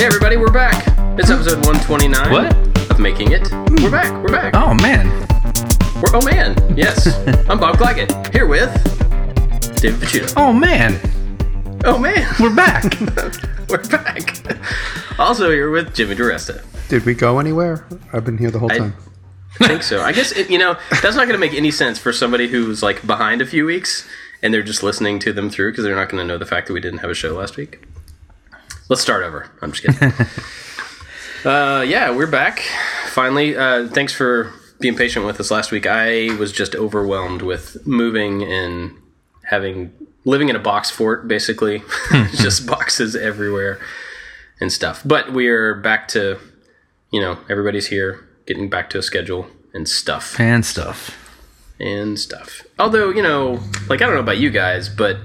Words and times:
Hey 0.00 0.06
everybody, 0.06 0.38
we're 0.38 0.50
back. 0.50 0.82
It's 1.18 1.28
episode 1.28 1.62
129 1.66 2.32
What? 2.32 2.90
of 2.90 2.98
Making 2.98 3.32
It. 3.32 3.52
We're 3.82 3.90
back, 3.90 4.10
we're 4.22 4.32
back. 4.32 4.54
Oh 4.56 4.72
man. 4.72 5.10
We're, 6.00 6.16
oh 6.16 6.24
man, 6.24 6.56
yes. 6.74 7.06
I'm 7.50 7.60
Bob 7.60 7.76
Clagett, 7.76 8.32
here 8.32 8.46
with 8.46 8.72
David 9.76 10.00
Picciuto. 10.00 10.32
Oh 10.38 10.54
man. 10.54 10.98
Oh 11.84 11.98
man, 11.98 12.26
We're 12.40 12.56
back. 12.56 12.98
we're 13.68 13.86
back. 13.88 14.38
Also 15.18 15.50
here 15.50 15.68
with 15.68 15.94
Jimmy 15.94 16.14
DiResta. 16.14 16.64
Did 16.88 17.04
we 17.04 17.12
go 17.12 17.38
anywhere? 17.38 17.86
I've 18.14 18.24
been 18.24 18.38
here 18.38 18.50
the 18.50 18.58
whole 18.58 18.72
I- 18.72 18.78
time. 18.78 18.96
I 19.60 19.66
think 19.68 19.82
so. 19.82 20.00
I 20.00 20.12
guess, 20.12 20.32
it, 20.32 20.48
you 20.48 20.56
know, 20.56 20.78
that's 21.02 21.14
not 21.14 21.28
going 21.28 21.32
to 21.32 21.38
make 21.38 21.52
any 21.52 21.70
sense 21.70 21.98
for 21.98 22.10
somebody 22.10 22.48
who's 22.48 22.82
like 22.82 23.06
behind 23.06 23.42
a 23.42 23.46
few 23.46 23.66
weeks 23.66 24.08
and 24.42 24.54
they're 24.54 24.62
just 24.62 24.82
listening 24.82 25.18
to 25.18 25.34
them 25.34 25.50
through 25.50 25.72
because 25.72 25.84
they're 25.84 25.94
not 25.94 26.08
going 26.08 26.22
to 26.22 26.26
know 26.26 26.38
the 26.38 26.46
fact 26.46 26.68
that 26.68 26.72
we 26.72 26.80
didn't 26.80 27.00
have 27.00 27.10
a 27.10 27.14
show 27.14 27.34
last 27.34 27.58
week. 27.58 27.82
Let's 28.90 29.02
start 29.02 29.22
over. 29.22 29.48
I'm 29.62 29.70
just 29.70 29.86
kidding. 29.86 30.12
uh, 31.44 31.82
yeah, 31.82 32.10
we're 32.10 32.26
back. 32.26 32.58
Finally, 33.10 33.56
uh, 33.56 33.86
thanks 33.86 34.12
for 34.12 34.52
being 34.80 34.96
patient 34.96 35.24
with 35.24 35.38
us 35.38 35.52
last 35.52 35.70
week. 35.70 35.86
I 35.86 36.34
was 36.40 36.50
just 36.50 36.74
overwhelmed 36.74 37.40
with 37.40 37.86
moving 37.86 38.42
and 38.42 38.96
having 39.44 39.92
living 40.24 40.48
in 40.48 40.56
a 40.56 40.58
box 40.58 40.90
fort, 40.90 41.28
basically, 41.28 41.84
just 42.34 42.66
boxes 42.66 43.14
everywhere 43.14 43.78
and 44.60 44.72
stuff. 44.72 45.02
But 45.04 45.32
we're 45.32 45.76
back 45.76 46.08
to, 46.08 46.40
you 47.12 47.20
know, 47.20 47.38
everybody's 47.48 47.86
here, 47.86 48.28
getting 48.44 48.68
back 48.68 48.90
to 48.90 48.98
a 48.98 49.02
schedule 49.02 49.46
and 49.72 49.88
stuff 49.88 50.40
and 50.40 50.66
stuff. 50.66 51.38
and 51.78 52.18
stuff. 52.18 52.62
Although, 52.76 53.10
you 53.10 53.22
know, 53.22 53.60
like 53.88 54.02
I 54.02 54.06
don't 54.06 54.14
know 54.14 54.20
about 54.20 54.38
you 54.38 54.50
guys, 54.50 54.88
but 54.88 55.18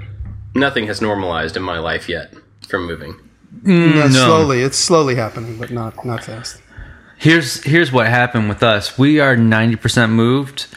nothing 0.53 0.85
has 0.85 1.01
normalized 1.01 1.57
in 1.57 1.63
my 1.63 1.79
life 1.79 2.07
yet 2.07 2.31
from 2.67 2.85
moving. 2.85 3.24
No, 3.65 4.07
no. 4.07 4.09
Slowly, 4.09 4.61
it's 4.61 4.77
slowly 4.77 5.15
happening, 5.15 5.57
but 5.57 5.71
not 5.71 6.05
not 6.05 6.23
fast. 6.23 6.61
Here's 7.17 7.63
here's 7.63 7.91
what 7.91 8.07
happened 8.07 8.49
with 8.49 8.61
us. 8.61 8.97
We 8.97 9.19
are 9.19 9.35
90% 9.35 10.11
moved 10.11 10.67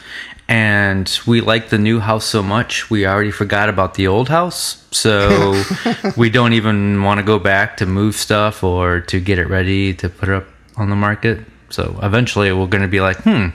and 0.47 1.19
we 1.27 1.41
like 1.41 1.69
the 1.69 1.77
new 1.77 1.99
house 1.99 2.25
so 2.25 2.41
much 2.41 2.89
we 2.89 3.05
already 3.05 3.29
forgot 3.29 3.69
about 3.69 3.93
the 3.93 4.07
old 4.07 4.29
house. 4.29 4.83
So 4.91 5.61
we 6.17 6.31
don't 6.31 6.53
even 6.53 7.03
want 7.03 7.19
to 7.19 7.23
go 7.23 7.37
back 7.37 7.77
to 7.77 7.85
move 7.85 8.15
stuff 8.15 8.63
or 8.63 9.01
to 9.01 9.19
get 9.19 9.37
it 9.37 9.47
ready 9.47 9.93
to 9.95 10.09
put 10.09 10.29
it 10.29 10.35
up 10.35 10.47
on 10.75 10.89
the 10.89 10.95
market. 10.95 11.45
So 11.69 11.99
eventually 12.01 12.51
we're 12.51 12.65
going 12.65 12.81
to 12.81 12.87
be 12.87 13.01
like, 13.01 13.17
"Hmm, 13.17 13.49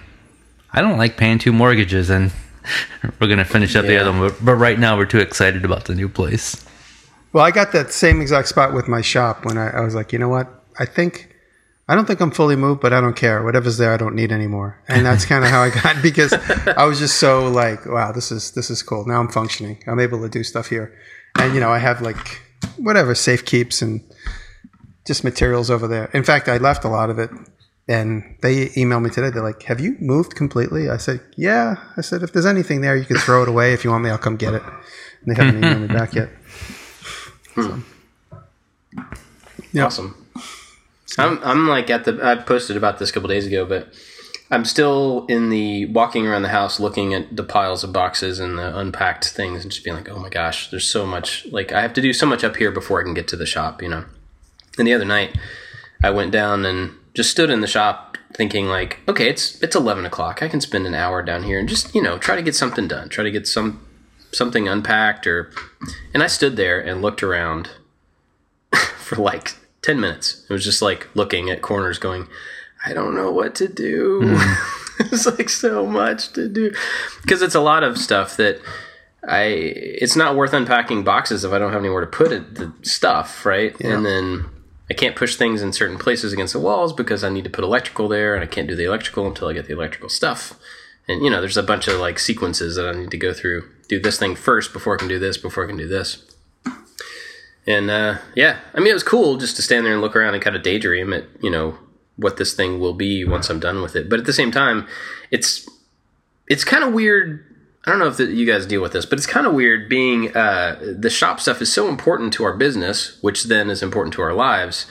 I 0.72 0.80
don't 0.82 0.98
like 0.98 1.16
paying 1.16 1.38
two 1.38 1.52
mortgages 1.52 2.10
and 2.10 2.30
we're 3.20 3.26
going 3.26 3.38
to 3.38 3.44
finish 3.44 3.74
up 3.74 3.86
the 3.86 3.96
other 3.98 4.12
one." 4.12 4.28
But, 4.28 4.44
but 4.44 4.54
right 4.54 4.78
now 4.78 4.96
we're 4.96 5.06
too 5.06 5.18
excited 5.18 5.64
about 5.64 5.86
the 5.86 5.96
new 5.96 6.08
place. 6.08 6.64
Well, 7.34 7.44
I 7.44 7.50
got 7.50 7.72
that 7.72 7.92
same 7.92 8.20
exact 8.20 8.46
spot 8.46 8.72
with 8.72 8.86
my 8.86 9.00
shop 9.00 9.44
when 9.44 9.58
I, 9.58 9.70
I 9.70 9.80
was 9.80 9.94
like, 9.96 10.12
you 10.12 10.20
know 10.20 10.28
what? 10.28 10.48
I 10.78 10.84
think 10.86 11.34
I 11.88 11.96
don't 11.96 12.06
think 12.06 12.20
I'm 12.20 12.30
fully 12.30 12.54
moved, 12.54 12.80
but 12.80 12.92
I 12.92 13.00
don't 13.00 13.16
care. 13.16 13.42
Whatever's 13.42 13.76
there, 13.76 13.92
I 13.92 13.96
don't 13.96 14.14
need 14.14 14.30
anymore. 14.30 14.80
And 14.88 15.04
that's 15.04 15.26
kind 15.32 15.44
of 15.44 15.50
how 15.50 15.60
I 15.60 15.70
got 15.70 16.00
because 16.00 16.32
I 16.32 16.84
was 16.84 17.00
just 17.00 17.18
so 17.18 17.48
like, 17.48 17.84
wow, 17.86 18.12
this 18.12 18.30
is 18.30 18.52
this 18.52 18.70
is 18.70 18.84
cool. 18.84 19.04
Now 19.04 19.18
I'm 19.18 19.28
functioning. 19.28 19.82
I'm 19.88 19.98
able 19.98 20.22
to 20.22 20.28
do 20.28 20.44
stuff 20.44 20.68
here, 20.68 20.96
and 21.36 21.54
you 21.54 21.60
know, 21.60 21.70
I 21.70 21.78
have 21.78 22.00
like 22.00 22.40
whatever 22.76 23.16
safe 23.16 23.44
keeps 23.44 23.82
and 23.82 24.00
just 25.04 25.24
materials 25.24 25.70
over 25.70 25.88
there. 25.88 26.06
In 26.14 26.22
fact, 26.22 26.48
I 26.48 26.56
left 26.58 26.84
a 26.84 26.88
lot 26.88 27.10
of 27.10 27.18
it. 27.18 27.30
And 27.86 28.38
they 28.40 28.68
emailed 28.68 29.02
me 29.02 29.10
today. 29.10 29.28
They're 29.28 29.42
like, 29.42 29.64
"Have 29.64 29.78
you 29.78 29.94
moved 30.00 30.34
completely?" 30.34 30.88
I 30.88 30.96
said, 30.96 31.20
"Yeah." 31.36 31.76
I 31.98 32.00
said, 32.00 32.22
"If 32.22 32.32
there's 32.32 32.46
anything 32.46 32.80
there, 32.80 32.96
you 32.96 33.04
can 33.04 33.18
throw 33.18 33.42
it 33.42 33.48
away. 33.50 33.74
If 33.74 33.84
you 33.84 33.90
want 33.90 34.04
me, 34.04 34.08
I'll 34.08 34.16
come 34.16 34.36
get 34.36 34.54
it." 34.54 34.62
And 34.62 35.26
they 35.26 35.34
haven't 35.34 35.60
emailed 35.60 35.82
me 35.82 35.88
back 35.88 36.14
yet. 36.20 36.30
Hmm. 37.54 37.80
Yeah. 39.72 39.86
Awesome. 39.86 40.26
I'm 41.18 41.38
I'm 41.42 41.68
like 41.68 41.90
at 41.90 42.04
the 42.04 42.18
I 42.22 42.36
posted 42.36 42.76
about 42.76 42.98
this 42.98 43.10
a 43.10 43.12
couple 43.12 43.28
days 43.28 43.46
ago, 43.46 43.64
but 43.64 43.92
I'm 44.50 44.64
still 44.64 45.26
in 45.26 45.50
the 45.50 45.86
walking 45.86 46.26
around 46.26 46.42
the 46.42 46.48
house 46.48 46.78
looking 46.78 47.14
at 47.14 47.34
the 47.34 47.42
piles 47.42 47.82
of 47.82 47.92
boxes 47.92 48.38
and 48.38 48.58
the 48.58 48.76
unpacked 48.76 49.28
things 49.28 49.62
and 49.62 49.72
just 49.72 49.84
being 49.84 49.96
like, 49.96 50.08
oh 50.08 50.18
my 50.18 50.28
gosh, 50.28 50.70
there's 50.70 50.88
so 50.88 51.06
much. 51.06 51.46
Like 51.50 51.72
I 51.72 51.80
have 51.82 51.92
to 51.94 52.00
do 52.02 52.12
so 52.12 52.26
much 52.26 52.44
up 52.44 52.56
here 52.56 52.70
before 52.70 53.00
I 53.00 53.04
can 53.04 53.14
get 53.14 53.28
to 53.28 53.36
the 53.36 53.46
shop, 53.46 53.82
you 53.82 53.88
know. 53.88 54.04
And 54.78 54.86
the 54.86 54.94
other 54.94 55.04
night, 55.04 55.36
I 56.02 56.10
went 56.10 56.32
down 56.32 56.66
and 56.66 56.92
just 57.14 57.30
stood 57.30 57.50
in 57.50 57.60
the 57.60 57.66
shop 57.66 58.18
thinking 58.34 58.66
like, 58.66 58.98
okay, 59.08 59.28
it's 59.28 59.62
it's 59.62 59.76
eleven 59.76 60.04
o'clock. 60.04 60.42
I 60.42 60.48
can 60.48 60.60
spend 60.60 60.86
an 60.86 60.94
hour 60.94 61.22
down 61.22 61.44
here 61.44 61.58
and 61.58 61.68
just 61.68 61.94
you 61.94 62.02
know 62.02 62.18
try 62.18 62.36
to 62.36 62.42
get 62.42 62.54
something 62.54 62.86
done, 62.86 63.08
try 63.08 63.24
to 63.24 63.30
get 63.30 63.46
some 63.46 63.83
something 64.34 64.68
unpacked 64.68 65.26
or. 65.26 65.50
And 66.12 66.22
I 66.22 66.26
stood 66.26 66.56
there 66.56 66.80
and 66.80 67.02
looked 67.02 67.22
around 67.22 67.70
for 68.98 69.16
like 69.16 69.54
10 69.82 70.00
minutes. 70.00 70.44
It 70.48 70.52
was 70.52 70.64
just 70.64 70.82
like 70.82 71.08
looking 71.14 71.50
at 71.50 71.62
corners 71.62 71.98
going, 71.98 72.28
I 72.84 72.92
don't 72.92 73.14
know 73.14 73.30
what 73.30 73.54
to 73.56 73.68
do. 73.68 74.20
Hmm. 74.24 74.74
it's 75.00 75.26
like 75.26 75.48
so 75.48 75.86
much 75.86 76.32
to 76.32 76.48
do. 76.48 76.72
Because 77.22 77.42
it's 77.42 77.54
a 77.54 77.60
lot 77.60 77.82
of 77.82 77.98
stuff 77.98 78.36
that 78.36 78.60
I 79.26 79.44
it's 79.44 80.16
not 80.16 80.36
worth 80.36 80.52
unpacking 80.52 81.02
boxes 81.02 81.44
if 81.44 81.52
I 81.52 81.58
don't 81.58 81.72
have 81.72 81.80
anywhere 81.80 82.02
to 82.02 82.06
put 82.06 82.32
it 82.32 82.56
the 82.56 82.72
stuff, 82.82 83.46
right? 83.46 83.78
And 83.80 84.04
then 84.04 84.46
I 84.90 84.94
can't 84.94 85.16
push 85.16 85.36
things 85.36 85.62
in 85.62 85.72
certain 85.72 85.98
places 85.98 86.32
against 86.32 86.52
the 86.52 86.60
walls 86.60 86.92
because 86.92 87.24
I 87.24 87.30
need 87.30 87.44
to 87.44 87.50
put 87.50 87.64
electrical 87.64 88.08
there 88.08 88.34
and 88.34 88.44
I 88.44 88.46
can't 88.46 88.68
do 88.68 88.74
the 88.74 88.84
electrical 88.84 89.26
until 89.26 89.48
I 89.48 89.54
get 89.54 89.66
the 89.66 89.72
electrical 89.72 90.10
stuff. 90.10 90.58
And 91.08 91.24
you 91.24 91.30
know, 91.30 91.40
there's 91.40 91.56
a 91.56 91.62
bunch 91.62 91.88
of 91.88 91.98
like 91.98 92.18
sequences 92.18 92.76
that 92.76 92.86
I 92.86 92.92
need 92.92 93.10
to 93.10 93.18
go 93.18 93.32
through. 93.32 93.68
Do 93.88 94.00
this 94.00 94.18
thing 94.18 94.34
first 94.34 94.72
before 94.72 94.94
I 94.94 94.98
can 94.98 95.08
do 95.08 95.18
this, 95.18 95.36
before 95.36 95.64
I 95.64 95.66
can 95.66 95.76
do 95.76 95.88
this. 95.88 96.24
And 97.66 97.90
uh, 97.90 98.18
yeah, 98.34 98.58
I 98.74 98.78
mean, 98.80 98.88
it 98.88 98.94
was 98.94 99.02
cool 99.02 99.36
just 99.36 99.56
to 99.56 99.62
stand 99.62 99.86
there 99.86 99.92
and 99.92 100.02
look 100.02 100.16
around 100.16 100.34
and 100.34 100.42
kind 100.42 100.56
of 100.56 100.62
daydream 100.62 101.12
at 101.12 101.24
you 101.42 101.50
know 101.50 101.78
what 102.16 102.36
this 102.36 102.54
thing 102.54 102.78
will 102.78 102.94
be 102.94 103.24
once 103.24 103.50
I'm 103.50 103.60
done 103.60 103.82
with 103.82 103.96
it. 103.96 104.08
But 104.08 104.20
at 104.20 104.26
the 104.26 104.32
same 104.32 104.50
time, 104.50 104.86
it's 105.30 105.68
it's 106.46 106.64
kind 106.64 106.84
of 106.84 106.92
weird. 106.92 107.44
I 107.86 107.90
don't 107.90 107.98
know 107.98 108.06
if 108.06 108.16
the, 108.16 108.24
you 108.24 108.46
guys 108.46 108.64
deal 108.64 108.80
with 108.80 108.92
this, 108.92 109.04
but 109.04 109.18
it's 109.18 109.26
kind 109.26 109.46
of 109.46 109.52
weird 109.52 109.90
being 109.90 110.34
uh, 110.34 110.94
the 110.98 111.10
shop 111.10 111.38
stuff 111.38 111.60
is 111.60 111.72
so 111.72 111.88
important 111.88 112.32
to 112.34 112.44
our 112.44 112.56
business, 112.56 113.18
which 113.20 113.44
then 113.44 113.68
is 113.68 113.82
important 113.82 114.14
to 114.14 114.22
our 114.22 114.32
lives. 114.32 114.86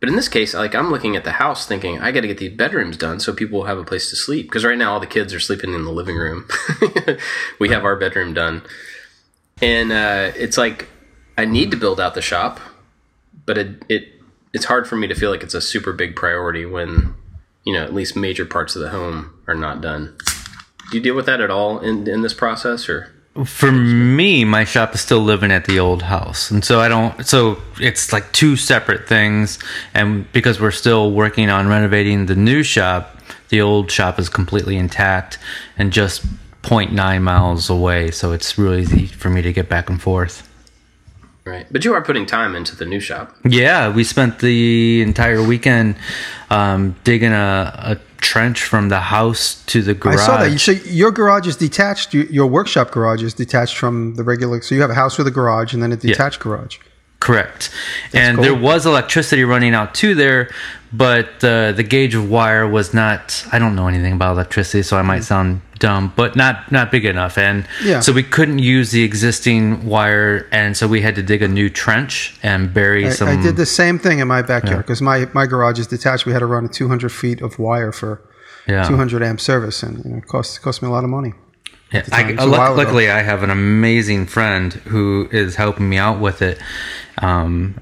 But 0.00 0.08
in 0.08 0.16
this 0.16 0.28
case, 0.28 0.54
like 0.54 0.74
I'm 0.74 0.90
looking 0.90 1.14
at 1.14 1.24
the 1.24 1.32
house, 1.32 1.66
thinking 1.66 2.00
I 2.00 2.10
got 2.10 2.22
to 2.22 2.26
get 2.26 2.38
these 2.38 2.56
bedrooms 2.56 2.96
done 2.96 3.20
so 3.20 3.34
people 3.34 3.58
will 3.58 3.66
have 3.66 3.78
a 3.78 3.84
place 3.84 4.08
to 4.10 4.16
sleep. 4.16 4.46
Because 4.46 4.64
right 4.64 4.78
now 4.78 4.94
all 4.94 5.00
the 5.00 5.06
kids 5.06 5.34
are 5.34 5.40
sleeping 5.40 5.74
in 5.74 5.84
the 5.84 5.92
living 5.92 6.16
room. 6.16 6.48
we 7.58 7.68
have 7.68 7.84
our 7.84 7.96
bedroom 7.96 8.32
done, 8.32 8.62
and 9.60 9.92
uh, 9.92 10.32
it's 10.34 10.56
like 10.56 10.88
I 11.36 11.44
need 11.44 11.70
to 11.70 11.76
build 11.76 12.00
out 12.00 12.14
the 12.14 12.22
shop, 12.22 12.60
but 13.44 13.58
it, 13.58 13.84
it 13.90 14.08
it's 14.54 14.64
hard 14.64 14.88
for 14.88 14.96
me 14.96 15.06
to 15.06 15.14
feel 15.14 15.30
like 15.30 15.42
it's 15.42 15.54
a 15.54 15.60
super 15.60 15.92
big 15.92 16.16
priority 16.16 16.64
when 16.64 17.14
you 17.64 17.74
know 17.74 17.84
at 17.84 17.92
least 17.92 18.16
major 18.16 18.46
parts 18.46 18.74
of 18.74 18.82
the 18.82 18.90
home 18.90 19.34
are 19.46 19.54
not 19.54 19.82
done. 19.82 20.16
Do 20.90 20.96
you 20.96 21.02
deal 21.02 21.14
with 21.14 21.26
that 21.26 21.42
at 21.42 21.50
all 21.50 21.78
in 21.78 22.08
in 22.08 22.22
this 22.22 22.34
process, 22.34 22.88
or 22.88 23.12
For 23.44 23.70
me, 23.70 24.44
my 24.44 24.64
shop 24.64 24.94
is 24.94 25.00
still 25.00 25.20
living 25.20 25.52
at 25.52 25.64
the 25.64 25.78
old 25.78 26.02
house, 26.02 26.50
and 26.50 26.64
so 26.64 26.80
I 26.80 26.88
don't. 26.88 27.26
So 27.26 27.58
it's 27.80 28.12
like 28.12 28.30
two 28.32 28.56
separate 28.56 29.08
things, 29.08 29.58
and 29.94 30.30
because 30.32 30.60
we're 30.60 30.70
still 30.72 31.12
working 31.12 31.48
on 31.48 31.68
renovating 31.68 32.26
the 32.26 32.34
new 32.34 32.62
shop, 32.62 33.16
the 33.48 33.60
old 33.60 33.90
shop 33.90 34.18
is 34.18 34.28
completely 34.28 34.76
intact 34.76 35.38
and 35.78 35.92
just 35.92 36.26
0.9 36.62 37.22
miles 37.22 37.70
away. 37.70 38.10
So 38.10 38.32
it's 38.32 38.58
really 38.58 38.82
easy 38.82 39.06
for 39.06 39.30
me 39.30 39.42
to 39.42 39.52
get 39.52 39.68
back 39.68 39.88
and 39.88 40.00
forth. 40.00 40.49
Right? 41.50 41.66
But 41.70 41.84
you 41.84 41.92
are 41.94 42.02
putting 42.02 42.26
time 42.26 42.54
into 42.54 42.76
the 42.76 42.86
new 42.86 43.00
shop. 43.00 43.36
Yeah, 43.44 43.92
we 43.92 44.04
spent 44.04 44.38
the 44.38 45.02
entire 45.02 45.42
weekend 45.42 45.96
um, 46.50 46.96
digging 47.04 47.32
a, 47.32 47.72
a 47.74 47.98
trench 48.20 48.62
from 48.62 48.88
the 48.88 49.00
house 49.00 49.62
to 49.64 49.82
the 49.82 49.94
garage. 49.94 50.20
I 50.20 50.26
saw 50.26 50.38
that. 50.38 50.50
You 50.50 50.58
so 50.58 50.72
your 50.72 51.10
garage 51.10 51.46
is 51.46 51.56
detached. 51.56 52.14
Your 52.14 52.46
workshop 52.46 52.90
garage 52.90 53.22
is 53.22 53.34
detached 53.34 53.76
from 53.76 54.14
the 54.14 54.24
regular. 54.24 54.60
So 54.62 54.74
you 54.74 54.80
have 54.80 54.90
a 54.90 54.94
house 54.94 55.18
with 55.18 55.26
a 55.26 55.30
garage 55.30 55.74
and 55.74 55.82
then 55.82 55.92
a 55.92 55.96
detached 55.96 56.40
garage. 56.40 56.78
Correct. 57.20 57.70
and 58.14 58.36
cool. 58.36 58.44
there 58.44 58.54
was 58.54 58.86
electricity 58.86 59.44
running 59.44 59.74
out 59.74 59.94
to 59.96 60.14
there, 60.14 60.50
but 60.90 61.44
uh, 61.44 61.72
the 61.72 61.82
gauge 61.82 62.14
of 62.14 62.30
wire 62.30 62.66
was 62.66 62.94
not. 62.94 63.46
I 63.52 63.58
don't 63.58 63.76
know 63.76 63.88
anything 63.88 64.14
about 64.14 64.32
electricity, 64.32 64.82
so 64.82 64.96
I 64.96 65.02
might 65.02 65.22
sound 65.24 65.60
dumb, 65.80 66.12
but 66.14 66.36
not 66.36 66.70
not 66.70 66.90
big 66.92 67.04
enough. 67.04 67.36
And 67.36 67.66
Yeah. 67.82 67.98
so 68.00 68.12
we 68.12 68.22
couldn't 68.22 68.60
use 68.60 68.92
the 68.92 69.02
existing 69.02 69.84
wire, 69.86 70.46
and 70.52 70.76
so 70.76 70.86
we 70.86 71.00
had 71.00 71.16
to 71.16 71.22
dig 71.22 71.42
a 71.42 71.48
new 71.48 71.68
trench 71.68 72.38
and 72.44 72.72
bury 72.72 73.06
I, 73.06 73.10
some. 73.10 73.28
I 73.28 73.42
did 73.42 73.56
the 73.56 73.66
same 73.66 73.98
thing 73.98 74.20
in 74.20 74.28
my 74.28 74.42
backyard 74.42 74.78
because 74.86 75.02
my, 75.02 75.26
my 75.32 75.46
garage 75.46 75.78
is 75.80 75.88
detached. 75.88 76.24
We 76.26 76.32
had 76.32 76.38
to 76.40 76.46
run 76.46 76.68
200 76.68 77.10
feet 77.10 77.40
of 77.42 77.58
wire 77.58 77.90
for 77.92 78.20
yeah. 78.68 78.84
200 78.86 79.22
amp 79.22 79.40
service, 79.40 79.82
and 79.82 80.04
you 80.04 80.10
know, 80.12 80.16
it 80.18 80.26
cost 80.28 80.62
cost 80.62 80.82
me 80.82 80.88
a 80.88 80.92
lot 80.92 81.02
of 81.02 81.10
money. 81.10 81.32
Yeah, 81.92 82.04
I, 82.12 82.22
time. 82.22 82.28
It 82.30 82.36
was 82.36 82.44
a 82.44 82.48
luck- 82.48 82.58
while 82.60 82.72
ago. 82.74 82.82
luckily, 82.84 83.10
I 83.10 83.22
have 83.22 83.42
an 83.42 83.50
amazing 83.50 84.26
friend 84.26 84.72
who 84.72 85.28
is 85.32 85.56
helping 85.56 85.88
me 85.88 85.96
out 85.98 86.20
with 86.20 86.40
it. 86.40 86.58
Um, 87.18 87.74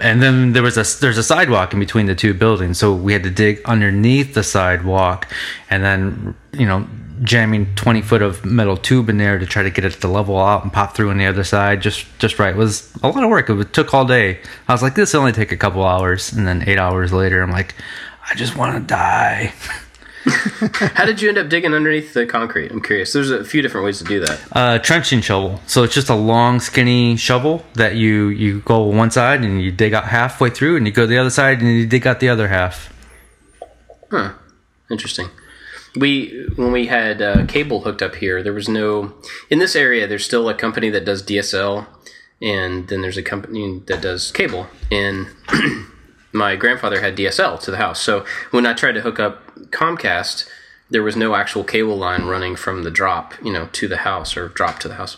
and 0.00 0.20
then 0.20 0.52
there 0.52 0.62
was 0.62 0.76
a 0.76 0.84
there's 1.00 1.18
a 1.18 1.22
sidewalk 1.22 1.72
in 1.72 1.78
between 1.80 2.06
the 2.06 2.14
two 2.14 2.34
buildings, 2.34 2.78
so 2.78 2.92
we 2.92 3.12
had 3.12 3.22
to 3.22 3.30
dig 3.30 3.60
underneath 3.64 4.34
the 4.34 4.42
sidewalk, 4.42 5.26
and 5.70 5.82
then 5.82 6.34
you 6.52 6.66
know 6.66 6.86
jamming 7.22 7.74
20 7.76 8.02
foot 8.02 8.22
of 8.22 8.44
metal 8.44 8.76
tube 8.76 9.08
in 9.08 9.18
there 9.18 9.38
to 9.38 9.46
try 9.46 9.62
to 9.62 9.70
get 9.70 9.84
it 9.84 9.92
to 9.92 10.08
level 10.08 10.38
out 10.38 10.62
and 10.64 10.72
pop 10.72 10.94
through 10.96 11.10
on 11.10 11.18
the 11.18 11.26
other 11.26 11.44
side 11.44 11.80
just 11.80 12.06
just 12.18 12.38
right 12.38 12.54
it 12.54 12.56
was 12.56 12.92
a 13.02 13.08
lot 13.08 13.22
of 13.22 13.30
work 13.30 13.48
it 13.48 13.72
took 13.72 13.94
all 13.94 14.04
day 14.04 14.40
i 14.68 14.72
was 14.72 14.82
like 14.82 14.94
this 14.96 15.12
will 15.12 15.20
only 15.20 15.32
take 15.32 15.52
a 15.52 15.56
couple 15.56 15.84
hours 15.84 16.32
and 16.32 16.46
then 16.46 16.62
eight 16.68 16.78
hours 16.78 17.12
later 17.12 17.42
i'm 17.42 17.50
like 17.52 17.74
i 18.30 18.34
just 18.34 18.56
want 18.56 18.74
to 18.74 18.80
die 18.80 19.52
How 20.94 21.04
did 21.04 21.20
you 21.20 21.28
end 21.28 21.36
up 21.36 21.50
digging 21.50 21.74
underneath 21.74 22.14
the 22.14 22.24
concrete? 22.24 22.72
I'm 22.72 22.80
curious. 22.80 23.12
There's 23.12 23.30
a 23.30 23.44
few 23.44 23.60
different 23.60 23.84
ways 23.84 23.98
to 23.98 24.04
do 24.04 24.20
that. 24.20 24.40
uh, 24.52 24.78
trenching 24.78 25.20
shovel 25.20 25.60
so 25.66 25.82
it's 25.82 25.92
just 25.92 26.08
a 26.08 26.14
long 26.14 26.60
skinny 26.60 27.16
shovel 27.16 27.62
that 27.74 27.96
you 27.96 28.28
you 28.28 28.60
go 28.60 28.84
one 28.84 29.10
side 29.10 29.42
and 29.42 29.60
you 29.60 29.70
dig 29.70 29.92
out 29.92 30.04
halfway 30.04 30.48
through 30.48 30.78
and 30.78 30.86
you 30.86 30.92
go 30.94 31.06
the 31.06 31.18
other 31.18 31.28
side 31.28 31.60
and 31.60 31.68
you 31.70 31.86
dig 31.86 32.06
out 32.06 32.20
the 32.20 32.30
other 32.30 32.48
half 32.48 32.90
Huh. 34.10 34.32
Interesting. 34.90 35.28
We 35.96 36.46
when 36.56 36.72
we 36.72 36.86
had 36.86 37.22
uh, 37.22 37.46
cable 37.46 37.82
hooked 37.82 38.02
up 38.02 38.16
here, 38.16 38.42
there 38.42 38.52
was 38.52 38.68
no 38.68 39.14
in 39.50 39.58
this 39.58 39.76
area. 39.76 40.06
There's 40.06 40.24
still 40.24 40.48
a 40.48 40.54
company 40.54 40.90
that 40.90 41.04
does 41.04 41.22
DSL, 41.22 41.86
and 42.42 42.88
then 42.88 43.00
there's 43.00 43.16
a 43.16 43.22
company 43.22 43.80
that 43.86 44.02
does 44.02 44.32
cable. 44.32 44.66
And 44.90 45.28
my 46.32 46.56
grandfather 46.56 47.00
had 47.00 47.16
DSL 47.16 47.60
to 47.60 47.70
the 47.70 47.76
house, 47.76 48.00
so 48.00 48.24
when 48.50 48.66
I 48.66 48.74
tried 48.74 48.92
to 48.92 49.02
hook 49.02 49.20
up 49.20 49.54
Comcast, 49.70 50.48
there 50.90 51.02
was 51.02 51.16
no 51.16 51.34
actual 51.34 51.64
cable 51.64 51.96
line 51.96 52.24
running 52.24 52.56
from 52.56 52.82
the 52.82 52.90
drop, 52.90 53.34
you 53.42 53.52
know, 53.52 53.68
to 53.72 53.88
the 53.88 53.98
house 53.98 54.36
or 54.36 54.48
drop 54.48 54.78
to 54.80 54.88
the 54.88 54.94
house. 54.94 55.16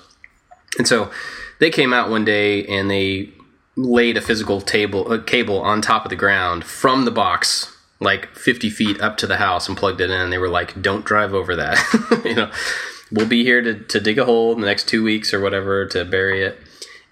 And 0.78 0.86
so 0.86 1.10
they 1.58 1.70
came 1.70 1.92
out 1.92 2.10
one 2.10 2.24
day 2.24 2.64
and 2.66 2.90
they 2.90 3.30
laid 3.76 4.16
a 4.16 4.22
physical 4.22 4.60
table 4.60 5.12
a 5.12 5.22
cable 5.22 5.60
on 5.60 5.82
top 5.82 6.04
of 6.06 6.10
the 6.10 6.16
ground 6.16 6.64
from 6.64 7.04
the 7.04 7.10
box 7.10 7.75
like 8.00 8.34
50 8.34 8.70
feet 8.70 9.00
up 9.00 9.16
to 9.18 9.26
the 9.26 9.38
house 9.38 9.68
and 9.68 9.76
plugged 9.76 10.00
it 10.00 10.10
in 10.10 10.20
and 10.20 10.32
they 10.32 10.38
were 10.38 10.48
like 10.48 10.80
don't 10.80 11.04
drive 11.04 11.34
over 11.34 11.56
that. 11.56 11.78
You 12.24 12.34
know? 12.34 12.50
We'll 13.12 13.26
be 13.26 13.44
here 13.44 13.62
to, 13.62 13.78
to 13.78 14.00
dig 14.00 14.18
a 14.18 14.24
hole 14.24 14.52
in 14.52 14.60
the 14.60 14.66
next 14.66 14.88
two 14.88 15.02
weeks 15.04 15.32
or 15.32 15.40
whatever 15.40 15.86
to 15.86 16.04
bury 16.04 16.42
it. 16.42 16.58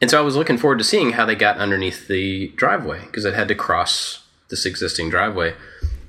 And 0.00 0.10
so 0.10 0.18
i 0.18 0.22
was 0.22 0.36
looking 0.36 0.58
forward 0.58 0.78
to 0.78 0.84
seeing 0.84 1.12
how 1.12 1.24
they 1.24 1.36
got 1.36 1.58
underneath 1.58 2.08
the 2.08 2.48
driveway 2.56 3.04
because 3.06 3.24
it 3.24 3.34
had 3.34 3.48
to 3.48 3.54
cross 3.54 4.24
this 4.48 4.66
existing 4.66 5.08
driveway 5.08 5.54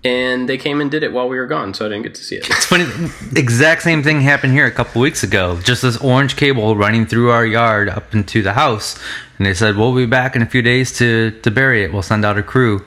and 0.06 0.48
they 0.48 0.58
came 0.58 0.80
and 0.80 0.92
did 0.92 1.04
it 1.04 1.12
while 1.12 1.28
we 1.28 1.36
were 1.38 1.48
gone 1.48 1.74
so 1.74 1.86
i 1.86 1.90
didn't 1.90 2.04
get 2.04 2.14
to 2.16 2.24
see 2.24 2.36
it 2.36 2.48
It's 2.50 2.66
funny. 2.66 2.86
Exact 3.36 3.82
same 3.82 4.04
thing 4.04 4.22
happened 4.22 4.54
here 4.54 4.68
a 4.68 4.72
couple 4.72 5.02
weeks 5.02 5.24
ago. 5.24 5.60
Just 5.64 5.82
this 5.82 5.98
orange 5.98 6.36
cable 6.36 6.76
running 6.78 7.06
through 7.06 7.32
our 7.32 7.46
yard 7.46 7.90
up 7.90 8.14
into 8.14 8.42
the 8.42 8.54
house, 8.54 8.98
and 9.38 9.46
they 9.46 9.54
said 9.54 9.76
we'll 9.76 9.96
be 9.96 10.06
back 10.06 10.36
in 10.36 10.42
a 10.42 10.46
few 10.46 10.62
days 10.62 10.96
to 11.00 11.32
to 11.42 11.50
bury 11.52 11.84
it. 11.84 11.92
We'll 11.92 12.04
send 12.04 12.24
out 12.24 12.38
a 12.38 12.44
crew. 12.44 12.86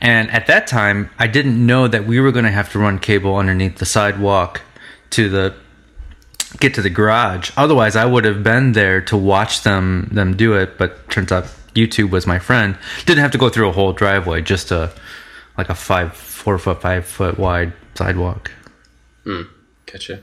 And 0.00 0.30
at 0.30 0.46
that 0.46 0.66
time, 0.66 1.10
I 1.18 1.26
didn't 1.26 1.58
know 1.64 1.88
that 1.88 2.06
we 2.06 2.20
were 2.20 2.32
going 2.32 2.44
to 2.44 2.50
have 2.50 2.70
to 2.72 2.78
run 2.78 2.98
cable 2.98 3.36
underneath 3.36 3.78
the 3.78 3.86
sidewalk 3.86 4.62
to 5.10 5.28
the 5.28 5.54
get 6.58 6.74
to 6.74 6.82
the 6.82 6.90
garage. 6.90 7.50
Otherwise, 7.56 7.96
I 7.96 8.04
would 8.04 8.24
have 8.24 8.42
been 8.42 8.72
there 8.72 9.00
to 9.02 9.16
watch 9.16 9.62
them 9.62 10.08
them 10.12 10.36
do 10.36 10.54
it. 10.54 10.78
But 10.78 11.08
turns 11.10 11.32
out 11.32 11.44
YouTube 11.74 12.10
was 12.10 12.26
my 12.26 12.38
friend. 12.38 12.76
Didn't 13.06 13.22
have 13.22 13.32
to 13.32 13.38
go 13.38 13.48
through 13.48 13.68
a 13.68 13.72
whole 13.72 13.92
driveway, 13.92 14.42
just 14.42 14.70
a 14.70 14.92
like 15.58 15.68
a 15.68 15.74
five 15.74 16.12
four 16.40 16.58
foot 16.58 16.80
five 16.82 17.06
foot 17.06 17.38
wide 17.38 17.72
sidewalk. 17.94 18.50
gotcha. 19.86 20.20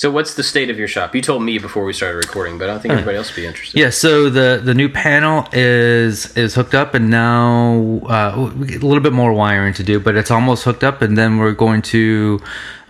So 0.00 0.10
what's 0.10 0.32
the 0.32 0.42
state 0.42 0.70
of 0.70 0.78
your 0.78 0.88
shop? 0.88 1.14
You 1.14 1.20
told 1.20 1.42
me 1.42 1.58
before 1.58 1.84
we 1.84 1.92
started 1.92 2.16
recording 2.16 2.56
but 2.56 2.70
i 2.70 2.72
don't 2.72 2.80
think 2.80 2.94
anybody 2.94 3.18
else 3.18 3.28
would 3.30 3.42
be 3.42 3.46
interested. 3.46 3.78
Yeah, 3.78 3.90
so 3.90 4.30
the 4.30 4.58
the 4.64 4.72
new 4.72 4.88
panel 4.88 5.46
is 5.52 6.34
is 6.38 6.54
hooked 6.54 6.74
up, 6.74 6.94
and 6.94 7.10
now 7.10 8.00
uh, 8.08 8.32
a 8.34 8.80
little 8.90 9.00
bit 9.00 9.12
more 9.12 9.34
wiring 9.34 9.74
to 9.74 9.82
do, 9.82 10.00
but 10.00 10.16
it's 10.16 10.30
almost 10.30 10.64
hooked 10.64 10.84
up, 10.84 11.02
and 11.02 11.18
then 11.18 11.36
we're 11.36 11.52
going 11.52 11.82
to 11.82 12.40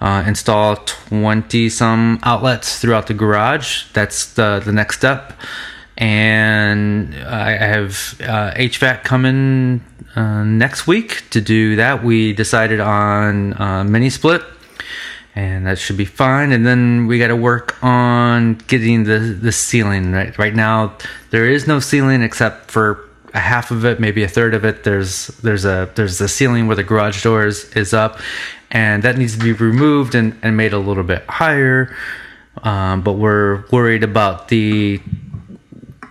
uh, 0.00 0.22
install 0.24 0.76
twenty 0.86 1.68
some 1.68 2.20
outlets 2.22 2.78
throughout 2.78 3.08
the 3.08 3.14
garage. 3.14 3.86
That's 3.92 4.32
the 4.34 4.62
the 4.64 4.72
next 4.72 4.98
step, 4.98 5.32
and 6.00 7.14
I 7.14 7.50
have 7.52 7.90
uh, 8.20 8.52
HVAC 8.56 9.04
coming 9.04 9.84
uh, 10.16 10.42
next 10.42 10.86
week 10.86 11.28
to 11.30 11.40
do 11.40 11.76
that. 11.76 12.02
We 12.02 12.32
decided 12.32 12.80
on 12.80 13.60
uh, 13.60 13.84
mini 13.84 14.10
split 14.10 14.42
and 15.34 15.66
that 15.66 15.78
should 15.78 15.96
be 15.96 16.04
fine. 16.04 16.52
And 16.52 16.66
then 16.66 17.06
we 17.06 17.18
got 17.18 17.28
to 17.28 17.36
work 17.36 17.82
on 17.82 18.54
getting 18.66 19.04
the 19.04 19.18
the 19.18 19.52
ceiling 19.52 20.12
right. 20.12 20.36
Right 20.38 20.54
now, 20.54 20.96
there 21.30 21.48
is 21.48 21.66
no 21.66 21.80
ceiling 21.80 22.22
except 22.22 22.70
for 22.70 23.08
a 23.32 23.38
half 23.38 23.70
of 23.70 23.84
it, 23.84 24.00
maybe 24.00 24.22
a 24.22 24.28
third 24.28 24.54
of 24.54 24.64
it. 24.64 24.84
There's 24.84 25.28
there's 25.42 25.64
a 25.64 25.90
there's 25.94 26.20
a 26.20 26.28
ceiling 26.28 26.66
where 26.66 26.76
the 26.76 26.82
garage 26.82 27.22
doors 27.22 27.70
is 27.74 27.94
up, 27.94 28.20
and 28.70 29.02
that 29.02 29.18
needs 29.18 29.36
to 29.36 29.42
be 29.42 29.52
removed 29.52 30.14
and, 30.14 30.36
and 30.42 30.56
made 30.56 30.72
a 30.72 30.78
little 30.78 31.04
bit 31.04 31.24
higher. 31.28 31.94
Um, 32.62 33.02
but 33.02 33.12
we're 33.12 33.64
worried 33.70 34.02
about 34.02 34.48
the 34.48 35.00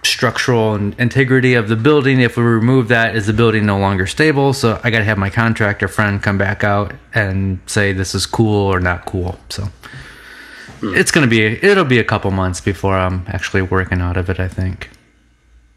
structural 0.09 0.75
and 0.75 0.99
integrity 0.99 1.53
of 1.53 1.69
the 1.69 1.75
building. 1.75 2.19
If 2.19 2.37
we 2.37 2.43
remove 2.43 2.87
that, 2.89 3.15
is 3.15 3.27
the 3.27 3.33
building 3.33 3.65
no 3.65 3.77
longer 3.77 4.07
stable? 4.07 4.53
So 4.53 4.79
I 4.83 4.89
got 4.89 4.99
to 4.99 5.05
have 5.05 5.17
my 5.17 5.29
contractor 5.29 5.87
friend 5.87 6.21
come 6.21 6.37
back 6.37 6.63
out 6.63 6.93
and 7.13 7.59
say 7.65 7.93
this 7.93 8.13
is 8.15 8.25
cool 8.25 8.65
or 8.73 8.79
not 8.79 9.05
cool. 9.05 9.39
So 9.49 9.69
hmm. 10.79 10.95
it's 10.95 11.11
gonna 11.11 11.27
be 11.27 11.43
it'll 11.45 11.85
be 11.85 11.99
a 11.99 12.03
couple 12.03 12.31
months 12.31 12.61
before 12.61 12.95
I'm 12.95 13.23
actually 13.27 13.61
working 13.61 14.01
out 14.01 14.17
of 14.17 14.29
it. 14.29 14.39
I 14.39 14.47
think. 14.47 14.89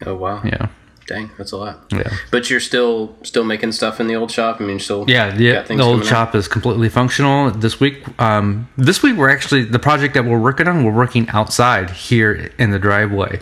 oh 0.05 0.15
wow 0.15 0.41
Yeah. 0.43 0.67
Dang 1.13 1.29
that's 1.37 1.51
a 1.57 1.57
lot 1.65 1.75
Yeah. 1.91 2.09
But 2.33 2.49
you're 2.49 2.59
still 2.71 3.15
still 3.31 3.43
making 3.53 3.71
stuff 3.79 3.99
in 4.01 4.07
the 4.11 4.15
old 4.21 4.31
shop. 4.37 4.53
I 4.59 4.63
mean, 4.69 4.79
still 4.79 5.01
Yeah, 5.07 5.27
yeah. 5.37 5.61
The 5.61 5.73
old 5.73 5.79
coming 5.79 5.99
out? 5.99 6.05
shop 6.13 6.29
is 6.39 6.45
completely 6.55 6.89
functional 6.99 7.51
this 7.65 7.75
week. 7.83 7.97
Um, 8.27 8.45
this 8.89 8.97
week 9.03 9.15
we're 9.19 9.29
actually 9.37 9.63
the 9.77 9.83
project 9.89 10.11
that 10.15 10.25
we're 10.25 10.43
working 10.49 10.67
on. 10.67 10.83
We're 10.85 10.99
working 11.05 11.25
outside 11.39 11.87
here 12.09 12.33
in 12.63 12.67
the 12.75 12.79
driveway. 12.87 13.33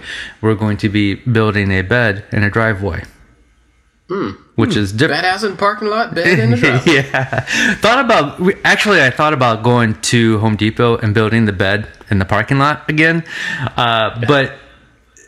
We're 0.41 0.55
going 0.65 0.77
to 0.85 0.89
be 0.89 1.05
building 1.37 1.71
a 1.71 1.81
bed 1.95 2.13
in 2.35 2.43
a 2.43 2.49
driveway, 2.57 3.03
which 4.55 4.75
is 4.75 4.91
different. 4.91 5.23
Badass 5.23 5.43
in 5.49 5.55
parking 5.57 5.87
lot, 5.87 6.13
bed 6.13 6.39
in 6.39 6.51
the 6.51 6.57
driveway. 6.63 6.93
yeah. 6.95 7.39
Thought 7.85 8.03
about 8.05 8.39
we, 8.39 8.55
actually, 8.63 9.01
I 9.01 9.09
thought 9.09 9.33
about 9.33 9.63
going 9.63 9.91
to 10.11 10.39
Home 10.39 10.55
Depot 10.57 10.97
and 10.97 11.13
building 11.13 11.45
the 11.45 11.53
bed 11.53 11.87
in 12.09 12.19
the 12.19 12.25
parking 12.25 12.59
lot 12.59 12.89
again, 12.89 13.23
uh, 13.77 14.19
but 14.27 14.53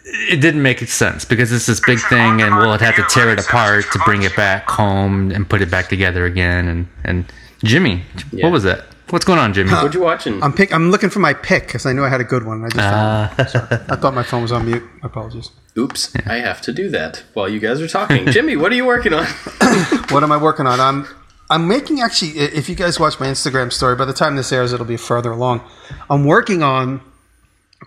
it 0.06 0.42
didn't 0.42 0.62
make 0.62 0.80
sense 0.80 1.26
because 1.26 1.52
it's 1.52 1.66
this 1.66 1.80
big 1.80 2.00
thing, 2.10 2.42
and 2.42 2.56
we'll 2.58 2.78
have 2.78 2.96
to 2.96 3.04
tear 3.10 3.30
it 3.32 3.40
apart 3.40 3.86
to 3.94 4.00
bring 4.06 4.24
it 4.24 4.36
back 4.36 4.70
home 4.70 5.32
and 5.32 5.50
put 5.50 5.62
it 5.62 5.72
back 5.72 5.88
together 5.90 6.26
again. 6.26 6.68
And 6.68 6.88
and 7.04 7.26
Jimmy, 7.64 8.04
Yeah. 8.32 8.46
what 8.46 8.52
was 8.54 8.64
that? 8.64 8.86
What's 9.10 9.26
going 9.26 9.38
on, 9.40 9.54
Jimmy? 9.54 9.70
What 9.72 9.94
you 9.94 10.02
watching? 10.02 10.42
I'm 10.42 10.54
pick. 10.54 10.74
I'm 10.74 10.90
looking 10.90 11.10
for 11.10 11.20
my 11.20 11.34
pick 11.34 11.68
because 11.68 11.86
I 11.86 11.94
knew 11.94 12.04
I 12.04 12.10
had 12.10 12.20
a 12.22 12.24
good 12.24 12.46
one. 12.46 12.64
I 12.66 12.70
just 12.70 12.80
Uh. 12.80 13.46
Sorry. 13.48 13.68
I 13.90 13.96
thought 13.96 14.14
my 14.14 14.24
phone 14.24 14.42
was 14.42 14.52
on 14.52 14.66
mute. 14.66 14.84
Apologies. 15.04 15.52
Oops, 15.78 16.16
I 16.28 16.36
have 16.36 16.62
to 16.62 16.72
do 16.72 16.90
that 16.90 17.24
while 17.34 17.50
you 17.50 17.60
guys 17.60 17.80
are 17.82 17.88
talking. 17.88 18.26
Jimmy, 18.32 18.56
what 18.56 18.72
are 18.72 18.76
you 18.76 18.86
working 18.86 19.14
on? 19.14 19.26
What 20.10 20.24
am 20.24 20.32
I 20.32 20.38
working 20.38 20.68
on? 20.68 20.80
I'm 20.80 21.08
I'm 21.50 21.68
making 21.68 22.02
actually. 22.02 22.32
If 22.40 22.70
you 22.70 22.76
guys 22.76 23.00
watch 23.00 23.20
my 23.20 23.28
Instagram 23.28 23.72
story, 23.72 23.96
by 23.96 24.06
the 24.06 24.14
time 24.14 24.36
this 24.36 24.52
airs, 24.52 24.74
it'll 24.74 24.86
be 24.86 24.98
further 24.98 25.32
along. 25.32 25.62
I'm 26.10 26.26
working 26.26 26.62
on 26.64 27.02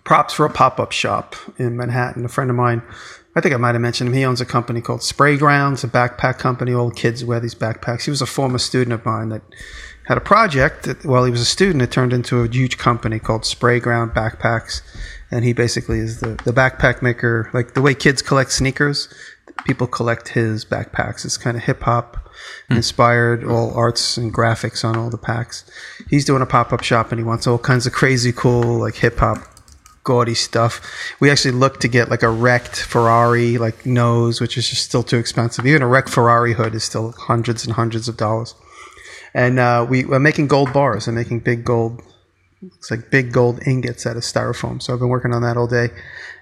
props 0.07 0.33
for 0.33 0.47
a 0.47 0.51
pop 0.51 0.81
up 0.81 0.93
shop 0.93 1.37
in 1.59 1.77
Manhattan. 1.77 2.25
A 2.25 2.29
friend 2.29 2.49
of 2.49 2.57
mine, 2.57 2.81
I 3.35 3.41
think 3.41 3.55
I 3.55 3.59
might 3.59 3.75
have 3.75 3.83
mentioned 3.83 4.09
him. 4.09 4.15
He 4.15 4.25
owns 4.25 4.41
a 4.41 4.47
company 4.47 4.81
called 4.81 5.01
Spraygrounds, 5.01 5.85
a 5.85 5.89
backpack 5.89 6.39
company. 6.39 6.73
All 6.73 6.91
kids 6.91 7.25
wear 7.25 7.41
these 7.41 7.55
backpacks. 7.55 8.05
He 8.05 8.11
was 8.11 8.23
a 8.23 8.27
former 8.27 8.59
student 8.59 8.95
of 8.95 9.05
mine 9.05 9.29
that 9.31 9.43
had 10.07 10.17
a 10.17 10.21
project 10.21 10.85
that 10.85 11.05
while 11.05 11.25
he 11.25 11.33
was 11.33 11.41
a 11.41 11.45
student, 11.45 11.83
it 11.83 11.91
turned 11.91 12.13
into 12.13 12.41
a 12.41 12.49
huge 12.49 12.79
company 12.79 13.19
called 13.19 13.43
Sprayground 13.43 14.15
Backpacks. 14.15 14.81
And 15.33 15.45
he 15.45 15.53
basically 15.53 15.99
is 15.99 16.21
the, 16.21 16.41
the 16.45 16.53
backpack 16.53 17.03
maker, 17.03 17.51
like 17.53 17.75
the 17.75 17.83
way 17.83 17.93
kids 17.93 18.23
collect 18.23 18.53
sneakers, 18.53 19.13
people 19.65 19.89
collect 19.89 20.29
his 20.29 20.65
backpacks. 20.65 21.25
It's 21.25 21.37
kind 21.37 21.57
of 21.57 21.65
hip 21.65 21.83
hop 21.83 22.31
hmm. 22.69 22.77
inspired, 22.77 23.43
all 23.43 23.75
arts 23.75 24.17
and 24.17 24.33
graphics 24.33 24.85
on 24.85 24.97
all 24.97 25.11
the 25.11 25.19
packs. 25.19 25.69
He's 26.09 26.25
doing 26.25 26.43
a 26.43 26.47
pop 26.47 26.73
up 26.73 26.85
shop 26.85 27.11
and 27.11 27.19
he 27.19 27.25
wants 27.25 27.49
all 27.49 27.59
kinds 27.59 27.89
of 27.89 27.93
crazy, 27.93 28.33
cool, 28.33 28.79
like 28.79 28.95
hip 28.95 29.19
hop 29.19 29.39
gaudy 30.07 30.35
stuff. 30.35 30.81
We 31.21 31.31
actually 31.31 31.51
looked 31.51 31.83
to 31.83 31.89
get 31.89 32.09
like 32.09 32.23
a 32.23 32.31
wrecked 32.31 32.81
Ferrari 32.81 33.59
like 33.59 33.85
nose, 33.85 34.41
which 34.41 34.57
is 34.57 34.71
just 34.71 34.85
still 34.85 35.03
too 35.03 35.19
expensive. 35.19 35.67
Even 35.67 35.83
a 35.83 35.89
wrecked 35.89 36.09
Ferrari 36.09 36.55
hood 36.55 36.75
is 36.75 36.85
still 36.85 37.13
hundreds 37.13 37.67
and 37.67 37.75
hundreds 37.75 38.09
of 38.09 38.17
dollars. 38.17 38.55
And 39.35 39.59
uh, 39.59 39.85
we, 39.87 40.05
we're 40.07 40.19
making 40.19 40.47
gold 40.47 40.73
bars. 40.73 41.09
I'm 41.09 41.17
making 41.17 41.41
big 41.41 41.65
gold, 41.65 42.01
looks 42.63 42.91
like 42.91 43.11
big 43.11 43.33
gold 43.33 43.61
ingots 43.67 44.07
out 44.07 44.17
of 44.17 44.23
styrofoam. 44.23 44.81
So 44.81 44.95
I've 44.95 45.01
been 45.01 45.11
working 45.11 45.35
on 45.35 45.43
that 45.43 45.59
all 45.59 45.67
day. 45.67 45.89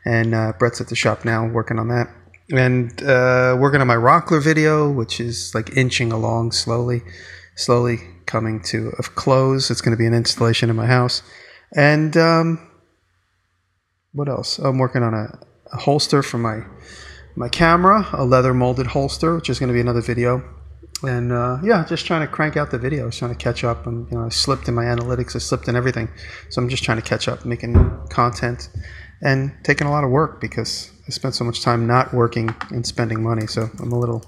And 0.04 0.34
uh, 0.34 0.52
Brett's 0.58 0.80
at 0.80 0.88
the 0.88 0.94
shop 0.94 1.24
now 1.24 1.48
working 1.48 1.78
on 1.78 1.88
that. 1.88 2.06
And 2.52 3.02
uh, 3.02 3.56
working 3.58 3.80
on 3.80 3.86
my 3.86 3.96
Rockler 3.96 4.42
video, 4.42 4.92
which 4.92 5.18
is 5.18 5.54
like 5.54 5.76
inching 5.76 6.12
along 6.12 6.52
slowly, 6.52 7.02
slowly 7.56 7.98
coming 8.26 8.62
to 8.64 8.92
a 8.98 9.02
close. 9.02 9.70
It's 9.70 9.80
going 9.80 9.96
to 9.96 9.98
be 9.98 10.06
an 10.06 10.14
installation 10.14 10.68
in 10.68 10.76
my 10.76 10.86
house. 10.86 11.22
And 11.74 12.14
um, 12.18 12.70
what 14.14 14.28
else? 14.28 14.58
I'm 14.58 14.78
working 14.78 15.02
on 15.02 15.12
a, 15.12 15.38
a 15.72 15.76
holster 15.76 16.22
for 16.22 16.38
my 16.38 16.62
my 17.36 17.48
camera, 17.48 18.08
a 18.12 18.24
leather 18.24 18.54
molded 18.54 18.86
holster, 18.86 19.34
which 19.34 19.50
is 19.50 19.58
going 19.58 19.68
to 19.68 19.74
be 19.74 19.80
another 19.80 20.00
video. 20.00 20.42
and 21.02 21.32
uh, 21.32 21.58
yeah, 21.62 21.84
just 21.84 22.06
trying 22.06 22.20
to 22.20 22.32
crank 22.32 22.56
out 22.56 22.70
the 22.70 22.78
videos, 22.78 23.18
trying 23.18 23.32
to 23.32 23.36
catch 23.36 23.64
up. 23.64 23.86
And 23.86 24.08
you 24.10 24.16
know, 24.16 24.24
I 24.24 24.28
slipped 24.28 24.68
in 24.68 24.74
my 24.74 24.84
analytics, 24.84 25.34
I 25.34 25.40
slipped 25.40 25.68
in 25.68 25.76
everything, 25.76 26.08
so 26.48 26.62
I'm 26.62 26.68
just 26.68 26.84
trying 26.84 26.98
to 26.98 27.02
catch 27.02 27.28
up, 27.28 27.44
making 27.44 27.74
content, 28.08 28.70
and 29.20 29.52
taking 29.64 29.86
a 29.86 29.90
lot 29.90 30.04
of 30.04 30.10
work 30.10 30.40
because 30.40 30.92
I 31.08 31.10
spent 31.10 31.34
so 31.34 31.44
much 31.44 31.62
time 31.62 31.86
not 31.86 32.14
working 32.14 32.54
and 32.70 32.86
spending 32.86 33.22
money. 33.22 33.46
So 33.46 33.68
I'm 33.80 33.92
a 33.92 33.98
little, 33.98 34.24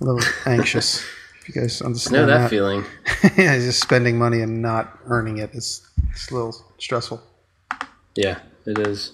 a 0.00 0.04
little 0.04 0.22
anxious. 0.46 1.04
If 1.40 1.54
you 1.54 1.60
guys 1.60 1.80
know 1.80 1.86
understand 1.86 2.28
that 2.28 2.38
that, 2.38 2.50
feeling. 2.50 2.84
yeah, 3.36 3.58
just 3.58 3.80
spending 3.80 4.18
money 4.18 4.40
and 4.40 4.62
not 4.62 4.98
earning 5.06 5.38
it 5.38 5.50
is 5.54 5.86
it's 6.10 6.30
a 6.30 6.34
little 6.34 6.54
stressful. 6.78 7.20
Yeah, 8.14 8.38
it 8.64 8.78
is. 8.78 9.12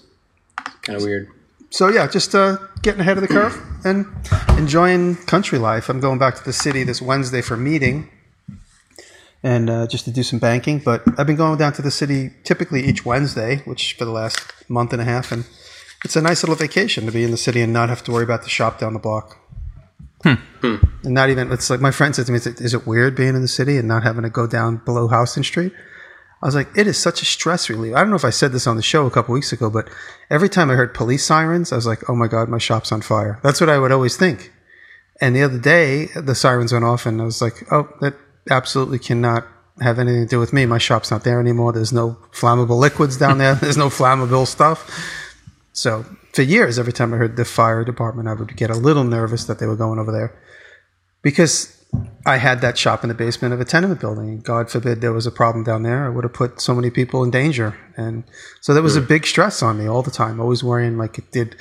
Kind 0.81 0.97
of 0.97 1.03
weird. 1.03 1.29
so 1.69 1.87
yeah, 1.89 2.07
just 2.07 2.35
uh, 2.35 2.57
getting 2.81 3.01
ahead 3.01 3.17
of 3.17 3.21
the 3.21 3.27
curve 3.27 3.55
and 3.85 4.05
enjoying 4.57 5.15
country 5.15 5.57
life. 5.59 5.89
I'm 5.89 5.99
going 5.99 6.19
back 6.19 6.35
to 6.35 6.43
the 6.43 6.53
city 6.53 6.83
this 6.83 7.01
Wednesday 7.01 7.41
for 7.41 7.53
a 7.55 7.57
meeting 7.57 8.09
and 9.43 9.69
uh, 9.69 9.87
just 9.87 10.05
to 10.05 10.11
do 10.11 10.23
some 10.23 10.39
banking. 10.39 10.79
But 10.79 11.03
I've 11.17 11.27
been 11.27 11.35
going 11.35 11.57
down 11.57 11.73
to 11.73 11.81
the 11.81 11.91
city 11.91 12.31
typically 12.43 12.83
each 12.83 13.05
Wednesday, 13.05 13.57
which 13.65 13.93
for 13.97 14.05
the 14.05 14.11
last 14.11 14.39
month 14.69 14.93
and 14.93 15.01
a 15.01 15.05
half, 15.05 15.31
and 15.31 15.45
it's 16.05 16.15
a 16.15 16.21
nice 16.21 16.43
little 16.43 16.55
vacation 16.55 17.05
to 17.05 17.11
be 17.11 17.23
in 17.23 17.31
the 17.31 17.37
city 17.37 17.61
and 17.61 17.71
not 17.73 17.89
have 17.89 18.03
to 18.05 18.11
worry 18.11 18.23
about 18.23 18.43
the 18.43 18.49
shop 18.49 18.79
down 18.79 18.93
the 18.93 18.99
block. 18.99 19.37
And 20.25 20.79
not 21.03 21.29
even 21.29 21.51
it's 21.51 21.69
like 21.69 21.81
my 21.81 21.91
friend 21.91 22.15
said 22.15 22.25
to 22.27 22.31
me, 22.31 22.37
"Is 22.37 22.47
it- 22.47 22.61
"Is 22.61 22.73
it 22.73 22.87
weird 22.87 23.13
being 23.15 23.35
in 23.35 23.41
the 23.41 23.47
city 23.49 23.77
and 23.77 23.87
not 23.89 24.03
having 24.03 24.23
to 24.23 24.29
go 24.29 24.47
down 24.47 24.77
below 24.85 25.09
Houston 25.09 25.43
Street?" 25.43 25.73
I 26.43 26.45
was 26.45 26.55
like, 26.55 26.77
it 26.77 26.87
is 26.87 26.97
such 26.97 27.21
a 27.21 27.25
stress 27.25 27.69
relief. 27.69 27.95
I 27.95 28.01
don't 28.01 28.09
know 28.09 28.17
if 28.17 28.25
I 28.25 28.29
said 28.29 28.51
this 28.51 28.67
on 28.67 28.75
the 28.75 28.81
show 28.81 29.05
a 29.05 29.09
couple 29.09 29.33
weeks 29.33 29.53
ago, 29.53 29.69
but 29.69 29.89
every 30.29 30.49
time 30.49 30.69
I 30.69 30.73
heard 30.73 30.93
police 30.93 31.23
sirens, 31.23 31.71
I 31.71 31.77
was 31.77 31.87
like, 31.87 32.09
oh 32.09 32.15
my 32.15 32.27
God, 32.27 32.49
my 32.49 32.57
shop's 32.57 32.91
on 32.91 33.01
fire. 33.01 33.39
That's 33.41 33.61
what 33.61 33.69
I 33.69 33.79
would 33.79 33.93
always 33.93 34.17
think. 34.17 34.51
And 35.21 35.37
the 35.37 35.41
other 35.41 35.57
day, 35.57 36.07
the 36.07 36.35
sirens 36.35 36.73
went 36.73 36.83
off, 36.83 37.05
and 37.05 37.21
I 37.21 37.23
was 37.23 37.41
like, 37.41 37.71
oh, 37.71 37.87
that 38.01 38.15
absolutely 38.51 38.99
cannot 38.99 39.47
have 39.79 39.99
anything 39.99 40.23
to 40.23 40.27
do 40.27 40.37
with 40.37 40.51
me. 40.51 40.65
My 40.65 40.79
shop's 40.79 41.11
not 41.11 41.23
there 41.23 41.39
anymore. 41.39 41.71
There's 41.71 41.93
no 41.93 42.17
flammable 42.33 42.77
liquids 42.77 43.15
down 43.15 43.37
there, 43.37 43.55
there's 43.61 43.77
no 43.77 43.87
flammable 43.87 44.45
stuff. 44.45 44.91
So 45.71 46.05
for 46.33 46.41
years, 46.41 46.77
every 46.77 46.91
time 46.91 47.13
I 47.13 47.17
heard 47.17 47.37
the 47.37 47.45
fire 47.45 47.85
department, 47.85 48.27
I 48.27 48.33
would 48.33 48.57
get 48.57 48.69
a 48.69 48.75
little 48.75 49.05
nervous 49.05 49.45
that 49.45 49.59
they 49.59 49.65
were 49.65 49.77
going 49.77 49.97
over 49.97 50.11
there 50.11 50.37
because 51.21 51.72
I 52.25 52.37
had 52.37 52.61
that 52.61 52.77
shop 52.77 53.03
in 53.03 53.09
the 53.09 53.13
basement 53.15 53.53
of 53.53 53.59
a 53.59 53.65
tenement 53.65 53.99
building. 53.99 54.39
God 54.39 54.69
forbid 54.69 55.01
there 55.01 55.11
was 55.11 55.27
a 55.27 55.31
problem 55.31 55.63
down 55.63 55.83
there. 55.83 56.05
I 56.05 56.09
would 56.09 56.23
have 56.23 56.33
put 56.33 56.61
so 56.61 56.73
many 56.73 56.89
people 56.89 57.23
in 57.23 57.31
danger. 57.31 57.77
And 57.97 58.23
so 58.61 58.73
there 58.73 58.81
was 58.81 58.95
a 58.95 59.01
big 59.01 59.25
stress 59.25 59.61
on 59.61 59.77
me 59.77 59.87
all 59.87 60.01
the 60.01 60.11
time, 60.11 60.39
always 60.39 60.63
worrying 60.63 60.97
like 60.97 61.17
it 61.17 61.31
did. 61.31 61.57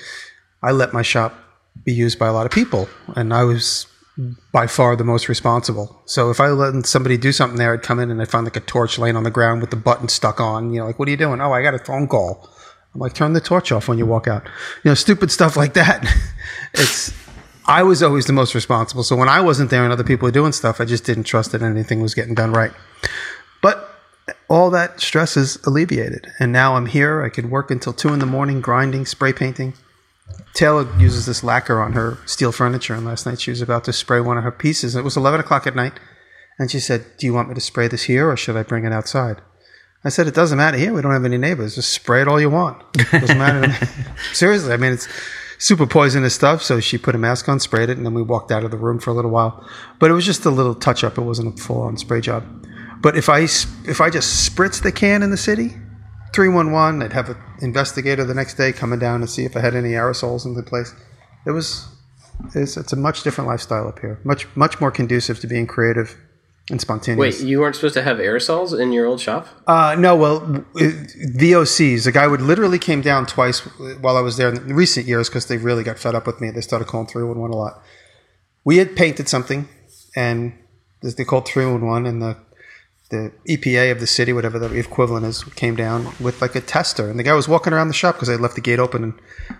I 0.62 0.71
let 0.71 0.93
my 0.93 1.03
shop 1.03 1.35
be 1.85 1.93
used 1.93 2.19
by 2.19 2.29
a 2.29 2.33
lot 2.33 2.47
of 2.47 2.53
people, 2.53 2.89
and 3.17 3.35
I 3.35 3.45
was 3.45 3.87
by 4.53 4.67
far 4.67 4.95
the 4.95 5.05
most 5.05 5.29
responsible. 5.29 6.03
So 6.05 6.31
if 6.31 6.39
I 6.39 6.49
let 6.49 6.87
somebody 6.87 7.17
do 7.17 7.33
something 7.33 7.59
there, 7.59 7.73
I'd 7.73 7.83
come 7.83 7.99
in 7.99 8.11
and 8.11 8.21
I'd 8.21 8.29
find 8.29 8.45
like 8.45 8.57
a 8.57 8.61
torch 8.61 8.99
laying 8.99 9.17
on 9.17 9.25
the 9.25 9.31
ground 9.31 9.62
with 9.62 9.71
the 9.71 9.77
button 9.77 10.09
stuck 10.09 10.39
on. 10.39 10.73
You 10.73 10.81
know, 10.81 10.87
like, 10.87 10.99
what 10.99 11.09
are 11.09 11.11
you 11.11 11.17
doing? 11.17 11.41
Oh, 11.41 11.53
I 11.53 11.62
got 11.62 11.75
a 11.75 11.79
phone 11.79 12.07
call. 12.07 12.49
I'm 12.95 13.01
like, 13.01 13.15
turn 13.15 13.33
the 13.33 13.41
torch 13.41 13.73
off 13.73 13.89
when 13.89 13.99
you 13.99 14.05
walk 14.05 14.29
out. 14.29 14.45
You 14.85 14.91
know, 14.91 14.95
stupid 14.95 15.31
stuff 15.31 15.57
like 15.57 15.73
that. 15.75 16.05
it's, 16.75 17.12
I 17.66 17.83
was 17.83 18.02
always 18.02 18.26
the 18.26 18.33
most 18.33 18.54
responsible. 18.54 19.02
So 19.02 19.16
when 19.16 19.28
I 19.28 19.40
wasn't 19.40 19.71
there 19.71 19.85
and 19.85 19.92
other 19.92 20.04
people 20.04 20.26
were 20.26 20.33
doing 20.33 20.52
stuff, 20.52 20.81
I 20.81 20.85
just 20.85 21.04
didn't 21.04 21.25
trust 21.25 21.52
that 21.52 21.62
anything 21.62 22.02
was 22.02 22.14
getting 22.14 22.35
done 22.35 22.52
right. 22.52 22.73
But 23.61 23.88
all 24.49 24.71
that 24.71 25.00
stress 25.00 25.37
is 25.37 25.57
alleviated. 25.64 26.26
And 26.38 26.52
now 26.52 26.75
I'm 26.76 26.87
here. 26.87 27.23
I 27.23 27.28
could 27.28 27.50
work 27.50 27.71
until 27.71 27.92
two 27.92 28.12
in 28.12 28.19
the 28.19 28.26
morning, 28.26 28.61
grinding, 28.61 29.07
spray 29.07 29.33
painting. 29.33 29.75
Taylor 30.54 30.88
uses 30.99 31.26
this 31.26 31.45
lacquer 31.45 31.81
on 31.81 31.92
her 31.92 32.19
steel 32.26 32.52
furniture. 32.52 32.95
And 32.95 33.04
last 33.04 33.26
night 33.26 33.40
she 33.40 33.50
was 33.50 33.62
about 33.62 33.85
to 33.85 33.92
spray 33.92 34.21
one 34.21 34.38
of 34.38 34.45
her 34.45 34.52
pieces. 34.52 34.97
It 34.97 35.04
was 35.04 35.16
11 35.16 35.40
o'clock 35.40 35.66
at 35.66 35.76
night. 35.76 35.95
And 36.59 36.71
she 36.71 36.81
said, 36.81 37.04
Do 37.19 37.26
you 37.26 37.33
want 37.33 37.49
me 37.49 37.54
to 37.54 37.61
spray 37.61 37.88
this 37.88 38.04
here 38.04 38.28
or 38.28 38.37
should 38.37 38.57
I 38.57 38.62
bring 38.62 38.85
it 38.85 38.92
outside? 38.92 39.40
I 40.04 40.09
said, 40.09 40.26
It 40.26 40.35
doesn't 40.35 40.59
matter 40.59 40.78
here. 40.78 40.92
We 40.92 41.00
don't 41.00 41.12
have 41.12 41.25
any 41.25 41.38
neighbors. 41.38 41.76
Just 41.76 41.92
spray 41.92 42.23
it 42.23 42.28
all 42.28 42.40
you 42.40 42.50
want. 42.50 42.83
doesn't 43.11 43.38
matter. 43.38 43.73
Seriously. 44.33 44.73
I 44.73 44.76
mean, 44.76 44.92
it's 44.92 45.09
super 45.62 45.87
poisonous 45.87 46.35
stuff. 46.35 46.61
So 46.61 46.81
she 46.81 46.99
put 46.99 47.14
a 47.14 47.19
mask 47.19 47.49
on, 47.49 47.61
sprayed 47.61 47.88
it, 47.88 47.97
and 47.97 48.04
then 48.04 48.14
we 48.14 48.23
walked 48.23 48.50
out 48.50 48.64
of 48.64 48.73
the 48.73 48.76
room 48.76 48.99
for 48.99 49.11
a 49.11 49.14
little 49.14 49.31
while. 49.31 49.64
But 50.00 50.11
it 50.11 50.14
was 50.14 50.26
just 50.26 50.45
a 50.45 50.50
little 50.50 50.75
touch 50.75 51.04
up. 51.04 51.16
It 51.16 51.23
wasn't 51.23 51.59
a 51.59 51.62
full 51.62 51.83
on 51.83 51.97
spray 51.97 52.21
job. 52.21 52.45
But 53.00 53.16
if 53.16 53.28
I 53.28 53.40
if 53.40 54.00
I 54.00 54.11
just 54.11 54.50
spritz 54.50 54.83
the 54.83 54.92
can 54.92 55.23
in 55.23 55.31
the 55.31 55.37
city, 55.37 55.75
three 56.35 56.49
one 56.49 56.73
one, 56.73 57.00
I'd 57.02 57.12
have 57.12 57.31
an 57.31 57.37
investigator 57.61 58.25
the 58.25 58.35
next 58.35 58.54
day 58.54 58.73
coming 58.73 58.99
down 58.99 59.21
and 59.21 59.31
see 59.31 59.45
if 59.45 59.57
I 59.57 59.61
had 59.61 59.75
any 59.75 59.90
aerosols 59.90 60.45
in 60.45 60.54
the 60.54 60.62
place. 60.62 60.95
It 61.47 61.52
was 61.52 61.88
it's, 62.54 62.76
it's 62.76 62.92
a 62.92 62.97
much 62.97 63.23
different 63.23 63.49
lifestyle 63.49 63.87
up 63.87 64.00
here. 64.00 64.21
Much 64.25 64.49
much 64.57 64.81
more 64.81 64.90
conducive 64.90 65.38
to 65.40 65.47
being 65.47 65.66
creative 65.66 66.16
and 66.73 66.81
spontaneous. 66.81 67.41
Wait, 67.41 67.47
you 67.47 67.61
weren't 67.61 67.76
supposed 67.76 67.95
to 67.95 68.02
have 68.02 68.17
aerosols 68.17 68.79
in 68.79 68.93
your 68.93 69.07
old 69.07 69.21
shop? 69.21 69.47
Uh, 69.67 69.95
no, 69.97 70.17
well, 70.17 70.41
VOCs. 70.75 72.05
The 72.05 72.12
guy 72.12 72.26
would 72.26 72.41
literally 72.41 72.79
came 72.79 73.02
down 73.02 73.26
twice 73.26 73.61
while 74.00 74.17
I 74.17 74.21
was 74.21 74.38
there 74.38 74.49
in 74.49 74.75
recent 74.75 75.07
years 75.07 75.29
because 75.29 75.47
they 75.47 75.59
really 75.59 75.85
got 75.85 75.99
fed 75.99 76.14
up 76.14 76.26
with 76.26 76.41
me. 76.41 76.50
They 76.50 76.62
started 76.62 76.88
calling 76.88 77.07
311 77.07 77.55
a 77.55 77.57
lot. 77.57 77.83
We 78.64 78.79
had 78.79 78.97
painted 78.97 79.29
something, 79.29 79.69
and 80.17 80.55
they 81.02 81.25
called 81.25 81.47
311, 81.47 82.07
and 82.07 82.23
the 82.23 82.37
the 83.12 83.31
EPA 83.47 83.92
of 83.92 84.00
the 84.00 84.07
city, 84.07 84.33
whatever 84.33 84.59
the 84.59 84.75
equivalent 84.75 85.26
is, 85.26 85.45
came 85.45 85.76
down 85.76 86.14
with 86.19 86.40
like 86.40 86.57
a 86.57 86.62
tester, 86.62 87.11
and 87.11 87.19
the 87.19 87.23
guy 87.23 87.35
was 87.35 87.47
walking 87.47 87.75
around 87.75 87.88
the 87.88 87.95
shop 87.95 88.14
because 88.14 88.31
I 88.31 88.37
left 88.37 88.54
the 88.54 88.62
gate 88.62 88.78
open, 88.78 89.04
and 89.04 89.12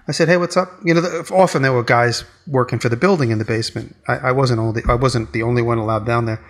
I 0.09 0.13
said, 0.13 0.29
"Hey, 0.29 0.39
what's 0.39 0.57
up?" 0.57 0.71
You 0.83 0.95
know, 0.95 1.03
the, 1.03 1.31
often 1.35 1.61
there 1.61 1.73
were 1.75 1.83
guys 1.83 2.25
working 2.47 2.79
for 2.79 2.89
the 2.89 2.97
building 2.97 3.31
in 3.31 3.37
the 3.39 3.45
basement. 3.45 3.95
I, 4.09 4.15
I 4.17 4.33
wasn't 4.33 4.59
only 4.59 4.83
I 4.89 4.95
wasn't 4.95 5.35
the 5.35 5.43
only 5.43 5.61
one 5.61 5.77
allowed 5.77 6.07
down 6.07 6.25
there, 6.25 6.43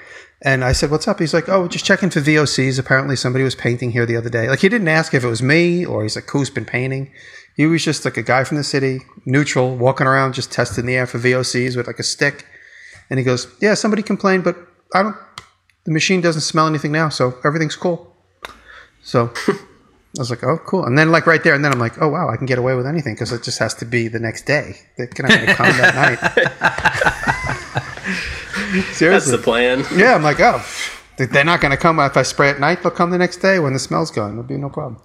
and 0.42 0.64
I 0.64 0.70
said, 0.70 0.92
"What's 0.92 1.08
up?" 1.08 1.18
He's 1.18 1.34
like, 1.34 1.48
"Oh, 1.48 1.66
just 1.66 1.84
checking 1.84 2.08
for 2.08 2.20
VOCs. 2.20 2.78
Apparently, 2.78 3.16
somebody 3.16 3.42
was 3.42 3.56
painting 3.56 3.90
here 3.90 4.06
the 4.06 4.16
other 4.16 4.30
day." 4.30 4.48
Like 4.48 4.60
he 4.60 4.68
didn't 4.68 4.86
ask 4.86 5.12
if 5.12 5.24
it 5.24 5.28
was 5.28 5.42
me 5.42 5.84
or 5.84 6.04
he's 6.04 6.14
like, 6.14 6.30
"Who's 6.30 6.50
been 6.50 6.64
painting?" 6.64 7.12
He 7.56 7.66
was 7.66 7.84
just 7.84 8.04
like 8.04 8.16
a 8.16 8.22
guy 8.22 8.44
from 8.44 8.58
the 8.58 8.64
city, 8.64 9.00
neutral, 9.26 9.76
walking 9.76 10.06
around 10.06 10.34
just 10.34 10.52
testing 10.52 10.86
the 10.86 10.94
air 10.94 11.08
for 11.08 11.18
VOCs 11.18 11.76
with 11.76 11.88
like 11.88 11.98
a 11.98 12.04
stick, 12.04 12.46
and 13.10 13.18
he 13.18 13.24
goes, 13.24 13.48
"Yeah, 13.60 13.74
somebody 13.74 14.04
complained, 14.04 14.44
but 14.44 14.56
I 14.94 15.02
don't." 15.02 15.16
The 15.84 15.92
machine 15.92 16.20
doesn't 16.20 16.42
smell 16.42 16.66
anything 16.66 16.92
now, 16.92 17.08
so 17.08 17.38
everything's 17.44 17.76
cool. 17.76 18.14
So 19.02 19.32
I 19.48 19.54
was 20.18 20.30
like, 20.30 20.44
oh, 20.44 20.58
cool. 20.58 20.84
And 20.84 20.96
then, 20.96 21.10
like, 21.10 21.26
right 21.26 21.42
there, 21.42 21.54
and 21.54 21.64
then 21.64 21.72
I'm 21.72 21.78
like, 21.80 22.00
oh, 22.00 22.08
wow, 22.08 22.28
I 22.28 22.36
can 22.36 22.46
get 22.46 22.58
away 22.58 22.74
with 22.74 22.86
anything 22.86 23.14
because 23.14 23.32
it 23.32 23.42
just 23.42 23.58
has 23.58 23.74
to 23.76 23.84
be 23.84 24.08
the 24.08 24.20
next 24.20 24.42
day. 24.46 24.76
Going 24.96 25.30
to 25.30 25.54
come 25.54 25.66
that 25.78 25.94
night. 25.94 26.20
That's 28.72 28.96
Seriously. 28.96 29.36
the 29.36 29.42
plan. 29.42 29.84
yeah, 29.96 30.14
I'm 30.14 30.22
like, 30.22 30.40
oh, 30.40 30.64
they're 31.18 31.44
not 31.44 31.60
going 31.60 31.72
to 31.72 31.76
come 31.76 31.98
if 32.00 32.16
I 32.16 32.22
spray 32.22 32.48
at 32.50 32.60
night. 32.60 32.82
They'll 32.82 32.90
come 32.90 33.10
the 33.10 33.18
next 33.18 33.38
day 33.38 33.58
when 33.58 33.72
the 33.72 33.78
smell's 33.78 34.10
gone. 34.10 34.30
There'll 34.30 34.44
be 34.44 34.56
no 34.56 34.70
problem. 34.70 35.00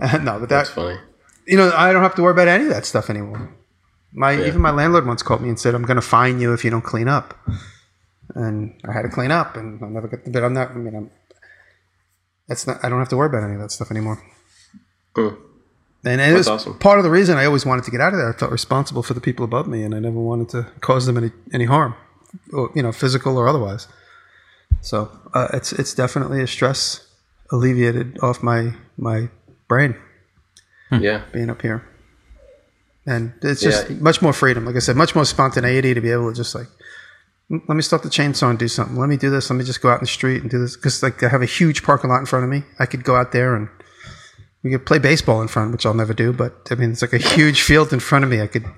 Uh, 0.00 0.18
no, 0.22 0.40
but 0.40 0.48
that, 0.48 0.48
That's 0.48 0.70
funny. 0.70 0.98
you 1.46 1.56
know, 1.56 1.72
I 1.74 1.92
don't 1.92 2.02
have 2.02 2.14
to 2.16 2.22
worry 2.22 2.32
about 2.32 2.48
any 2.48 2.64
of 2.64 2.70
that 2.70 2.84
stuff 2.86 3.10
anymore. 3.10 3.54
My 4.12 4.34
even 4.46 4.60
my 4.60 4.70
landlord 4.70 5.06
once 5.06 5.22
called 5.22 5.40
me 5.42 5.48
and 5.48 5.58
said, 5.58 5.74
"I'm 5.74 5.82
going 5.82 5.96
to 5.96 6.02
fine 6.02 6.40
you 6.40 6.52
if 6.52 6.64
you 6.64 6.70
don't 6.70 6.84
clean 6.84 7.08
up." 7.08 7.36
And 8.34 8.80
I 8.88 8.92
had 8.92 9.02
to 9.02 9.08
clean 9.08 9.30
up, 9.30 9.56
and 9.56 9.82
I'll 9.82 9.90
never 9.90 10.08
got. 10.08 10.20
But 10.32 10.42
I'm 10.44 10.54
not. 10.54 10.70
I 10.70 10.74
mean, 10.74 10.94
I'm. 10.94 11.10
That's 12.48 12.66
not. 12.66 12.84
I 12.84 12.88
don't 12.88 12.98
have 12.98 13.08
to 13.10 13.16
worry 13.16 13.28
about 13.28 13.44
any 13.44 13.54
of 13.54 13.60
that 13.60 13.70
stuff 13.70 13.90
anymore. 13.90 14.22
Hmm. 15.16 15.28
And 16.06 16.20
it 16.20 16.34
was 16.34 16.48
awesome. 16.48 16.78
part 16.78 16.98
of 16.98 17.04
the 17.04 17.10
reason 17.10 17.38
I 17.38 17.46
always 17.46 17.64
wanted 17.64 17.84
to 17.86 17.90
get 17.90 18.00
out 18.00 18.12
of 18.12 18.18
there. 18.18 18.28
I 18.28 18.36
felt 18.36 18.52
responsible 18.52 19.02
for 19.02 19.14
the 19.14 19.20
people 19.22 19.44
above 19.44 19.66
me, 19.66 19.82
and 19.84 19.94
I 19.94 19.98
never 20.00 20.20
wanted 20.20 20.50
to 20.50 20.66
cause 20.80 21.06
them 21.06 21.16
any 21.16 21.30
any 21.52 21.64
harm, 21.64 21.94
or, 22.52 22.70
you 22.74 22.82
know, 22.82 22.92
physical 22.92 23.38
or 23.38 23.48
otherwise. 23.48 23.88
So 24.82 25.10
uh, 25.32 25.48
it's 25.54 25.72
it's 25.72 25.94
definitely 25.94 26.42
a 26.42 26.46
stress 26.46 27.06
alleviated 27.50 28.18
off 28.22 28.42
my 28.42 28.74
my 28.98 29.28
brain 29.68 29.96
Yeah. 30.90 31.22
being 31.32 31.48
up 31.48 31.62
here. 31.62 31.82
And 33.06 33.32
it's 33.42 33.60
just 33.62 33.88
Yeah. 33.90 33.96
much 34.00 34.20
more 34.22 34.32
freedom. 34.34 34.64
Like 34.66 34.76
I 34.76 34.80
said, 34.80 34.96
much 34.96 35.14
more 35.14 35.24
spontaneity 35.24 35.94
to 35.94 36.00
be 36.02 36.10
able 36.10 36.28
to 36.30 36.34
just 36.36 36.54
like, 36.54 36.66
"Mm, 36.66 36.70
let 37.50 37.68
me 37.68 37.82
start 37.82 38.02
the 38.02 38.08
chainsaw 38.08 38.50
and 38.50 38.58
do 38.58 38.68
something. 38.68 38.96
Let 38.96 39.08
me 39.08 39.16
do 39.16 39.30
this. 39.30 39.50
Let 39.50 39.56
me 39.56 39.64
just 39.64 39.82
go 39.82 39.90
out 39.90 39.98
in 39.98 40.04
the 40.04 40.06
street 40.06 40.42
and 40.42 40.50
do 40.50 40.58
this. 40.58 40.76
Because 40.76 41.02
like 41.02 41.22
I 41.22 41.28
have 41.28 41.42
a 41.42 41.46
huge 41.46 41.82
parking 41.82 42.10
lot 42.10 42.18
in 42.18 42.26
front 42.26 42.44
of 42.44 42.50
me. 42.50 42.62
I 42.78 42.86
could 42.86 43.04
go 43.04 43.16
out 43.16 43.32
there 43.32 43.54
and 43.54 43.68
we 44.62 44.70
could 44.70 44.86
play 44.86 44.98
baseball 44.98 45.42
in 45.42 45.48
front, 45.48 45.72
which 45.72 45.84
I'll 45.84 45.94
never 45.94 46.14
do. 46.14 46.32
But 46.32 46.54
I 46.70 46.74
mean, 46.74 46.92
it's 46.92 47.02
like 47.02 47.12
a 47.12 47.18
huge 47.18 47.60
field 47.60 47.92
in 47.92 48.00
front 48.00 48.24
of 48.24 48.30
me. 48.30 48.40
I 48.40 48.46
could. 48.46 48.64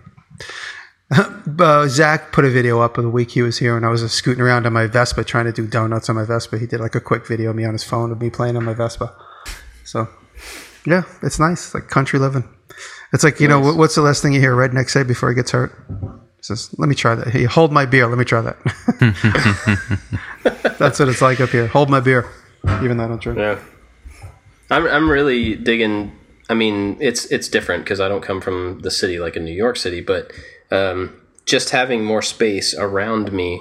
Uh, 1.59 1.87
Zach 1.87 2.33
put 2.33 2.45
a 2.45 2.51
video 2.51 2.81
up 2.81 2.99
of 2.99 3.05
the 3.05 3.09
week 3.09 3.31
he 3.31 3.41
was 3.41 3.59
here, 3.59 3.77
and 3.77 3.87
I 3.87 3.89
was 3.89 4.03
uh, 4.03 4.09
scooting 4.09 4.43
around 4.43 4.67
on 4.67 4.73
my 4.73 4.89
Vespa 4.89 5.23
trying 5.23 5.45
to 5.45 5.53
do 5.53 5.65
donuts 5.65 6.11
on 6.11 6.17
my 6.17 6.25
Vespa. 6.25 6.59
He 6.59 6.67
did 6.67 6.81
like 6.81 6.97
a 6.97 7.01
quick 7.01 7.27
video 7.29 7.51
of 7.51 7.57
me 7.57 7.65
on 7.65 7.73
his 7.73 7.85
phone 7.85 8.11
of 8.11 8.21
me 8.21 8.29
playing 8.29 8.57
on 8.57 8.65
my 8.65 8.75
Vespa. 8.75 9.17
So, 9.85 10.09
yeah, 10.85 11.05
it's 11.23 11.39
nice, 11.39 11.73
like 11.73 11.89
country 11.89 12.19
living. 12.19 12.43
It's 13.13 13.23
like 13.23 13.39
you 13.39 13.47
know 13.47 13.61
what's 13.61 13.95
the 13.95 14.03
last 14.03 14.21
thing 14.21 14.33
you 14.33 14.41
hear 14.41 14.55
redneck 14.57 14.91
say 14.91 15.05
before 15.05 15.29
he 15.29 15.37
gets 15.37 15.53
hurt? 15.53 15.73
Says, 16.47 16.71
"Let 16.79 16.89
me 16.89 16.95
try 16.95 17.15
that." 17.15 17.29
Hey, 17.29 17.45
hold 17.45 17.73
my 17.73 17.87
beer. 17.87 18.07
Let 18.07 18.19
me 18.19 18.25
try 18.25 18.41
that. 18.41 18.57
That's 20.79 20.99
what 20.99 21.09
it's 21.09 21.23
like 21.23 21.41
up 21.41 21.51
here. 21.51 21.67
Hold 21.67 21.91
my 21.91 22.01
beer, 22.01 22.29
even 22.83 22.97
though 22.97 23.05
I 23.05 23.09
don't 23.09 23.21
drink. 23.21 23.39
Yeah. 23.39 23.59
I'm 24.71 24.87
I'm 24.87 25.11
really 25.11 25.55
digging. 25.57 26.13
I 26.49 26.55
mean, 26.55 26.97
it's 27.01 27.25
it's 27.27 27.49
different 27.49 27.85
because 27.85 28.01
I 28.01 28.09
don't 28.09 28.23
come 28.23 28.41
from 28.41 28.81
the 28.81 28.91
city 28.91 29.19
like 29.19 29.37
in 29.37 29.45
New 29.45 29.55
York 29.55 29.77
City, 29.77 30.01
but 30.01 30.33
um, 30.71 31.21
just 31.45 31.71
having 31.71 32.05
more 32.05 32.23
space 32.23 32.75
around 32.75 33.33
me 33.33 33.61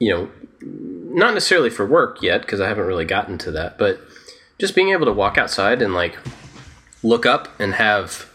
you 0.00 0.10
know, 0.10 0.28
not 0.62 1.34
necessarily 1.34 1.70
for 1.70 1.86
work 1.86 2.20
yet 2.22 2.40
because 2.40 2.60
I 2.60 2.66
haven't 2.66 2.86
really 2.86 3.04
gotten 3.04 3.38
to 3.38 3.52
that, 3.52 3.78
but 3.78 4.00
just 4.58 4.74
being 4.74 4.88
able 4.88 5.06
to 5.06 5.12
walk 5.12 5.38
outside 5.38 5.80
and 5.80 5.94
like 5.94 6.18
look 7.02 7.24
up 7.24 7.48
and 7.60 7.74
have 7.74 8.28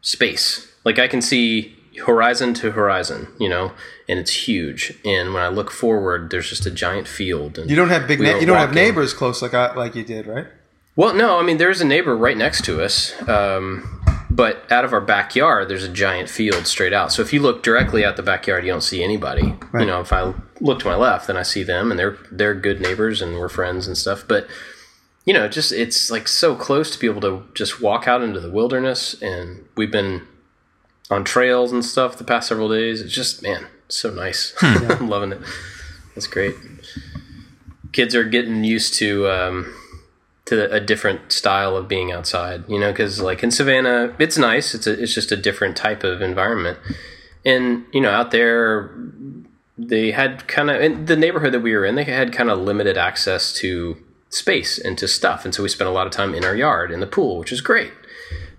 space. 0.00 0.72
Like 0.84 0.98
I 0.98 1.08
can 1.08 1.20
see 1.20 1.76
horizon 2.06 2.54
to 2.54 2.72
horizon, 2.72 3.28
you 3.38 3.48
know, 3.48 3.72
and 4.08 4.18
it's 4.18 4.48
huge. 4.48 4.98
And 5.04 5.32
when 5.34 5.42
I 5.42 5.48
look 5.48 5.70
forward, 5.70 6.30
there's 6.30 6.48
just 6.48 6.66
a 6.66 6.70
giant 6.70 7.06
field. 7.08 7.58
And 7.58 7.70
You 7.70 7.76
don't 7.76 7.88
have 7.90 8.06
big. 8.08 8.20
we 8.20 8.26
Na- 8.26 8.38
you 8.38 8.46
don't 8.46 8.56
have 8.56 8.74
neighbors 8.74 9.14
close 9.14 9.42
like 9.42 9.54
I, 9.54 9.74
like 9.74 9.94
you 9.94 10.04
did, 10.04 10.26
right? 10.26 10.46
Well, 10.96 11.14
no, 11.14 11.38
I 11.40 11.42
mean 11.42 11.56
there's 11.58 11.80
a 11.80 11.84
neighbor 11.84 12.16
right 12.16 12.36
next 12.36 12.64
to 12.66 12.80
us, 12.82 13.12
um, 13.28 14.00
but 14.30 14.70
out 14.70 14.84
of 14.84 14.92
our 14.92 15.00
backyard 15.00 15.68
there's 15.68 15.82
a 15.82 15.88
giant 15.88 16.28
field 16.28 16.66
straight 16.68 16.92
out. 16.92 17.12
So 17.12 17.20
if 17.22 17.32
you 17.32 17.40
look 17.40 17.62
directly 17.64 18.04
out 18.04 18.16
the 18.16 18.22
backyard, 18.22 18.64
you 18.64 18.70
don't 18.70 18.80
see 18.80 19.02
anybody. 19.02 19.56
Right. 19.72 19.80
You 19.80 19.86
know, 19.86 20.00
if 20.00 20.12
I 20.12 20.32
look 20.60 20.78
to 20.80 20.86
my 20.86 20.94
left, 20.94 21.26
then 21.26 21.36
I 21.36 21.42
see 21.42 21.64
them, 21.64 21.90
and 21.90 21.98
they're 21.98 22.16
they're 22.30 22.54
good 22.54 22.80
neighbors 22.80 23.20
and 23.20 23.38
we're 23.38 23.48
friends 23.48 23.86
and 23.88 23.96
stuff. 23.98 24.24
But 24.28 24.46
you 25.24 25.32
know, 25.32 25.48
just 25.48 25.72
it's 25.72 26.10
like 26.12 26.28
so 26.28 26.54
close 26.54 26.90
to 26.92 26.98
be 27.00 27.06
able 27.08 27.22
to 27.22 27.42
just 27.54 27.80
walk 27.80 28.06
out 28.06 28.22
into 28.22 28.38
the 28.38 28.50
wilderness, 28.50 29.20
and 29.20 29.64
we've 29.76 29.90
been 29.90 30.22
on 31.10 31.24
trails 31.24 31.72
and 31.72 31.84
stuff 31.84 32.16
the 32.16 32.24
past 32.24 32.48
several 32.48 32.68
days. 32.68 33.00
It's 33.00 33.12
just 33.12 33.42
man, 33.42 33.66
so 33.88 34.10
nice. 34.10 34.54
I'm 34.62 35.08
loving 35.08 35.32
it. 35.32 35.40
It's 36.16 36.26
great. 36.26 36.54
Kids 37.92 38.14
are 38.14 38.24
getting 38.24 38.64
used 38.64 38.94
to. 38.94 39.28
Um, 39.28 39.74
to 40.46 40.70
a 40.70 40.80
different 40.80 41.32
style 41.32 41.74
of 41.76 41.88
being 41.88 42.12
outside, 42.12 42.68
you 42.68 42.78
know, 42.78 42.92
because 42.92 43.20
like 43.20 43.42
in 43.42 43.50
Savannah, 43.50 44.14
it's 44.18 44.36
nice. 44.36 44.74
It's 44.74 44.86
a, 44.86 45.02
it's 45.02 45.14
just 45.14 45.32
a 45.32 45.36
different 45.36 45.76
type 45.76 46.04
of 46.04 46.20
environment, 46.20 46.78
and 47.44 47.86
you 47.92 48.00
know, 48.00 48.10
out 48.10 48.30
there, 48.30 48.90
they 49.78 50.10
had 50.10 50.46
kind 50.46 50.70
of 50.70 50.80
in 50.82 51.06
the 51.06 51.16
neighborhood 51.16 51.52
that 51.54 51.60
we 51.60 51.74
were 51.74 51.84
in, 51.84 51.94
they 51.94 52.04
had 52.04 52.32
kind 52.32 52.50
of 52.50 52.58
limited 52.58 52.98
access 52.98 53.54
to 53.54 53.96
space 54.28 54.78
and 54.78 54.98
to 54.98 55.08
stuff, 55.08 55.46
and 55.46 55.54
so 55.54 55.62
we 55.62 55.68
spent 55.68 55.88
a 55.88 55.92
lot 55.92 56.06
of 56.06 56.12
time 56.12 56.34
in 56.34 56.44
our 56.44 56.54
yard 56.54 56.90
in 56.90 57.00
the 57.00 57.06
pool, 57.06 57.38
which 57.38 57.52
is 57.52 57.62
great. 57.62 57.92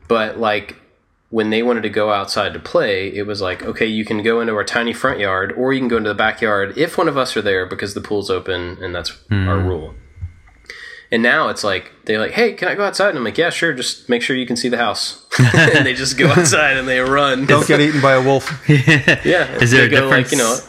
But 0.07 0.39
like 0.39 0.77
when 1.29 1.49
they 1.49 1.63
wanted 1.63 1.81
to 1.81 1.89
go 1.89 2.11
outside 2.11 2.53
to 2.53 2.59
play, 2.59 3.07
it 3.07 3.25
was 3.25 3.41
like, 3.41 3.63
okay, 3.63 3.85
you 3.85 4.05
can 4.05 4.23
go 4.23 4.41
into 4.41 4.53
our 4.53 4.63
tiny 4.63 4.93
front 4.93 5.19
yard, 5.19 5.51
or 5.53 5.73
you 5.73 5.79
can 5.79 5.87
go 5.87 5.97
into 5.97 6.09
the 6.09 6.15
backyard 6.15 6.77
if 6.77 6.97
one 6.97 7.07
of 7.07 7.17
us 7.17 7.35
are 7.35 7.41
there 7.41 7.65
because 7.65 7.93
the 7.93 8.01
pool's 8.01 8.29
open, 8.29 8.77
and 8.81 8.93
that's 8.93 9.11
our 9.31 9.59
rule. 9.59 9.95
And 11.11 11.21
now 11.21 11.49
it's 11.49 11.63
like 11.63 11.91
they're 12.05 12.19
like, 12.19 12.31
"Hey, 12.31 12.53
can 12.53 12.67
I 12.67 12.75
go 12.75 12.83
outside?" 12.83 13.09
And 13.09 13.19
I'm 13.19 13.23
like, 13.23 13.37
"Yeah, 13.37 13.49
sure. 13.49 13.73
Just 13.73 14.09
make 14.09 14.21
sure 14.21 14.35
you 14.35 14.45
can 14.45 14.55
see 14.55 14.69
the 14.69 14.77
house." 14.77 15.25
and 15.53 15.85
they 15.85 15.93
just 15.93 16.17
go 16.17 16.27
outside 16.29 16.77
and 16.77 16.87
they 16.87 16.99
run. 16.99 17.45
Don't 17.45 17.67
get 17.67 17.79
eaten 17.79 18.01
by 18.01 18.13
a 18.13 18.21
wolf. 18.21 18.67
yeah. 18.69 19.51
Is 19.61 19.71
there 19.71 19.85
a 19.85 19.89
go 19.89 20.01
difference? 20.01 20.31
like 20.31 20.31
you 20.31 20.37
know? 20.37 20.59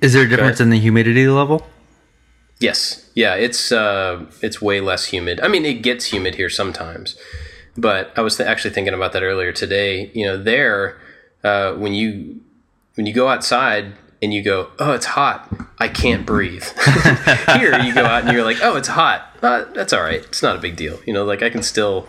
Is 0.00 0.12
there 0.12 0.24
a 0.24 0.28
difference 0.28 0.60
in 0.60 0.70
the 0.70 0.78
humidity 0.78 1.28
level? 1.28 1.66
Yes. 2.60 3.08
Yeah. 3.14 3.34
It's 3.34 3.70
uh, 3.70 4.26
it's 4.40 4.62
way 4.62 4.80
less 4.80 5.06
humid. 5.06 5.40
I 5.40 5.48
mean, 5.48 5.64
it 5.64 5.82
gets 5.82 6.12
humid 6.12 6.36
here 6.36 6.50
sometimes, 6.50 7.16
but 7.80 8.12
I 8.16 8.20
was 8.22 8.36
th- 8.36 8.48
actually 8.48 8.74
thinking 8.74 8.94
about 8.94 9.12
that 9.12 9.22
earlier 9.22 9.52
today. 9.52 10.10
You 10.14 10.26
know, 10.26 10.36
there 10.42 10.98
uh, 11.44 11.72
when 11.74 11.94
you 11.94 12.40
when 12.96 13.06
you 13.06 13.14
go 13.14 13.28
outside 13.28 13.92
and 14.20 14.34
you 14.34 14.42
go, 14.42 14.68
"Oh, 14.78 14.92
it's 14.92 15.06
hot. 15.06 15.48
I 15.78 15.88
can't 15.88 16.26
breathe." 16.26 16.64
here, 17.56 17.78
you 17.80 17.94
go 17.94 18.04
out 18.04 18.24
and 18.24 18.32
you're 18.32 18.44
like, 18.44 18.58
"Oh, 18.62 18.76
it's 18.76 18.88
hot. 18.88 19.36
Uh, 19.42 19.64
that's 19.74 19.92
all 19.92 20.02
right. 20.02 20.20
It's 20.24 20.42
not 20.42 20.56
a 20.56 20.58
big 20.58 20.76
deal." 20.76 20.98
You 21.06 21.12
know, 21.12 21.24
like 21.24 21.42
I 21.42 21.50
can 21.50 21.62
still. 21.62 22.06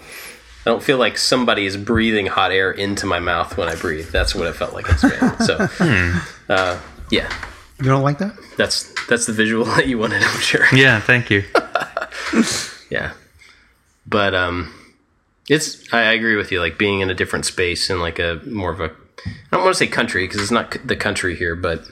I 0.66 0.72
don't 0.72 0.84
feel 0.84 0.98
like 0.98 1.18
somebody 1.18 1.66
is 1.66 1.78
breathing 1.78 2.26
hot 2.28 2.52
air 2.52 2.70
into 2.72 3.06
my 3.06 3.20
mouth 3.20 3.56
when 3.58 3.70
I 3.70 3.76
breathe. 3.76 4.10
That's 4.12 4.36
what 4.36 4.46
it 4.48 4.56
felt 4.56 4.74
like 4.74 4.90
in 4.90 4.98
Spain. 4.98 5.40
So, 5.40 5.56
uh, 6.50 6.80
yeah, 7.10 7.34
You 7.80 7.86
don't 7.86 8.04
like 8.04 8.18
that? 8.20 8.34
that's 8.58 8.94
that's 9.08 9.26
the 9.26 9.32
visual 9.34 9.64
that 9.78 9.88
you 9.88 9.98
wanted, 9.98 10.22
I'm 10.22 10.40
sure. 10.42 10.66
Yeah, 10.74 11.00
thank 11.00 11.30
you. 11.32 11.44
Yeah. 12.90 13.14
But 14.06 14.34
um 14.36 14.74
it's 15.50 15.92
I 15.92 16.14
agree 16.14 16.36
with 16.36 16.52
you 16.52 16.62
like 16.62 16.78
being 16.78 17.02
in 17.02 17.10
a 17.10 17.16
different 17.16 17.46
space 17.46 17.90
and 17.90 18.00
like 18.00 18.20
a 18.20 18.40
more 18.46 18.72
of 18.72 18.80
a 18.80 18.92
I 19.26 19.32
don't 19.52 19.64
want 19.64 19.76
to 19.76 19.80
say 19.80 19.88
country 19.88 20.26
because 20.26 20.42
it's 20.42 20.52
not 20.52 20.78
the 20.86 20.96
country 20.96 21.36
here, 21.36 21.56
but 21.56 21.84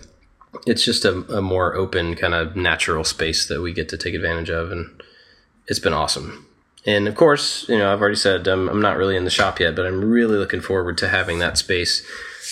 it's 0.65 0.85
just 0.85 1.03
a, 1.03 1.11
a 1.35 1.41
more 1.41 1.75
open 1.75 2.15
kind 2.15 2.33
of 2.33 2.55
natural 2.55 3.03
space 3.03 3.47
that 3.47 3.61
we 3.61 3.73
get 3.73 3.89
to 3.89 3.97
take 3.97 4.13
advantage 4.13 4.49
of 4.49 4.71
and 4.71 5.01
it's 5.67 5.79
been 5.79 5.93
awesome. 5.93 6.45
And 6.85 7.07
of 7.07 7.15
course, 7.15 7.67
you 7.67 7.77
know, 7.77 7.91
I've 7.91 7.99
already 7.99 8.15
said 8.15 8.47
um, 8.47 8.69
I'm 8.69 8.81
not 8.81 8.95
really 8.95 9.17
in 9.17 9.25
the 9.25 9.29
shop 9.29 9.59
yet, 9.59 9.75
but 9.75 9.85
I'm 9.85 10.05
really 10.05 10.37
looking 10.37 10.61
forward 10.61 10.97
to 10.99 11.09
having 11.09 11.39
that 11.39 11.57
space. 11.57 12.07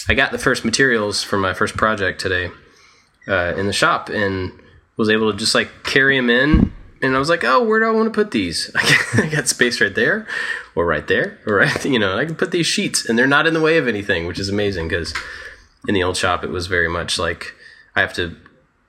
I 0.10 0.14
got 0.14 0.32
the 0.32 0.38
first 0.38 0.66
materials 0.66 1.24
for 1.24 1.38
my 1.38 1.54
first 1.54 1.78
project 1.78 2.20
today 2.20 2.52
uh, 3.28 3.54
in 3.56 3.68
the 3.68 3.74
shop 3.74 4.10
and 4.10 4.52
was 4.98 5.10
able 5.10 5.32
to 5.32 5.38
just 5.38 5.56
like 5.56 5.84
carry 5.84 6.18
them 6.18 6.30
in. 6.30 6.74
And 7.02 7.16
I 7.16 7.20
was 7.20 7.30
like, 7.30 7.44
oh, 7.44 7.64
where 7.64 7.80
do 7.80 7.86
I 7.86 7.92
want 7.92 8.08
to 8.08 8.12
put 8.12 8.32
these? 8.32 8.72
I 9.14 9.30
got 9.32 9.48
space 9.48 9.80
right 9.80 9.94
there, 9.94 10.28
or 10.76 10.86
right 10.86 11.08
there, 11.08 11.40
or 11.48 11.56
right, 11.56 11.86
you 11.86 11.98
know, 11.98 12.18
I 12.18 12.26
can 12.26 12.36
put 12.36 12.52
these 12.52 12.68
sheets, 12.68 13.08
and 13.08 13.18
they're 13.18 13.26
not 13.26 13.48
in 13.48 13.54
the 13.54 13.62
way 13.62 13.78
of 13.78 13.88
anything, 13.88 14.28
which 14.28 14.40
is 14.40 14.50
amazing 14.50 14.90
because 14.90 15.14
in 15.88 15.94
the 15.94 16.04
old 16.04 16.18
shop 16.18 16.44
it 16.44 16.50
was 16.50 16.68
very 16.68 16.90
much 16.90 17.18
like 17.18 17.56
I 17.96 18.02
have 18.02 18.14
to, 18.14 18.36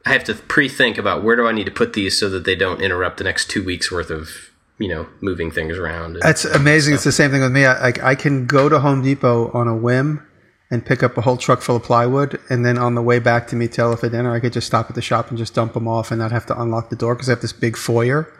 I 0.04 0.12
have 0.12 0.24
to 0.24 0.34
pre-think 0.34 0.98
about 0.98 1.22
where 1.22 1.36
do 1.36 1.46
I 1.46 1.52
need 1.52 1.66
to 1.66 1.72
put 1.72 1.92
these 1.92 2.18
so 2.18 2.28
that 2.30 2.44
they 2.44 2.56
don't 2.56 2.82
interrupt 2.82 3.18
the 3.18 3.24
next 3.24 3.48
two 3.48 3.64
weeks 3.64 3.90
worth 3.90 4.10
of 4.10 4.50
you 4.78 4.88
know 4.88 5.06
moving 5.20 5.50
things 5.50 5.78
around. 5.78 6.18
That's 6.20 6.44
amazing. 6.44 6.94
It's 6.94 7.04
the 7.04 7.12
same 7.12 7.30
thing 7.30 7.42
with 7.42 7.52
me. 7.52 7.66
I, 7.66 7.92
I 8.02 8.14
can 8.14 8.46
go 8.46 8.68
to 8.68 8.80
Home 8.80 9.02
Depot 9.02 9.50
on 9.52 9.68
a 9.68 9.76
whim 9.76 10.26
and 10.68 10.84
pick 10.84 11.04
up 11.04 11.16
a 11.16 11.20
whole 11.20 11.36
truck 11.36 11.60
full 11.60 11.76
of 11.76 11.84
plywood, 11.84 12.40
and 12.50 12.66
then 12.66 12.76
on 12.76 12.96
the 12.96 13.02
way 13.02 13.20
back 13.20 13.46
to 13.48 13.56
meet 13.56 13.72
Taylor 13.72 13.96
for 13.96 14.08
dinner, 14.08 14.34
I 14.34 14.40
could 14.40 14.52
just 14.52 14.66
stop 14.66 14.88
at 14.88 14.96
the 14.96 15.02
shop 15.02 15.28
and 15.28 15.38
just 15.38 15.54
dump 15.54 15.74
them 15.74 15.86
off, 15.86 16.10
and 16.10 16.18
not 16.18 16.32
have 16.32 16.46
to 16.46 16.60
unlock 16.60 16.90
the 16.90 16.96
door 16.96 17.14
because 17.14 17.28
I 17.28 17.32
have 17.32 17.40
this 17.40 17.52
big 17.52 17.76
foyer. 17.76 18.32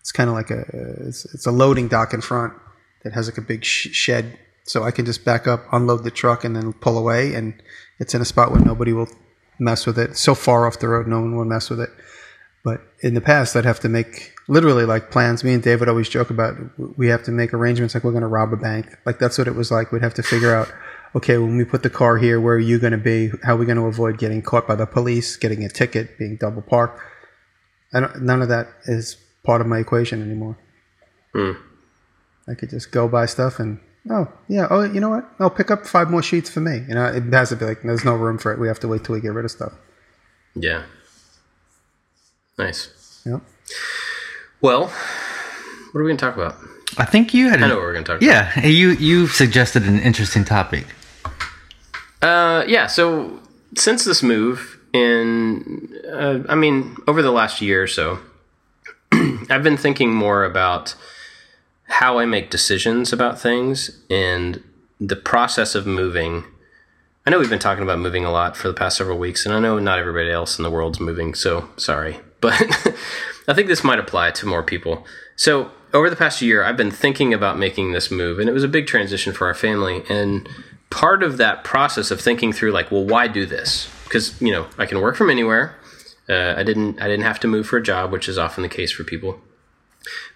It's 0.00 0.12
kind 0.12 0.28
of 0.28 0.34
like 0.34 0.50
a 0.50 0.64
it's, 1.06 1.26
it's 1.34 1.46
a 1.46 1.50
loading 1.50 1.88
dock 1.88 2.14
in 2.14 2.20
front 2.20 2.54
that 3.04 3.12
has 3.12 3.28
like 3.28 3.38
a 3.38 3.42
big 3.42 3.64
sh- 3.64 3.88
shed, 3.92 4.38
so 4.64 4.82
I 4.82 4.90
can 4.90 5.04
just 5.04 5.24
back 5.24 5.46
up, 5.46 5.64
unload 5.72 6.04
the 6.04 6.10
truck, 6.10 6.44
and 6.44 6.56
then 6.56 6.72
pull 6.72 6.98
away, 6.98 7.34
and 7.34 7.54
it's 7.98 8.14
in 8.14 8.20
a 8.20 8.24
spot 8.24 8.50
where 8.50 8.60
nobody 8.60 8.92
will 8.92 9.08
mess 9.58 9.86
with 9.86 9.98
it. 9.98 10.16
So 10.16 10.34
far 10.34 10.66
off 10.66 10.78
the 10.78 10.88
road, 10.88 11.06
no 11.06 11.20
one 11.20 11.36
will 11.36 11.44
mess 11.44 11.70
with 11.70 11.80
it. 11.80 11.90
But 12.64 12.80
in 13.00 13.12
the 13.12 13.20
past, 13.20 13.54
I'd 13.54 13.66
have 13.66 13.80
to 13.80 13.90
make 13.90 14.32
literally 14.48 14.86
like 14.86 15.10
plans. 15.10 15.44
Me 15.44 15.52
and 15.52 15.62
David 15.62 15.88
always 15.88 16.08
joke 16.08 16.30
about 16.30 16.56
we 16.96 17.08
have 17.08 17.22
to 17.24 17.30
make 17.30 17.52
arrangements 17.52 17.94
like 17.94 18.04
we're 18.04 18.10
going 18.10 18.22
to 18.22 18.26
rob 18.26 18.52
a 18.52 18.56
bank. 18.56 18.96
Like 19.04 19.18
that's 19.18 19.36
what 19.36 19.46
it 19.46 19.54
was 19.54 19.70
like. 19.70 19.92
We'd 19.92 20.02
have 20.02 20.14
to 20.14 20.22
figure 20.22 20.54
out, 20.54 20.72
okay, 21.14 21.36
when 21.36 21.58
we 21.58 21.64
put 21.64 21.82
the 21.82 21.90
car 21.90 22.16
here, 22.16 22.40
where 22.40 22.54
are 22.54 22.58
you 22.58 22.78
going 22.78 22.92
to 22.92 22.98
be? 22.98 23.30
How 23.42 23.54
are 23.54 23.58
we 23.58 23.66
going 23.66 23.76
to 23.76 23.84
avoid 23.84 24.18
getting 24.18 24.40
caught 24.40 24.66
by 24.66 24.76
the 24.76 24.86
police, 24.86 25.36
getting 25.36 25.62
a 25.62 25.68
ticket, 25.68 26.18
being 26.18 26.36
double 26.36 26.62
parked? 26.62 27.00
None 27.92 28.42
of 28.42 28.48
that 28.48 28.68
is 28.86 29.18
part 29.44 29.60
of 29.60 29.66
my 29.66 29.78
equation 29.78 30.22
anymore. 30.22 30.58
Hmm. 31.32 31.52
I 32.48 32.54
could 32.54 32.70
just 32.70 32.90
go 32.92 33.08
buy 33.08 33.26
stuff 33.26 33.58
and 33.58 33.78
oh 34.10 34.26
yeah 34.48 34.66
oh 34.70 34.82
you 34.84 35.00
know 35.00 35.08
what 35.08 35.28
I'll 35.38 35.50
pick 35.50 35.70
up 35.70 35.86
five 35.86 36.10
more 36.10 36.22
sheets 36.22 36.50
for 36.50 36.60
me. 36.60 36.84
You 36.88 36.94
know 36.94 37.06
it 37.06 37.22
has 37.32 37.48
to 37.50 37.56
be 37.56 37.64
like 37.64 37.82
there's 37.82 38.04
no 38.04 38.14
room 38.14 38.38
for 38.38 38.52
it. 38.52 38.58
We 38.60 38.68
have 38.68 38.80
to 38.80 38.88
wait 38.88 39.04
till 39.04 39.14
we 39.14 39.20
get 39.20 39.32
rid 39.32 39.44
of 39.44 39.50
stuff. 39.50 39.72
yeah. 40.54 40.82
Nice. 42.58 43.22
Yep. 43.26 43.40
Well, 44.60 44.86
what 44.86 46.00
are 46.00 46.04
we 46.04 46.08
going 46.08 46.16
to 46.16 46.24
talk 46.24 46.36
about? 46.36 46.56
I 46.98 47.04
think 47.04 47.34
you 47.34 47.48
had. 47.48 47.60
I 47.60 47.64
An, 47.64 47.68
know 47.70 47.76
what 47.76 47.82
we're 47.84 47.92
going 47.94 48.04
to 48.04 48.12
talk 48.12 48.22
yeah, 48.22 48.64
you 48.66 48.90
you 48.90 49.26
suggested 49.26 49.82
an 49.84 49.98
interesting 50.00 50.44
topic. 50.44 50.86
Uh, 52.22 52.64
yeah. 52.68 52.86
So 52.86 53.40
since 53.76 54.04
this 54.04 54.22
move, 54.22 54.78
in 54.92 55.92
uh, 56.12 56.40
I 56.48 56.54
mean, 56.54 56.96
over 57.08 57.22
the 57.22 57.32
last 57.32 57.60
year 57.60 57.82
or 57.82 57.86
so, 57.88 58.20
I've 59.12 59.62
been 59.64 59.76
thinking 59.76 60.14
more 60.14 60.44
about 60.44 60.94
how 61.86 62.18
I 62.18 62.24
make 62.24 62.50
decisions 62.50 63.12
about 63.12 63.40
things 63.40 64.02
and 64.10 64.62
the 65.00 65.16
process 65.16 65.74
of 65.74 65.86
moving. 65.86 66.44
I 67.26 67.30
know 67.30 67.38
we've 67.38 67.50
been 67.50 67.58
talking 67.58 67.82
about 67.82 67.98
moving 67.98 68.24
a 68.24 68.30
lot 68.30 68.56
for 68.56 68.68
the 68.68 68.74
past 68.74 68.96
several 68.96 69.18
weeks, 69.18 69.44
and 69.44 69.54
I 69.54 69.60
know 69.60 69.78
not 69.78 69.98
everybody 69.98 70.30
else 70.30 70.58
in 70.58 70.62
the 70.62 70.70
world's 70.70 71.00
moving, 71.00 71.34
so 71.34 71.68
sorry. 71.76 72.20
But 72.44 72.60
I 73.48 73.54
think 73.54 73.68
this 73.68 73.82
might 73.82 73.98
apply 73.98 74.32
to 74.32 74.46
more 74.46 74.62
people. 74.62 75.06
So, 75.34 75.70
over 75.94 76.10
the 76.10 76.16
past 76.16 76.42
year, 76.42 76.62
I've 76.62 76.76
been 76.76 76.90
thinking 76.90 77.32
about 77.32 77.58
making 77.58 77.92
this 77.92 78.10
move, 78.10 78.38
and 78.38 78.50
it 78.50 78.52
was 78.52 78.64
a 78.64 78.68
big 78.68 78.86
transition 78.86 79.32
for 79.32 79.46
our 79.46 79.54
family. 79.54 80.02
And 80.10 80.46
part 80.90 81.22
of 81.22 81.38
that 81.38 81.64
process 81.64 82.10
of 82.10 82.20
thinking 82.20 82.52
through, 82.52 82.72
like, 82.72 82.90
well, 82.90 83.06
why 83.06 83.28
do 83.28 83.46
this? 83.46 83.88
Because 84.04 84.38
you 84.42 84.52
know, 84.52 84.66
I 84.76 84.84
can 84.84 85.00
work 85.00 85.16
from 85.16 85.30
anywhere. 85.30 85.74
Uh, 86.28 86.52
I 86.54 86.62
didn't. 86.64 87.00
I 87.00 87.08
didn't 87.08 87.24
have 87.24 87.40
to 87.40 87.48
move 87.48 87.66
for 87.66 87.78
a 87.78 87.82
job, 87.82 88.12
which 88.12 88.28
is 88.28 88.36
often 88.36 88.62
the 88.62 88.68
case 88.68 88.92
for 88.92 89.04
people 89.04 89.40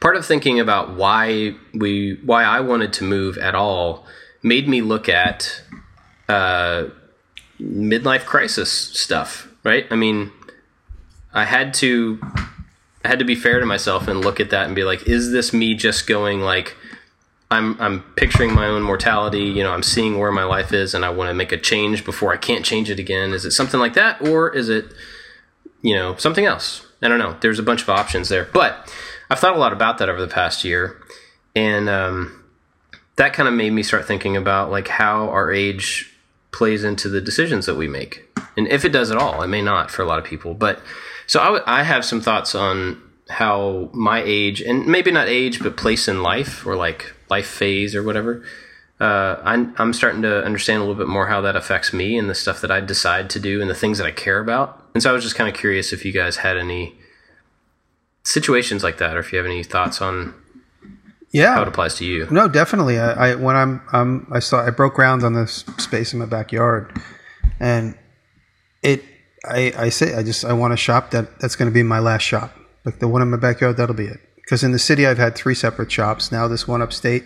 part 0.00 0.16
of 0.16 0.24
thinking 0.24 0.60
about 0.60 0.94
why 0.94 1.54
we 1.74 2.18
why 2.24 2.44
I 2.44 2.60
wanted 2.60 2.92
to 2.94 3.04
move 3.04 3.38
at 3.38 3.54
all 3.54 4.06
made 4.42 4.68
me 4.68 4.80
look 4.82 5.08
at 5.08 5.62
uh, 6.28 6.84
midlife 7.60 8.24
crisis 8.24 8.70
stuff. 8.70 9.48
Right? 9.64 9.86
I 9.90 9.96
mean, 9.96 10.32
I 11.34 11.44
had 11.44 11.74
to 11.74 12.18
I 13.04 13.08
had 13.08 13.18
to 13.18 13.24
be 13.24 13.34
fair 13.34 13.60
to 13.60 13.66
myself 13.66 14.08
and 14.08 14.20
look 14.20 14.40
at 14.40 14.50
that 14.50 14.66
and 14.66 14.74
be 14.74 14.84
like, 14.84 15.06
is 15.06 15.30
this 15.30 15.52
me 15.52 15.74
just 15.74 16.06
going 16.06 16.40
like 16.40 16.76
I'm 17.50 17.80
I'm 17.80 18.02
picturing 18.16 18.54
my 18.54 18.66
own 18.66 18.82
mortality, 18.82 19.44
you 19.44 19.62
know, 19.62 19.72
I'm 19.72 19.82
seeing 19.82 20.18
where 20.18 20.32
my 20.32 20.44
life 20.44 20.72
is 20.72 20.94
and 20.94 21.04
I 21.04 21.10
want 21.10 21.30
to 21.30 21.34
make 21.34 21.52
a 21.52 21.58
change 21.58 22.04
before 22.04 22.32
I 22.32 22.36
can't 22.36 22.64
change 22.64 22.90
it 22.90 22.98
again. 22.98 23.32
Is 23.32 23.44
it 23.44 23.52
something 23.52 23.80
like 23.80 23.94
that 23.94 24.20
or 24.22 24.54
is 24.54 24.68
it 24.68 24.92
you 25.82 25.94
know, 25.94 26.16
something 26.16 26.44
else. 26.44 26.84
I 27.02 27.08
don't 27.08 27.18
know. 27.18 27.36
There's 27.40 27.58
a 27.58 27.62
bunch 27.62 27.82
of 27.82 27.88
options 27.88 28.28
there, 28.28 28.44
but 28.52 28.92
I've 29.30 29.38
thought 29.38 29.56
a 29.56 29.58
lot 29.58 29.72
about 29.72 29.98
that 29.98 30.08
over 30.08 30.20
the 30.20 30.32
past 30.32 30.64
year, 30.64 31.00
and 31.54 31.88
um, 31.88 32.44
that 33.16 33.32
kind 33.32 33.48
of 33.48 33.54
made 33.54 33.70
me 33.72 33.82
start 33.82 34.06
thinking 34.06 34.36
about 34.36 34.70
like 34.70 34.88
how 34.88 35.28
our 35.28 35.52
age 35.52 36.14
plays 36.50 36.82
into 36.84 37.08
the 37.08 37.20
decisions 37.20 37.66
that 37.66 37.76
we 37.76 37.88
make, 37.88 38.24
and 38.56 38.66
if 38.68 38.84
it 38.84 38.90
does 38.90 39.10
at 39.10 39.18
all. 39.18 39.42
It 39.42 39.48
may 39.48 39.62
not 39.62 39.90
for 39.90 40.02
a 40.02 40.06
lot 40.06 40.18
of 40.18 40.24
people, 40.24 40.54
but 40.54 40.80
so 41.26 41.40
I, 41.40 41.44
w- 41.44 41.64
I 41.66 41.82
have 41.82 42.04
some 42.04 42.20
thoughts 42.20 42.54
on 42.54 43.02
how 43.28 43.90
my 43.92 44.22
age 44.24 44.62
and 44.62 44.86
maybe 44.86 45.10
not 45.10 45.28
age, 45.28 45.62
but 45.62 45.76
place 45.76 46.08
in 46.08 46.22
life 46.22 46.66
or 46.66 46.74
like 46.74 47.12
life 47.28 47.46
phase 47.46 47.94
or 47.94 48.02
whatever. 48.02 48.42
Uh, 49.00 49.36
I'm, 49.44 49.74
I'm 49.78 49.92
starting 49.92 50.22
to 50.22 50.42
understand 50.42 50.78
a 50.78 50.80
little 50.80 50.96
bit 50.96 51.06
more 51.06 51.28
how 51.28 51.40
that 51.42 51.54
affects 51.54 51.92
me 51.92 52.18
and 52.18 52.28
the 52.28 52.34
stuff 52.34 52.60
that 52.62 52.70
I 52.70 52.80
decide 52.80 53.30
to 53.30 53.38
do 53.38 53.60
and 53.60 53.70
the 53.70 53.74
things 53.74 53.98
that 53.98 54.06
I 54.06 54.10
care 54.10 54.40
about. 54.40 54.82
And 54.94 55.02
so 55.02 55.10
I 55.10 55.12
was 55.12 55.22
just 55.22 55.36
kind 55.36 55.48
of 55.48 55.54
curious 55.54 55.92
if 55.92 56.04
you 56.04 56.10
guys 56.10 56.38
had 56.38 56.56
any 56.56 56.97
situations 58.28 58.84
like 58.84 58.98
that, 58.98 59.16
or 59.16 59.20
if 59.20 59.32
you 59.32 59.38
have 59.38 59.46
any 59.46 59.62
thoughts 59.64 60.00
on 60.02 60.34
Yeah. 61.30 61.54
how 61.54 61.62
it 61.62 61.68
applies 61.68 61.94
to 61.96 62.04
you. 62.04 62.26
No, 62.30 62.46
definitely. 62.48 62.98
I, 62.98 63.30
I 63.30 63.34
when 63.34 63.56
I'm 63.56 63.80
um 63.92 64.26
I 64.30 64.40
saw 64.40 64.64
I 64.66 64.70
broke 64.70 64.94
ground 64.94 65.24
on 65.24 65.32
this 65.34 65.64
space 65.78 66.12
in 66.12 66.18
my 66.18 66.26
backyard, 66.26 66.92
and 67.58 67.94
it 68.82 69.02
I 69.44 69.72
I 69.76 69.88
say 69.88 70.14
I 70.14 70.22
just 70.22 70.44
I 70.44 70.52
want 70.52 70.72
a 70.74 70.76
shop 70.76 71.10
that 71.12 71.40
that's 71.40 71.56
going 71.56 71.70
to 71.70 71.74
be 71.74 71.82
my 71.82 71.98
last 72.00 72.22
shop. 72.22 72.50
Like 72.84 72.98
the 73.00 73.08
one 73.08 73.22
in 73.22 73.30
my 73.30 73.36
backyard, 73.38 73.76
that'll 73.76 73.94
be 73.94 74.06
it. 74.06 74.20
Because 74.36 74.62
in 74.62 74.72
the 74.72 74.78
city, 74.78 75.06
I've 75.06 75.18
had 75.18 75.34
three 75.34 75.54
separate 75.54 75.90
shops. 75.92 76.32
Now 76.32 76.48
this 76.48 76.66
one 76.68 76.80
upstate 76.82 77.24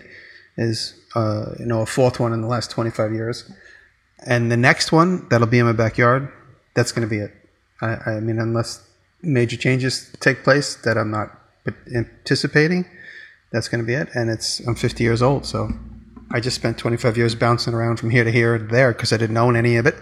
is 0.56 0.94
uh 1.14 1.46
you 1.58 1.66
know 1.66 1.80
a 1.82 1.86
fourth 1.86 2.20
one 2.20 2.32
in 2.32 2.40
the 2.42 2.48
last 2.48 2.70
25 2.70 3.12
years, 3.12 3.50
and 4.26 4.50
the 4.52 4.56
next 4.56 4.92
one 4.92 5.26
that'll 5.30 5.46
be 5.56 5.58
in 5.58 5.66
my 5.66 5.72
backyard. 5.72 6.28
That's 6.74 6.92
going 6.92 7.06
to 7.08 7.10
be 7.10 7.20
it. 7.26 7.32
I, 7.82 8.12
I 8.16 8.20
mean, 8.20 8.38
unless 8.38 8.80
major 9.22 9.56
changes 9.56 10.11
take 10.20 10.42
place 10.42 10.74
that 10.76 10.98
I'm 10.98 11.11
not 11.11 11.38
anticipating 11.94 12.85
that's 13.52 13.68
going 13.68 13.80
to 13.80 13.87
be 13.87 13.94
it. 13.94 14.08
And 14.14 14.30
it's 14.30 14.61
I'm 14.61 14.74
50 14.74 15.04
years 15.04 15.22
old, 15.22 15.46
so 15.46 15.70
I 16.30 16.40
just 16.40 16.56
spent 16.56 16.78
25 16.78 17.16
years 17.16 17.35
bouncing 17.35 17.74
around 17.74 17.98
from 17.98 18.11
here 18.11 18.24
to 18.24 18.32
here 18.32 18.54
and 18.54 18.70
there 18.70 18.92
because 18.92 19.12
I 19.12 19.18
didn't 19.18 19.37
own 19.37 19.54
any 19.54 19.76
of 19.76 19.87
it. 19.87 19.94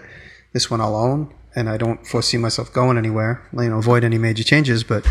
This 0.53 0.71
one 0.71 0.81
I'll 0.81 0.95
own, 0.95 1.33
and 1.55 1.69
I 1.69 1.77
don't 1.77 2.05
foresee 2.07 2.37
myself 2.37 2.73
going 2.73 2.97
anywhere. 2.97 3.47
You 3.53 3.69
know, 3.69 3.77
avoid 3.77 4.03
any 4.03 4.17
major 4.17 4.43
changes, 4.43 4.83
but 4.83 5.05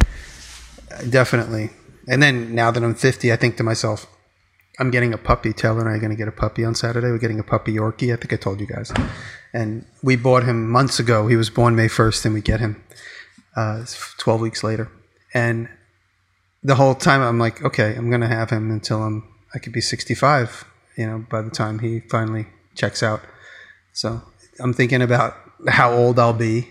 definitely. 1.08 1.70
And 2.08 2.22
then 2.22 2.54
now 2.54 2.70
that 2.70 2.82
I'm 2.82 2.94
50, 2.94 3.32
I 3.32 3.36
think 3.36 3.56
to 3.58 3.62
myself, 3.62 4.06
I'm 4.78 4.90
getting 4.90 5.12
a 5.12 5.18
puppy. 5.18 5.52
Taylor 5.52 5.80
and 5.80 5.88
I 5.88 5.92
are 5.92 5.98
going 5.98 6.10
to 6.10 6.16
get 6.16 6.28
a 6.28 6.32
puppy 6.32 6.64
on 6.64 6.74
Saturday. 6.74 7.08
We're 7.08 7.18
getting 7.18 7.38
a 7.38 7.44
puppy 7.44 7.74
Yorkie. 7.74 8.12
I 8.12 8.16
think 8.16 8.32
I 8.32 8.36
told 8.36 8.60
you 8.60 8.66
guys. 8.66 8.90
And 9.52 9.84
we 10.02 10.16
bought 10.16 10.44
him 10.44 10.70
months 10.70 10.98
ago. 10.98 11.26
He 11.28 11.36
was 11.36 11.50
born 11.50 11.76
May 11.76 11.88
1st, 11.88 12.24
and 12.24 12.34
we 12.34 12.40
get 12.40 12.60
him 12.60 12.82
uh, 13.56 13.84
12 14.18 14.40
weeks 14.40 14.62
later. 14.62 14.90
And 15.34 15.68
the 16.62 16.74
whole 16.74 16.94
time 16.94 17.22
I'm 17.22 17.38
like, 17.38 17.62
okay, 17.64 17.94
I'm 17.96 18.10
gonna 18.10 18.28
have 18.28 18.50
him 18.50 18.70
until 18.70 19.02
I'm 19.02 19.26
I 19.54 19.58
could 19.58 19.72
be 19.72 19.80
65. 19.80 20.64
You 20.96 21.06
know, 21.06 21.26
by 21.30 21.42
the 21.42 21.50
time 21.50 21.78
he 21.78 22.00
finally 22.00 22.46
checks 22.74 23.02
out. 23.02 23.22
So 23.92 24.22
I'm 24.58 24.74
thinking 24.74 25.02
about 25.02 25.36
how 25.68 25.92
old 25.92 26.18
I'll 26.18 26.32
be. 26.32 26.68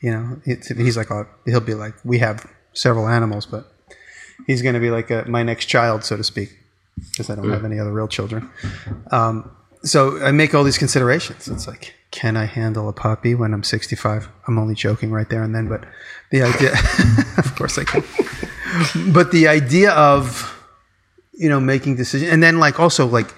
You 0.00 0.12
know, 0.12 0.40
he's 0.44 0.96
like, 0.96 1.10
oh, 1.10 1.26
he'll 1.44 1.60
be 1.60 1.74
like, 1.74 1.94
we 2.04 2.18
have 2.20 2.48
several 2.72 3.08
animals, 3.08 3.46
but 3.46 3.72
he's 4.46 4.62
gonna 4.62 4.80
be 4.80 4.90
like 4.90 5.10
a, 5.10 5.24
my 5.26 5.42
next 5.42 5.66
child, 5.66 6.04
so 6.04 6.16
to 6.16 6.24
speak, 6.24 6.56
because 7.10 7.28
I 7.28 7.34
don't 7.34 7.50
have 7.50 7.64
any 7.64 7.80
other 7.80 7.92
real 7.92 8.08
children. 8.08 8.48
Um, 9.10 9.50
so 9.82 10.22
I 10.22 10.30
make 10.30 10.54
all 10.54 10.64
these 10.64 10.78
considerations. 10.78 11.48
It's 11.48 11.66
like, 11.66 11.94
can 12.10 12.36
I 12.36 12.46
handle 12.46 12.88
a 12.88 12.92
puppy 12.92 13.34
when 13.34 13.52
I'm 13.52 13.62
65? 13.62 14.28
I'm 14.46 14.58
only 14.58 14.74
joking 14.74 15.10
right 15.10 15.28
there 15.28 15.42
and 15.42 15.54
then, 15.54 15.68
but 15.68 15.84
the 16.30 16.42
idea, 16.42 16.72
of 17.38 17.54
course 17.56 17.78
I 17.78 17.84
can 17.84 18.02
but 19.12 19.32
the 19.32 19.48
idea 19.48 19.92
of 19.92 20.54
you 21.32 21.48
know 21.48 21.60
making 21.60 21.96
decisions 21.96 22.30
and 22.30 22.42
then 22.42 22.58
like 22.58 22.78
also 22.78 23.06
like 23.06 23.34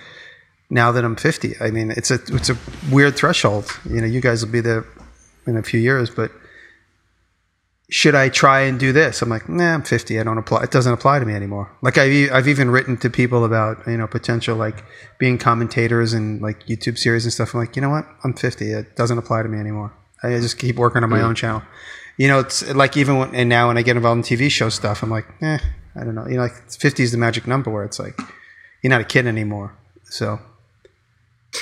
now 0.71 0.93
that 0.93 1.05
i'm 1.05 1.17
50 1.17 1.55
i 1.61 1.71
mean 1.71 1.91
it's 1.91 2.11
a 2.11 2.19
it's 2.29 2.51
a 2.51 2.57
weird 2.91 3.17
threshold 3.17 3.67
you 3.89 4.01
know 4.01 4.07
you 4.07 4.21
guys 4.21 4.45
will 4.45 4.53
be 4.53 4.61
there 4.61 4.85
in 5.47 5.57
a 5.57 5.63
few 5.63 5.81
years 5.81 6.11
but 6.11 6.31
should 7.91 8.15
i 8.15 8.29
try 8.29 8.61
and 8.61 8.79
do 8.79 8.93
this? 8.93 9.21
I'm 9.23 9.29
like 9.29 9.49
nah 9.49 9.75
i'm 9.75 9.83
50 9.83 10.19
i 10.21 10.23
don't 10.23 10.39
apply. 10.39 10.63
It 10.63 10.71
doesn't 10.71 10.93
apply 10.93 11.19
to 11.19 11.27
me 11.27 11.35
anymore. 11.35 11.71
Like 11.83 11.99
i've, 11.99 12.33
I've 12.33 12.49
even 12.49 12.71
written 12.71 12.97
to 12.99 13.11
people 13.11 13.45
about 13.45 13.87
you 13.87 13.97
know 13.97 14.07
potential 14.07 14.57
like 14.57 14.85
being 15.19 15.37
commentators 15.39 16.13
and 16.13 16.41
like 16.41 16.67
youtube 16.67 16.97
series 16.99 17.25
and 17.25 17.33
stuff. 17.33 17.53
I'm 17.55 17.61
like 17.61 17.75
you 17.77 17.83
know 17.83 17.91
what? 17.91 18.07
I'm 18.25 18.33
50 18.35 18.73
it 18.73 18.97
doesn't 18.97 19.19
apply 19.19 19.43
to 19.43 19.49
me 19.49 19.59
anymore. 19.59 19.93
I 20.23 20.39
just 20.39 20.59
keep 20.59 20.77
working 20.77 21.03
on 21.03 21.11
my 21.11 21.23
own 21.23 21.35
channel. 21.35 21.63
You 22.19 22.29
know, 22.29 22.39
it's 22.41 22.63
like 22.75 22.97
even 22.99 23.17
when, 23.19 23.35
and 23.35 23.49
now 23.49 23.69
when 23.69 23.79
I 23.79 23.83
get 23.83 23.97
involved 23.97 24.19
in 24.31 24.39
TV 24.39 24.51
show 24.51 24.69
stuff, 24.69 25.03
I'm 25.03 25.09
like, 25.09 25.27
eh, 25.41 25.59
I 25.97 26.05
don't 26.05 26.15
know. 26.15 26.27
You 26.29 26.37
know, 26.37 26.43
like 26.43 26.71
50 26.71 27.03
is 27.03 27.13
the 27.13 27.17
magic 27.17 27.47
number 27.47 27.71
where 27.71 27.85
it's 27.85 27.99
like, 27.99 28.21
you're 28.83 28.91
not 28.91 29.01
a 29.01 29.05
kid 29.05 29.27
anymore. 29.27 29.75
So, 30.05 30.39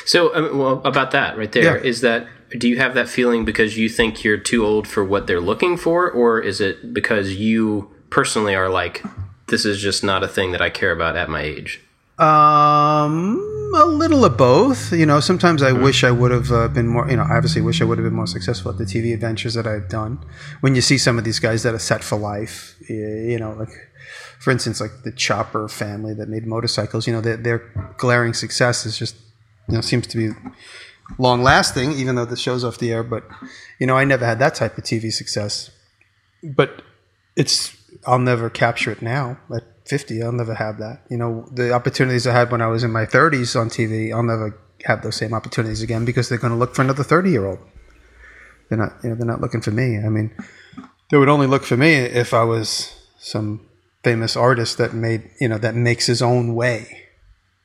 So, 0.06 0.34
mean, 0.34 0.58
well, 0.58 0.82
about 0.84 1.12
that 1.12 1.38
right 1.38 1.52
there 1.52 1.76
is 1.76 2.02
Yeah. 2.02 2.18
that 2.18 2.28
do 2.56 2.68
you 2.68 2.78
have 2.78 2.94
that 2.94 3.08
feeling 3.08 3.44
because 3.44 3.76
you 3.76 3.88
think 3.88 4.24
you're 4.24 4.38
too 4.38 4.64
old 4.64 4.86
for 4.86 5.04
what 5.04 5.26
they're 5.26 5.40
looking 5.40 5.76
for, 5.76 6.10
or 6.10 6.40
is 6.40 6.60
it 6.60 6.94
because 6.94 7.34
you 7.34 7.90
personally 8.10 8.54
are 8.54 8.68
like, 8.68 9.04
this 9.48 9.64
is 9.64 9.80
just 9.80 10.02
not 10.02 10.22
a 10.22 10.28
thing 10.28 10.52
that 10.52 10.62
I 10.62 10.70
care 10.70 10.92
about 10.92 11.16
at 11.16 11.28
my 11.28 11.42
age? 11.42 11.80
um, 12.18 13.38
a 13.76 13.84
little 13.84 14.24
of 14.24 14.36
both. 14.36 14.92
You 14.92 15.06
know, 15.06 15.20
sometimes 15.20 15.62
I 15.62 15.72
wish 15.72 16.02
I 16.02 16.10
would 16.10 16.32
have 16.32 16.50
uh, 16.50 16.68
been 16.68 16.88
more, 16.88 17.08
you 17.08 17.16
know, 17.16 17.22
I 17.22 17.36
obviously 17.36 17.62
wish 17.62 17.80
I 17.80 17.84
would 17.84 17.98
have 17.98 18.04
been 18.04 18.14
more 18.14 18.26
successful 18.26 18.72
at 18.72 18.78
the 18.78 18.84
TV 18.84 19.14
adventures 19.14 19.54
that 19.54 19.66
I've 19.66 19.88
done. 19.88 20.18
When 20.60 20.74
you 20.74 20.80
see 20.80 20.98
some 20.98 21.18
of 21.18 21.24
these 21.24 21.38
guys 21.38 21.62
that 21.62 21.74
are 21.74 21.78
set 21.78 22.02
for 22.02 22.18
life, 22.18 22.76
you 22.88 23.38
know, 23.38 23.52
like, 23.52 23.70
for 24.40 24.50
instance, 24.50 24.80
like 24.80 25.02
the 25.04 25.12
Chopper 25.12 25.68
family 25.68 26.12
that 26.14 26.28
made 26.28 26.46
motorcycles, 26.46 27.06
you 27.06 27.12
know, 27.12 27.20
their, 27.20 27.36
their 27.36 27.94
glaring 27.98 28.34
success 28.34 28.84
is 28.84 28.98
just, 28.98 29.14
you 29.68 29.74
know, 29.74 29.80
seems 29.80 30.06
to 30.08 30.16
be 30.16 30.34
long 31.16 31.42
lasting, 31.42 31.92
even 31.92 32.16
though 32.16 32.24
the 32.24 32.36
show's 32.36 32.64
off 32.64 32.78
the 32.78 32.92
air. 32.92 33.02
But, 33.02 33.24
you 33.78 33.86
know, 33.86 33.96
I 33.96 34.04
never 34.04 34.26
had 34.26 34.38
that 34.40 34.54
type 34.54 34.76
of 34.76 34.84
TV 34.84 35.12
success. 35.12 35.70
But 36.42 36.82
it's, 37.36 37.76
I'll 38.06 38.18
never 38.18 38.50
capture 38.50 38.90
it 38.90 39.00
now 39.00 39.38
at 39.54 39.64
50. 39.86 40.22
I'll 40.22 40.32
never 40.32 40.54
have 40.54 40.78
that. 40.78 41.02
You 41.10 41.16
know, 41.16 41.48
the 41.52 41.72
opportunities 41.72 42.26
I 42.26 42.32
had 42.32 42.52
when 42.52 42.60
I 42.60 42.66
was 42.66 42.84
in 42.84 42.92
my 42.92 43.06
30s 43.06 43.58
on 43.58 43.70
TV, 43.70 44.12
I'll 44.12 44.22
never 44.22 44.58
have 44.84 45.02
those 45.02 45.16
same 45.16 45.34
opportunities 45.34 45.82
again 45.82 46.04
because 46.04 46.28
they're 46.28 46.38
going 46.38 46.52
to 46.52 46.58
look 46.58 46.74
for 46.74 46.82
another 46.82 47.02
30 47.02 47.30
year 47.30 47.46
old. 47.46 47.58
They're 48.68 48.78
not, 48.78 48.92
you 49.02 49.10
know, 49.10 49.14
they're 49.14 49.26
not 49.26 49.40
looking 49.40 49.62
for 49.62 49.70
me. 49.70 49.98
I 49.98 50.08
mean, 50.08 50.30
they 51.10 51.16
would 51.16 51.28
only 51.28 51.46
look 51.46 51.64
for 51.64 51.76
me 51.76 51.94
if 51.94 52.34
I 52.34 52.44
was 52.44 52.94
some 53.18 53.66
famous 54.04 54.36
artist 54.36 54.78
that 54.78 54.92
made, 54.92 55.30
you 55.40 55.48
know, 55.48 55.58
that 55.58 55.74
makes 55.74 56.06
his 56.06 56.22
own 56.22 56.54
way. 56.54 57.06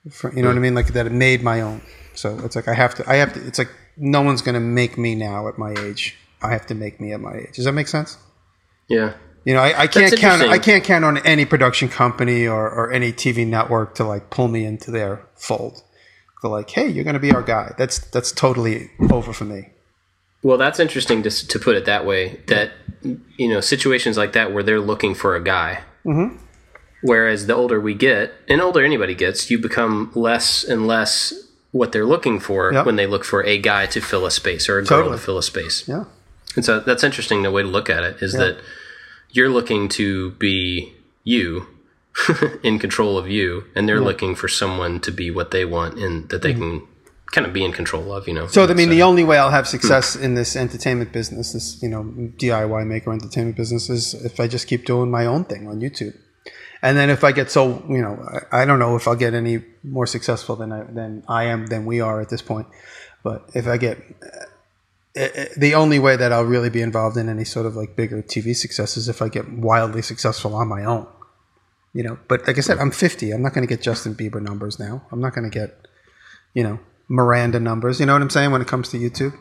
For, 0.09 0.33
you 0.33 0.41
know 0.41 0.49
what 0.49 0.57
I 0.57 0.61
mean? 0.61 0.75
Like 0.75 0.87
that 0.87 1.05
it 1.05 1.11
made 1.11 1.43
my 1.43 1.61
own. 1.61 1.81
So 2.15 2.37
it's 2.43 2.55
like 2.55 2.67
I 2.67 2.73
have 2.73 2.95
to. 2.95 3.09
I 3.09 3.15
have 3.15 3.33
to. 3.33 3.45
It's 3.45 3.59
like 3.59 3.69
no 3.97 4.21
one's 4.21 4.41
going 4.41 4.55
to 4.55 4.61
make 4.61 4.97
me 4.97 5.15
now 5.15 5.47
at 5.47 5.57
my 5.57 5.73
age. 5.79 6.17
I 6.41 6.51
have 6.51 6.65
to 6.67 6.75
make 6.75 6.99
me 6.99 7.13
at 7.13 7.21
my 7.21 7.33
age. 7.33 7.55
Does 7.55 7.65
that 7.65 7.73
make 7.73 7.87
sense? 7.87 8.17
Yeah. 8.87 9.13
You 9.45 9.53
know, 9.53 9.59
I, 9.59 9.81
I 9.81 9.87
can't 9.87 10.15
count. 10.17 10.41
I 10.41 10.57
can't 10.57 10.83
count 10.83 11.03
on 11.03 11.17
any 11.25 11.45
production 11.45 11.89
company 11.89 12.47
or, 12.47 12.69
or 12.69 12.91
any 12.91 13.11
TV 13.11 13.45
network 13.45 13.95
to 13.95 14.03
like 14.03 14.29
pull 14.29 14.47
me 14.47 14.65
into 14.65 14.89
their 14.89 15.25
fold. 15.35 15.83
They're 16.41 16.51
like, 16.51 16.69
"Hey, 16.69 16.87
you're 16.87 17.03
going 17.03 17.15
to 17.15 17.19
be 17.19 17.33
our 17.33 17.41
guy." 17.41 17.73
That's 17.77 17.99
that's 17.99 18.31
totally 18.31 18.89
over 19.11 19.33
for 19.33 19.43
me. 19.43 19.69
Well, 20.43 20.57
that's 20.57 20.79
interesting 20.79 21.23
to, 21.23 21.29
to 21.29 21.59
put 21.59 21.75
it 21.75 21.85
that 21.85 22.05
way. 22.05 22.41
That 22.47 22.71
you 23.37 23.49
know, 23.49 23.59
situations 23.59 24.17
like 24.17 24.33
that 24.33 24.53
where 24.53 24.63
they're 24.63 24.79
looking 24.79 25.13
for 25.13 25.35
a 25.35 25.43
guy. 25.43 25.81
Mm-hmm. 26.05 26.37
Whereas 27.01 27.47
the 27.47 27.55
older 27.55 27.81
we 27.81 27.93
get, 27.93 28.33
and 28.47 28.61
older 28.61 28.83
anybody 28.83 29.13
gets, 29.13 29.51
you 29.51 29.59
become 29.59 30.11
less 30.15 30.63
and 30.63 30.87
less 30.87 31.33
what 31.73 31.91
they're 31.91 32.05
looking 32.05 32.39
for 32.39 32.71
Yep. 32.71 32.85
when 32.85 32.95
they 32.95 33.07
look 33.07 33.25
for 33.25 33.43
a 33.45 33.57
guy 33.57 33.85
to 33.87 33.99
fill 33.99 34.25
a 34.25 34.31
space 34.31 34.69
or 34.69 34.79
a 34.79 34.83
girl 34.85 35.11
to 35.11 35.17
fill 35.17 35.37
a 35.37 35.43
space. 35.43 35.85
Yeah. 35.87 36.05
And 36.55 36.63
so 36.63 36.79
that's 36.79 37.03
interesting. 37.03 37.41
The 37.41 37.51
way 37.51 37.63
to 37.63 37.67
look 37.67 37.89
at 37.89 38.03
it 38.03 38.17
is 38.21 38.33
that 38.33 38.57
you're 39.31 39.49
looking 39.49 39.89
to 39.89 40.31
be 40.31 40.93
you, 41.23 41.67
in 42.63 42.77
control 42.77 43.17
of 43.17 43.27
you, 43.27 43.63
and 43.75 43.89
they're 43.89 43.99
looking 43.99 44.35
for 44.35 44.47
someone 44.47 44.99
to 45.01 45.11
be 45.11 45.31
what 45.31 45.49
they 45.51 45.65
want 45.65 45.97
and 45.97 46.29
that 46.29 46.43
they 46.43 46.53
can 46.53 46.87
kind 47.31 47.47
of 47.47 47.53
be 47.53 47.65
in 47.65 47.71
control 47.71 48.13
of. 48.13 48.27
You 48.27 48.35
know. 48.35 48.43
Mm-hmm. 48.43 48.51
So 48.53 48.65
I 48.67 48.73
mean, 48.75 48.89
the 48.89 49.01
only 49.01 49.23
way 49.23 49.39
I'll 49.39 49.49
have 49.49 49.67
success 49.67 50.15
in 50.15 50.35
this 50.35 50.55
entertainment 50.55 51.11
business, 51.11 51.53
this 51.53 51.81
you 51.81 51.89
know 51.89 52.03
DIY 52.03 52.85
maker 52.85 53.11
entertainment 53.11 53.57
business, 53.57 53.89
is 53.89 54.13
if 54.13 54.39
I 54.39 54.47
just 54.47 54.67
keep 54.67 54.85
doing 54.85 55.09
my 55.09 55.25
own 55.25 55.43
thing 55.45 55.67
on 55.67 55.79
YouTube. 55.81 56.15
And 56.83 56.97
then 56.97 57.09
if 57.09 57.23
I 57.23 57.31
get 57.31 57.49
so 57.49 57.83
you 57.87 58.01
know, 58.01 58.41
I, 58.51 58.65
don't 58.65 58.77
know 58.77 58.97
if 58.97 59.07
I'll 59.07 59.15
get 59.15 59.33
any 59.33 59.63
more 59.83 60.05
successful 60.05 60.57
than 60.57 60.73
I, 60.73 60.83
than 60.83 61.23
I 61.29 61.45
am 61.45 61.67
than 61.67 61.85
we 61.85 62.01
are 62.01 62.19
at 62.19 62.29
this 62.29 62.41
point. 62.41 62.67
But 63.23 63.49
if 63.55 63.67
I 63.67 63.77
get 63.77 63.97
uh, 64.21 65.21
uh, 65.21 65.45
the 65.55 65.75
only 65.75 65.97
way 65.97 66.17
that 66.17 66.33
I'll 66.33 66.43
really 66.43 66.69
be 66.69 66.81
involved 66.81 67.15
in 67.15 67.29
any 67.29 67.45
sort 67.45 67.65
of 67.65 67.77
like 67.77 67.95
bigger 67.95 68.21
TV 68.21 68.53
success 68.53 68.97
is 68.97 69.07
if 69.07 69.21
I 69.21 69.29
get 69.29 69.49
wildly 69.49 70.01
successful 70.01 70.53
on 70.55 70.67
my 70.67 70.83
own. 70.83 71.07
You 71.93 72.03
know, 72.03 72.19
but 72.27 72.45
like 72.47 72.57
I 72.57 72.61
said, 72.61 72.79
I'm 72.79 72.91
50. 72.91 73.31
I'm 73.31 73.41
not 73.41 73.53
going 73.53 73.65
to 73.65 73.73
get 73.73 73.81
Justin 73.81 74.13
Bieber 74.15 74.41
numbers 74.41 74.77
now. 74.77 75.03
I'm 75.11 75.21
not 75.21 75.33
going 75.33 75.49
to 75.49 75.55
get, 75.57 75.87
you 76.53 76.63
know, 76.63 76.79
Miranda 77.07 77.59
numbers. 77.59 77.99
You 77.99 78.07
know 78.07 78.13
what 78.13 78.21
I'm 78.23 78.31
saying 78.31 78.51
when 78.51 78.61
it 78.61 78.67
comes 78.67 78.89
to 78.89 78.97
YouTube? 78.97 79.37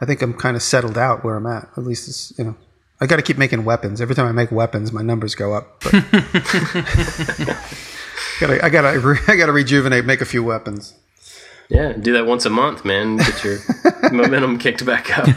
I 0.00 0.06
think 0.06 0.22
I'm 0.22 0.34
kind 0.34 0.56
of 0.56 0.62
settled 0.62 0.96
out 0.96 1.24
where 1.24 1.34
I'm 1.34 1.46
at. 1.46 1.68
At 1.76 1.84
least 1.84 2.08
it's, 2.08 2.32
you 2.38 2.44
know, 2.44 2.56
I 3.00 3.06
got 3.06 3.16
to 3.16 3.22
keep 3.22 3.38
making 3.38 3.64
weapons. 3.64 4.00
Every 4.00 4.14
time 4.14 4.26
I 4.26 4.32
make 4.32 4.50
weapons, 4.50 4.92
my 4.92 5.02
numbers 5.02 5.34
go 5.34 5.54
up. 5.54 5.80
But 5.84 5.92
gotta, 8.40 8.64
I 8.64 8.68
gotta, 8.68 8.98
re- 8.98 9.18
I 9.28 9.36
gotta 9.36 9.52
rejuvenate, 9.52 10.04
make 10.04 10.20
a 10.20 10.24
few 10.24 10.42
weapons. 10.42 10.94
Yeah, 11.68 11.92
do 11.92 12.12
that 12.14 12.26
once 12.26 12.44
a 12.46 12.50
month, 12.50 12.84
man. 12.84 13.18
Get 13.18 13.44
your 13.44 13.58
momentum 14.12 14.58
kicked 14.58 14.84
back 14.86 15.16
up. 15.16 15.28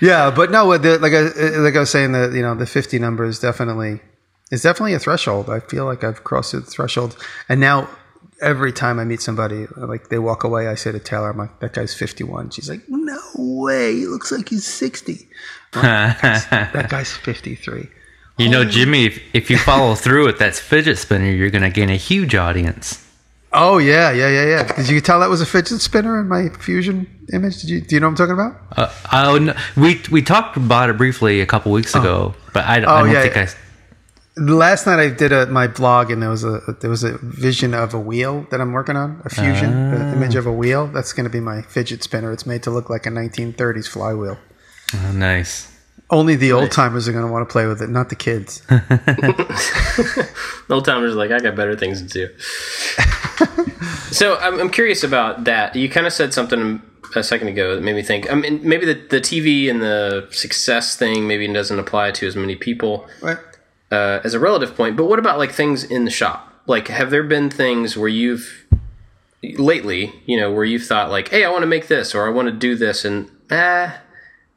Yeah, 0.00 0.30
but 0.30 0.50
no, 0.50 0.76
the, 0.78 0.98
like 0.98 1.12
I 1.12 1.22
like 1.58 1.76
I 1.76 1.80
was 1.80 1.90
saying, 1.90 2.12
the 2.12 2.32
you 2.34 2.42
know 2.42 2.54
the 2.54 2.66
fifty 2.66 2.98
number 2.98 3.24
is 3.24 3.38
definitely 3.38 4.00
is 4.50 4.62
definitely 4.62 4.94
a 4.94 4.98
threshold. 4.98 5.50
I 5.50 5.60
feel 5.60 5.84
like 5.84 6.04
I've 6.04 6.24
crossed 6.24 6.52
the 6.52 6.62
threshold, 6.62 7.16
and 7.48 7.60
now 7.60 7.88
every 8.40 8.72
time 8.72 8.98
I 8.98 9.04
meet 9.04 9.20
somebody, 9.20 9.66
like 9.76 10.08
they 10.08 10.18
walk 10.18 10.44
away, 10.44 10.68
I 10.68 10.74
say 10.74 10.92
to 10.92 10.98
Taylor, 10.98 11.30
"I'm 11.30 11.38
like 11.38 11.60
that 11.60 11.72
guy's 11.72 11.94
51. 11.94 12.50
She's 12.50 12.68
like, 12.68 12.82
"No 12.88 13.20
way! 13.36 13.94
He 13.94 14.06
looks 14.06 14.32
like 14.32 14.48
he's 14.48 14.66
60. 14.66 15.28
that 15.72 16.86
guy's 16.88 17.12
fifty 17.12 17.54
three. 17.54 17.88
You 18.38 18.48
know, 18.48 18.64
Jimmy, 18.64 19.06
if, 19.06 19.22
if 19.34 19.50
you 19.50 19.58
follow 19.58 19.94
through 19.94 20.26
with 20.26 20.38
that 20.38 20.54
fidget 20.54 20.98
spinner, 20.98 21.30
you're 21.30 21.50
going 21.50 21.62
to 21.62 21.70
gain 21.70 21.88
a 21.88 21.96
huge 21.96 22.34
audience. 22.34 23.02
Oh 23.52 23.78
yeah, 23.78 24.10
yeah, 24.10 24.28
yeah, 24.28 24.46
yeah. 24.46 24.72
Did 24.76 24.90
you 24.90 25.00
tell 25.00 25.20
that 25.20 25.30
was 25.30 25.40
a 25.40 25.46
fidget 25.46 25.80
spinner 25.80 26.20
in 26.20 26.28
my 26.28 26.50
fusion 26.50 27.06
image? 27.32 27.60
Did 27.60 27.70
you? 27.70 27.80
Do 27.80 27.94
you 27.94 28.00
know 28.00 28.08
what 28.08 28.20
I'm 28.20 28.28
talking 28.28 28.34
about? 28.34 28.60
Uh, 28.76 28.92
oh, 29.12 29.38
no, 29.38 29.56
we 29.76 30.00
we 30.10 30.20
talked 30.20 30.56
about 30.56 30.90
it 30.90 30.98
briefly 30.98 31.40
a 31.40 31.46
couple 31.46 31.72
weeks 31.72 31.94
ago, 31.94 32.34
but 32.52 32.64
I, 32.64 32.76
I 32.76 32.80
don't 32.80 33.10
yeah, 33.10 33.22
think 33.22 33.36
yeah. 33.36 33.42
I. 33.42 33.65
Last 34.38 34.86
night 34.86 34.98
I 34.98 35.08
did 35.08 35.32
a, 35.32 35.46
my 35.46 35.66
blog 35.66 36.10
and 36.10 36.22
there 36.22 36.28
was 36.28 36.44
a 36.44 36.60
there 36.80 36.90
was 36.90 37.02
a 37.04 37.16
vision 37.22 37.72
of 37.72 37.94
a 37.94 37.98
wheel 37.98 38.46
that 38.50 38.60
I'm 38.60 38.72
working 38.72 38.94
on, 38.96 39.22
a 39.24 39.30
fusion 39.30 39.72
Ah. 39.72 39.98
the 39.98 40.12
image 40.16 40.34
of 40.34 40.46
a 40.46 40.52
wheel. 40.52 40.88
That's 40.88 41.14
going 41.14 41.24
to 41.24 41.30
be 41.30 41.40
my 41.40 41.62
fidget 41.62 42.02
spinner. 42.02 42.30
It's 42.32 42.44
made 42.44 42.62
to 42.64 42.70
look 42.70 42.90
like 42.90 43.06
a 43.06 43.10
1930s 43.10 43.88
flywheel. 43.88 44.36
Oh, 44.94 45.12
nice. 45.12 45.72
Only 46.10 46.36
the 46.36 46.52
old 46.52 46.70
timers 46.70 47.08
are 47.08 47.12
going 47.12 47.26
to 47.26 47.32
want 47.32 47.48
to 47.48 47.52
play 47.52 47.66
with 47.66 47.80
it, 47.82 47.88
not 47.88 48.10
the 48.10 48.14
kids. 48.14 48.62
The 50.68 50.74
old 50.74 50.84
timers 50.84 51.12
are 51.12 51.16
like, 51.16 51.30
I 51.30 51.38
got 51.38 51.54
better 51.54 51.76
things 51.76 52.02
to 52.02 52.08
do. 52.08 52.28
so 54.12 54.36
I'm, 54.38 54.58
I'm 54.60 54.70
curious 54.70 55.04
about 55.04 55.44
that. 55.44 55.76
You 55.76 55.88
kind 55.88 56.06
of 56.06 56.12
said 56.12 56.34
something 56.34 56.82
a 57.14 57.22
second 57.22 57.48
ago 57.48 57.74
that 57.76 57.82
made 57.82 57.94
me 57.94 58.02
think. 58.02 58.30
I 58.30 58.34
mean, 58.34 58.60
maybe 58.68 58.84
the, 58.84 58.94
the 58.94 59.20
TV 59.20 59.70
and 59.70 59.80
the 59.80 60.26
success 60.32 60.96
thing 60.96 61.26
maybe 61.28 61.46
doesn't 61.52 61.78
apply 61.78 62.10
to 62.12 62.26
as 62.26 62.34
many 62.36 62.56
people 62.56 63.06
Right? 63.22 63.38
Uh, 63.92 64.20
as 64.24 64.34
a 64.34 64.40
relative 64.40 64.74
point. 64.76 64.96
But 64.96 65.04
what 65.06 65.18
about 65.18 65.38
like 65.38 65.52
things 65.52 65.84
in 65.84 66.04
the 66.04 66.10
shop? 66.10 66.52
Like, 66.66 66.88
have 66.88 67.10
there 67.10 67.22
been 67.22 67.48
things 67.50 67.96
where 67.96 68.08
you've 68.08 68.66
lately, 69.42 70.12
you 70.26 70.36
know, 70.36 70.50
where 70.52 70.64
you've 70.64 70.84
thought 70.86 71.10
like, 71.10 71.28
"Hey, 71.28 71.44
I 71.44 71.50
want 71.50 71.62
to 71.62 71.66
make 71.66 71.88
this," 71.88 72.14
or 72.14 72.26
"I 72.26 72.30
want 72.30 72.46
to 72.48 72.52
do 72.52 72.74
this," 72.74 73.04
and 73.04 73.30
ah, 73.50 73.98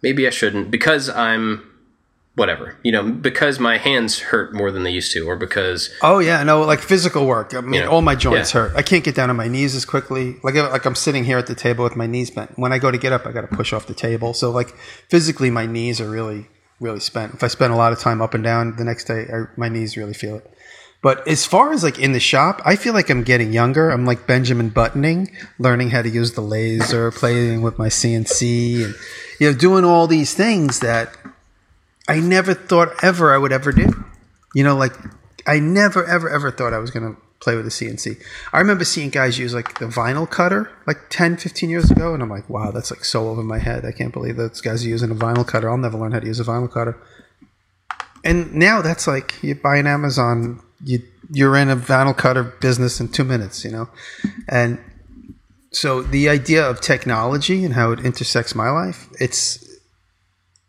maybe 0.02 0.26
I 0.26 0.30
shouldn't 0.30 0.72
because 0.72 1.10
I'm 1.10 1.66
whatever, 2.36 2.78
you 2.84 2.92
know, 2.92 3.04
because 3.04 3.60
my 3.60 3.78
hands 3.78 4.20
hurt 4.20 4.54
more 4.54 4.72
than 4.72 4.84
they 4.84 4.92
used 4.92 5.12
to, 5.12 5.28
or 5.28 5.36
because 5.36 5.90
Oh 6.02 6.20
yeah, 6.20 6.42
no, 6.44 6.62
like 6.62 6.80
physical 6.80 7.26
work. 7.28 7.54
I 7.54 7.60
mean, 7.60 7.82
Yeah. 7.82 7.88
all 7.88 8.02
my 8.02 8.16
joints 8.16 8.54
Yeah. 8.54 8.62
hurt. 8.62 8.76
I 8.78 8.82
can't 8.82 9.04
get 9.04 9.14
down 9.14 9.30
on 9.30 9.36
my 9.36 9.50
knees 9.50 9.76
as 9.76 9.84
quickly. 9.84 10.38
Like 10.42 10.56
like 10.56 10.86
I'm 10.86 10.96
sitting 10.96 11.26
here 11.26 11.38
at 11.38 11.48
the 11.48 11.56
table 11.56 11.84
with 11.84 11.98
my 11.98 12.08
knees 12.08 12.32
bent. 12.32 12.58
When 12.58 12.72
I 12.72 12.80
go 12.80 12.92
to 12.92 12.98
get 12.98 13.12
up, 13.12 13.28
I 13.28 13.34
got 13.34 13.42
to 13.42 13.56
push 13.56 13.74
off 13.74 13.88
the 13.88 13.94
table. 13.94 14.34
So 14.34 14.52
like 14.52 14.74
physically, 15.10 15.50
my 15.50 15.66
knees 15.66 16.00
are 16.00 16.10
really 16.10 16.48
really 16.80 17.00
spent. 17.00 17.34
If 17.34 17.44
I 17.44 17.48
spend 17.48 17.74
a 17.74 17.76
lot 17.76 17.94
of 17.94 18.00
time 18.00 18.22
up 18.22 18.34
and 18.34 18.44
down, 18.44 18.76
the 18.76 18.84
next 18.84 19.06
day 19.06 19.28
I, 19.32 19.46
my 19.56 19.70
knees 19.70 19.98
really 19.98 20.14
feel 20.14 20.38
it. 20.38 20.54
But 21.02 21.26
as 21.28 21.46
far 21.46 21.72
as 21.72 21.84
like 21.84 21.98
in 21.98 22.12
the 22.12 22.20
shop, 22.20 22.62
I 22.66 22.76
feel 22.76 22.94
like 22.94 23.10
I'm 23.10 23.24
getting 23.24 23.54
younger. 23.54 23.90
I'm 23.90 24.06
like 24.06 24.28
Benjamin 24.28 24.70
Buttoning, 24.70 25.32
learning 25.58 25.92
how 25.92 26.02
to 26.02 26.10
use 26.10 26.34
the 26.34 26.42
laser, 26.42 27.12
playing 27.12 27.62
with 27.62 27.80
my 27.80 27.88
CNC, 27.88 28.84
and 28.84 28.96
you 29.40 29.52
know, 29.52 29.58
doing 29.58 29.86
all 29.86 30.08
these 30.08 30.34
things 30.34 30.82
that 30.82 31.16
I 32.10 32.20
never 32.20 32.54
thought 32.54 32.90
ever 33.02 33.34
I 33.34 33.38
would 33.38 33.54
ever 33.54 33.72
do. 33.72 34.06
You 34.54 34.66
know, 34.66 34.76
like 34.76 34.94
I 35.48 35.60
never 35.60 36.04
ever 36.06 36.30
ever 36.30 36.52
thought 36.52 36.74
I 36.74 36.80
was 36.80 36.92
to 36.92 37.22
play 37.40 37.56
with 37.56 37.66
a 37.66 37.70
CNC. 37.70 38.22
I 38.52 38.60
remember 38.60 38.84
seeing 38.84 39.10
guys 39.10 39.40
use 39.40 39.54
like 39.54 39.80
the 39.80 39.86
vinyl 39.86 40.30
cutter 40.30 40.72
like 40.86 40.98
10, 41.10 41.38
15 41.38 41.70
years 41.70 41.90
ago, 41.90 42.14
and 42.14 42.22
I'm 42.22 42.30
like, 42.30 42.50
wow, 42.50 42.72
that's 42.72 42.92
like 42.92 43.06
so 43.06 43.30
over 43.30 43.44
my 43.44 43.60
head. 43.60 43.86
I 43.86 43.92
can't 43.92 44.14
believe 44.14 44.36
those 44.36 44.62
guys 44.62 44.86
are 44.86 44.90
using 44.90 45.12
a 45.12 45.16
vinyl 45.16 45.48
cutter. 45.48 45.70
I'll 45.70 45.78
never 45.78 45.98
learn 45.98 46.12
how 46.12 46.20
to 46.20 46.28
use 46.28 46.40
a 46.40 46.44
vinyl 46.44 46.72
cutter. 46.72 46.98
And 48.24 48.54
now 48.54 48.82
that's 48.82 49.08
like 49.08 49.42
you 49.42 49.56
buy 49.56 49.78
an 49.78 49.88
Amazon, 49.88 50.62
you 50.84 51.02
you're 51.32 51.56
in 51.56 51.70
a 51.70 51.78
vinyl 51.78 52.18
cutter 52.18 52.44
business 52.44 53.00
in 53.00 53.08
two 53.08 53.24
minutes, 53.24 53.64
you 53.64 53.72
know, 53.72 53.90
and 54.48 54.80
so 55.72 56.02
the 56.02 56.28
idea 56.30 56.68
of 56.68 56.82
technology 56.82 57.64
and 57.64 57.76
how 57.76 57.92
it 57.92 58.00
intersects 58.00 58.56
my 58.56 58.70
life, 58.70 59.08
it's 59.20 59.66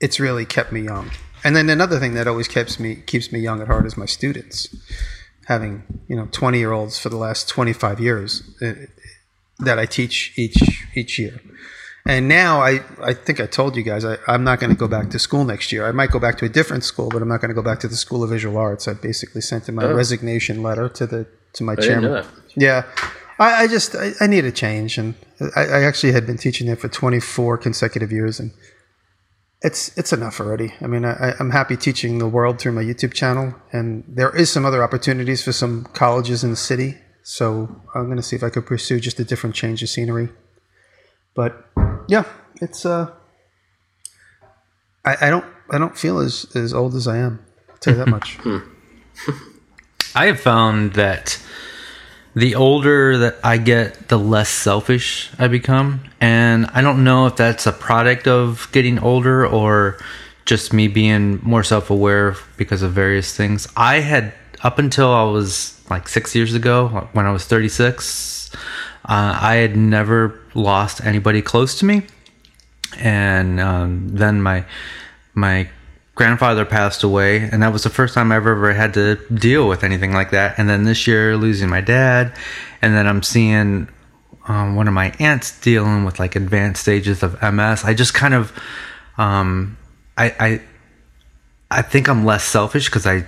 it's 0.01 0.21
really 0.21 0.45
kept 0.45 0.73
me 0.73 0.83
young. 0.83 1.11
And 1.43 1.57
then 1.57 1.71
another 1.71 1.99
thing 1.99 2.15
that 2.15 2.27
always 2.27 2.49
keeps 2.49 2.79
me 2.79 2.97
keeps 2.97 3.33
me 3.33 3.41
young 3.41 3.61
at 3.61 3.67
heart 3.67 3.87
is 3.87 3.97
my 3.97 4.07
students. 4.07 4.69
Having 5.55 5.75
you 6.11 6.17
know 6.19 6.27
twenty 6.41 6.59
year 6.65 6.73
olds 6.79 6.95
for 7.03 7.09
the 7.15 7.17
last 7.27 7.49
twenty 7.55 7.75
five 7.85 7.99
years 8.09 8.31
uh, 8.63 8.73
that 9.67 9.79
I 9.85 9.87
teach 9.99 10.17
each 10.43 10.59
each 11.01 11.19
year. 11.19 11.37
And 12.07 12.23
now 12.29 12.53
I, 12.71 12.73
I 13.11 13.13
think 13.25 13.41
I 13.41 13.47
told 13.59 13.77
you 13.77 13.83
guys 13.83 14.03
I, 14.13 14.17
I'm 14.33 14.43
not 14.43 14.57
going 14.61 14.71
to 14.77 14.81
go 14.85 14.89
back 14.97 15.11
to 15.11 15.19
school 15.19 15.45
next 15.45 15.71
year. 15.73 15.83
I 15.87 15.93
might 15.93 16.11
go 16.11 16.19
back 16.27 16.39
to 16.39 16.45
a 16.47 16.49
different 16.49 16.83
school, 16.85 17.09
but 17.13 17.21
I'm 17.23 17.29
not 17.29 17.41
going 17.43 17.51
to 17.55 17.61
go 17.63 17.67
back 17.71 17.79
to 17.81 17.89
the 17.89 17.97
School 18.05 18.21
of 18.25 18.31
Visual 18.31 18.57
Arts. 18.57 18.89
I 18.89 18.95
basically 18.95 19.43
sent 19.43 19.69
in 19.69 19.75
my 19.75 19.85
Oh. 19.85 19.95
resignation 20.03 20.63
letter 20.63 20.89
to 20.89 21.05
the 21.07 21.27
to 21.57 21.61
my 21.65 21.73
I 21.73 21.77
chairman. 21.87 22.25
Yeah, 22.57 22.85
I, 23.39 23.65
I 23.65 23.67
just 23.77 23.95
I, 23.95 24.13
I 24.25 24.27
need 24.35 24.45
a 24.47 24.53
change, 24.65 24.93
and 24.99 25.15
I, 25.55 25.63
I 25.79 25.81
actually 25.91 26.13
had 26.13 26.25
been 26.31 26.39
teaching 26.39 26.67
there 26.69 26.81
for 26.85 26.89
24 26.89 27.59
consecutive 27.59 28.11
years, 28.19 28.41
and 28.41 28.51
it's 29.63 29.97
it's 29.99 30.13
enough 30.13 30.41
already. 30.41 30.73
I 30.81 30.87
mean, 30.87 31.05
I, 31.05 31.35
I'm 31.39 31.51
happy 31.51 31.77
teaching 31.77 32.19
the 32.19 32.29
world 32.29 32.59
through 32.59 32.73
my 32.73 32.83
YouTube 32.83 33.13
channel, 33.13 33.55
and 33.73 34.05
there 34.09 34.35
is 34.35 34.51
some 34.51 34.65
other 34.65 34.83
opportunities 34.83 35.43
for 35.45 35.53
some 35.53 35.85
colleges 35.93 36.43
in 36.43 36.51
the 36.51 36.57
city. 36.57 36.97
So 37.23 37.83
I'm 37.95 38.07
going 38.07 38.17
to 38.17 38.23
see 38.23 38.37
if 38.37 38.43
I 38.43 38.49
could 38.49 38.65
pursue 38.65 38.99
just 39.01 39.21
a 39.21 39.25
different 39.25 39.55
change 39.55 39.83
of 39.83 39.91
scenery. 39.91 40.31
But 41.35 41.67
yeah, 42.09 42.25
it's 42.61 42.87
uh, 42.87 43.11
I, 45.05 45.17
I 45.27 45.31
don't 45.31 45.45
I 45.71 45.79
don't 45.79 45.97
feel 45.97 46.19
as 46.19 46.47
as 46.55 46.73
old 46.73 46.95
as 46.95 47.07
I 47.07 47.19
am. 47.19 47.45
I'll 47.69 47.77
tell 47.79 47.95
you 47.95 47.99
that 47.99 48.09
much. 48.17 48.39
I 50.15 50.27
have 50.27 50.41
found 50.41 50.95
that 50.95 51.39
the 52.35 52.55
older 52.55 53.19
that 53.19 53.37
I 53.43 53.59
get, 53.59 54.09
the 54.09 54.19
less 54.19 54.49
selfish 54.49 55.31
I 55.39 55.49
become. 55.49 56.01
And 56.21 56.67
I 56.67 56.81
don't 56.81 57.05
know 57.05 57.27
if 57.27 57.37
that's 57.37 57.67
a 57.67 57.73
product 57.73 58.29
of 58.29 58.69
getting 58.73 58.99
older 58.99 59.47
or 59.47 59.99
just 60.45 60.73
me 60.73 60.89
being 60.89 61.41
more 61.43 61.63
self 61.63 61.91
aware 61.91 62.37
because 62.57 62.83
of 62.83 62.93
various 62.93 63.37
things. 63.37 63.69
I 63.77 64.01
had, 64.01 64.33
up 64.63 64.79
until 64.79 65.13
I 65.13 65.25
was 65.25 65.81
like 65.91 66.09
six 66.09 66.35
years 66.35 66.55
ago, 66.55 67.09
when 67.13 67.27
I 67.27 67.33
was 67.33 67.45
36, 67.45 68.51
uh, 68.55 68.59
I 69.41 69.57
had 69.57 69.77
never 69.77 70.39
lost 70.55 71.05
anybody 71.05 71.43
close 71.43 71.79
to 71.81 71.85
me. 71.85 72.03
And 72.99 73.61
um, 73.61 74.09
then 74.09 74.43
my 74.43 74.65
my 75.35 75.69
grandfather 76.21 76.67
passed 76.67 77.03
away, 77.03 77.39
and 77.39 77.63
that 77.63 77.73
was 77.73 77.83
the 77.83 77.89
first 77.89 78.13
time 78.13 78.31
I 78.31 78.37
ever, 78.37 78.53
ever 78.53 78.75
had 78.75 78.93
to 78.93 79.17
deal 79.33 79.67
with 79.67 79.83
anything 79.83 80.13
like 80.13 80.33
that. 80.33 80.59
And 80.59 80.69
then 80.69 80.85
this 80.85 81.07
year, 81.07 81.35
losing 81.35 81.71
my 81.71 81.81
dad, 81.81 82.37
and 82.83 82.93
then 82.93 83.07
I'm 83.07 83.23
seeing 83.23 83.89
um, 84.47 84.77
one 84.77 84.87
of 84.87 84.93
my 84.93 85.15
aunts 85.19 85.59
dealing 85.63 86.05
with 86.05 86.19
like 86.19 86.37
advanced 86.37 86.83
stages 86.83 87.23
of 87.23 87.41
MS. 87.41 87.85
I 87.85 87.95
just 87.95 88.13
kind 88.13 88.35
of, 88.35 88.53
um, 89.17 89.79
I, 90.19 90.27
I, 90.39 90.63
I 91.71 91.81
think 91.81 92.07
I'm 92.07 92.27
less 92.27 92.45
selfish 92.45 92.85
because 92.91 93.07
I 93.07 93.25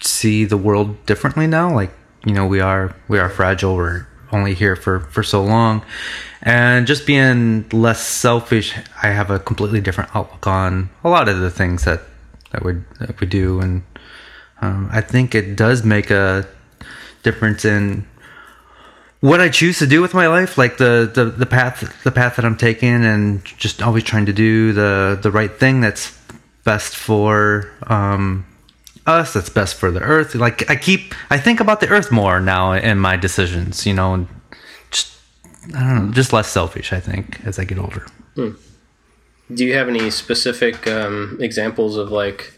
see 0.00 0.44
the 0.44 0.56
world 0.56 1.06
differently 1.06 1.48
now. 1.48 1.74
Like 1.74 1.90
you 2.24 2.34
know, 2.34 2.46
we 2.46 2.60
are 2.60 2.94
we 3.08 3.18
are 3.18 3.28
fragile. 3.28 3.74
We're 3.74 4.06
only 4.30 4.54
here 4.54 4.76
for 4.76 5.00
for 5.00 5.24
so 5.24 5.42
long, 5.42 5.82
and 6.42 6.86
just 6.86 7.04
being 7.04 7.68
less 7.70 8.00
selfish, 8.06 8.76
I 9.02 9.08
have 9.08 9.28
a 9.28 9.40
completely 9.40 9.80
different 9.80 10.14
outlook 10.14 10.46
on 10.46 10.90
a 11.02 11.08
lot 11.08 11.28
of 11.28 11.40
the 11.40 11.50
things 11.50 11.82
that 11.82 12.02
that 12.50 12.64
we 12.64 12.74
that 13.00 13.20
we 13.20 13.26
do, 13.26 13.60
and 13.60 13.82
um, 14.60 14.88
I 14.92 15.00
think 15.00 15.34
it 15.34 15.56
does 15.56 15.84
make 15.84 16.10
a 16.10 16.46
difference 17.22 17.64
in 17.64 18.06
what 19.20 19.40
I 19.40 19.48
choose 19.48 19.78
to 19.80 19.86
do 19.86 20.00
with 20.00 20.14
my 20.14 20.28
life, 20.28 20.56
like 20.56 20.78
the, 20.78 21.10
the, 21.12 21.24
the 21.24 21.46
path 21.46 22.02
the 22.04 22.12
path 22.12 22.36
that 22.36 22.44
I'm 22.44 22.56
taking, 22.56 23.04
and 23.04 23.44
just 23.44 23.82
always 23.82 24.04
trying 24.04 24.26
to 24.26 24.32
do 24.32 24.72
the 24.72 25.18
the 25.20 25.30
right 25.30 25.52
thing 25.52 25.80
that's 25.80 26.16
best 26.64 26.94
for 26.94 27.70
um, 27.86 28.46
us, 29.06 29.32
that's 29.32 29.48
best 29.48 29.74
for 29.74 29.90
the 29.90 30.00
earth. 30.00 30.34
Like 30.34 30.68
I 30.70 30.76
keep 30.76 31.14
I 31.30 31.38
think 31.38 31.60
about 31.60 31.80
the 31.80 31.88
earth 31.88 32.12
more 32.12 32.40
now 32.40 32.72
in 32.72 32.98
my 32.98 33.16
decisions, 33.16 33.86
you 33.86 33.94
know, 33.94 34.14
and 34.14 34.28
just 34.90 35.16
I 35.74 35.80
don't 35.80 36.06
know, 36.06 36.12
just 36.12 36.32
less 36.32 36.48
selfish. 36.48 36.92
I 36.92 37.00
think 37.00 37.44
as 37.44 37.58
I 37.58 37.64
get 37.64 37.78
older. 37.78 38.06
Do 39.52 39.64
you 39.64 39.74
have 39.74 39.88
any 39.88 40.10
specific 40.10 40.86
um, 40.86 41.38
examples 41.40 41.96
of 41.96 42.10
like, 42.10 42.54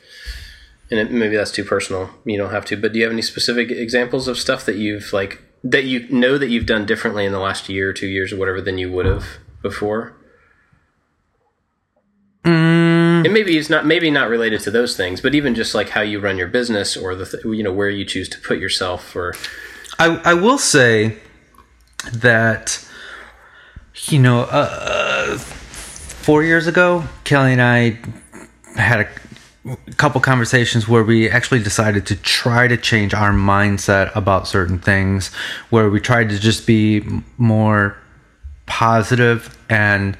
and 0.90 0.98
it, 0.98 1.11
maybe 1.11 1.37
that's 1.37 1.53
too 1.53 1.64
personal. 1.64 2.11
You 2.24 2.37
don't 2.37 2.50
have 2.50 2.64
to, 2.66 2.76
but 2.76 2.92
do 2.92 2.98
you 2.98 3.05
have 3.05 3.12
any 3.12 3.22
specific 3.22 3.70
examples 3.70 4.26
of 4.29 4.38
stuff 4.38 4.66
that 4.66 4.76
you've 4.76 5.12
like 5.12 5.42
that 5.62 5.85
you 5.85 6.09
know 6.09 6.38
that 6.38 6.48
you've 6.48 6.66
done 6.66 6.87
differently 6.87 7.24
in 7.24 7.33
the 7.33 7.38
last 7.38 7.68
year, 7.68 7.90
or 7.90 7.92
two 7.92 8.09
years, 8.09 8.33
or 8.33 8.38
whatever 8.38 8.61
than 8.61 8.79
you 8.79 8.90
would 8.90 9.07
have 9.07 9.24
before? 9.62 10.16
Mm, 12.44 13.24
and 13.24 13.33
maybe 13.33 13.57
it's 13.57 13.70
not 13.70 13.87
maybe 13.87 14.11
not 14.11 14.29
related 14.29 14.61
to 14.62 14.70
those 14.70 14.96
things, 14.96 15.20
but 15.20 15.35
even 15.35 15.55
just 15.55 15.74
like 15.74 15.90
how 15.90 16.00
you 16.00 16.18
run 16.18 16.38
your 16.38 16.48
business 16.48 16.96
or 16.96 17.14
the 17.14 17.26
th- 17.26 17.44
you 17.44 17.62
know 17.62 17.72
where 17.72 17.90
you 17.90 18.05
choose 18.05 18.29
to 18.31 18.40
put 18.40 18.59
yourself 18.59 19.14
or 19.14 19.35
I, 19.98 20.20
I 20.24 20.35
will 20.35 20.57
say 20.57 21.18
that 22.11 22.83
you 24.09 24.18
know 24.18 24.48
uh, 24.50 25.38
four 26.20 26.42
years 26.42 26.66
ago 26.66 27.04
kelly 27.24 27.52
and 27.52 27.62
i 27.62 27.98
had 28.76 29.00
a, 29.00 29.09
couple 29.96 30.18
conversations 30.22 30.88
where 30.88 31.04
we 31.04 31.28
actually 31.28 31.62
decided 31.62 32.06
to 32.06 32.16
try 32.16 32.66
to 32.66 32.78
change 32.78 33.12
our 33.12 33.30
mindset 33.30 34.14
about 34.16 34.48
certain 34.48 34.78
things 34.78 35.28
where 35.68 35.90
we 35.90 36.00
tried 36.00 36.30
to 36.30 36.38
just 36.38 36.66
be 36.66 37.04
more 37.37 37.94
positive 38.64 39.59
and 39.68 40.16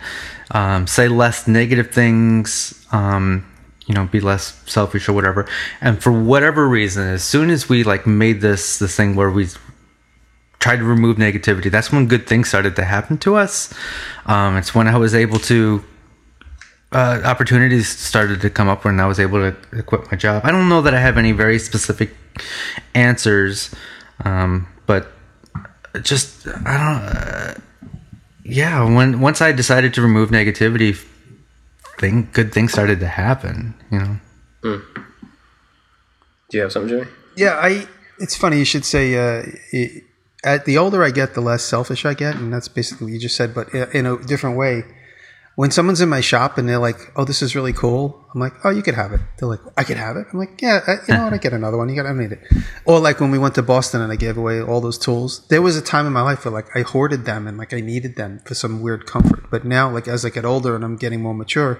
um, 0.51 0.87
say 0.87 1.09
less 1.09 1.49
negative 1.49 1.91
things 1.91 2.87
um, 2.93 3.51
you 3.91 3.95
know 3.95 4.05
be 4.05 4.21
less 4.21 4.63
selfish 4.67 5.09
or 5.09 5.13
whatever. 5.13 5.49
And 5.81 6.01
for 6.01 6.13
whatever 6.13 6.69
reason 6.69 7.09
as 7.09 7.25
soon 7.25 7.51
as 7.51 7.69
we 7.69 7.83
like 7.83 8.07
made 8.07 8.41
this 8.41 8.79
this 8.79 8.97
thing 8.97 9.17
where 9.17 9.31
we 9.31 9.49
tried 10.61 10.77
to 10.77 10.85
remove 10.85 11.17
negativity 11.17 11.71
that's 11.71 11.91
when 11.91 12.07
good 12.07 12.27
things 12.27 12.49
started 12.49 12.77
to 12.77 12.85
happen 12.85 13.19
to 13.19 13.35
us 13.35 13.73
um, 14.27 14.57
it's 14.57 14.75
when 14.75 14.87
i 14.87 14.97
was 14.97 15.15
able 15.15 15.39
to 15.39 15.83
uh, 16.93 17.21
opportunities 17.25 17.89
started 17.89 18.41
to 18.41 18.51
come 18.51 18.69
up 18.69 18.85
when 18.85 19.01
i 19.01 19.07
was 19.07 19.19
able 19.19 19.39
to 19.39 19.83
quit 19.83 20.11
my 20.11 20.17
job 20.17 20.43
i 20.45 20.51
don't 20.51 20.69
know 20.69 20.83
that 20.83 20.95
i 20.95 21.01
have 21.01 21.17
any 21.19 21.33
very 21.33 21.59
specific 21.59 22.15
answers 22.95 23.75
um, 24.25 24.67
but 24.87 25.13
just 26.03 26.47
i 26.47 26.77
don't 26.77 27.03
uh, 27.17 27.55
yeah 28.45 28.85
when 28.85 29.21
once 29.21 29.41
i 29.41 29.51
decided 29.51 29.93
to 29.95 30.03
remove 30.03 30.31
negativity 30.31 30.97
thing 31.99 32.29
good 32.33 32.53
things 32.53 32.73
started 32.73 33.01
to 33.01 33.07
happen 33.07 33.75
you 33.91 33.99
know 33.99 34.17
do 36.51 36.57
you 36.57 36.63
have 36.63 36.73
something, 36.73 36.89
Jimmy? 36.89 37.11
Yeah, 37.37 37.55
I. 37.55 37.87
It's 38.19 38.37
funny 38.37 38.59
you 38.59 38.65
should 38.65 38.85
say. 38.85 39.15
Uh, 39.15 39.45
it, 39.73 40.05
at 40.45 40.65
the 40.65 40.79
older 40.79 41.03
I 41.05 41.11
get, 41.11 41.35
the 41.35 41.41
less 41.41 41.63
selfish 41.63 42.05
I 42.05 42.15
get, 42.15 42.37
and 42.37 42.53
that's 42.53 42.69
basically 42.69 43.07
what 43.07 43.13
you 43.13 43.19
just 43.19 43.37
said, 43.37 43.55
but 43.55 43.73
in 43.75 44.07
a 44.07 44.19
different 44.19 44.57
way. 44.57 44.85
When 45.57 45.71
someone's 45.71 46.01
in 46.01 46.09
my 46.09 46.23
shop 46.23 46.57
and 46.57 46.67
they're 46.67 46.79
like, 46.79 47.13
"Oh, 47.17 47.25
this 47.25 47.43
is 47.43 47.55
really 47.55 47.75
cool," 47.75 48.25
I'm 48.33 48.41
like, 48.41 48.55
"Oh, 48.65 48.71
you 48.71 48.83
could 48.83 48.95
have 48.95 49.13
it." 49.13 49.21
They're 49.37 49.49
like, 49.49 49.61
"I 49.77 49.85
could 49.85 49.99
have 49.99 50.17
it." 50.17 50.27
I'm 50.33 50.39
like, 50.39 50.63
"Yeah, 50.63 50.81
you 51.07 51.13
know 51.13 51.25
what? 51.25 51.35
I 51.35 51.37
get 51.37 51.53
another 51.53 51.77
one. 51.77 51.91
You 51.91 51.97
got, 51.97 52.07
I 52.07 52.13
need 52.15 52.33
it." 52.33 52.41
Or 52.87 52.99
like 52.99 53.21
when 53.21 53.31
we 53.31 53.37
went 53.37 53.57
to 53.57 53.63
Boston 53.63 54.01
and 54.01 54.11
I 54.11 54.17
gave 54.17 54.39
away 54.39 54.63
all 54.63 54.81
those 54.81 54.97
tools. 54.97 55.47
There 55.49 55.61
was 55.61 55.77
a 55.77 55.83
time 55.83 56.07
in 56.07 56.15
my 56.15 56.23
life 56.23 56.47
where 56.47 56.53
like 56.53 56.75
I 56.75 56.81
hoarded 56.81 57.27
them 57.27 57.47
and 57.47 57.59
like 57.59 57.75
I 57.75 57.81
needed 57.81 58.17
them 58.17 58.41
for 58.47 58.55
some 58.55 58.81
weird 58.81 59.05
comfort. 59.07 59.51
But 59.51 59.67
now, 59.67 59.91
like 59.91 60.09
as 60.09 60.25
I 60.25 60.31
get 60.31 60.47
older 60.47 60.75
and 60.75 60.85
I'm 60.85 60.97
getting 60.97 61.21
more 61.21 61.35
mature, 61.35 61.79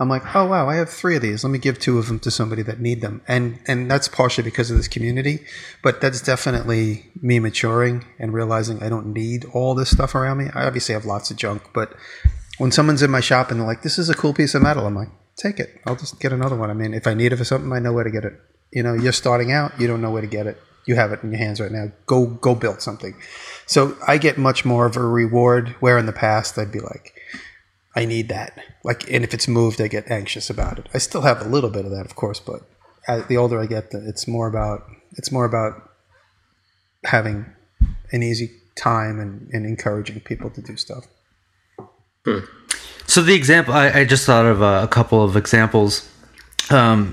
I'm 0.00 0.08
like, 0.08 0.34
oh 0.34 0.46
wow, 0.46 0.68
I 0.68 0.76
have 0.76 0.90
three 0.90 1.14
of 1.14 1.22
these. 1.22 1.44
Let 1.44 1.50
me 1.50 1.58
give 1.58 1.78
two 1.78 1.98
of 1.98 2.08
them 2.08 2.18
to 2.20 2.30
somebody 2.30 2.62
that 2.62 2.80
need 2.80 3.00
them, 3.00 3.22
and 3.28 3.60
and 3.66 3.88
that's 3.90 4.08
partially 4.08 4.42
because 4.42 4.70
of 4.70 4.76
this 4.76 4.88
community, 4.88 5.40
but 5.82 6.00
that's 6.00 6.20
definitely 6.20 7.10
me 7.22 7.38
maturing 7.38 8.04
and 8.18 8.32
realizing 8.32 8.82
I 8.82 8.88
don't 8.88 9.12
need 9.12 9.44
all 9.52 9.74
this 9.74 9.90
stuff 9.90 10.14
around 10.14 10.38
me. 10.38 10.46
I 10.52 10.64
obviously 10.64 10.94
have 10.94 11.04
lots 11.04 11.30
of 11.30 11.36
junk, 11.36 11.62
but 11.72 11.94
when 12.58 12.72
someone's 12.72 13.02
in 13.02 13.10
my 13.10 13.20
shop 13.20 13.50
and 13.50 13.60
they're 13.60 13.66
like, 13.66 13.82
"This 13.82 13.98
is 13.98 14.10
a 14.10 14.14
cool 14.14 14.34
piece 14.34 14.54
of 14.54 14.62
metal," 14.62 14.86
I'm 14.86 14.96
like, 14.96 15.10
"Take 15.36 15.60
it. 15.60 15.80
I'll 15.86 15.96
just 15.96 16.18
get 16.18 16.32
another 16.32 16.56
one." 16.56 16.70
I 16.70 16.74
mean, 16.74 16.92
if 16.92 17.06
I 17.06 17.14
need 17.14 17.32
it 17.32 17.36
for 17.36 17.44
something, 17.44 17.72
I 17.72 17.78
know 17.78 17.92
where 17.92 18.04
to 18.04 18.10
get 18.10 18.24
it. 18.24 18.34
You 18.72 18.82
know, 18.82 18.94
you're 18.94 19.12
starting 19.12 19.52
out, 19.52 19.78
you 19.80 19.86
don't 19.86 20.02
know 20.02 20.10
where 20.10 20.22
to 20.22 20.26
get 20.28 20.48
it. 20.48 20.60
You 20.86 20.96
have 20.96 21.12
it 21.12 21.22
in 21.22 21.30
your 21.30 21.38
hands 21.38 21.60
right 21.60 21.70
now. 21.70 21.92
Go 22.06 22.26
go 22.26 22.56
build 22.56 22.82
something. 22.82 23.14
So 23.66 23.96
I 24.06 24.18
get 24.18 24.36
much 24.38 24.64
more 24.64 24.86
of 24.86 24.96
a 24.96 25.00
reward. 25.00 25.76
Where 25.80 25.96
in 25.98 26.06
the 26.06 26.12
past 26.12 26.58
I'd 26.58 26.72
be 26.72 26.80
like, 26.80 27.14
I 27.96 28.04
need 28.04 28.28
that. 28.28 28.58
Like, 28.82 29.10
and 29.10 29.24
if 29.24 29.32
it's 29.34 29.46
moved, 29.46 29.80
I 29.80 29.88
get 29.88 30.10
anxious 30.10 30.50
about 30.50 30.78
it. 30.78 30.88
I 30.92 30.98
still 30.98 31.22
have 31.22 31.40
a 31.40 31.48
little 31.48 31.70
bit 31.70 31.84
of 31.84 31.90
that, 31.92 32.04
of 32.04 32.16
course, 32.16 32.40
but 32.40 32.62
as 33.06 33.26
the 33.26 33.36
older 33.36 33.60
I 33.60 33.66
get, 33.66 33.90
the, 33.90 34.06
it's 34.08 34.26
more 34.26 34.46
about 34.46 34.84
it's 35.12 35.30
more 35.30 35.44
about 35.44 35.90
having 37.04 37.46
an 38.10 38.22
easy 38.22 38.50
time 38.76 39.20
and, 39.20 39.48
and 39.52 39.64
encouraging 39.64 40.20
people 40.20 40.50
to 40.50 40.60
do 40.60 40.76
stuff. 40.76 41.06
So 43.06 43.22
the 43.22 43.34
example 43.34 43.74
I, 43.74 43.90
I 43.90 44.04
just 44.04 44.26
thought 44.26 44.46
of 44.46 44.62
a, 44.62 44.82
a 44.84 44.88
couple 44.88 45.22
of 45.22 45.36
examples. 45.36 46.10
Um, 46.70 47.12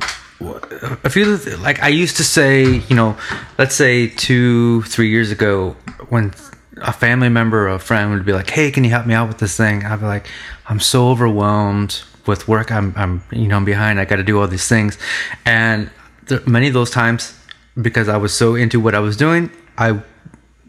a 1.03 1.09
few 1.09 1.37
like 1.57 1.83
I 1.83 1.89
used 1.89 2.17
to 2.17 2.23
say, 2.23 2.63
you 2.63 2.95
know, 2.95 3.15
let's 3.59 3.75
say 3.75 4.07
two, 4.07 4.81
three 4.83 5.09
years 5.09 5.29
ago, 5.29 5.75
when 6.09 6.33
a 6.81 6.93
family 6.93 7.29
member 7.29 7.67
or 7.67 7.75
a 7.75 7.79
friend 7.79 8.11
would 8.11 8.25
be 8.25 8.33
like, 8.33 8.49
"Hey, 8.49 8.71
can 8.71 8.83
you 8.83 8.89
help 8.89 9.05
me 9.05 9.13
out 9.13 9.27
with 9.27 9.37
this 9.39 9.55
thing?" 9.55 9.85
I'd 9.85 9.99
be 9.99 10.05
like, 10.05 10.27
"I'm 10.67 10.79
so 10.79 11.09
overwhelmed 11.09 12.01
with 12.25 12.47
work. 12.47 12.71
I'm, 12.71 12.93
I'm, 12.95 13.23
you 13.31 13.47
know, 13.47 13.57
I'm 13.57 13.65
behind. 13.65 13.99
I 13.99 14.05
got 14.05 14.17
to 14.17 14.23
do 14.23 14.39
all 14.39 14.47
these 14.47 14.67
things," 14.67 14.97
and 15.45 15.89
there, 16.27 16.41
many 16.45 16.67
of 16.67 16.73
those 16.73 16.91
times, 16.91 17.37
because 17.81 18.07
I 18.09 18.17
was 18.17 18.33
so 18.33 18.55
into 18.55 18.79
what 18.79 18.95
I 18.95 18.99
was 18.99 19.17
doing, 19.17 19.49
I 19.77 20.01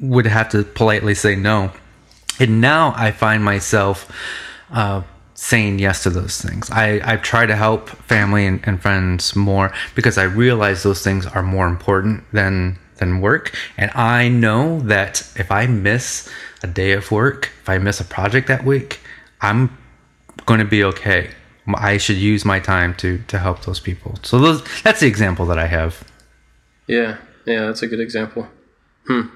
would 0.01 0.27
have 0.27 0.49
to 0.51 0.65
politely 0.65 1.15
say 1.15 1.37
no. 1.37 1.73
And 2.41 2.61
now 2.61 2.95
I 2.97 3.13
find 3.13 3.45
myself 3.45 4.11
uh, 4.73 5.03
saying 5.35 5.79
yes 5.79 6.03
to 6.05 6.11
those 6.11 6.41
things. 6.41 6.71
I, 6.71 7.01
I 7.05 7.17
try 7.17 7.47
to 7.47 7.57
help 7.57 7.89
family 7.89 8.47
and, 8.47 8.61
and 8.65 8.81
friends 8.81 9.37
more 9.37 9.73
because 9.95 10.19
I 10.19 10.25
realize 10.25 10.83
those 10.83 11.03
things 11.03 11.27
are 11.27 11.43
more 11.43 11.67
important 11.67 12.25
than 12.33 12.79
than 13.03 13.21
work. 13.21 13.53
And 13.77 13.91
I 13.95 14.29
know 14.29 14.81
that 14.81 15.29
if 15.37 15.51
I 15.51 15.67
miss 15.67 16.31
a 16.63 16.69
day 16.69 16.93
of 16.93 17.11
work, 17.11 17.51
if 17.61 17.69
I 17.69 17.79
miss 17.79 18.01
a 18.01 18.05
project 18.05 18.47
that 18.49 18.65
week, 18.65 19.01
I'm 19.41 19.77
going 20.47 20.61
to 20.61 20.67
be 20.67 20.85
okay. 20.85 21.31
I 21.77 21.97
should 21.99 22.17
use 22.17 22.45
my 22.45 22.61
time 22.61 22.95
to 22.97 23.19
to 23.29 23.39
help 23.39 23.65
those 23.65 23.81
people. 23.81 24.19
So 24.23 24.39
those, 24.39 24.83
that's 24.83 25.01
the 25.01 25.07
example 25.07 25.47
that 25.47 25.59
I 25.59 25.67
have. 25.67 26.05
Yeah, 26.87 27.19
yeah, 27.45 27.67
that's 27.67 27.83
a 27.83 27.87
good 27.87 28.01
example. 28.01 28.49
Hmm. 29.07 29.27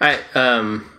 I 0.00 0.18
um 0.34 0.90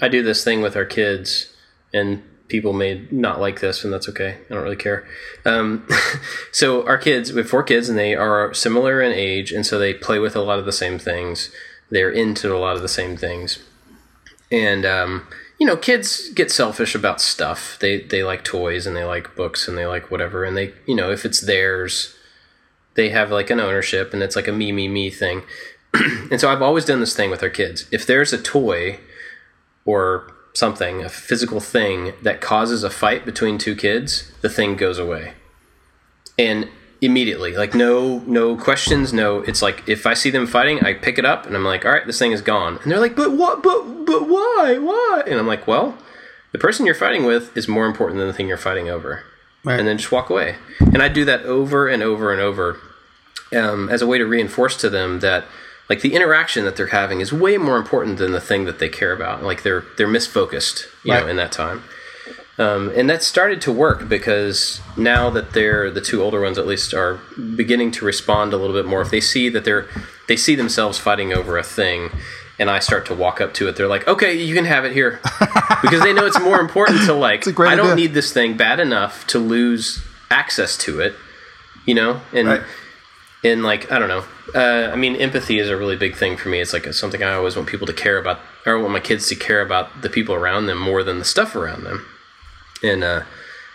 I 0.00 0.08
do 0.08 0.22
this 0.22 0.44
thing 0.44 0.62
with 0.62 0.76
our 0.76 0.84
kids, 0.84 1.54
and 1.92 2.22
people 2.52 2.74
may 2.74 3.08
not 3.10 3.40
like 3.40 3.60
this, 3.60 3.82
and 3.82 3.90
that's 3.90 4.10
okay. 4.10 4.36
I 4.48 4.54
don't 4.54 4.62
really 4.62 4.76
care. 4.76 5.08
Um, 5.46 5.88
so 6.52 6.86
our 6.86 6.98
kids, 6.98 7.32
we 7.32 7.40
have 7.40 7.48
four 7.48 7.62
kids, 7.62 7.88
and 7.88 7.98
they 7.98 8.14
are 8.14 8.52
similar 8.52 9.00
in 9.00 9.10
age, 9.10 9.52
and 9.52 9.64
so 9.64 9.78
they 9.78 9.94
play 9.94 10.18
with 10.18 10.36
a 10.36 10.42
lot 10.42 10.58
of 10.58 10.66
the 10.66 10.72
same 10.72 10.98
things. 10.98 11.50
They're 11.90 12.10
into 12.10 12.54
a 12.54 12.58
lot 12.58 12.76
of 12.76 12.82
the 12.82 12.88
same 12.88 13.16
things, 13.16 13.58
and 14.50 14.84
um, 14.84 15.26
you 15.58 15.66
know, 15.66 15.78
kids 15.78 16.28
get 16.30 16.52
selfish 16.52 16.94
about 16.94 17.22
stuff. 17.22 17.78
They 17.80 18.02
they 18.02 18.22
like 18.22 18.44
toys, 18.44 18.86
and 18.86 18.94
they 18.94 19.04
like 19.04 19.34
books, 19.34 19.66
and 19.66 19.78
they 19.78 19.86
like 19.86 20.10
whatever, 20.10 20.44
and 20.44 20.54
they 20.54 20.74
you 20.86 20.94
know 20.94 21.10
if 21.10 21.24
it's 21.24 21.40
theirs, 21.40 22.14
they 22.94 23.08
have 23.08 23.30
like 23.30 23.48
an 23.48 23.60
ownership, 23.60 24.12
and 24.12 24.22
it's 24.22 24.36
like 24.36 24.48
a 24.48 24.52
me 24.52 24.72
me 24.72 24.88
me 24.88 25.08
thing. 25.08 25.42
and 26.30 26.38
so 26.38 26.50
I've 26.50 26.62
always 26.62 26.84
done 26.84 27.00
this 27.00 27.16
thing 27.16 27.30
with 27.30 27.42
our 27.42 27.50
kids. 27.50 27.86
If 27.90 28.06
there's 28.06 28.34
a 28.34 28.42
toy 28.42 29.00
or 29.86 30.30
something, 30.54 31.02
a 31.02 31.08
physical 31.08 31.60
thing 31.60 32.12
that 32.22 32.40
causes 32.40 32.84
a 32.84 32.90
fight 32.90 33.24
between 33.24 33.58
two 33.58 33.74
kids, 33.74 34.32
the 34.42 34.48
thing 34.48 34.76
goes 34.76 34.98
away. 34.98 35.34
And 36.38 36.68
immediately, 37.00 37.56
like 37.56 37.74
no 37.74 38.20
no 38.20 38.56
questions, 38.56 39.12
no 39.12 39.40
it's 39.40 39.62
like 39.62 39.86
if 39.88 40.06
I 40.06 40.14
see 40.14 40.30
them 40.30 40.46
fighting, 40.46 40.80
I 40.80 40.94
pick 40.94 41.18
it 41.18 41.24
up 41.24 41.46
and 41.46 41.54
I'm 41.56 41.64
like, 41.64 41.84
"All 41.84 41.92
right, 41.92 42.06
this 42.06 42.18
thing 42.18 42.32
is 42.32 42.42
gone." 42.42 42.78
And 42.82 42.90
they're 42.90 43.00
like, 43.00 43.16
"But 43.16 43.32
what 43.32 43.62
but 43.62 44.04
but 44.06 44.28
why? 44.28 44.78
Why?" 44.78 45.22
And 45.26 45.38
I'm 45.38 45.46
like, 45.46 45.66
"Well, 45.66 45.98
the 46.52 46.58
person 46.58 46.86
you're 46.86 46.94
fighting 46.94 47.24
with 47.24 47.54
is 47.56 47.68
more 47.68 47.86
important 47.86 48.18
than 48.18 48.28
the 48.28 48.34
thing 48.34 48.48
you're 48.48 48.56
fighting 48.56 48.88
over." 48.88 49.24
Right. 49.64 49.78
And 49.78 49.86
then 49.86 49.98
just 49.98 50.10
walk 50.10 50.28
away. 50.28 50.56
And 50.80 51.02
I 51.02 51.08
do 51.08 51.24
that 51.24 51.42
over 51.42 51.86
and 51.86 52.02
over 52.02 52.32
and 52.32 52.40
over 52.40 52.80
um, 53.54 53.88
as 53.88 54.02
a 54.02 54.06
way 54.06 54.18
to 54.18 54.26
reinforce 54.26 54.76
to 54.78 54.90
them 54.90 55.20
that 55.20 55.44
like 55.92 56.00
the 56.00 56.14
interaction 56.14 56.64
that 56.64 56.74
they're 56.74 56.86
having 56.86 57.20
is 57.20 57.34
way 57.34 57.58
more 57.58 57.76
important 57.76 58.16
than 58.16 58.32
the 58.32 58.40
thing 58.40 58.64
that 58.64 58.78
they 58.78 58.88
care 58.88 59.12
about. 59.12 59.42
Like 59.42 59.62
they're 59.62 59.84
they're 59.98 60.08
misfocused, 60.08 60.86
you 61.04 61.12
know, 61.12 61.26
in 61.28 61.36
that 61.36 61.52
time. 61.52 61.82
Um, 62.58 62.90
and 62.96 63.10
that 63.10 63.22
started 63.22 63.60
to 63.62 63.72
work 63.72 64.08
because 64.08 64.80
now 64.96 65.28
that 65.28 65.52
they're 65.52 65.90
the 65.90 66.00
two 66.00 66.22
older 66.22 66.40
ones 66.40 66.56
at 66.56 66.66
least 66.66 66.94
are 66.94 67.20
beginning 67.56 67.90
to 67.90 68.06
respond 68.06 68.54
a 68.54 68.56
little 68.56 68.74
bit 68.74 68.86
more. 68.86 69.02
If 69.02 69.10
they 69.10 69.20
see 69.20 69.50
that 69.50 69.66
they're 69.66 69.86
they 70.28 70.36
see 70.36 70.54
themselves 70.54 70.96
fighting 70.96 71.34
over 71.34 71.58
a 71.58 71.62
thing, 71.62 72.08
and 72.58 72.70
I 72.70 72.78
start 72.78 73.04
to 73.06 73.14
walk 73.14 73.42
up 73.42 73.52
to 73.54 73.68
it, 73.68 73.76
they're 73.76 73.86
like, 73.86 74.08
"Okay, 74.08 74.32
you 74.32 74.54
can 74.54 74.64
have 74.64 74.86
it 74.86 74.92
here," 74.92 75.20
because 75.82 76.00
they 76.00 76.14
know 76.14 76.24
it's 76.24 76.40
more 76.40 76.58
important 76.58 77.02
to 77.04 77.12
like. 77.12 77.46
I 77.46 77.76
don't 77.76 77.92
idea. 77.92 77.94
need 77.96 78.14
this 78.14 78.32
thing 78.32 78.56
bad 78.56 78.80
enough 78.80 79.26
to 79.26 79.38
lose 79.38 80.02
access 80.30 80.78
to 80.78 81.00
it, 81.00 81.14
you 81.84 81.94
know, 81.94 82.22
and 82.32 82.48
Right. 82.48 82.62
And 83.44 83.62
like 83.62 83.90
I 83.90 83.98
don't 83.98 84.08
know. 84.08 84.24
Uh, 84.54 84.90
I 84.92 84.96
mean, 84.96 85.16
empathy 85.16 85.58
is 85.58 85.68
a 85.68 85.76
really 85.76 85.96
big 85.96 86.16
thing 86.16 86.36
for 86.36 86.48
me. 86.48 86.60
It's 86.60 86.72
like 86.72 86.92
something 86.92 87.22
I 87.22 87.34
always 87.34 87.56
want 87.56 87.68
people 87.68 87.86
to 87.86 87.92
care 87.92 88.18
about, 88.18 88.40
or 88.66 88.76
I 88.76 88.80
want 88.80 88.92
my 88.92 89.00
kids 89.00 89.28
to 89.28 89.34
care 89.34 89.60
about 89.60 90.02
the 90.02 90.10
people 90.10 90.34
around 90.34 90.66
them 90.66 90.78
more 90.78 91.02
than 91.02 91.18
the 91.18 91.24
stuff 91.24 91.54
around 91.54 91.84
them. 91.84 92.06
And 92.82 93.04
uh, 93.04 93.22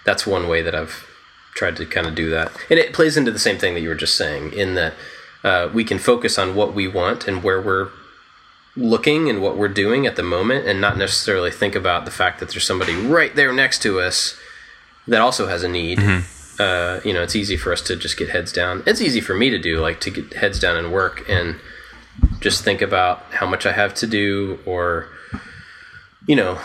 that's 0.05 0.27
one 0.27 0.47
way 0.47 0.61
that 0.61 0.75
I've 0.75 1.07
tried 1.55 1.75
to 1.77 1.85
kind 1.85 2.07
of 2.07 2.15
do 2.15 2.29
that. 2.29 2.51
And 2.69 2.79
it 2.79 2.93
plays 2.93 3.17
into 3.17 3.31
the 3.31 3.39
same 3.39 3.57
thing 3.57 3.73
that 3.73 3.81
you 3.81 3.89
were 3.89 3.95
just 3.95 4.17
saying, 4.17 4.53
in 4.53 4.75
that 4.75 4.93
uh, 5.43 5.69
we 5.73 5.83
can 5.83 5.97
focus 5.97 6.37
on 6.37 6.55
what 6.55 6.73
we 6.73 6.87
want 6.87 7.27
and 7.27 7.43
where 7.43 7.61
we're 7.61 7.89
looking 8.75 9.29
and 9.29 9.41
what 9.41 9.57
we're 9.57 9.67
doing 9.67 10.05
at 10.05 10.15
the 10.15 10.23
moment, 10.23 10.67
and 10.67 10.79
not 10.79 10.97
necessarily 10.97 11.49
think 11.49 11.75
about 11.75 12.05
the 12.05 12.11
fact 12.11 12.39
that 12.39 12.49
there's 12.49 12.67
somebody 12.67 12.95
right 12.95 13.35
there 13.35 13.51
next 13.51 13.81
to 13.81 13.99
us 13.99 14.37
that 15.07 15.19
also 15.19 15.47
has 15.47 15.63
a 15.63 15.67
need 15.67 15.99
uh, 16.59 16.99
you 17.03 17.13
know, 17.13 17.23
it's 17.23 17.35
easy 17.35 17.57
for 17.57 17.71
us 17.71 17.81
to 17.81 17.95
just 17.95 18.17
get 18.17 18.29
heads 18.29 18.51
down. 18.51 18.83
It's 18.85 19.01
easy 19.01 19.21
for 19.21 19.35
me 19.35 19.49
to 19.49 19.59
do, 19.59 19.79
like 19.79 19.99
to 20.01 20.09
get 20.09 20.33
heads 20.33 20.59
down 20.59 20.77
and 20.77 20.91
work 20.91 21.27
and 21.29 21.59
just 22.39 22.63
think 22.63 22.81
about 22.81 23.21
how 23.31 23.47
much 23.47 23.65
I 23.65 23.73
have 23.73 23.93
to 23.95 24.07
do 24.07 24.59
or 24.65 25.09
you 26.27 26.35
know, 26.35 26.59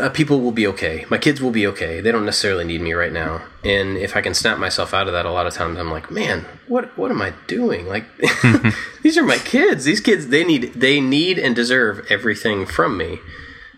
uh, 0.00 0.08
people 0.08 0.40
will 0.40 0.52
be 0.52 0.66
okay. 0.66 1.06
My 1.08 1.18
kids 1.18 1.40
will 1.40 1.52
be 1.52 1.68
okay. 1.68 2.00
They 2.00 2.10
don't 2.10 2.24
necessarily 2.24 2.64
need 2.64 2.80
me 2.80 2.94
right 2.94 3.12
now. 3.12 3.42
And 3.62 3.96
if 3.96 4.16
I 4.16 4.20
can 4.20 4.34
snap 4.34 4.58
myself 4.58 4.92
out 4.92 5.06
of 5.06 5.12
that, 5.12 5.24
a 5.24 5.30
lot 5.30 5.46
of 5.46 5.54
times 5.54 5.78
I'm 5.78 5.90
like, 5.90 6.10
man, 6.10 6.44
what 6.66 6.98
what 6.98 7.12
am 7.12 7.22
I 7.22 7.32
doing? 7.46 7.86
Like, 7.86 8.06
these 9.02 9.16
are 9.16 9.22
my 9.22 9.38
kids. 9.38 9.84
These 9.84 10.00
kids 10.00 10.28
they 10.28 10.42
need 10.42 10.74
they 10.74 11.00
need 11.00 11.38
and 11.38 11.54
deserve 11.54 12.04
everything 12.10 12.66
from 12.66 12.96
me. 12.96 13.20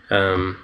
Um, 0.08 0.56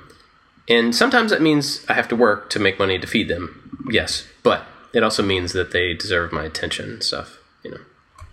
and 0.69 0.95
sometimes 0.97 1.33
that 1.33 1.43
means 1.43 1.85
I 1.89 1.93
have 1.93 2.09
to 2.09 2.17
work 2.17 2.49
to 2.51 2.59
make 2.59 2.79
money 2.79 2.99
to 2.99 3.07
feed 3.07 3.29
them. 3.29 3.85
Yes, 3.91 4.27
but 4.43 4.65
it 4.95 5.03
also 5.03 5.23
means 5.23 5.53
that 5.53 5.73
they 5.73 5.95
deserve 5.95 6.33
my 6.33 6.45
attention 6.45 6.91
and 6.91 7.03
stuff. 7.03 7.39
You 7.65 7.71
know. 7.73 7.81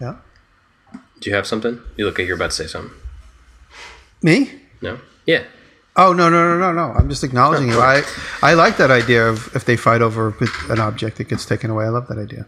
Yeah. 0.02 0.16
Do 1.20 1.30
you 1.30 1.36
have 1.36 1.46
something? 1.48 1.82
You 1.98 2.06
look 2.06 2.18
like 2.18 2.28
you're 2.28 2.36
about 2.36 2.52
to 2.52 2.56
say 2.56 2.68
something. 2.68 2.96
Me? 4.22 4.52
No. 4.82 5.00
Yeah. 5.26 5.44
Oh 5.96 6.14
no 6.14 6.30
no 6.30 6.58
no 6.58 6.58
no 6.58 6.72
no! 6.72 6.94
I'm 6.94 7.10
just 7.10 7.24
acknowledging 7.24 7.68
you. 7.70 7.80
I 7.82 8.04
I 8.42 8.54
like 8.54 8.78
that 8.78 8.90
idea 8.92 9.28
of 9.28 9.54
if 9.56 9.66
they 9.66 9.76
fight 9.76 10.02
over 10.02 10.34
an 10.70 10.80
object 10.80 11.18
that 11.18 11.28
gets 11.28 11.46
taken 11.46 11.70
away. 11.70 11.86
I 11.86 11.90
love 11.90 12.08
that 12.08 12.18
idea. 12.18 12.46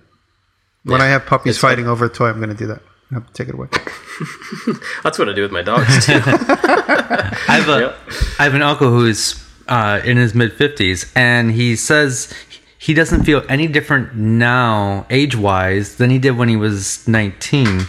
When 0.83 0.99
Yeah. 0.99 1.07
I 1.07 1.09
have 1.09 1.25
puppies 1.25 1.51
It's 1.55 1.59
fighting 1.59 1.87
over 1.87 2.05
a 2.05 2.09
toy, 2.09 2.29
I'm 2.29 2.37
going 2.37 2.49
to 2.49 2.55
do 2.55 2.67
that. 2.67 2.81
I 3.11 3.15
have 3.15 3.27
to 3.27 3.33
take 3.33 3.49
it 3.49 3.55
away. 3.55 3.67
That's 5.03 5.19
what 5.19 5.27
I 5.27 5.33
do 5.33 5.41
with 5.41 5.51
my 5.51 5.61
dogs 5.63 6.05
too. 6.05 6.13
I 6.25 7.35
have 7.47 7.67
a, 7.69 7.79
Yep. 7.79 7.97
I 8.39 8.43
have 8.43 8.53
an 8.55 8.61
uncle 8.61 8.89
who's 8.89 9.35
uh, 9.67 9.99
in 10.05 10.15
his 10.17 10.33
mid 10.33 10.53
fifties, 10.53 11.11
and 11.15 11.51
he 11.51 11.75
says 11.75 12.33
he 12.81 12.95
doesn't 12.95 13.25
feel 13.25 13.43
any 13.47 13.67
different 13.67 14.15
now, 14.15 15.05
age 15.11 15.35
wise, 15.35 15.97
than 15.97 16.09
he 16.09 16.17
did 16.17 16.31
when 16.31 16.49
he 16.49 16.55
was 16.55 17.07
nineteen, 17.07 17.81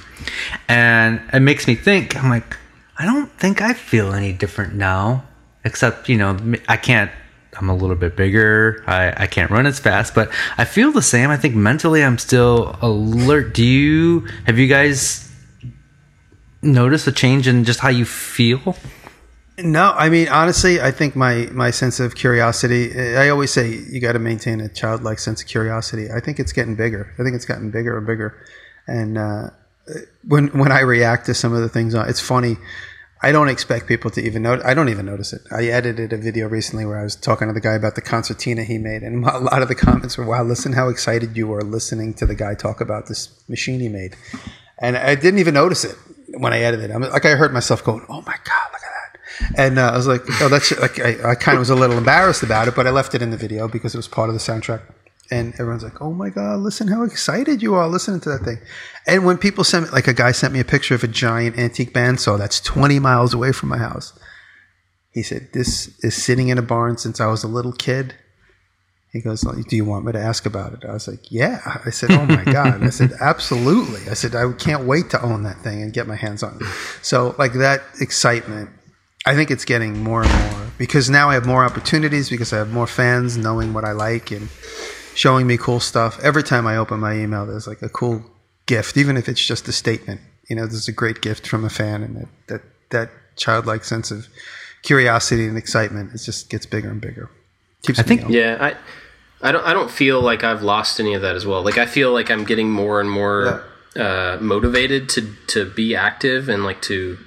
and 0.69 1.19
it 1.33 1.41
makes 1.41 1.67
me 1.67 1.75
think. 1.75 2.15
I'm 2.23 2.29
like, 2.29 2.59
I 2.99 3.07
don't 3.07 3.33
think 3.39 3.63
I 3.63 3.73
feel 3.73 4.13
any 4.13 4.35
different 4.35 4.75
now, 4.75 5.25
except 5.65 6.11
you 6.11 6.19
know, 6.19 6.39
I 6.69 6.77
can't. 6.77 7.11
I'm 7.57 7.71
a 7.71 7.75
little 7.75 7.97
bit 7.97 8.17
bigger. 8.17 8.85
I, 8.87 9.25
I 9.25 9.27
can't 9.29 9.51
run 9.51 9.65
as 9.65 9.79
fast, 9.79 10.15
but 10.15 10.31
I 10.59 10.67
feel 10.67 10.93
the 10.93 11.01
same. 11.01 11.31
I 11.31 11.39
think 11.39 11.55
mentally 11.55 12.05
I'm 12.05 12.19
still 12.19 12.77
alert. 12.83 13.55
Do 13.55 13.65
you 13.65 14.29
have 14.45 14.59
you 14.59 14.67
guys 14.67 15.27
noticed 16.61 17.07
a 17.07 17.13
change 17.13 17.49
in 17.49 17.65
just 17.65 17.81
how 17.81 17.89
you 17.89 18.05
feel? 18.05 18.77
No, 19.63 19.93
I 19.97 20.09
mean 20.09 20.29
honestly, 20.29 20.81
I 20.81 20.91
think 20.91 21.15
my 21.15 21.49
my 21.53 21.71
sense 21.71 22.01
of 22.01 22.15
curiosity. 22.15 22.99
I 23.17 23.29
always 23.29 23.53
say 23.53 23.69
you 23.91 24.01
got 24.01 24.13
to 24.13 24.19
maintain 24.19 24.61
a 24.61 24.69
childlike 24.69 25.19
sense 25.19 25.43
of 25.43 25.49
curiosity. 25.49 26.11
I 26.11 26.21
think 26.21 26.41
it's 26.41 26.53
getting 26.53 26.75
bigger. 26.75 27.15
I 27.19 27.23
think 27.23 27.37
it's 27.37 27.45
gotten 27.45 27.71
bigger 27.71 27.97
and 27.97 28.07
bigger. 28.07 28.45
And 28.87 29.19
uh, 29.19 29.51
when 30.27 30.49
when 30.49 30.73
I 30.73 30.81
react 30.81 31.27
to 31.27 31.35
some 31.35 31.53
of 31.53 31.61
the 31.61 31.69
things, 31.69 31.95
it's 31.95 32.21
funny. 32.21 32.57
I 33.25 33.31
don't 33.31 33.49
expect 33.49 33.87
people 33.87 34.11
to 34.13 34.21
even 34.21 34.43
notice. 34.43 34.65
I 34.65 34.75
don't 34.75 34.89
even 34.89 35.07
notice 35.07 35.33
it. 35.33 35.43
I 35.53 35.67
edited 35.67 36.13
a 36.13 36.17
video 36.17 36.49
recently 36.49 36.85
where 36.85 36.99
I 36.99 37.05
was 37.05 37.15
talking 37.15 37.47
to 37.47 37.55
the 37.55 37.61
guy 37.61 37.75
about 37.75 37.95
the 37.95 38.01
concertina 38.01 38.65
he 38.65 38.79
made, 38.79 39.03
and 39.03 39.25
a 39.27 39.39
lot 39.39 39.63
of 39.63 39.69
the 39.69 39.77
comments 39.77 40.19
were, 40.19 40.25
"Wow, 40.25 40.43
listen 40.43 40.73
how 40.73 40.89
excited 40.89 41.37
you 41.37 41.47
were 41.47 41.63
listening 41.63 42.15
to 42.15 42.27
the 42.27 42.35
guy 42.35 42.55
talk 42.55 42.81
about 42.81 43.07
this 43.07 43.29
machine 43.49 43.81
he 43.81 43.89
made." 43.89 44.17
And 44.79 44.97
I 44.97 45.15
didn't 45.15 45.39
even 45.39 45.55
notice 45.55 45.85
it 45.85 45.97
when 46.39 46.53
I 46.53 46.59
edited. 46.59 46.91
it. 46.91 46.95
I'm 46.95 47.03
like, 47.03 47.25
I 47.25 47.37
heard 47.37 47.53
myself 47.53 47.85
going, 47.85 48.05
"Oh 48.09 48.23
my 48.23 48.37
god, 48.45 48.73
that!" 48.73 48.82
And 49.57 49.79
uh, 49.79 49.91
I 49.91 49.97
was 49.97 50.07
like, 50.07 50.23
"Oh, 50.41 50.49
that's 50.49 50.71
like." 50.79 50.99
I, 51.01 51.31
I 51.31 51.35
kind 51.35 51.57
of 51.57 51.61
was 51.61 51.71
a 51.71 51.75
little 51.75 51.99
embarrassed 51.99 52.43
about 52.43 52.69
it, 52.69 52.75
but 52.75 52.87
I 52.87 52.91
left 52.91 53.15
it 53.15 53.23
in 53.23 53.31
the 53.31 53.37
video 53.37 53.69
because 53.69 53.95
it 53.95 53.99
was 53.99 54.09
part 54.09 54.29
of 54.29 54.35
the 54.35 54.41
soundtrack. 54.41 54.83
And 55.31 55.55
everyone's 55.55 55.85
like, 55.85 56.03
"Oh 56.03 56.13
my 56.13 56.29
god, 56.29 56.61
listen 56.61 56.89
how 56.89 57.05
excited 57.05 57.63
you 57.63 57.75
are 57.75 57.89
listening 57.89 58.21
to 58.21 58.29
that 58.31 58.43
thing!" 58.43 58.59
And 59.07 59.25
when 59.25 59.39
people 59.39 59.65
sent 59.65 59.87
me, 59.87 59.91
like 59.91 60.07
a 60.07 60.15
guy 60.15 60.33
sent 60.33 60.53
me 60.53 60.61
a 60.61 60.65
picture 60.65 60.95
of 60.95 61.03
a 61.03 61.09
giant 61.09 61.59
antique 61.59 61.93
bandsaw 61.93 62.39
that's 62.39 62.61
20 62.61 62.99
miles 62.99 63.33
away 63.33 63.53
from 63.53 63.69
my 63.71 63.79
house. 63.79 64.13
He 65.13 65.23
said, 65.23 65.49
"This 65.53 65.91
is 66.01 66.21
sitting 66.23 66.49
in 66.49 66.59
a 66.59 66.63
barn 66.63 66.99
since 66.99 67.21
I 67.21 67.27
was 67.27 67.45
a 67.45 67.49
little 67.49 67.73
kid." 67.73 68.15
He 69.13 69.21
goes, 69.21 69.43
"Do 69.43 69.77
you 69.77 69.85
want 69.85 70.07
me 70.07 70.13
to 70.13 70.19
ask 70.19 70.47
about 70.47 70.73
it?" 70.73 70.85
I 70.89 70.93
was 70.93 71.07
like, 71.07 71.31
"Yeah." 71.31 71.61
I 71.85 71.91
said, 71.91 72.11
"Oh 72.13 72.25
my 72.27 72.45
god!" 72.59 72.83
I 72.83 72.91
said, 72.91 73.13
"Absolutely." 73.21 74.11
I 74.11 74.15
said, 74.15 74.35
"I 74.35 74.51
can't 74.53 74.85
wait 74.85 75.11
to 75.11 75.23
own 75.23 75.43
that 75.43 75.59
thing 75.59 75.83
and 75.83 75.93
get 75.93 76.07
my 76.07 76.17
hands 76.17 76.43
on 76.43 76.57
it." 76.61 76.67
So, 77.03 77.35
like 77.39 77.53
that 77.55 77.83
excitement, 78.01 78.71
I 79.25 79.35
think 79.35 79.51
it's 79.51 79.65
getting 79.65 80.03
more 80.03 80.23
and 80.25 80.53
more 80.53 80.67
because 80.79 81.09
now 81.09 81.31
I 81.31 81.35
have 81.35 81.47
more 81.47 81.65
opportunities 81.65 82.29
because 82.29 82.53
I 82.53 82.59
have 82.59 82.73
more 82.73 82.87
fans 82.87 83.37
knowing 83.37 83.73
what 83.73 83.85
I 83.85 83.93
like 83.93 84.31
and 84.33 84.49
showing 85.15 85.47
me 85.47 85.57
cool 85.57 85.81
stuff. 85.81 86.19
Every 86.23 86.43
time 86.43 86.67
I 86.67 86.77
open 86.77 86.99
my 87.01 87.15
email, 87.15 87.47
there's 87.47 87.67
like 87.67 87.83
a 87.83 87.89
cool 87.89 88.25
gift, 88.67 88.97
even 88.97 89.17
if 89.17 89.29
it's 89.29 89.45
just 89.45 89.69
a 89.69 89.73
statement. 89.73 90.21
You 90.49 90.57
know, 90.57 90.67
there's 90.67 90.89
a 90.89 90.93
great 90.93 91.21
gift 91.21 91.47
from 91.47 91.65
a 91.65 91.71
fan, 91.71 92.03
and 92.03 92.17
that 92.17 92.29
that, 92.49 92.63
that 92.91 93.11
childlike 93.37 93.85
sense 93.85 94.11
of 94.11 94.27
curiosity 94.83 95.47
and 95.47 95.57
excitement 95.57 96.13
it 96.13 96.19
just 96.19 96.51
gets 96.51 96.67
bigger 96.67 96.91
and 96.91 97.01
bigger. 97.01 97.31
Keeps 97.83 98.01
I 98.01 98.03
think- 98.03 98.23
young. 98.23 98.33
Yeah, 98.33 98.59
I 98.61 99.49
I 99.49 99.53
don't 99.53 99.65
I 99.65 99.73
don't 99.73 99.91
feel 99.91 100.21
like 100.21 100.43
I've 100.43 100.63
lost 100.63 100.99
any 100.99 101.15
of 101.15 101.23
that 101.23 101.37
as 101.37 101.47
well. 101.47 101.63
Like 101.63 101.79
I 101.79 101.87
feel 101.87 102.13
like 102.13 102.31
I'm 102.31 102.45
getting 102.45 102.71
more 102.71 103.01
and 103.01 103.11
more 103.11 103.65
uh, 103.95 104.39
motivated 104.41 105.09
to 105.11 105.33
to 105.49 105.71
be 105.71 105.95
active 105.95 106.49
and 106.49 106.65
like 106.65 106.83
to 106.83 107.19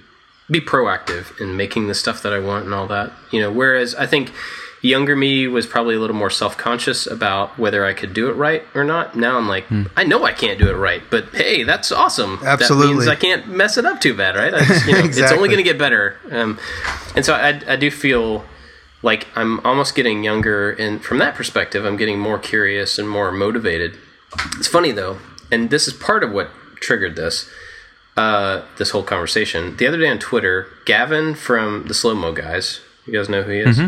be 0.49 0.61
proactive 0.61 1.39
in 1.41 1.57
making 1.57 1.87
the 1.87 1.95
stuff 1.95 2.21
that 2.23 2.33
I 2.33 2.39
want 2.39 2.65
and 2.65 2.73
all 2.73 2.87
that. 2.87 3.11
You 3.31 3.41
know, 3.41 3.51
whereas 3.51 3.95
I 3.95 4.05
think 4.05 4.31
younger 4.81 5.15
me 5.15 5.47
was 5.47 5.65
probably 5.65 5.95
a 5.95 5.99
little 5.99 6.15
more 6.15 6.29
self-conscious 6.29 7.07
about 7.07 7.57
whether 7.57 7.83
I 7.83 7.93
could 7.93 8.13
do 8.13 8.29
it 8.29 8.33
right 8.33 8.63
or 8.75 8.83
not. 8.83 9.15
Now 9.15 9.37
I'm 9.37 9.47
like, 9.47 9.65
I 9.97 10.03
know 10.03 10.23
I 10.23 10.31
can't 10.31 10.59
do 10.59 10.69
it 10.69 10.75
right, 10.75 11.01
but 11.09 11.29
hey, 11.29 11.63
that's 11.63 11.91
awesome. 11.91 12.37
That 12.41 12.61
Absolutely. 12.61 12.93
means 12.93 13.07
I 13.07 13.15
can't 13.15 13.47
mess 13.47 13.77
it 13.77 13.85
up 13.85 13.99
too 13.99 14.15
bad, 14.15 14.35
right? 14.35 14.53
I 14.53 14.59
just, 14.65 14.85
you 14.85 14.93
know, 14.93 14.99
It's 15.03 15.19
only 15.31 15.47
going 15.47 15.57
to 15.57 15.63
get 15.63 15.79
better. 15.79 16.17
Um, 16.31 16.59
and 17.15 17.25
so 17.25 17.33
I, 17.33 17.59
I 17.67 17.75
do 17.75 17.89
feel 17.89 18.45
like 19.01 19.27
I'm 19.35 19.59
almost 19.65 19.95
getting 19.95 20.23
younger, 20.23 20.71
and 20.71 21.03
from 21.03 21.19
that 21.19 21.35
perspective, 21.35 21.85
I'm 21.85 21.95
getting 21.95 22.19
more 22.19 22.39
curious 22.39 22.97
and 22.97 23.07
more 23.09 23.31
motivated. 23.31 23.97
It's 24.57 24.67
funny 24.67 24.91
though, 24.91 25.19
and 25.51 25.69
this 25.69 25.87
is 25.87 25.93
part 25.93 26.23
of 26.23 26.31
what 26.31 26.49
triggered 26.75 27.15
this 27.15 27.49
uh, 28.18 28.61
this 28.78 28.91
whole 28.91 29.03
conversation. 29.03 29.76
The 29.78 29.88
other 29.88 29.97
day 29.97 30.09
on 30.09 30.20
Twitter, 30.20 30.68
Gavin 30.86 31.36
from 31.36 31.86
the 31.88 31.93
Slow 31.93 32.16
Mo 32.16 32.32
Guys, 32.32 32.82
you 33.05 33.13
guys 33.13 33.30
know 33.30 33.43
who 33.43 33.51
he 33.51 33.59
is. 33.59 33.80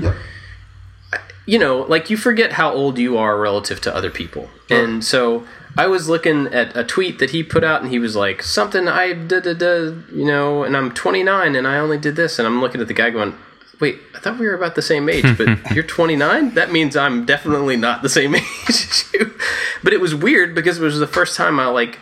You 1.45 1.59
know, 1.59 1.79
like 1.83 2.09
you 2.09 2.17
forget 2.17 2.53
how 2.53 2.73
old 2.73 2.97
you 2.97 3.17
are 3.17 3.39
relative 3.39 3.79
to 3.81 3.95
other 3.95 4.09
people, 4.09 4.49
and 4.69 5.01
so 5.03 5.47
I 5.77 5.87
was 5.87 6.09
looking 6.09 6.47
at 6.47 6.75
a 6.75 6.83
tweet 6.83 7.19
that 7.19 7.29
he 7.29 7.41
put 7.41 7.63
out, 7.63 7.81
and 7.81 7.89
he 7.89 7.99
was 7.99 8.17
like 8.17 8.43
something 8.43 8.89
I 8.89 9.13
da 9.13 9.39
da 9.39 9.53
da, 9.53 9.93
you 10.11 10.25
know, 10.25 10.63
and 10.63 10.75
I'm 10.75 10.91
29 10.91 11.55
and 11.55 11.67
I 11.67 11.77
only 11.77 11.97
did 11.97 12.17
this, 12.17 12.37
and 12.37 12.47
I'm 12.47 12.59
looking 12.59 12.81
at 12.81 12.87
the 12.87 12.93
guy 12.93 13.11
going. 13.11 13.35
Wait, 13.79 13.99
I 14.15 14.19
thought 14.19 14.39
we 14.39 14.47
were 14.47 14.55
about 14.55 14.73
the 14.73 14.81
same 14.81 15.07
age, 15.07 15.23
but 15.37 15.47
you're 15.71 15.83
29? 15.83 16.55
That 16.55 16.71
means 16.71 16.97
I'm 16.97 17.25
definitely 17.25 17.77
not 17.77 18.01
the 18.01 18.09
same 18.09 18.33
age 18.35 18.43
as 18.67 19.13
you. 19.13 19.37
But 19.83 19.93
it 19.93 20.01
was 20.01 20.15
weird 20.15 20.55
because 20.55 20.79
it 20.79 20.83
was 20.83 20.97
the 20.97 21.05
first 21.05 21.35
time 21.35 21.59
I 21.59 21.67
like 21.67 21.99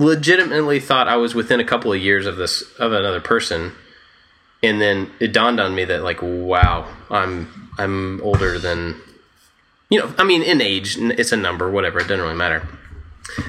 legitimately 0.00 0.80
thought 0.80 1.08
I 1.08 1.16
was 1.16 1.34
within 1.34 1.60
a 1.60 1.64
couple 1.64 1.92
of 1.92 2.00
years 2.00 2.26
of 2.26 2.36
this 2.36 2.62
of 2.78 2.92
another 2.92 3.20
person, 3.20 3.72
and 4.62 4.80
then 4.80 5.12
it 5.20 5.32
dawned 5.32 5.60
on 5.60 5.74
me 5.74 5.84
that 5.84 6.02
like, 6.02 6.20
wow, 6.22 6.90
I'm 7.10 7.70
I'm 7.78 8.20
older 8.22 8.58
than, 8.58 8.96
you 9.90 10.00
know, 10.00 10.12
I 10.18 10.24
mean, 10.24 10.42
in 10.42 10.60
age, 10.60 10.96
it's 10.98 11.32
a 11.32 11.36
number, 11.36 11.70
whatever, 11.70 12.00
it 12.00 12.08
doesn't 12.08 12.24
really 12.24 12.34
matter. 12.34 12.66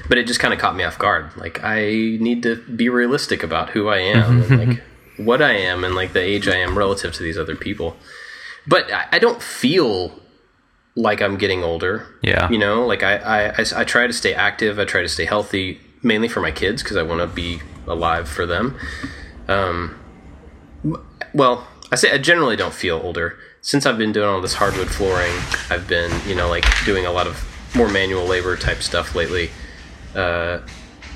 But 0.08 0.18
it 0.18 0.28
just 0.28 0.40
kind 0.40 0.54
of 0.54 0.60
caught 0.60 0.76
me 0.76 0.84
off 0.84 1.00
guard. 1.00 1.36
Like, 1.38 1.64
I 1.64 1.86
need 2.20 2.44
to 2.44 2.58
be 2.58 2.88
realistic 2.90 3.42
about 3.42 3.72
who 3.72 3.88
I 3.88 3.98
am 3.98 4.44
and 4.44 4.60
like 4.70 4.84
what 5.18 5.42
I 5.42 5.54
am 5.54 5.84
and 5.84 5.96
like 5.96 6.14
the 6.14 6.22
age 6.22 6.48
I 6.48 6.58
am 6.58 6.78
relative 6.78 7.14
to 7.14 7.24
these 7.24 7.38
other 7.38 7.56
people. 7.56 7.96
But 8.68 8.92
I, 8.92 9.08
I 9.14 9.20
don't 9.20 9.42
feel 9.42 10.20
like 10.96 11.22
I'm 11.22 11.38
getting 11.38 11.64
older. 11.64 12.06
Yeah. 12.22 12.50
You 12.50 12.60
know, 12.60 12.86
like 12.86 13.02
I, 13.02 13.16
I, 13.16 13.48
I, 13.50 13.66
I 13.78 13.84
try 13.86 14.06
to 14.06 14.14
stay 14.14 14.34
active. 14.34 14.78
I 14.78 14.86
try 14.86 15.02
to 15.02 15.10
stay 15.10 15.26
healthy, 15.26 15.80
mainly 16.04 16.28
for 16.28 16.42
my 16.42 16.52
kids 16.52 16.84
because 16.84 16.98
I 16.98 17.04
want 17.04 17.22
to 17.22 17.28
be 17.28 17.62
alive 17.88 18.28
for 18.28 18.46
them. 18.46 18.78
Um, 19.48 20.00
well, 21.34 21.68
I 21.92 21.96
say 21.96 22.12
I 22.12 22.18
generally 22.18 22.56
don't 22.56 22.74
feel 22.74 23.00
older. 23.04 23.38
Since 23.62 23.86
I've 23.86 23.98
been 23.98 24.12
doing 24.12 24.28
all 24.28 24.42
this 24.42 24.56
hardwood 24.56 24.90
flooring, 24.90 25.36
I've 25.70 25.88
been, 25.88 26.12
you 26.28 26.36
know, 26.36 26.50
like 26.50 26.66
doing 26.86 27.06
a 27.06 27.12
lot 27.12 27.28
of 27.28 27.48
more 27.76 27.90
manual 27.90 28.26
labor 28.26 28.58
type 28.58 28.82
stuff 28.82 29.14
lately. 29.16 29.50
Uh, 30.16 30.60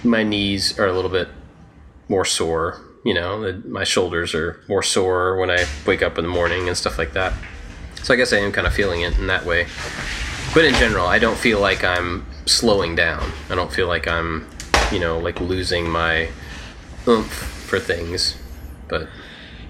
my 0.04 0.24
knees 0.24 0.78
are 0.78 0.88
a 0.88 0.94
little 0.94 1.10
bit 1.10 1.28
more 2.08 2.26
sore. 2.26 2.82
You 3.04 3.14
know, 3.14 3.62
my 3.66 3.84
shoulders 3.84 4.34
are 4.34 4.62
more 4.68 4.84
sore 4.84 5.38
when 5.38 5.50
I 5.50 5.66
wake 5.86 6.02
up 6.02 6.18
in 6.18 6.24
the 6.24 6.30
morning 6.30 6.68
and 6.68 6.78
stuff 6.78 6.98
like 6.98 7.14
that. 7.14 7.34
So 8.04 8.14
I 8.14 8.18
guess 8.18 8.34
I 8.34 8.38
am 8.38 8.52
kind 8.52 8.68
of 8.68 8.74
feeling 8.74 9.02
it 9.02 9.18
in 9.18 9.28
that 9.28 9.46
way. 9.46 9.68
But 10.54 10.66
in 10.66 10.74
general, 10.76 11.08
I 11.08 11.20
don't 11.20 11.38
feel 11.38 11.60
like 11.60 11.84
I'm 11.84 12.26
slowing 12.46 12.96
down. 12.96 13.32
I 13.50 13.56
don't 13.56 13.72
feel 13.72 13.88
like 13.88 14.08
I'm, 14.08 14.48
you 14.92 15.00
know, 15.00 15.20
like 15.20 15.40
losing 15.40 15.90
my 15.90 16.30
oomph 17.08 17.32
for 17.32 17.80
things. 17.80 18.38
But 18.88 19.08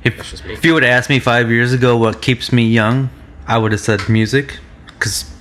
If, 0.04 0.18
just 0.30 0.46
me. 0.46 0.54
if 0.54 0.66
you 0.66 0.74
would 0.74 0.84
have 0.84 0.92
asked 0.92 1.10
me 1.10 1.20
five 1.20 1.50
years 1.50 1.74
ago 1.74 1.98
what 1.98 2.22
keeps 2.22 2.52
me 2.52 2.68
young, 2.68 3.10
I 3.48 3.58
would 3.58 3.72
have 3.72 3.82
said 3.82 4.08
music. 4.10 4.60
Because 4.88 5.32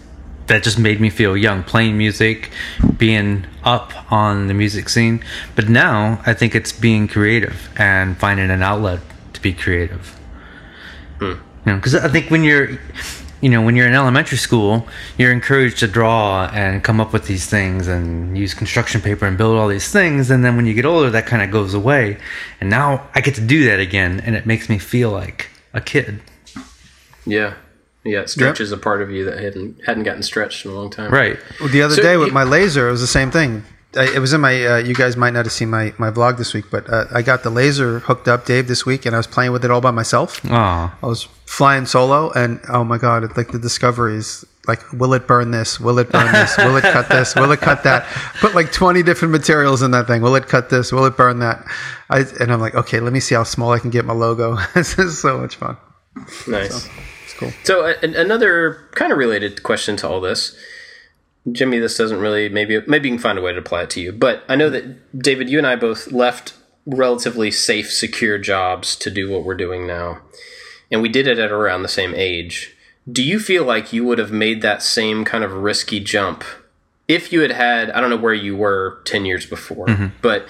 that 0.47 0.63
just 0.63 0.79
made 0.79 1.01
me 1.01 1.11
feel 1.11 1.37
young 1.37 1.63
playing 1.63 1.97
music 1.97 2.51
being 2.99 3.47
up 3.63 4.13
on 4.13 4.47
the 4.47 4.55
music 4.55 4.89
scene 4.89 5.25
but 5.55 5.69
now 5.69 6.21
i 6.27 6.35
think 6.35 6.55
it's 6.55 6.73
being 6.73 7.09
creative 7.09 7.71
and 7.77 8.17
finding 8.19 8.51
an 8.51 8.63
outlet 8.63 9.01
to 9.33 9.41
be 9.41 9.53
creative 9.53 10.19
hmm. 11.19 11.25
you 11.25 11.39
know 11.65 11.77
because 11.77 11.95
i 11.95 12.09
think 12.09 12.31
when 12.31 12.45
you're 12.45 12.79
you 13.45 13.51
know 13.51 13.61
when 13.67 13.75
you're 13.77 13.87
in 13.87 13.95
elementary 13.95 14.39
school 14.39 14.73
you're 15.19 15.31
encouraged 15.41 15.79
to 15.85 15.87
draw 15.99 16.47
and 16.53 16.83
come 16.89 16.99
up 17.03 17.13
with 17.13 17.27
these 17.27 17.47
things 17.57 17.87
and 17.95 18.37
use 18.45 18.55
construction 18.55 19.01
paper 19.09 19.27
and 19.27 19.37
build 19.37 19.55
all 19.59 19.69
these 19.69 19.91
things 19.99 20.31
and 20.31 20.43
then 20.45 20.57
when 20.57 20.67
you 20.69 20.73
get 20.81 20.87
older 20.93 21.11
that 21.11 21.27
kind 21.27 21.43
of 21.43 21.51
goes 21.51 21.75
away 21.75 22.17
and 22.61 22.71
now 22.71 22.87
i 23.15 23.21
get 23.21 23.35
to 23.35 23.41
do 23.55 23.59
that 23.67 23.79
again 23.81 24.13
and 24.25 24.35
it 24.35 24.47
makes 24.47 24.67
me 24.73 24.79
feel 24.79 25.11
like 25.11 25.51
a 25.75 25.81
kid 25.93 26.21
Yeah, 27.27 27.55
yeah. 28.05 28.21
It 28.21 28.31
stretches 28.31 28.71
a 28.73 28.77
part 28.79 29.01
of 29.03 29.11
you 29.11 29.25
that 29.27 29.39
hadn't 29.47 29.81
hadn't 29.87 30.05
gotten 30.05 30.23
stretched 30.23 30.65
in 30.65 30.71
a 30.71 30.75
long 30.75 30.91
time. 30.91 31.11
right 31.11 31.39
Well, 31.61 31.71
the 31.71 31.83
other 31.83 31.97
So 31.97 32.03
day 32.03 32.17
with 32.17 32.29
you- 32.29 32.35
my 32.35 32.45
laser, 32.45 32.89
it 32.89 32.93
was 32.93 33.01
the 33.01 33.07
same 33.19 33.31
thing. 33.31 33.65
I, 33.97 34.15
it 34.15 34.19
was 34.19 34.33
in 34.33 34.41
my. 34.41 34.65
Uh, 34.67 34.77
you 34.79 34.95
guys 34.95 35.17
might 35.17 35.33
not 35.33 35.45
have 35.45 35.53
seen 35.53 35.71
my, 35.71 35.95
my 35.99 36.11
vlog 36.11 36.37
this 36.39 36.53
week, 36.55 36.67
but 36.71 36.89
uh, 36.93 37.05
I 37.13 37.23
got 37.23 37.43
the 37.43 37.51
laser 37.51 38.01
hooked 38.01 38.29
up, 38.29 38.45
Dave, 38.47 38.69
this 38.69 38.85
week, 38.85 39.07
and 39.07 39.15
I 39.15 39.19
was 39.19 39.27
playing 39.27 39.53
with 39.53 39.65
it 39.65 39.71
all 39.71 39.81
by 39.81 39.91
myself. 39.91 40.41
oh 40.45 40.51
I 40.51 41.07
was 41.07 41.25
flying 41.47 41.87
solo, 41.87 42.31
and 42.33 42.61
oh 42.69 42.85
my 42.85 42.99
god, 42.99 43.25
it, 43.25 43.37
like 43.37 43.53
the 43.53 43.59
discoveries. 43.59 44.45
Like, 44.67 44.81
will 44.95 45.13
it 45.13 45.27
burn 45.27 45.51
this? 45.51 45.79
Will 45.79 45.99
it 45.99 46.11
burn 46.11 46.33
this? 46.33 46.57
Will 46.57 46.75
it 46.77 46.83
cut 46.85 47.11
this? 47.11 47.35
Will 47.35 47.53
it 47.53 47.61
cut 47.61 47.83
that? 47.85 48.07
Put 48.41 48.55
like 48.55 48.73
twenty 48.73 49.03
different 49.03 49.33
materials 49.33 49.83
in 49.83 49.91
that 49.91 50.07
thing. 50.07 50.23
Will 50.23 50.37
it 50.37 50.47
cut 50.49 50.71
this? 50.71 50.91
Will 50.91 51.05
it 51.05 51.17
burn 51.19 51.41
that? 51.41 51.63
I, 52.09 52.21
and 52.41 52.51
I'm 52.51 52.61
like, 52.61 52.75
okay, 52.75 53.01
let 53.01 53.13
me 53.13 53.21
see 53.21 53.35
how 53.35 53.43
small 53.45 53.73
I 53.73 53.79
can 53.79 53.91
get 53.91 54.07
my 54.07 54.15
logo. 54.15 54.57
this 54.75 54.99
is 54.99 55.21
so 55.21 55.39
much 55.39 55.57
fun. 55.57 55.77
Nice. 56.49 56.89
It's 57.25 57.35
cool. 57.35 57.51
So 57.65 57.87
a- 57.87 57.97
another 58.03 58.89
kind 58.95 59.13
of 59.13 59.19
related 59.19 59.63
question 59.63 59.97
to 59.99 60.09
all 60.09 60.21
this, 60.23 60.57
Jimmy. 61.53 61.79
This 61.79 61.97
doesn't 61.97 62.21
really 62.21 62.49
maybe 62.49 62.81
maybe 62.87 63.09
you 63.09 63.15
can 63.15 63.23
find 63.23 63.39
a 63.39 63.43
way 63.43 63.53
to 63.53 63.59
apply 63.59 63.83
it 63.83 63.91
to 63.91 64.01
you. 64.01 64.13
But 64.13 64.45
I 64.49 64.57
know 64.57 64.71
that 64.71 65.19
David, 65.19 65.49
you 65.49 65.59
and 65.59 65.67
I 65.67 65.77
both 65.77 66.13
left 66.13 66.55
relatively 66.87 67.51
safe, 67.51 67.91
secure 67.91 68.39
jobs 68.39 68.97
to 68.97 69.11
do 69.11 69.31
what 69.31 69.45
we're 69.45 69.55
doing 69.55 69.87
now, 69.87 70.21
and 70.91 71.03
we 71.03 71.09
did 71.09 71.27
it 71.27 71.39
at 71.39 71.51
around 71.51 71.83
the 71.83 71.89
same 71.89 72.15
age. 72.15 72.77
Do 73.11 73.23
you 73.23 73.39
feel 73.39 73.65
like 73.65 73.93
you 73.93 74.05
would 74.05 74.19
have 74.19 74.33
made 74.33 74.63
that 74.63 74.83
same 74.83 75.25
kind 75.25 75.45
of 75.45 75.53
risky 75.53 76.01
jump 76.01 76.43
if 77.09 77.33
you 77.33 77.41
had 77.41 77.53
had 77.53 77.91
I 77.91 78.01
don't 78.01 78.11
know 78.11 78.17
where 78.17 78.35
you 78.35 78.57
were 78.57 79.01
ten 79.05 79.25
years 79.25 79.47
before, 79.47 79.87
mm-hmm. 79.87 80.07
but 80.23 80.47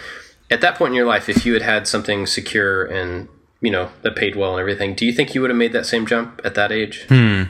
at 0.50 0.60
that 0.60 0.76
point 0.76 0.90
in 0.90 0.96
your 0.96 1.06
life, 1.06 1.28
if 1.28 1.44
you 1.44 1.52
had 1.54 1.62
had 1.62 1.88
something 1.88 2.26
secure 2.26 2.84
and 2.84 3.28
you 3.60 3.70
know 3.70 3.90
that 4.02 4.14
paid 4.14 4.36
well 4.36 4.52
and 4.52 4.60
everything, 4.60 4.94
do 4.94 5.04
you 5.06 5.12
think 5.12 5.34
you 5.34 5.40
would 5.40 5.50
have 5.50 5.56
made 5.56 5.72
that 5.72 5.86
same 5.86 6.06
jump 6.06 6.40
at 6.44 6.54
that 6.54 6.70
age? 6.70 7.06
I, 7.08 7.48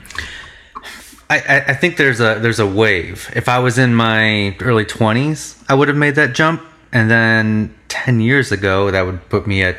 I, 1.36 1.64
I 1.68 1.74
think 1.74 1.96
there's 1.96 2.20
a 2.20 2.38
there's 2.40 2.60
a 2.60 2.66
wave. 2.66 3.30
If 3.34 3.48
I 3.48 3.58
was 3.58 3.78
in 3.78 3.94
my 3.94 4.56
early 4.60 4.84
twenties, 4.84 5.62
I 5.68 5.74
would 5.74 5.88
have 5.88 5.96
made 5.96 6.14
that 6.16 6.34
jump, 6.34 6.62
and 6.92 7.10
then 7.10 7.74
ten 7.88 8.20
years 8.20 8.52
ago, 8.52 8.90
that 8.90 9.02
would 9.02 9.28
put 9.28 9.46
me 9.46 9.62
at 9.62 9.76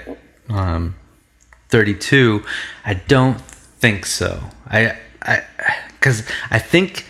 um, 0.50 0.96
thirty 1.70 1.94
two. 1.94 2.44
I 2.86 2.96
don't 2.96 3.40
think 3.42 4.06
so. 4.06 4.42
I 4.68 4.98
I 5.22 5.44
because 5.90 6.24
I 6.52 6.60
think 6.60 7.06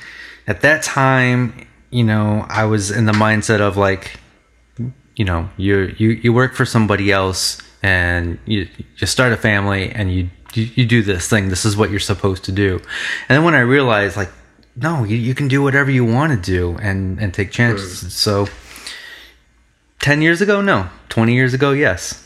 at 0.48 0.62
that 0.62 0.84
time, 0.84 1.68
you 1.90 2.04
know, 2.04 2.46
I 2.50 2.66
was 2.66 2.92
in 2.92 3.06
the 3.06 3.14
mindset 3.14 3.60
of 3.60 3.78
like, 3.78 4.20
you 5.16 5.26
know, 5.26 5.50
you 5.58 5.94
you 5.98 6.10
you 6.10 6.34
work 6.34 6.54
for 6.54 6.66
somebody 6.66 7.12
else, 7.12 7.62
and 7.82 8.38
you 8.46 8.68
you 8.98 9.08
start 9.08 9.34
a 9.34 9.38
family, 9.38 9.92
and 9.92 10.14
you 10.14 10.30
you, 10.56 10.70
you 10.76 10.86
do 10.86 11.02
this 11.02 11.28
thing. 11.30 11.50
This 11.50 11.66
is 11.66 11.76
what 11.78 11.90
you're 11.90 12.00
supposed 12.00 12.44
to 12.46 12.52
do. 12.52 12.76
And 13.28 13.38
then 13.38 13.44
when 13.44 13.56
I 13.56 13.60
realized, 13.60 14.18
like, 14.18 14.32
no, 14.76 15.04
you, 15.04 15.16
you 15.16 15.34
can 15.34 15.48
do 15.48 15.62
whatever 15.62 15.90
you 15.90 16.04
want 16.04 16.32
to 16.32 16.52
do 16.52 16.78
and 16.82 17.20
and 17.20 17.34
take 17.34 17.52
chances. 17.52 18.14
So, 18.14 18.48
ten 20.00 20.22
years 20.22 20.42
ago, 20.42 20.62
no. 20.62 20.90
Twenty 21.10 21.34
years 21.34 21.54
ago, 21.54 21.72
yes. 21.72 22.22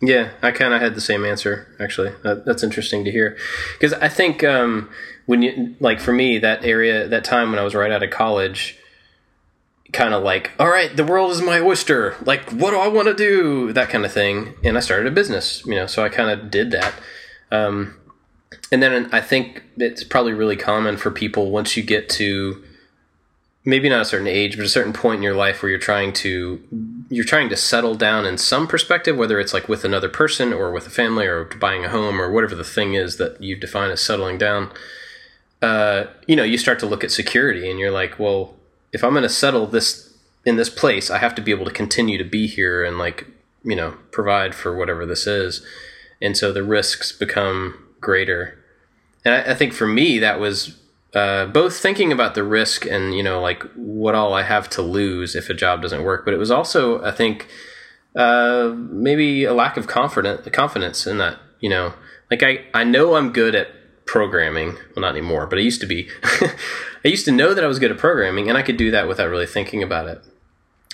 Yeah, 0.00 0.30
I 0.42 0.50
kind 0.50 0.74
of 0.74 0.80
had 0.80 0.94
the 0.94 1.00
same 1.00 1.24
answer 1.24 1.66
actually. 1.80 2.12
That, 2.22 2.44
that's 2.44 2.62
interesting 2.62 3.04
to 3.04 3.10
hear 3.10 3.36
because 3.72 3.92
I 3.94 4.08
think 4.08 4.44
um, 4.44 4.90
when 5.26 5.42
you 5.42 5.76
like 5.80 6.00
for 6.00 6.12
me 6.12 6.38
that 6.38 6.64
area 6.64 7.08
that 7.08 7.24
time 7.24 7.50
when 7.50 7.58
I 7.58 7.62
was 7.62 7.74
right 7.74 7.90
out 7.90 8.02
of 8.02 8.10
college, 8.10 8.78
kind 9.92 10.12
of 10.12 10.22
like 10.22 10.50
all 10.58 10.68
right, 10.68 10.94
the 10.94 11.04
world 11.04 11.30
is 11.30 11.40
my 11.40 11.60
oyster. 11.60 12.16
Like, 12.24 12.50
what 12.50 12.72
do 12.72 12.78
I 12.78 12.88
want 12.88 13.08
to 13.08 13.14
do? 13.14 13.72
That 13.72 13.88
kind 13.88 14.04
of 14.04 14.12
thing. 14.12 14.54
And 14.62 14.76
I 14.76 14.80
started 14.80 15.06
a 15.06 15.14
business, 15.14 15.64
you 15.64 15.76
know. 15.76 15.86
So 15.86 16.04
I 16.04 16.10
kind 16.10 16.28
of 16.28 16.50
did 16.50 16.70
that. 16.72 16.92
Um, 17.50 17.96
and 18.70 18.82
then 18.82 19.08
I 19.12 19.20
think 19.20 19.62
it's 19.76 20.04
probably 20.04 20.32
really 20.32 20.56
common 20.56 20.96
for 20.96 21.10
people 21.10 21.50
once 21.50 21.76
you 21.76 21.82
get 21.82 22.08
to 22.10 22.62
maybe 23.64 23.88
not 23.88 24.02
a 24.02 24.04
certain 24.04 24.26
age, 24.26 24.56
but 24.56 24.66
a 24.66 24.68
certain 24.68 24.92
point 24.92 25.18
in 25.18 25.22
your 25.22 25.34
life 25.34 25.62
where 25.62 25.70
you're 25.70 25.78
trying 25.78 26.12
to 26.12 26.62
you're 27.08 27.24
trying 27.24 27.48
to 27.48 27.56
settle 27.56 27.94
down 27.94 28.26
in 28.26 28.38
some 28.38 28.66
perspective, 28.66 29.16
whether 29.16 29.40
it's 29.40 29.54
like 29.54 29.68
with 29.68 29.84
another 29.84 30.08
person 30.08 30.52
or 30.52 30.70
with 30.70 30.86
a 30.86 30.90
family 30.90 31.26
or 31.26 31.44
buying 31.44 31.84
a 31.84 31.88
home 31.88 32.20
or 32.20 32.30
whatever 32.30 32.54
the 32.54 32.64
thing 32.64 32.94
is 32.94 33.16
that 33.16 33.42
you 33.42 33.56
define 33.56 33.90
as 33.90 34.00
settling 34.00 34.38
down. 34.38 34.70
Uh, 35.62 36.04
you 36.26 36.36
know, 36.36 36.42
you 36.42 36.58
start 36.58 36.78
to 36.78 36.86
look 36.86 37.02
at 37.02 37.10
security 37.10 37.70
and 37.70 37.78
you're 37.78 37.90
like, 37.90 38.18
well, 38.18 38.54
if 38.92 39.02
I'm 39.02 39.12
going 39.12 39.22
to 39.22 39.28
settle 39.28 39.66
this 39.66 40.14
in 40.44 40.56
this 40.56 40.68
place, 40.68 41.10
I 41.10 41.18
have 41.18 41.34
to 41.36 41.42
be 41.42 41.50
able 41.50 41.64
to 41.64 41.70
continue 41.70 42.18
to 42.18 42.24
be 42.24 42.46
here 42.46 42.84
and 42.84 42.98
like, 42.98 43.26
you 43.62 43.74
know, 43.74 43.96
provide 44.10 44.54
for 44.54 44.76
whatever 44.76 45.06
this 45.06 45.26
is. 45.26 45.64
And 46.24 46.36
so 46.36 46.52
the 46.52 46.62
risks 46.62 47.12
become 47.12 47.78
greater. 48.00 48.58
And 49.24 49.34
I, 49.34 49.52
I 49.52 49.54
think 49.54 49.72
for 49.74 49.86
me, 49.86 50.18
that 50.18 50.40
was 50.40 50.80
uh, 51.14 51.46
both 51.46 51.76
thinking 51.78 52.10
about 52.10 52.34
the 52.34 52.42
risk 52.42 52.86
and 52.86 53.14
you 53.14 53.22
know 53.22 53.40
like 53.40 53.62
what 53.76 54.16
all 54.16 54.34
I 54.34 54.42
have 54.42 54.68
to 54.70 54.82
lose 54.82 55.36
if 55.36 55.48
a 55.48 55.54
job 55.54 55.82
doesn't 55.82 56.02
work, 56.02 56.24
but 56.24 56.34
it 56.34 56.38
was 56.38 56.50
also 56.50 57.02
I 57.04 57.12
think 57.12 57.48
uh, 58.16 58.72
maybe 58.74 59.44
a 59.44 59.54
lack 59.54 59.76
of 59.76 59.86
confident 59.86 60.50
confidence 60.52 61.06
in 61.06 61.18
that 61.18 61.38
you 61.60 61.70
know 61.70 61.94
like 62.30 62.42
I 62.42 62.64
I 62.74 62.82
know 62.82 63.14
I'm 63.14 63.32
good 63.32 63.54
at 63.54 63.68
programming. 64.06 64.72
Well 64.96 65.02
not 65.02 65.12
anymore 65.12 65.46
but 65.46 65.58
I 65.58 65.62
used 65.62 65.80
to 65.82 65.86
be. 65.86 66.08
I 67.04 67.08
used 67.08 67.26
to 67.26 67.32
know 67.32 67.54
that 67.54 67.62
I 67.62 67.68
was 67.68 67.78
good 67.78 67.92
at 67.92 67.98
programming 67.98 68.48
and 68.48 68.58
I 68.58 68.62
could 68.62 68.76
do 68.76 68.90
that 68.90 69.06
without 69.06 69.28
really 69.28 69.46
thinking 69.46 69.82
about 69.82 70.08
it 70.08 70.24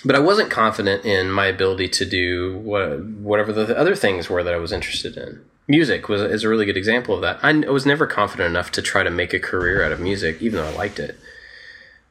but 0.03 0.15
I 0.15 0.19
wasn't 0.19 0.49
confident 0.49 1.05
in 1.05 1.31
my 1.31 1.45
ability 1.45 1.89
to 1.89 2.05
do 2.05 2.57
what, 2.57 3.03
whatever 3.03 3.53
the 3.53 3.77
other 3.77 3.95
things 3.95 4.29
were 4.29 4.43
that 4.43 4.53
I 4.53 4.57
was 4.57 4.71
interested 4.71 5.17
in. 5.17 5.43
Music 5.67 6.09
was 6.09 6.21
is 6.21 6.43
a 6.43 6.49
really 6.49 6.65
good 6.65 6.77
example 6.77 7.15
of 7.15 7.21
that. 7.21 7.39
I 7.43 7.53
was 7.69 7.85
never 7.85 8.07
confident 8.07 8.49
enough 8.49 8.71
to 8.71 8.81
try 8.81 9.03
to 9.03 9.11
make 9.11 9.33
a 9.33 9.39
career 9.39 9.83
out 9.83 9.91
of 9.91 9.99
music, 9.99 10.41
even 10.41 10.59
though 10.59 10.67
I 10.67 10.73
liked 10.73 10.99
it. 10.99 11.17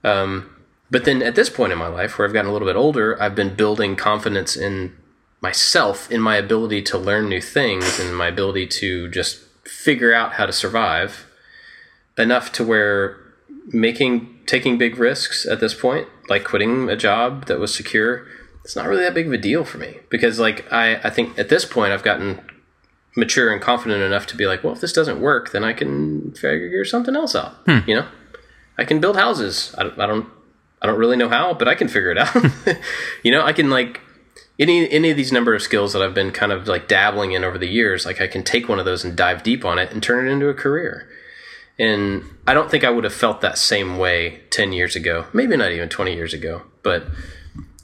Um, 0.05 0.57
but 0.91 1.05
then 1.05 1.23
at 1.23 1.35
this 1.35 1.51
point 1.51 1.73
in 1.73 1.79
my 1.79 1.89
life, 1.89 2.19
where 2.19 2.27
I've 2.27 2.33
gotten 2.33 2.51
a 2.51 2.53
little 2.53 2.67
bit 2.67 2.77
older, 2.77 3.21
I've 3.21 3.35
been 3.35 3.55
building 3.55 3.97
confidence 3.97 4.57
in 4.57 4.97
myself, 5.41 6.11
in 6.11 6.21
my 6.21 6.37
ability 6.37 6.83
to 6.83 6.99
learn 6.99 7.29
new 7.29 7.41
things, 7.41 7.99
and 7.99 8.17
my 8.17 8.29
ability 8.29 8.67
to 8.67 9.09
just 9.09 9.41
figure 9.65 10.13
out 10.13 10.35
how 10.35 10.47
to 10.47 10.53
survive 10.53 11.27
enough 12.17 12.53
to 12.53 12.65
where 12.65 13.19
making 13.69 14.39
taking 14.47 14.79
big 14.79 14.99
risks 14.99 15.47
at 15.47 15.61
this 15.61 15.75
point, 15.75 16.09
like 16.31 16.45
quitting 16.45 16.89
a 16.89 16.97
job 16.97 17.47
that 17.47 17.59
was 17.59 17.75
secure, 17.75 18.27
it's 18.65 18.77
not 18.77 18.87
really 18.87 19.03
that 19.03 19.15
big 19.15 19.27
of 19.27 19.33
a 19.33 19.39
deal 19.39 19.65
for 19.65 19.79
me 19.79 19.99
because 20.09 20.39
like 20.39 20.71
I, 20.73 20.97
I 20.97 21.11
think 21.11 21.39
at 21.39 21.49
this 21.49 21.65
point 21.65 21.93
I've 21.93 22.03
gotten 22.03 22.41
mature 23.17 23.53
and 23.53 23.61
confident 23.61 24.03
enough 24.03 24.27
to 24.29 24.37
be 24.37 24.47
like, 24.47 24.63
well, 24.63 24.73
if 24.73 24.81
this 24.81 24.93
doesn't 24.93 25.21
work, 25.21 25.51
then 25.51 25.65
I 25.65 25.73
can 25.73 26.33
figure 26.33 26.85
something 26.85 27.17
else 27.17 27.35
out. 27.35 27.55
Hmm. 27.67 27.79
You 27.89 27.97
know, 27.97 28.07
I 28.79 28.85
can 28.85 29.01
build 29.01 29.17
houses. 29.17 29.75
I 29.77 29.83
don't, 29.83 30.01
I 30.01 30.07
don't, 30.07 30.29
I 30.81 30.87
don't 30.87 30.99
really 30.99 31.17
know 31.17 31.29
how, 31.29 31.55
but 31.55 31.69
I 31.69 31.75
can 31.75 31.89
figure 31.89 32.11
it 32.11 32.19
out. 32.19 32.35
you 33.23 33.33
know, 33.33 33.45
I 33.45 33.53
can 33.53 33.69
like 33.69 34.01
any 34.59 34.91
any 34.91 35.11
of 35.11 35.17
these 35.17 35.33
number 35.33 35.55
of 35.55 35.63
skills 35.63 35.93
that 35.93 36.03
I've 36.03 36.15
been 36.15 36.31
kind 36.31 36.53
of 36.53 36.69
like 36.69 36.87
dabbling 36.87 37.33
in 37.33 37.45
over 37.45 37.59
the 37.59 37.69
years. 37.69 38.07
Like 38.07 38.21
I 38.21 38.27
can 38.27 38.43
take 38.43 38.69
one 38.69 38.79
of 38.79 38.85
those 38.85 39.05
and 39.05 39.17
dive 39.17 39.43
deep 39.43 39.65
on 39.65 39.79
it 39.79 39.93
and 39.93 40.03
turn 40.03 40.27
it 40.27 40.31
into 40.31 40.49
a 40.49 40.55
career. 40.55 41.09
And 41.81 42.23
I 42.47 42.53
don't 42.53 42.71
think 42.71 42.85
I 42.85 42.91
would 42.91 43.05
have 43.05 43.15
felt 43.15 43.41
that 43.41 43.57
same 43.57 43.97
way 43.97 44.43
10 44.51 44.75
years 44.75 44.95
ago, 44.95 45.25
maybe 45.33 45.57
not 45.57 45.73
even 45.73 45.89
20 45.89 46.15
years 46.15 46.35
ago, 46.35 46.61
but 46.83 47.07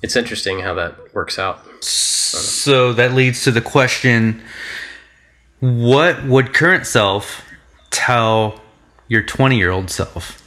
it's 0.03 0.15
interesting 0.17 0.61
how 0.61 0.75
that 0.75 1.15
works 1.15 1.39
out. 1.39 1.65
So 1.83 2.93
that 2.93 3.15
leads 3.15 3.43
to 3.45 3.51
the 3.51 3.63
question 3.63 4.43
what 5.61 6.23
would 6.27 6.53
current 6.53 6.87
self 6.87 7.43
tell 7.91 8.61
your 9.09 9.23
20 9.23 9.57
year 9.57 9.71
old 9.71 9.91
self? 9.91 10.43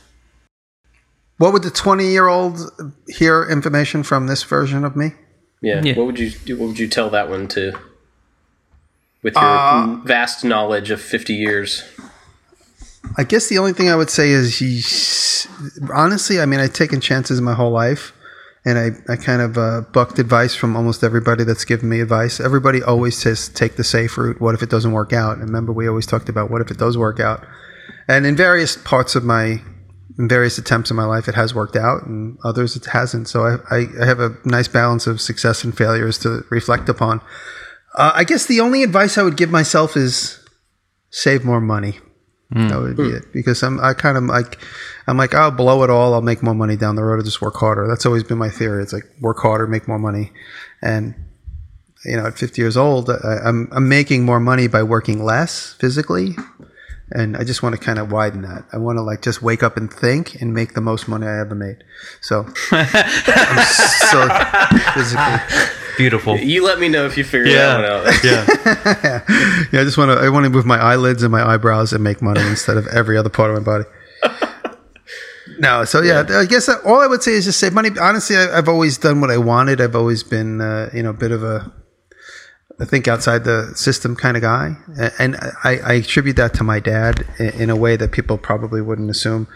What 1.38 1.52
would 1.52 1.64
the 1.64 1.72
20 1.72 2.06
year 2.06 2.28
old 2.28 2.60
hear 3.08 3.50
information 3.50 4.04
from 4.04 4.28
this 4.28 4.44
version 4.44 4.86
of 4.86 4.96
me? 4.96 5.14
Yeah. 5.62 5.82
Yeah. 5.84 5.96
What 5.96 6.06
would 6.06 6.20
you 6.20 6.30
do? 6.30 6.56
What 6.58 6.68
would 6.68 6.80
you 6.80 6.88
tell 6.88 7.10
that 7.10 7.30
one 7.30 7.48
to 7.50 7.74
with 9.24 9.34
your 9.34 9.44
Uh, 9.44 9.96
vast 10.06 10.44
knowledge 10.46 10.92
of 10.92 11.02
50 11.02 11.34
years? 11.34 11.84
I 13.18 13.24
guess 13.24 13.48
the 13.48 13.58
only 13.58 13.74
thing 13.74 13.90
I 13.90 13.96
would 13.96 14.10
say 14.10 14.30
is 14.30 14.60
he's 14.60 15.48
honestly, 15.94 16.40
I 16.40 16.46
mean, 16.46 16.60
I've 16.60 16.74
taken 16.74 17.02
chances 17.02 17.42
my 17.42 17.54
whole 17.54 17.72
life 17.72 18.14
and 18.66 18.78
I, 18.78 19.14
I 19.14 19.16
kind 19.16 19.42
of 19.42 19.58
uh, 19.58 19.82
bucked 19.94 20.20
advice 20.20 20.54
from 20.54 20.76
almost 20.76 21.04
everybody 21.04 21.44
that's 21.44 21.66
given 21.66 21.90
me 21.90 22.02
advice. 22.02 22.40
Everybody 22.40 22.84
always 22.84 23.18
says 23.18 23.50
take 23.50 23.78
the 23.78 23.84
safe 23.84 24.18
route. 24.18 24.42
What 24.42 24.54
if 24.54 24.62
it 24.62 24.70
doesn't 24.70 24.92
work 24.92 25.14
out? 25.14 25.38
And 25.38 25.44
remember, 25.44 25.72
we 25.72 25.88
always 25.88 26.06
talked 26.06 26.30
about 26.30 26.52
what 26.52 26.62
if 26.62 26.70
it 26.70 26.78
does 26.78 26.98
work 26.98 27.20
out. 27.20 27.46
And 28.08 28.26
in 28.26 28.36
various 28.36 28.76
parts 28.76 29.16
of 29.16 29.24
my 29.24 29.62
in 30.18 30.28
various 30.28 30.58
attempts 30.58 30.92
in 30.92 30.98
my 30.98 31.06
life, 31.06 31.30
it 31.30 31.36
has 31.36 31.56
worked 31.56 31.78
out, 31.78 32.06
and 32.06 32.38
others 32.44 32.76
it 32.76 32.86
hasn't. 32.88 33.30
So 33.30 33.46
I, 33.46 33.76
I, 33.76 33.86
I 34.02 34.06
have 34.06 34.20
a 34.20 34.36
nice 34.44 34.68
balance 34.68 35.08
of 35.08 35.22
success 35.22 35.64
and 35.64 35.76
failures 35.76 36.18
to 36.20 36.44
reflect 36.50 36.90
upon. 36.90 37.22
Uh, 37.96 38.12
I 38.14 38.26
guess 38.26 38.46
the 38.46 38.60
only 38.60 38.84
advice 38.84 39.18
I 39.18 39.24
would 39.24 39.38
give 39.38 39.50
myself 39.50 39.96
is 39.96 40.46
save 41.10 41.46
more 41.46 41.62
money. 41.62 42.00
Mm. 42.54 42.70
That 42.70 42.80
would 42.80 42.98
be 42.98 43.04
mm. 43.04 43.18
it 43.18 43.32
because 43.32 43.62
I'm 43.62 43.80
I 43.80 43.94
kind 43.94 44.18
of 44.18 44.24
like 44.24 44.60
I'm 45.06 45.18
like 45.18 45.36
I'll 45.36 45.52
blow 45.52 45.84
it 45.84 45.90
all. 45.90 46.16
I'll 46.16 46.22
make 46.22 46.42
more 46.42 46.56
money 46.56 46.76
down 46.76 46.96
the 46.96 47.04
road. 47.04 47.18
I'll 47.18 47.26
just 47.26 47.42
work 47.42 47.56
harder. 47.56 47.88
That's 47.88 48.06
always 48.06 48.24
been 48.24 48.40
my 48.40 48.50
theory. 48.50 48.82
It's 48.82 48.94
like 48.94 49.06
work 49.22 49.38
harder, 49.38 49.68
make 49.68 49.88
more 49.88 50.00
money, 50.00 50.32
and 50.82 51.14
you 52.06 52.16
know, 52.16 52.26
at 52.26 52.38
50 52.38 52.62
years 52.62 52.78
old, 52.78 53.10
I, 53.10 53.40
I'm 53.44 53.70
I'm 53.72 53.88
making 53.88 54.24
more 54.24 54.40
money 54.40 54.68
by 54.68 54.82
working 54.82 55.24
less 55.24 55.74
physically, 55.74 56.36
and 57.12 57.38
I 57.38 57.44
just 57.44 57.62
want 57.62 57.76
to 57.76 57.82
kind 57.82 58.00
of 58.00 58.12
widen 58.12 58.42
that. 58.44 58.66
I 58.74 58.78
want 58.78 58.98
to 58.98 59.04
like 59.04 59.22
just 59.22 59.44
wake 59.44 59.62
up 59.62 59.78
and 59.78 59.92
think 59.92 60.42
and 60.42 60.54
make 60.54 60.74
the 60.74 60.82
most 60.82 61.08
money 61.08 61.28
I 61.28 61.40
ever 61.40 61.54
made. 61.54 61.84
So, 62.22 62.48
I'm 62.72 63.66
so 63.66 64.28
physically. 64.94 65.76
Beautiful. 66.00 66.38
You 66.38 66.64
let 66.66 66.80
me 66.80 66.88
know 66.88 67.06
if 67.06 67.18
you 67.18 67.26
figure 67.26 67.48
Yeah. 67.52 67.78
that 67.78 67.78
one 67.78 67.86
out. 67.86 68.24
Yeah. 68.24 69.68
Yeah, 69.74 69.82
I 69.82 69.84
just 69.84 69.98
want 69.98 70.18
to. 70.18 70.26
I 70.26 70.30
want 70.30 70.46
to 70.46 70.50
move 70.50 70.66
my 70.66 70.78
eyelids 70.82 71.24
and 71.24 71.32
my 71.32 71.44
eyebrows 71.46 71.92
and 71.92 72.02
make 72.02 72.22
money 72.22 72.40
instead 72.42 72.78
of 72.78 72.88
every 72.88 73.18
other 73.18 73.30
part 73.30 73.52
of 73.52 73.58
my 73.58 73.64
body. 73.64 73.84
No, 75.58 75.84
so 75.84 76.02
yeah, 76.02 76.24
I 76.30 76.46
guess 76.46 76.68
that, 76.68 76.86
all 76.86 77.02
I 77.02 77.08
would 77.08 77.22
say 77.22 77.34
is 77.34 77.44
just 77.44 77.60
save 77.60 77.74
money. 77.74 77.90
Honestly, 78.00 78.38
I, 78.38 78.58
I've 78.58 78.70
always 78.70 78.98
done 78.98 79.20
what 79.20 79.30
I 79.30 79.38
wanted. 79.38 79.82
I've 79.82 79.96
always 79.96 80.24
been, 80.24 80.62
uh, 80.62 80.90
you 80.94 81.04
know, 81.04 81.10
a 81.10 81.14
bit 81.14 81.32
of 81.34 81.44
a, 81.44 81.70
I 82.80 82.86
think 82.86 83.10
outside 83.10 83.44
the 83.44 83.74
system 83.76 84.16
kind 84.16 84.38
of 84.38 84.42
guy, 84.42 84.78
and 85.20 85.36
I, 85.66 85.80
I 85.84 85.94
attribute 85.96 86.38
that 86.38 86.54
to 86.54 86.64
my 86.64 86.80
dad 86.80 87.26
in, 87.40 87.50
in 87.64 87.70
a 87.70 87.76
way 87.76 87.98
that 87.98 88.14
people 88.14 88.38
probably 88.38 88.80
wouldn't 88.80 89.10
assume. 89.10 89.48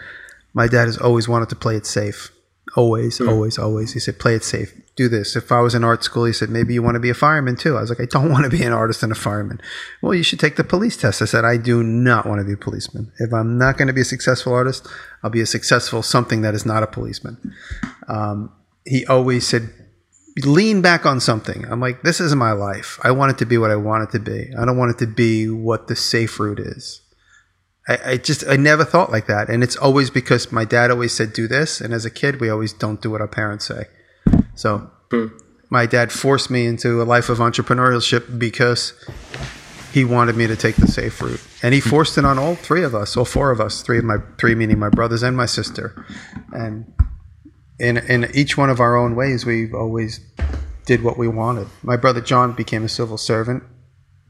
My 0.52 0.66
dad 0.66 0.86
has 0.86 0.98
always 0.98 1.26
wanted 1.26 1.48
to 1.50 1.56
play 1.56 1.76
it 1.76 1.86
safe. 1.86 2.30
Always, 2.76 3.18
always, 3.22 3.56
always. 3.56 3.94
He 3.94 4.00
said, 4.00 4.18
play 4.18 4.34
it 4.34 4.44
safe. 4.44 4.74
Do 4.96 5.08
this. 5.08 5.34
If 5.34 5.50
I 5.50 5.60
was 5.60 5.74
in 5.74 5.82
art 5.82 6.04
school, 6.04 6.24
he 6.24 6.32
said, 6.32 6.50
maybe 6.50 6.74
you 6.74 6.82
want 6.82 6.94
to 6.94 7.00
be 7.00 7.10
a 7.10 7.14
fireman 7.14 7.56
too. 7.56 7.76
I 7.76 7.80
was 7.80 7.90
like, 7.90 8.00
I 8.00 8.06
don't 8.06 8.30
want 8.32 8.44
to 8.44 8.50
be 8.50 8.62
an 8.62 8.72
artist 8.72 9.02
and 9.02 9.10
a 9.10 9.16
fireman. 9.16 9.60
Well, 10.02 10.14
you 10.14 10.22
should 10.22 10.40
take 10.40 10.56
the 10.56 10.64
police 10.64 10.96
test. 10.96 11.20
I 11.20 11.24
said, 11.24 11.44
I 11.44 11.56
do 11.56 11.82
not 11.82 12.26
want 12.26 12.40
to 12.40 12.44
be 12.44 12.52
a 12.52 12.56
policeman. 12.56 13.12
If 13.18 13.32
I'm 13.32 13.58
not 13.58 13.76
going 13.76 13.88
to 13.88 13.94
be 13.94 14.02
a 14.02 14.04
successful 14.04 14.52
artist, 14.52 14.86
I'll 15.22 15.30
be 15.30 15.40
a 15.40 15.46
successful 15.46 16.02
something 16.02 16.42
that 16.42 16.54
is 16.54 16.64
not 16.64 16.82
a 16.82 16.86
policeman. 16.86 17.54
Um, 18.08 18.52
he 18.84 19.04
always 19.06 19.46
said, 19.46 19.70
lean 20.44 20.82
back 20.82 21.06
on 21.06 21.20
something. 21.20 21.64
I'm 21.70 21.80
like, 21.80 22.02
this 22.02 22.20
is 22.20 22.34
my 22.34 22.52
life. 22.52 22.98
I 23.02 23.10
want 23.12 23.32
it 23.32 23.38
to 23.38 23.46
be 23.46 23.58
what 23.58 23.70
I 23.70 23.76
want 23.76 24.04
it 24.04 24.12
to 24.12 24.18
be. 24.18 24.52
I 24.58 24.64
don't 24.64 24.76
want 24.76 24.90
it 24.90 24.98
to 24.98 25.06
be 25.06 25.48
what 25.48 25.86
the 25.86 25.96
safe 25.96 26.38
route 26.40 26.58
is. 26.58 27.00
I, 27.86 27.98
I 28.12 28.16
just 28.16 28.44
I 28.48 28.56
never 28.56 28.84
thought 28.84 29.12
like 29.12 29.26
that, 29.26 29.48
and 29.48 29.62
it's 29.62 29.76
always 29.76 30.10
because 30.10 30.50
my 30.50 30.64
dad 30.64 30.90
always 30.90 31.12
said 31.12 31.32
do 31.32 31.46
this, 31.46 31.80
and 31.80 31.92
as 31.92 32.04
a 32.04 32.10
kid 32.10 32.40
we 32.40 32.48
always 32.48 32.72
don't 32.72 33.00
do 33.00 33.10
what 33.10 33.20
our 33.20 33.28
parents 33.28 33.66
say. 33.66 33.84
So 34.54 34.90
hmm. 35.10 35.26
my 35.70 35.86
dad 35.86 36.12
forced 36.12 36.50
me 36.50 36.66
into 36.66 37.02
a 37.02 37.04
life 37.04 37.28
of 37.28 37.38
entrepreneurship 37.38 38.38
because 38.38 38.92
he 39.92 40.04
wanted 40.04 40.36
me 40.36 40.46
to 40.46 40.56
take 40.56 40.76
the 40.76 40.88
safe 40.88 41.20
route, 41.22 41.40
and 41.62 41.72
he 41.72 41.80
hmm. 41.80 41.88
forced 41.88 42.18
it 42.18 42.24
on 42.24 42.38
all 42.38 42.54
three 42.54 42.82
of 42.82 42.94
us, 42.94 43.16
all 43.16 43.24
four 43.24 43.50
of 43.50 43.60
us, 43.60 43.82
three 43.82 43.98
of 43.98 44.04
my 44.04 44.16
three 44.38 44.54
meaning 44.54 44.78
my 44.78 44.88
brothers 44.88 45.22
and 45.22 45.36
my 45.36 45.46
sister, 45.46 46.04
and 46.52 46.92
in 47.78 47.98
in 47.98 48.28
each 48.34 48.56
one 48.56 48.70
of 48.70 48.80
our 48.80 48.96
own 48.96 49.14
ways, 49.16 49.44
we've 49.44 49.74
always 49.74 50.20
did 50.86 51.02
what 51.02 51.16
we 51.16 51.28
wanted. 51.28 51.68
My 51.82 51.96
brother 51.96 52.20
John 52.20 52.52
became 52.52 52.84
a 52.84 52.88
civil 52.88 53.18
servant, 53.18 53.62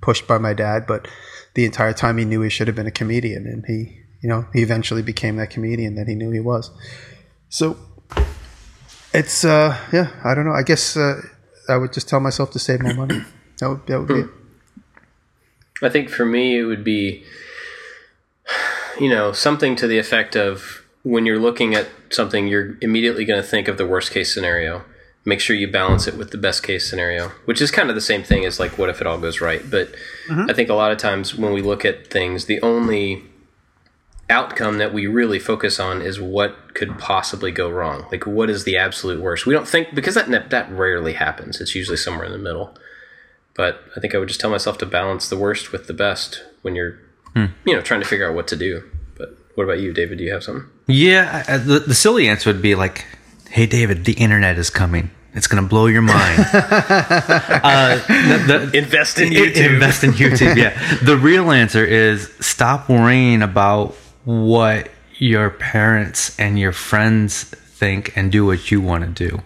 pushed 0.01 0.27
by 0.27 0.39
my 0.39 0.55
dad, 0.55 0.87
but 0.87 1.09
the 1.55 1.65
entire 1.65 1.93
time 1.93 2.19
he 2.19 2.25
knew 2.25 2.43
he 2.43 2.51
should 2.51 2.67
have 2.67 2.77
been 2.77 2.87
a 2.87 2.93
comedian, 2.93 3.47
and 3.47 3.65
he, 3.67 4.01
you 4.23 4.29
know, 4.29 4.47
he 4.53 4.63
eventually 4.63 5.03
became 5.03 5.37
that 5.37 5.51
comedian 5.51 5.95
that 5.97 6.09
he 6.09 6.15
knew 6.15 6.31
he 6.31 6.41
was. 6.41 6.71
So 7.49 7.77
it's, 9.15 9.45
uh, 9.45 9.79
yeah, 9.93 10.11
I 10.25 10.35
don't 10.35 10.45
know. 10.45 10.53
I 10.53 10.63
guess 10.63 10.97
uh, 10.97 11.21
I 11.69 11.77
would 11.77 11.93
just 11.93 12.09
tell 12.09 12.21
myself 12.21 12.51
to 12.53 12.59
save 12.59 12.83
more 12.83 12.95
money. 12.95 13.23
That 13.61 13.69
would, 13.69 13.87
that 13.87 13.99
would 14.01 14.09
be 14.09 14.15
it. 14.15 14.29
I 15.81 15.89
think 15.89 16.11
for 16.11 16.25
me, 16.25 16.59
it 16.59 16.65
would 16.65 16.83
be, 16.83 17.23
you 18.99 19.09
know, 19.09 19.31
something 19.31 19.77
to 19.77 19.87
the 19.87 19.97
effect 19.97 20.35
of 20.35 20.83
when 21.05 21.25
you're 21.25 21.39
looking 21.39 21.73
at 21.73 21.87
something, 22.11 22.49
you're 22.49 22.77
immediately 22.81 23.25
going 23.25 23.41
to 23.41 23.47
think 23.47 23.69
of 23.69 23.79
the 23.79 23.87
worst 23.87 24.11
case 24.11 24.35
scenario. 24.35 24.83
Make 25.25 25.39
sure 25.39 25.55
you 25.55 25.71
balance 25.71 26.09
it 26.09 26.17
with 26.17 26.33
the 26.33 26.37
best 26.37 26.65
case 26.65 26.91
scenario, 26.91 27.29
which 27.45 27.63
is 27.63 27.71
kind 27.71 27.89
of 27.91 27.95
the 27.95 28.01
same 28.01 28.25
thing 28.25 28.45
as 28.45 28.59
like, 28.59 28.77
what 28.77 28.91
if 28.91 29.01
it 29.01 29.07
all 29.07 29.19
goes 29.19 29.41
right? 29.41 29.63
But 29.71 29.95
I 30.51 30.53
think 30.53 30.69
a 30.69 30.75
lot 30.75 30.91
of 30.91 30.99
times 30.99 31.37
when 31.37 31.53
we 31.53 31.63
look 31.63 31.85
at 31.85 32.09
things, 32.09 32.47
the 32.47 32.61
only 32.61 33.23
outcome 34.31 34.79
that 34.79 34.93
we 34.95 35.07
really 35.07 35.39
focus 35.39 35.79
on 35.79 36.01
is 36.01 36.21
what 36.21 36.75
could 36.75 36.99
possibly 36.99 37.51
go 37.51 37.69
wrong. 37.69 38.07
Like, 38.11 38.27
what 38.27 38.49
is 38.51 38.65
the 38.65 38.77
absolute 38.77 39.21
worst? 39.21 39.47
We 39.47 39.53
don't 39.55 39.69
think 39.69 39.95
because 39.95 40.15
that 40.15 40.51
that 40.51 40.71
rarely 40.73 41.13
happens. 41.15 41.61
It's 41.61 41.75
usually 41.75 41.97
somewhere 41.97 42.25
in 42.25 42.33
the 42.33 42.39
middle. 42.39 42.77
But 43.55 43.83
I 43.97 44.01
think 44.01 44.15
I 44.15 44.19
would 44.19 44.29
just 44.29 44.41
tell 44.41 44.51
myself 44.51 44.79
to 44.79 44.87
balance 44.87 45.29
the 45.29 45.37
worst 45.37 45.71
with 45.71 45.87
the 45.87 45.93
best 45.95 46.43
when 46.63 46.75
you're, 46.75 46.99
you 47.37 47.49
know, 47.67 47.81
trying 47.81 48.01
to 48.01 48.07
figure 48.07 48.29
out 48.29 48.35
what 48.35 48.49
to 48.49 48.57
do. 48.57 48.83
But 49.17 49.37
what 49.55 49.65
about 49.65 49.79
you, 49.79 49.93
David? 49.93 50.19
Do 50.19 50.25
you 50.25 50.33
have 50.33 50.43
something? 50.43 50.69
Yeah, 50.89 51.45
I- 51.47 51.59
the, 51.59 51.79
the 51.81 51.95
silly 51.95 52.27
answer 52.29 52.51
would 52.51 52.63
be 52.63 52.75
like, 52.75 53.05
"Hey, 53.51 53.67
David, 53.67 54.05
the 54.07 54.15
internet 54.15 54.59
is 54.59 54.71
coming. 54.71 55.11
It's 55.35 55.47
gonna 55.47 55.69
blow 55.69 55.87
your 55.87 56.03
mind." 56.03 56.41
uh, 56.53 57.97
the, 58.07 58.69
the, 58.73 58.79
Invest 58.79 59.19
in 59.21 59.31
YouTube. 59.31 59.75
Invest 59.75 60.03
in 60.05 60.11
YouTube. 60.13 60.57
Yeah. 60.57 60.77
The 61.05 61.17
real 61.17 61.51
answer 61.53 61.85
is 61.85 62.33
stop 62.41 62.89
worrying 62.89 63.43
about 63.43 63.97
what 64.25 64.91
your 65.19 65.51
parents 65.51 66.39
and 66.39 66.59
your 66.59 66.73
friends 66.73 67.45
think 67.45 68.17
and 68.17 68.33
do 68.33 68.47
what 68.47 68.71
you 68.71 68.81
want 68.81 69.05
to 69.05 69.29
do. 69.29 69.41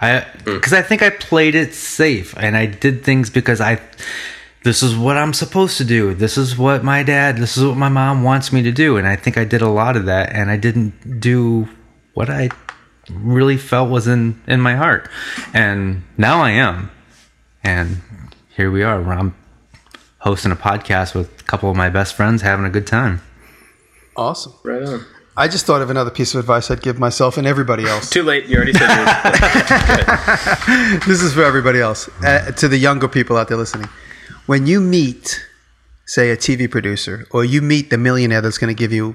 I 0.00 0.20
mm. 0.20 0.44
because 0.44 0.72
I 0.72 0.82
think 0.82 1.02
I 1.02 1.10
played 1.10 1.54
it 1.54 1.74
safe 1.74 2.36
and 2.36 2.56
I 2.56 2.66
did 2.66 3.04
things 3.04 3.30
because 3.30 3.60
I 3.60 3.80
this 4.64 4.82
is 4.82 4.96
what 4.96 5.16
I'm 5.16 5.32
supposed 5.32 5.78
to 5.78 5.84
do. 5.84 6.14
This 6.14 6.36
is 6.36 6.58
what 6.58 6.82
my 6.82 7.02
dad, 7.02 7.36
this 7.36 7.56
is 7.56 7.64
what 7.64 7.76
my 7.76 7.88
mom 7.88 8.24
wants 8.24 8.52
me 8.52 8.62
to 8.62 8.72
do 8.72 8.96
and 8.96 9.06
I 9.06 9.16
think 9.16 9.38
I 9.38 9.44
did 9.44 9.62
a 9.62 9.68
lot 9.68 9.96
of 9.96 10.06
that 10.06 10.32
and 10.32 10.50
I 10.50 10.56
didn't 10.56 11.20
do 11.20 11.68
what 12.14 12.28
I 12.28 12.50
really 13.10 13.56
felt 13.56 13.90
was 13.90 14.08
in 14.08 14.42
in 14.46 14.60
my 14.60 14.74
heart. 14.74 15.08
And 15.54 16.02
now 16.16 16.40
I 16.40 16.50
am. 16.50 16.90
And 17.62 18.00
here 18.56 18.70
we 18.70 18.82
are. 18.82 19.00
I'm 19.12 19.34
hosting 20.18 20.52
a 20.52 20.56
podcast 20.56 21.14
with 21.14 21.40
a 21.40 21.44
couple 21.44 21.70
of 21.70 21.76
my 21.76 21.88
best 21.90 22.14
friends 22.14 22.42
having 22.42 22.64
a 22.64 22.70
good 22.70 22.86
time. 22.86 23.20
Awesome. 24.16 24.54
Right 24.64 24.82
on. 24.82 25.04
I 25.38 25.48
just 25.48 25.66
thought 25.66 25.82
of 25.82 25.90
another 25.90 26.10
piece 26.10 26.32
of 26.34 26.40
advice 26.40 26.70
I'd 26.70 26.80
give 26.80 26.98
myself 26.98 27.36
and 27.36 27.46
everybody 27.46 27.84
else. 27.84 28.08
Too 28.08 28.22
late. 28.22 28.46
You 28.46 28.56
already 28.56 28.72
said 28.72 28.88
yours. 28.88 29.06
this 31.06 31.22
is 31.22 31.34
for 31.34 31.44
everybody 31.44 31.78
else. 31.78 32.08
Uh, 32.24 32.52
to 32.52 32.68
the 32.68 32.78
younger 32.78 33.06
people 33.06 33.36
out 33.36 33.48
there 33.48 33.58
listening. 33.58 33.88
When 34.46 34.66
you 34.66 34.80
meet, 34.80 35.46
say, 36.06 36.30
a 36.30 36.36
TV 36.38 36.70
producer, 36.70 37.26
or 37.32 37.44
you 37.44 37.60
meet 37.60 37.90
the 37.90 37.98
millionaire 37.98 38.40
that's 38.40 38.56
going 38.56 38.74
to 38.74 38.78
give 38.78 38.92
you 38.92 39.14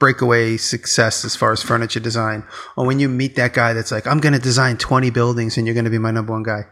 breakaway 0.00 0.56
success 0.56 1.24
as 1.24 1.36
far 1.36 1.52
as 1.52 1.62
furniture 1.62 2.00
design, 2.00 2.42
or 2.76 2.84
when 2.84 2.98
you 2.98 3.08
meet 3.08 3.36
that 3.36 3.52
guy 3.52 3.72
that's 3.72 3.92
like, 3.92 4.08
I'm 4.08 4.18
going 4.18 4.32
to 4.32 4.40
design 4.40 4.78
20 4.78 5.10
buildings 5.10 5.56
and 5.56 5.64
you're 5.66 5.74
going 5.74 5.84
to 5.84 5.90
be 5.90 5.98
my 5.98 6.10
number 6.10 6.32
one 6.32 6.42
guy, 6.42 6.62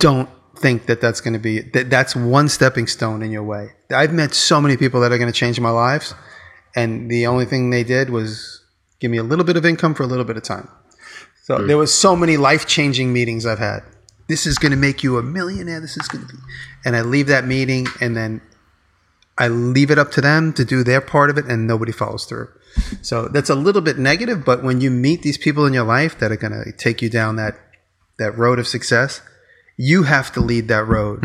don't 0.00 0.28
think 0.56 0.86
that 0.86 1.00
that's 1.00 1.20
going 1.20 1.32
to 1.32 1.38
be 1.38 1.60
that 1.60 1.90
that's 1.90 2.14
one 2.14 2.48
stepping 2.48 2.86
stone 2.86 3.22
in 3.22 3.30
your 3.30 3.42
way. 3.42 3.70
I've 3.90 4.12
met 4.12 4.34
so 4.34 4.60
many 4.60 4.76
people 4.76 5.00
that 5.00 5.12
are 5.12 5.18
going 5.18 5.32
to 5.32 5.38
change 5.38 5.58
my 5.60 5.70
lives, 5.70 6.14
and 6.74 7.10
the 7.10 7.26
only 7.26 7.44
thing 7.44 7.70
they 7.70 7.84
did 7.84 8.10
was 8.10 8.62
give 9.00 9.10
me 9.10 9.18
a 9.18 9.22
little 9.22 9.44
bit 9.44 9.56
of 9.56 9.66
income 9.66 9.94
for 9.94 10.02
a 10.02 10.06
little 10.06 10.24
bit 10.24 10.36
of 10.36 10.42
time. 10.42 10.68
So 11.44 11.58
hmm. 11.58 11.66
there 11.66 11.78
was 11.78 11.92
so 11.92 12.14
many 12.14 12.36
life 12.36 12.66
changing 12.66 13.12
meetings 13.12 13.46
I've 13.46 13.58
had. 13.58 13.80
This 14.28 14.46
is 14.46 14.58
going 14.58 14.70
to 14.70 14.78
make 14.78 15.02
you 15.02 15.18
a 15.18 15.22
millionaire. 15.22 15.80
This 15.80 15.96
is 15.96 16.06
going 16.08 16.26
to 16.26 16.32
be, 16.32 16.38
and 16.84 16.96
I 16.96 17.02
leave 17.02 17.26
that 17.26 17.44
meeting, 17.44 17.86
and 18.00 18.16
then 18.16 18.40
I 19.36 19.48
leave 19.48 19.90
it 19.90 19.98
up 19.98 20.12
to 20.12 20.20
them 20.20 20.52
to 20.54 20.64
do 20.64 20.84
their 20.84 21.00
part 21.00 21.30
of 21.30 21.38
it, 21.38 21.46
and 21.46 21.66
nobody 21.66 21.92
follows 21.92 22.24
through. 22.24 22.48
So 23.02 23.28
that's 23.28 23.50
a 23.50 23.54
little 23.54 23.82
bit 23.82 23.98
negative. 23.98 24.44
But 24.44 24.62
when 24.62 24.80
you 24.80 24.90
meet 24.90 25.22
these 25.22 25.38
people 25.38 25.66
in 25.66 25.72
your 25.72 25.84
life 25.84 26.18
that 26.18 26.30
are 26.32 26.36
going 26.36 26.52
to 26.52 26.72
take 26.72 27.02
you 27.02 27.10
down 27.10 27.36
that 27.36 27.58
that 28.18 28.36
road 28.38 28.58
of 28.58 28.68
success, 28.68 29.20
you 29.76 30.04
have 30.04 30.32
to 30.32 30.40
lead 30.40 30.68
that 30.68 30.86
road. 30.86 31.22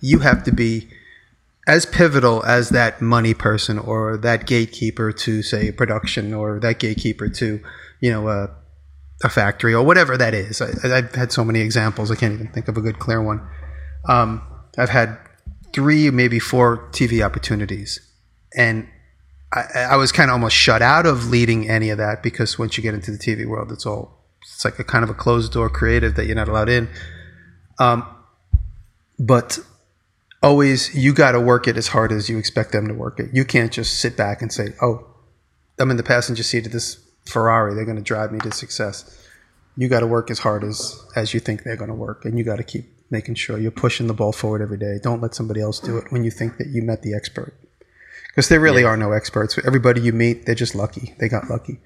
You 0.00 0.20
have 0.20 0.44
to 0.44 0.52
be 0.52 0.88
as 1.66 1.86
pivotal 1.86 2.42
as 2.44 2.70
that 2.70 3.00
money 3.00 3.34
person 3.34 3.78
or 3.78 4.16
that 4.16 4.46
gatekeeper 4.46 5.12
to 5.12 5.42
say 5.42 5.70
production 5.70 6.32
or 6.34 6.58
that 6.58 6.78
gatekeeper 6.78 7.28
to 7.28 7.60
you 8.00 8.10
know 8.10 8.28
a, 8.28 8.50
a 9.22 9.28
factory 9.28 9.74
or 9.74 9.84
whatever 9.84 10.16
that 10.16 10.34
is. 10.34 10.60
I, 10.60 10.70
I've 10.84 11.14
had 11.14 11.32
so 11.32 11.44
many 11.44 11.60
examples. 11.60 12.10
I 12.10 12.16
can't 12.16 12.34
even 12.34 12.48
think 12.48 12.68
of 12.68 12.76
a 12.76 12.80
good 12.80 12.98
clear 12.98 13.22
one. 13.22 13.46
Um, 14.08 14.42
I've 14.78 14.88
had 14.88 15.18
three, 15.72 16.10
maybe 16.10 16.38
four 16.38 16.88
TV 16.92 17.24
opportunities, 17.24 18.00
and 18.56 18.88
I, 19.52 19.64
I 19.90 19.96
was 19.96 20.12
kind 20.12 20.30
of 20.30 20.34
almost 20.34 20.56
shut 20.56 20.82
out 20.82 21.06
of 21.06 21.28
leading 21.28 21.68
any 21.68 21.90
of 21.90 21.98
that 21.98 22.22
because 22.22 22.58
once 22.58 22.76
you 22.76 22.82
get 22.82 22.94
into 22.94 23.10
the 23.10 23.18
TV 23.18 23.46
world, 23.46 23.70
it's 23.70 23.84
all 23.84 24.18
it's 24.42 24.64
like 24.64 24.78
a 24.78 24.84
kind 24.84 25.04
of 25.04 25.10
a 25.10 25.14
closed 25.14 25.52
door 25.52 25.68
creative 25.68 26.14
that 26.14 26.26
you're 26.26 26.36
not 26.36 26.48
allowed 26.48 26.68
in. 26.68 26.88
Um, 27.80 28.06
but 29.18 29.58
always 30.42 30.94
you 30.94 31.12
got 31.12 31.32
to 31.32 31.40
work 31.40 31.66
it 31.66 31.76
as 31.76 31.88
hard 31.88 32.12
as 32.12 32.28
you 32.28 32.38
expect 32.38 32.72
them 32.72 32.86
to 32.86 32.94
work 32.94 33.18
it. 33.18 33.30
You 33.32 33.44
can't 33.44 33.72
just 33.72 33.98
sit 33.98 34.16
back 34.16 34.40
and 34.42 34.52
say, 34.52 34.74
"Oh, 34.80 35.06
I'm 35.78 35.90
in 35.90 35.96
the 35.96 36.02
passenger 36.02 36.42
seat 36.42 36.66
of 36.66 36.72
this 36.72 36.98
Ferrari. 37.24 37.74
They're 37.74 37.84
going 37.84 37.96
to 37.96 38.02
drive 38.02 38.32
me 38.32 38.38
to 38.40 38.52
success. 38.52 39.16
You 39.76 39.88
got 39.88 40.00
to 40.00 40.06
work 40.06 40.30
as 40.30 40.40
hard 40.40 40.62
as 40.62 41.02
as 41.16 41.34
you 41.34 41.40
think 41.40 41.62
they're 41.62 41.76
going 41.76 41.88
to 41.88 41.94
work, 41.94 42.24
and 42.24 42.38
you 42.38 42.44
got 42.44 42.56
to 42.56 42.64
keep 42.64 42.84
making 43.10 43.34
sure 43.34 43.58
you're 43.58 43.70
pushing 43.72 44.06
the 44.06 44.14
ball 44.14 44.32
forward 44.32 44.62
every 44.62 44.78
day. 44.78 44.98
Don't 45.02 45.20
let 45.20 45.34
somebody 45.34 45.60
else 45.60 45.80
do 45.80 45.96
it 45.96 46.04
when 46.10 46.22
you 46.22 46.30
think 46.30 46.58
that 46.58 46.68
you 46.68 46.82
met 46.82 47.02
the 47.02 47.14
expert, 47.14 47.54
because 48.28 48.48
there 48.48 48.60
really 48.60 48.84
are 48.84 48.96
no 48.96 49.12
experts. 49.12 49.58
Everybody 49.66 50.00
you 50.00 50.12
meet, 50.12 50.46
they're 50.46 50.54
just 50.54 50.74
lucky. 50.74 51.14
They 51.18 51.28
got 51.28 51.48
lucky. 51.48 51.80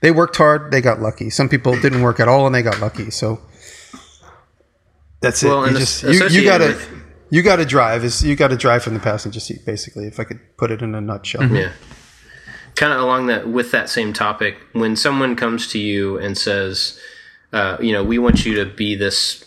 They 0.00 0.10
worked 0.10 0.36
hard. 0.36 0.72
They 0.72 0.80
got 0.80 1.00
lucky. 1.00 1.30
Some 1.30 1.48
people 1.48 1.80
didn't 1.80 2.02
work 2.02 2.20
at 2.20 2.28
all, 2.28 2.46
and 2.46 2.54
they 2.54 2.62
got 2.62 2.80
lucky. 2.80 3.10
So 3.10 3.40
that's 5.20 5.42
it. 5.42 5.48
Well, 5.48 5.70
you 5.70 5.78
just 5.78 6.02
you, 6.02 6.26
you 6.28 6.44
gotta 6.44 6.66
with- 6.66 6.90
you 7.30 7.42
gotta 7.42 7.64
drive. 7.64 8.04
Is 8.04 8.22
you 8.24 8.36
gotta 8.36 8.56
drive 8.56 8.82
from 8.82 8.94
the 8.94 9.00
passenger 9.00 9.40
seat, 9.40 9.64
basically. 9.64 10.06
If 10.06 10.20
I 10.20 10.24
could 10.24 10.40
put 10.56 10.70
it 10.70 10.82
in 10.82 10.94
a 10.94 11.00
nutshell. 11.00 11.44
Yeah. 11.52 11.72
Kind 12.76 12.92
of 12.92 13.00
along 13.00 13.26
that 13.28 13.48
with 13.48 13.70
that 13.70 13.88
same 13.88 14.12
topic, 14.12 14.58
when 14.72 14.96
someone 14.96 15.34
comes 15.34 15.66
to 15.68 15.78
you 15.78 16.18
and 16.18 16.36
says, 16.36 17.00
uh, 17.52 17.78
you 17.80 17.92
know, 17.92 18.04
we 18.04 18.18
want 18.18 18.44
you 18.44 18.54
to 18.56 18.66
be 18.70 18.94
this. 18.94 19.42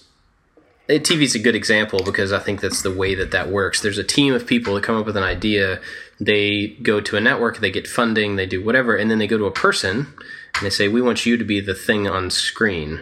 TV 0.90 1.22
is 1.22 1.36
a 1.36 1.40
good 1.40 1.54
example 1.54 2.00
because 2.04 2.34
I 2.34 2.40
think 2.40 2.62
that's 2.62 2.82
the 2.82 2.92
way 2.92 3.14
that 3.14 3.30
that 3.30 3.50
works. 3.50 3.80
There's 3.82 4.00
a 4.00 4.04
team 4.04 4.34
of 4.34 4.48
people 4.48 4.74
that 4.74 4.84
come 4.84 4.96
up 4.96 5.06
with 5.06 5.16
an 5.16 5.24
idea. 5.24 5.80
They 6.20 6.70
go 6.82 7.00
to 7.00 7.16
a 7.16 7.22
network, 7.22 7.60
they 7.60 7.70
get 7.70 7.88
funding, 7.88 8.36
they 8.38 8.48
do 8.48 8.64
whatever, 8.64 8.96
and 8.96 9.12
then 9.12 9.20
they 9.20 9.28
go 9.28 9.38
to 9.38 9.46
a 9.46 9.52
person 9.52 10.08
and 10.56 10.66
they 10.66 10.72
say, 10.72 10.88
"We 10.88 11.00
want 11.00 11.28
you 11.28 11.38
to 11.38 11.44
be 11.46 11.62
the 11.62 11.76
thing 11.76 12.08
on 12.08 12.32
screen." 12.32 13.02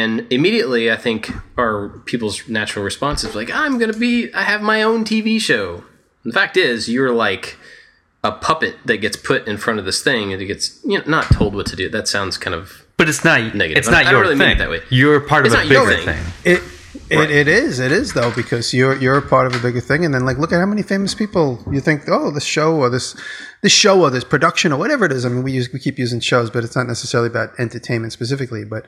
And 0.00 0.26
immediately, 0.30 0.90
I 0.90 0.96
think 0.96 1.30
our 1.56 1.88
people's 2.10 2.48
natural 2.48 2.84
response 2.84 3.18
is 3.24 3.34
like, 3.34 3.50
"I'm 3.62 3.74
going 3.80 3.92
to 3.92 3.98
be. 3.98 4.32
I 4.32 4.42
have 4.52 4.62
my 4.62 4.82
own 4.82 5.04
TV 5.04 5.40
show." 5.40 5.84
The 6.24 6.32
fact 6.32 6.56
is, 6.56 6.88
you're 6.88 7.12
like 7.26 7.56
a 8.22 8.32
puppet 8.32 8.74
that 8.86 8.98
gets 9.04 9.16
put 9.16 9.46
in 9.46 9.56
front 9.58 9.78
of 9.78 9.84
this 9.84 10.00
thing 10.02 10.32
and 10.32 10.40
it 10.40 10.46
gets 10.46 10.80
you 10.84 10.96
know 10.98 11.04
not 11.06 11.24
told 11.38 11.54
what 11.54 11.66
to 11.66 11.76
do. 11.76 11.86
That 11.96 12.08
sounds 12.08 12.38
kind 12.38 12.54
of 12.60 12.64
But 12.96 13.08
it's 13.10 13.22
not 13.24 13.38
Negative. 13.54 13.76
It's 13.78 13.88
not 13.94 14.00
I 14.00 14.02
don't 14.04 14.12
your 14.12 14.22
really 14.22 14.34
mean 14.36 14.48
it 14.48 14.50
thing. 14.52 14.58
that 14.60 14.70
way. 14.70 14.80
You're 14.88 15.20
part 15.20 15.44
It's 15.46 15.54
of 15.54 15.60
a 15.60 15.68
bigger 15.68 15.92
thing. 15.96 16.06
thing. 16.06 16.24
It 16.54 16.62
it, 17.10 17.30
it 17.30 17.48
is 17.48 17.80
it 17.80 17.92
is 17.92 18.14
though 18.14 18.32
because 18.34 18.72
you're 18.72 18.96
you're 19.04 19.18
a 19.18 19.26
part 19.34 19.46
of 19.48 19.54
a 19.54 19.58
bigger 19.66 19.80
thing, 19.90 20.04
and 20.06 20.14
then 20.14 20.24
like 20.24 20.38
look 20.38 20.52
at 20.54 20.58
how 20.64 20.70
many 20.74 20.82
famous 20.82 21.14
people 21.22 21.46
you 21.70 21.80
think 21.80 21.98
oh 22.08 22.30
this 22.30 22.44
show 22.56 22.70
or 22.82 22.88
this 22.88 23.14
this 23.64 23.72
show 23.72 24.00
or 24.04 24.10
this 24.16 24.24
production 24.24 24.72
or 24.72 24.78
whatever 24.78 25.04
it 25.04 25.12
is. 25.12 25.26
I 25.26 25.28
mean 25.28 25.42
we 25.42 25.52
use 25.52 25.68
we 25.72 25.78
keep 25.78 25.98
using 25.98 26.20
shows, 26.20 26.48
but 26.54 26.64
it's 26.64 26.76
not 26.80 26.86
necessarily 26.94 27.28
about 27.34 27.48
entertainment 27.58 28.12
specifically. 28.14 28.64
But 28.64 28.86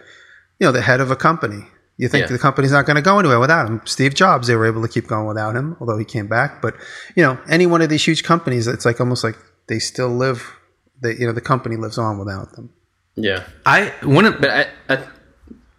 you 0.59 0.67
know 0.67 0.73
the 0.73 0.83
head 0.83 1.01
of 1.01 1.11
a 1.11 1.17
company. 1.17 1.65
You 1.99 2.09
think 2.09 2.27
Yeah. 2.27 2.33
the 2.33 2.39
company's 2.39 2.73
not 2.73 2.85
going 2.85 2.97
to 2.97 3.03
go 3.03 3.19
anywhere 3.19 3.41
without 3.41 3.67
him? 3.67 3.81
Steve 3.87 4.15
Jobs, 4.15 4.49
they 4.49 4.57
were 4.57 4.67
able 4.67 4.83
to 4.83 4.89
keep 4.89 5.07
going 5.07 5.27
without 5.27 5.57
him, 5.57 5.77
although 5.81 5.97
he 5.97 6.05
came 6.05 6.27
back. 6.27 6.61
But 6.61 6.75
you 7.15 7.23
know, 7.23 7.39
any 7.49 7.67
one 7.67 7.81
of 7.81 7.89
these 7.89 8.05
huge 8.05 8.23
companies, 8.23 8.67
it's 8.67 8.85
like 8.85 9.01
almost 9.01 9.25
like 9.25 9.37
they 9.69 9.79
still 9.79 10.11
live. 10.11 10.53
They, 11.03 11.15
you 11.17 11.27
know, 11.27 11.33
the 11.33 11.41
company 11.41 11.77
lives 11.77 11.99
on 11.99 12.19
without 12.19 12.53
them. 12.53 12.71
yeah. 13.15 13.45
I 13.65 13.93
one 14.03 14.27
of 14.27 14.41
But 14.41 14.51
I, 14.51 14.67
I 14.89 14.99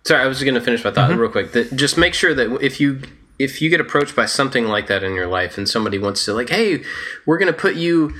sorry, 0.06 0.24
I 0.24 0.28
was 0.28 0.42
going 0.42 0.56
to 0.56 0.62
finish 0.62 0.84
my 0.84 0.92
thought 0.92 1.12
mm-hmm. 1.12 1.20
real 1.20 1.32
quick. 1.32 1.52
That 1.52 1.76
just 1.76 1.98
make 1.98 2.14
sure 2.14 2.34
that 2.34 2.52
if 2.62 2.80
you 2.82 3.02
if 3.38 3.62
you 3.62 3.70
get 3.70 3.80
approached 3.80 4.16
by 4.16 4.26
something 4.26 4.66
like 4.66 4.88
that 4.88 5.04
in 5.04 5.14
your 5.14 5.28
life, 5.28 5.58
and 5.58 5.70
somebody 5.70 6.00
wants 6.00 6.26
to 6.26 6.34
like, 6.34 6.50
hey, 6.50 6.84
we're 7.28 7.38
going 7.38 7.54
to 7.54 7.60
put 7.60 7.76
you 7.76 8.16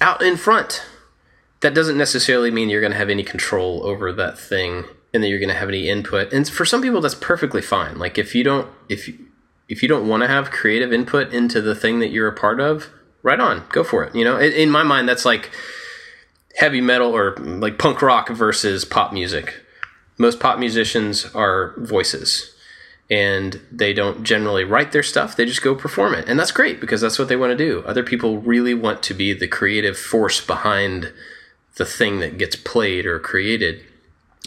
out 0.00 0.22
in 0.22 0.36
front. 0.36 0.84
That 1.60 1.74
doesn't 1.74 1.96
necessarily 1.96 2.50
mean 2.50 2.68
you're 2.68 2.80
going 2.82 2.92
to 2.92 2.98
have 2.98 3.08
any 3.10 3.24
control 3.24 3.84
over 3.84 4.12
that 4.12 4.38
thing, 4.38 4.84
and 5.12 5.22
that 5.22 5.28
you're 5.28 5.38
going 5.38 5.48
to 5.48 5.54
have 5.54 5.68
any 5.68 5.88
input. 5.88 6.32
And 6.32 6.48
for 6.48 6.64
some 6.64 6.82
people, 6.82 7.00
that's 7.00 7.14
perfectly 7.14 7.62
fine. 7.62 7.98
Like 7.98 8.18
if 8.18 8.34
you 8.34 8.44
don't 8.44 8.68
if 8.88 9.08
you, 9.08 9.18
if 9.68 9.82
you 9.82 9.88
don't 9.88 10.08
want 10.08 10.22
to 10.22 10.28
have 10.28 10.50
creative 10.50 10.92
input 10.92 11.32
into 11.32 11.60
the 11.60 11.74
thing 11.74 11.98
that 12.00 12.08
you're 12.08 12.28
a 12.28 12.34
part 12.34 12.60
of, 12.60 12.88
right 13.22 13.40
on, 13.40 13.64
go 13.70 13.84
for 13.84 14.04
it. 14.04 14.14
You 14.14 14.24
know, 14.24 14.38
in, 14.38 14.52
in 14.52 14.70
my 14.70 14.82
mind, 14.82 15.08
that's 15.08 15.24
like 15.24 15.50
heavy 16.56 16.80
metal 16.80 17.14
or 17.14 17.36
like 17.36 17.78
punk 17.78 18.02
rock 18.02 18.28
versus 18.30 18.84
pop 18.84 19.12
music 19.12 19.54
most 20.18 20.40
pop 20.40 20.58
musicians 20.58 21.24
are 21.34 21.74
voices 21.78 22.54
and 23.10 23.60
they 23.72 23.94
don't 23.94 24.24
generally 24.24 24.64
write 24.64 24.92
their 24.92 25.02
stuff 25.02 25.36
they 25.36 25.46
just 25.46 25.62
go 25.62 25.74
perform 25.74 26.14
it 26.14 26.28
and 26.28 26.38
that's 26.38 26.50
great 26.50 26.80
because 26.80 27.00
that's 27.00 27.18
what 27.18 27.28
they 27.28 27.36
want 27.36 27.56
to 27.56 27.56
do 27.56 27.82
other 27.86 28.02
people 28.02 28.38
really 28.40 28.74
want 28.74 29.02
to 29.02 29.14
be 29.14 29.32
the 29.32 29.48
creative 29.48 29.96
force 29.96 30.44
behind 30.44 31.12
the 31.76 31.86
thing 31.86 32.18
that 32.18 32.36
gets 32.36 32.56
played 32.56 33.06
or 33.06 33.18
created 33.18 33.82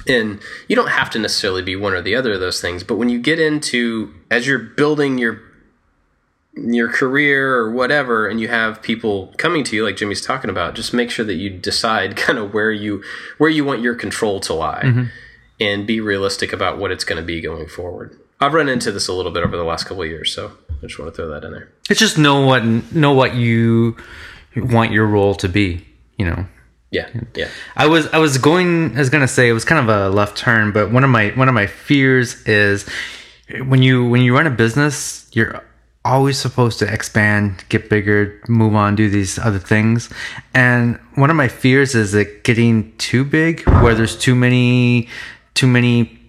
and 0.08 0.40
you 0.68 0.76
don't 0.76 0.90
have 0.90 1.10
to 1.10 1.20
necessarily 1.20 1.62
be 1.62 1.76
one 1.76 1.94
or 1.94 2.02
the 2.02 2.16
other 2.16 2.34
of 2.34 2.40
those 2.40 2.62
things 2.62 2.84
but 2.84 2.96
when 2.96 3.10
you 3.10 3.20
get 3.20 3.40
into 3.40 4.14
as 4.30 4.48
you're 4.48 4.60
building 4.60 5.18
your 5.18 5.42
your 6.54 6.92
career 6.92 7.56
or 7.56 7.72
whatever 7.72 8.28
and 8.28 8.42
you 8.42 8.48
have 8.48 8.82
people 8.82 9.34
coming 9.38 9.64
to 9.64 9.76
you 9.76 9.86
like 9.86 9.96
Jimmy's 9.96 10.22
talking 10.22 10.50
about 10.50 10.76
just 10.76 10.94
make 10.94 11.10
sure 11.10 11.26
that 11.26 11.36
you 11.36 11.50
decide 11.50 12.16
kind 12.18 12.38
of 12.38 12.54
where 12.54 12.72
you 12.72 13.04
where 13.38 13.50
you 13.50 13.64
want 13.64 13.82
your 13.82 13.96
control 13.96 14.40
to 14.42 14.54
lie 14.54 14.84
mm-hmm. 14.84 15.04
and 15.60 15.88
be 15.88 16.02
realistic 16.02 16.52
about 16.52 16.78
what 16.78 16.92
it's 16.92 17.04
going 17.04 17.22
to 17.22 17.26
be 17.26 17.42
going 17.42 17.68
forward. 17.68 18.18
I've 18.40 18.54
run 18.54 18.68
into 18.68 18.92
this 18.92 19.08
a 19.08 19.14
little 19.14 19.32
bit 19.32 19.44
over 19.44 19.56
the 19.56 19.64
last 19.64 19.84
couple 19.84 20.02
of 20.02 20.10
years, 20.10 20.34
so 20.34 20.52
I 20.70 20.88
just 20.88 20.98
want 20.98 21.14
to 21.14 21.16
throw 21.16 21.30
that 21.30 21.44
in 21.44 21.52
there. 21.52 21.72
it's 21.90 22.00
just 22.00 22.18
know 22.18 22.46
what 22.46 22.66
know 22.66 23.14
what 23.14 23.36
you 23.36 23.96
want 24.56 24.92
your 24.92 25.06
role 25.06 25.36
to 25.36 25.48
be. 25.48 25.86
You 26.18 26.26
know. 26.26 26.46
Yeah, 26.92 27.10
yeah, 27.36 27.50
I 27.78 27.88
was 27.88 28.08
I 28.08 28.18
was 28.18 28.38
going 28.38 28.96
I 28.98 29.00
was 29.00 29.10
gonna 29.10 29.28
say 29.28 29.48
it 29.48 29.54
was 29.54 29.64
kind 29.64 29.90
of 29.90 29.96
a 29.96 30.10
left 30.10 30.38
turn, 30.38 30.72
but 30.74 30.92
one 30.92 31.06
of 31.06 31.10
my 31.10 31.30
one 31.30 31.48
of 31.48 31.54
my 31.54 31.66
fears 31.66 32.46
is 32.46 32.86
when 33.66 33.82
you 33.82 34.06
when 34.08 34.22
you 34.22 34.36
run 34.36 34.46
a 34.46 34.52
business, 34.52 35.30
you're 35.32 35.64
always 36.04 36.38
supposed 36.38 36.80
to 36.80 36.92
expand, 36.92 37.64
get 37.70 37.90
bigger, 37.90 38.42
move 38.48 38.76
on, 38.76 38.96
do 38.96 39.10
these 39.10 39.38
other 39.40 39.60
things. 39.60 40.10
And 40.54 41.00
one 41.16 41.30
of 41.30 41.36
my 41.36 41.48
fears 41.48 41.96
is 41.96 42.14
it 42.14 42.44
getting 42.44 42.96
too 42.98 43.24
big 43.24 43.66
where 43.68 43.96
there's 43.96 44.18
too 44.18 44.36
many 44.36 45.08
too 45.54 45.68
many 45.68 46.20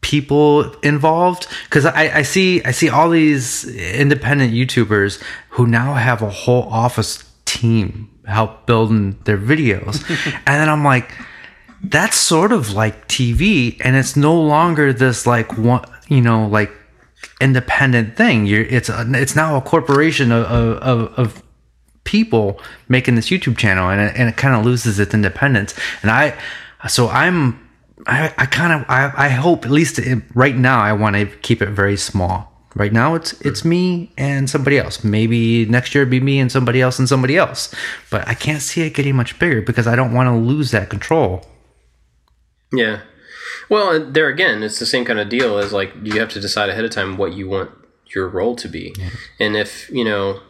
people 0.00 0.72
involved. 0.80 1.46
Because 1.64 1.86
I, 1.86 2.18
I 2.18 2.22
see 2.22 2.62
I 2.64 2.72
see 2.72 2.88
all 2.88 3.10
these 3.10 3.64
independent 3.64 4.52
YouTubers 4.52 5.22
who 5.50 5.66
now 5.66 5.94
have 5.94 6.22
a 6.22 6.30
whole 6.30 6.64
office 6.64 7.24
team 7.50 8.08
help 8.26 8.66
building 8.66 9.18
their 9.24 9.38
videos. 9.38 10.04
And 10.46 10.60
then 10.60 10.68
I'm 10.68 10.84
like 10.84 11.12
that's 11.82 12.16
sort 12.16 12.52
of 12.52 12.72
like 12.72 13.08
TV 13.08 13.76
and 13.80 13.96
it's 13.96 14.14
no 14.14 14.38
longer 14.38 14.92
this 14.92 15.26
like 15.26 15.56
one 15.56 15.82
you 16.08 16.20
know 16.20 16.46
like 16.46 16.70
independent 17.40 18.16
thing. 18.16 18.46
You're 18.46 18.62
it's 18.62 18.88
a, 18.88 19.06
it's 19.14 19.34
now 19.34 19.56
a 19.56 19.60
corporation 19.60 20.30
of, 20.32 20.44
of, 20.46 21.18
of 21.18 21.42
people 22.04 22.60
making 22.88 23.14
this 23.14 23.28
YouTube 23.28 23.56
channel 23.56 23.88
and 23.90 24.00
it, 24.00 24.16
and 24.16 24.28
it 24.28 24.36
kind 24.36 24.54
of 24.54 24.64
loses 24.64 24.98
its 24.98 25.14
independence. 25.14 25.74
And 26.02 26.10
I 26.10 26.38
so 26.88 27.08
I'm 27.08 27.68
I, 28.06 28.32
I 28.38 28.46
kind 28.46 28.72
of 28.72 28.88
I, 28.88 29.12
I 29.16 29.28
hope 29.28 29.64
at 29.64 29.70
least 29.70 29.98
it, 29.98 30.22
right 30.34 30.56
now 30.56 30.80
I 30.80 30.92
want 30.92 31.16
to 31.16 31.26
keep 31.26 31.62
it 31.62 31.70
very 31.70 31.96
small. 31.96 32.49
Right 32.74 32.92
now 32.92 33.14
it's 33.16 33.32
it's 33.40 33.64
me 33.64 34.12
and 34.16 34.48
somebody 34.48 34.78
else. 34.78 35.02
Maybe 35.02 35.66
next 35.66 35.94
year 35.94 36.02
it'd 36.02 36.10
be 36.10 36.20
me 36.20 36.38
and 36.38 36.52
somebody 36.52 36.80
else 36.80 36.98
and 36.98 37.08
somebody 37.08 37.36
else. 37.36 37.74
But 38.10 38.26
I 38.28 38.34
can't 38.34 38.62
see 38.62 38.82
it 38.82 38.94
getting 38.94 39.16
much 39.16 39.38
bigger 39.38 39.60
because 39.60 39.86
I 39.86 39.96
don't 39.96 40.12
want 40.12 40.28
to 40.28 40.36
lose 40.36 40.70
that 40.70 40.88
control. 40.88 41.46
yeah. 42.72 43.00
Well, 43.68 44.04
there 44.04 44.28
again, 44.28 44.64
it's 44.64 44.80
the 44.80 44.86
same 44.86 45.04
kind 45.04 45.20
of 45.20 45.28
deal 45.28 45.58
as 45.58 45.72
like 45.72 45.92
you 46.02 46.18
have 46.18 46.28
to 46.30 46.40
decide 46.40 46.70
ahead 46.70 46.84
of 46.84 46.90
time 46.90 47.16
what 47.16 47.32
you 47.34 47.48
want 47.48 47.70
your 48.14 48.28
role 48.28 48.56
to 48.56 48.68
be, 48.68 48.92
and 49.38 49.56
if 49.56 49.88
you 49.90 50.04
know, 50.04 50.40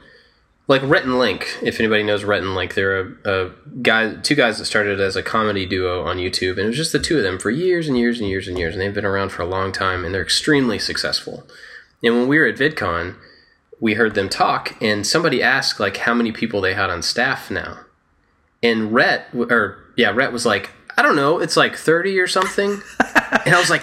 like 0.67 0.81
Rhett 0.83 1.05
and 1.05 1.19
Link. 1.19 1.59
If 1.63 1.81
anybody 1.81 2.03
knows 2.03 2.25
Rhett 2.25 2.43
and 2.43 2.55
Link, 2.55 2.75
they're 2.75 3.01
a, 3.01 3.13
a 3.25 3.51
guy, 3.83 4.15
two 4.15 4.35
guys 4.35 4.59
that 4.59 4.65
started 4.65 5.01
as 5.01 5.17
a 5.17 5.23
comedy 5.23 5.67
duo 5.67 6.03
on 6.05 6.17
YouTube, 6.17 6.53
and 6.53 6.61
it 6.61 6.67
was 6.69 6.77
just 6.77 6.93
the 6.93 6.99
two 6.99 7.19
of 7.19 7.23
them 7.23 7.39
for 7.39 7.51
years 7.51 7.89
and 7.89 7.99
years 7.99 8.21
and 8.21 8.29
years 8.29 8.49
and 8.49 8.57
years, 8.57 8.75
and 8.75 8.81
they've 8.81 8.95
been 8.95 9.05
around 9.05 9.31
for 9.31 9.43
a 9.43 9.47
long 9.47 9.73
time, 9.73 10.05
and 10.05 10.15
they're 10.15 10.23
extremely 10.23 10.79
successful. 10.79 11.47
And 12.03 12.15
when 12.17 12.29
we 12.29 12.39
were 12.39 12.47
at 12.47 12.57
VidCon, 12.57 13.17
we 13.79 13.95
heard 13.95 14.15
them 14.15 14.29
talk, 14.29 14.75
and 14.83 15.07
somebody 15.07 15.43
asked 15.43 15.81
like 15.81 15.99
how 15.99 16.15
many 16.15 16.33
people 16.33 16.61
they 16.61 16.75
had 16.75 16.91
on 16.91 17.03
staff 17.03 17.51
now, 17.51 17.81
and 18.63 18.93
Rhett 18.93 19.29
or 19.35 19.79
yeah, 19.97 20.11
Rhett 20.11 20.33
was 20.33 20.45
like, 20.47 20.71
I 20.99 21.03
don't 21.03 21.17
know, 21.17 21.39
it's 21.41 21.57
like 21.57 21.77
thirty 21.77 22.19
or 22.19 22.27
something, 22.27 22.83
and 23.47 23.55
I 23.55 23.59
was 23.61 23.71
like. 23.71 23.83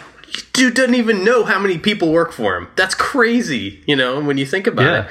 Dude 0.52 0.74
doesn't 0.74 0.96
even 0.96 1.24
know 1.24 1.46
how 1.46 1.58
many 1.60 1.78
people 1.78 2.12
work 2.12 2.32
for 2.34 2.58
him. 2.58 2.68
That's 2.76 2.94
crazy, 2.96 3.82
you 3.88 3.96
know, 3.96 4.20
when 4.20 4.38
you 4.38 4.46
think 4.46 4.68
about 4.68 4.84
Yeah. 4.84 5.04
it. 5.06 5.10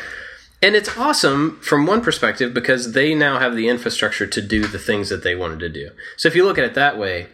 And 0.61 0.77
it's 0.77 0.97
awesome 0.99 1.59
from 1.63 1.87
one 1.87 2.01
perspective 2.03 2.53
because 2.53 2.93
they 2.93 3.15
now 3.15 3.39
have 3.39 3.57
the 3.57 3.67
infrastructure 3.69 4.27
to 4.27 4.43
do 4.43 4.67
the 4.67 4.79
things 4.79 5.09
that 5.09 5.23
they 5.23 5.35
wanted 5.35 5.61
to 5.61 5.69
do. 5.71 5.91
So 6.17 6.29
if 6.29 6.35
you 6.37 6.45
look 6.45 6.59
at 6.59 6.65
it 6.65 6.75
that 6.75 6.99
way, 6.99 7.29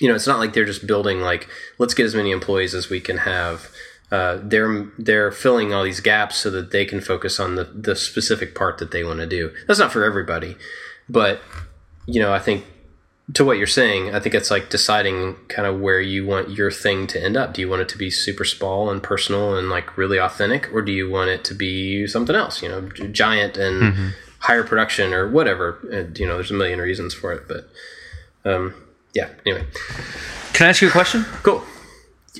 you 0.00 0.08
know, 0.08 0.14
it's 0.14 0.26
not 0.26 0.38
like 0.40 0.52
they're 0.52 0.64
just 0.66 0.86
building 0.86 1.20
like 1.20 1.48
let's 1.78 1.94
get 1.94 2.04
as 2.04 2.14
many 2.14 2.32
employees 2.32 2.74
as 2.74 2.90
we 2.90 3.00
can 3.00 3.18
have. 3.18 3.70
Uh, 4.10 4.38
they're 4.42 4.86
they're 4.98 5.32
filling 5.32 5.74
all 5.74 5.82
these 5.82 6.00
gaps 6.00 6.36
so 6.36 6.50
that 6.50 6.70
they 6.70 6.84
can 6.84 7.00
focus 7.00 7.40
on 7.40 7.56
the 7.56 7.64
the 7.64 7.96
specific 7.96 8.54
part 8.54 8.78
that 8.78 8.90
they 8.92 9.02
want 9.02 9.18
to 9.18 9.26
do. 9.26 9.52
That's 9.66 9.80
not 9.80 9.92
for 9.92 10.04
everybody, 10.04 10.56
but 11.08 11.40
you 12.06 12.20
know, 12.20 12.32
I 12.32 12.38
think 12.38 12.64
to 13.34 13.44
what 13.44 13.58
you're 13.58 13.66
saying, 13.66 14.14
I 14.14 14.20
think 14.20 14.36
it's 14.36 14.52
like 14.52 14.70
deciding 14.70 15.34
kind 15.48 15.66
of 15.66 15.80
where 15.80 16.00
you 16.00 16.24
want 16.24 16.50
your 16.50 16.70
thing 16.70 17.08
to 17.08 17.20
end 17.20 17.36
up. 17.36 17.52
Do 17.52 17.60
you 17.60 17.68
want 17.68 17.82
it 17.82 17.88
to 17.88 17.98
be 17.98 18.08
super 18.08 18.44
small 18.44 18.88
and 18.88 19.02
personal 19.02 19.56
and 19.56 19.68
like 19.68 19.98
really 19.98 20.18
authentic, 20.18 20.72
or 20.72 20.82
do 20.82 20.92
you 20.92 21.10
want 21.10 21.30
it 21.30 21.42
to 21.46 21.54
be 21.54 22.06
something 22.06 22.36
else? 22.36 22.62
You 22.62 22.68
know, 22.68 22.88
giant 23.10 23.56
and 23.56 24.14
higher 24.38 24.62
production 24.62 25.12
or 25.12 25.28
whatever. 25.28 25.78
And, 25.90 26.16
you 26.16 26.24
know, 26.26 26.34
there's 26.34 26.52
a 26.52 26.54
million 26.54 26.80
reasons 26.80 27.12
for 27.14 27.32
it, 27.32 27.48
but 27.48 27.68
um, 28.44 28.74
yeah. 29.12 29.30
Anyway, 29.44 29.66
Can 30.52 30.66
I 30.66 30.70
ask 30.70 30.80
you 30.80 30.88
a 30.88 30.92
question? 30.92 31.24
cool. 31.42 31.64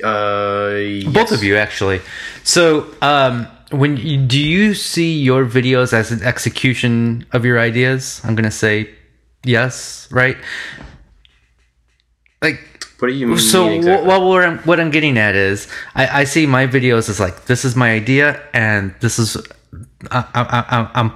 Uh, 0.02 1.10
Both 1.10 1.32
of 1.32 1.42
you, 1.42 1.56
actually. 1.56 2.00
So, 2.44 2.86
um, 3.02 3.46
when 3.70 3.96
you, 3.96 4.18
do 4.18 4.38
you 4.40 4.74
see 4.74 5.18
your 5.18 5.44
videos 5.44 5.92
as 5.92 6.10
an 6.12 6.22
execution 6.22 7.26
of 7.32 7.44
your 7.44 7.58
ideas? 7.58 8.20
I'm 8.24 8.34
gonna 8.34 8.50
say 8.50 8.90
yes, 9.44 10.08
right? 10.10 10.36
Like, 12.42 12.60
What 12.98 13.08
do 13.08 13.14
you 13.14 13.26
mean? 13.26 13.38
so 13.38 13.68
exactly? 13.68 14.04
wh- 14.04 14.06
well, 14.06 14.28
what 14.28 14.44
I'm, 14.44 14.58
what 14.58 14.78
I'm 14.80 14.90
getting 14.90 15.18
at 15.18 15.34
is, 15.34 15.68
I, 15.94 16.20
I 16.20 16.24
see 16.24 16.46
my 16.46 16.66
videos 16.66 17.08
as 17.08 17.18
like 17.20 17.46
this 17.46 17.64
is 17.64 17.74
my 17.74 17.90
idea, 17.92 18.40
and 18.52 18.94
this 19.00 19.18
is 19.18 19.36
I, 20.10 20.18
I, 20.34 20.42
I, 20.70 20.90
I'm 20.94 21.12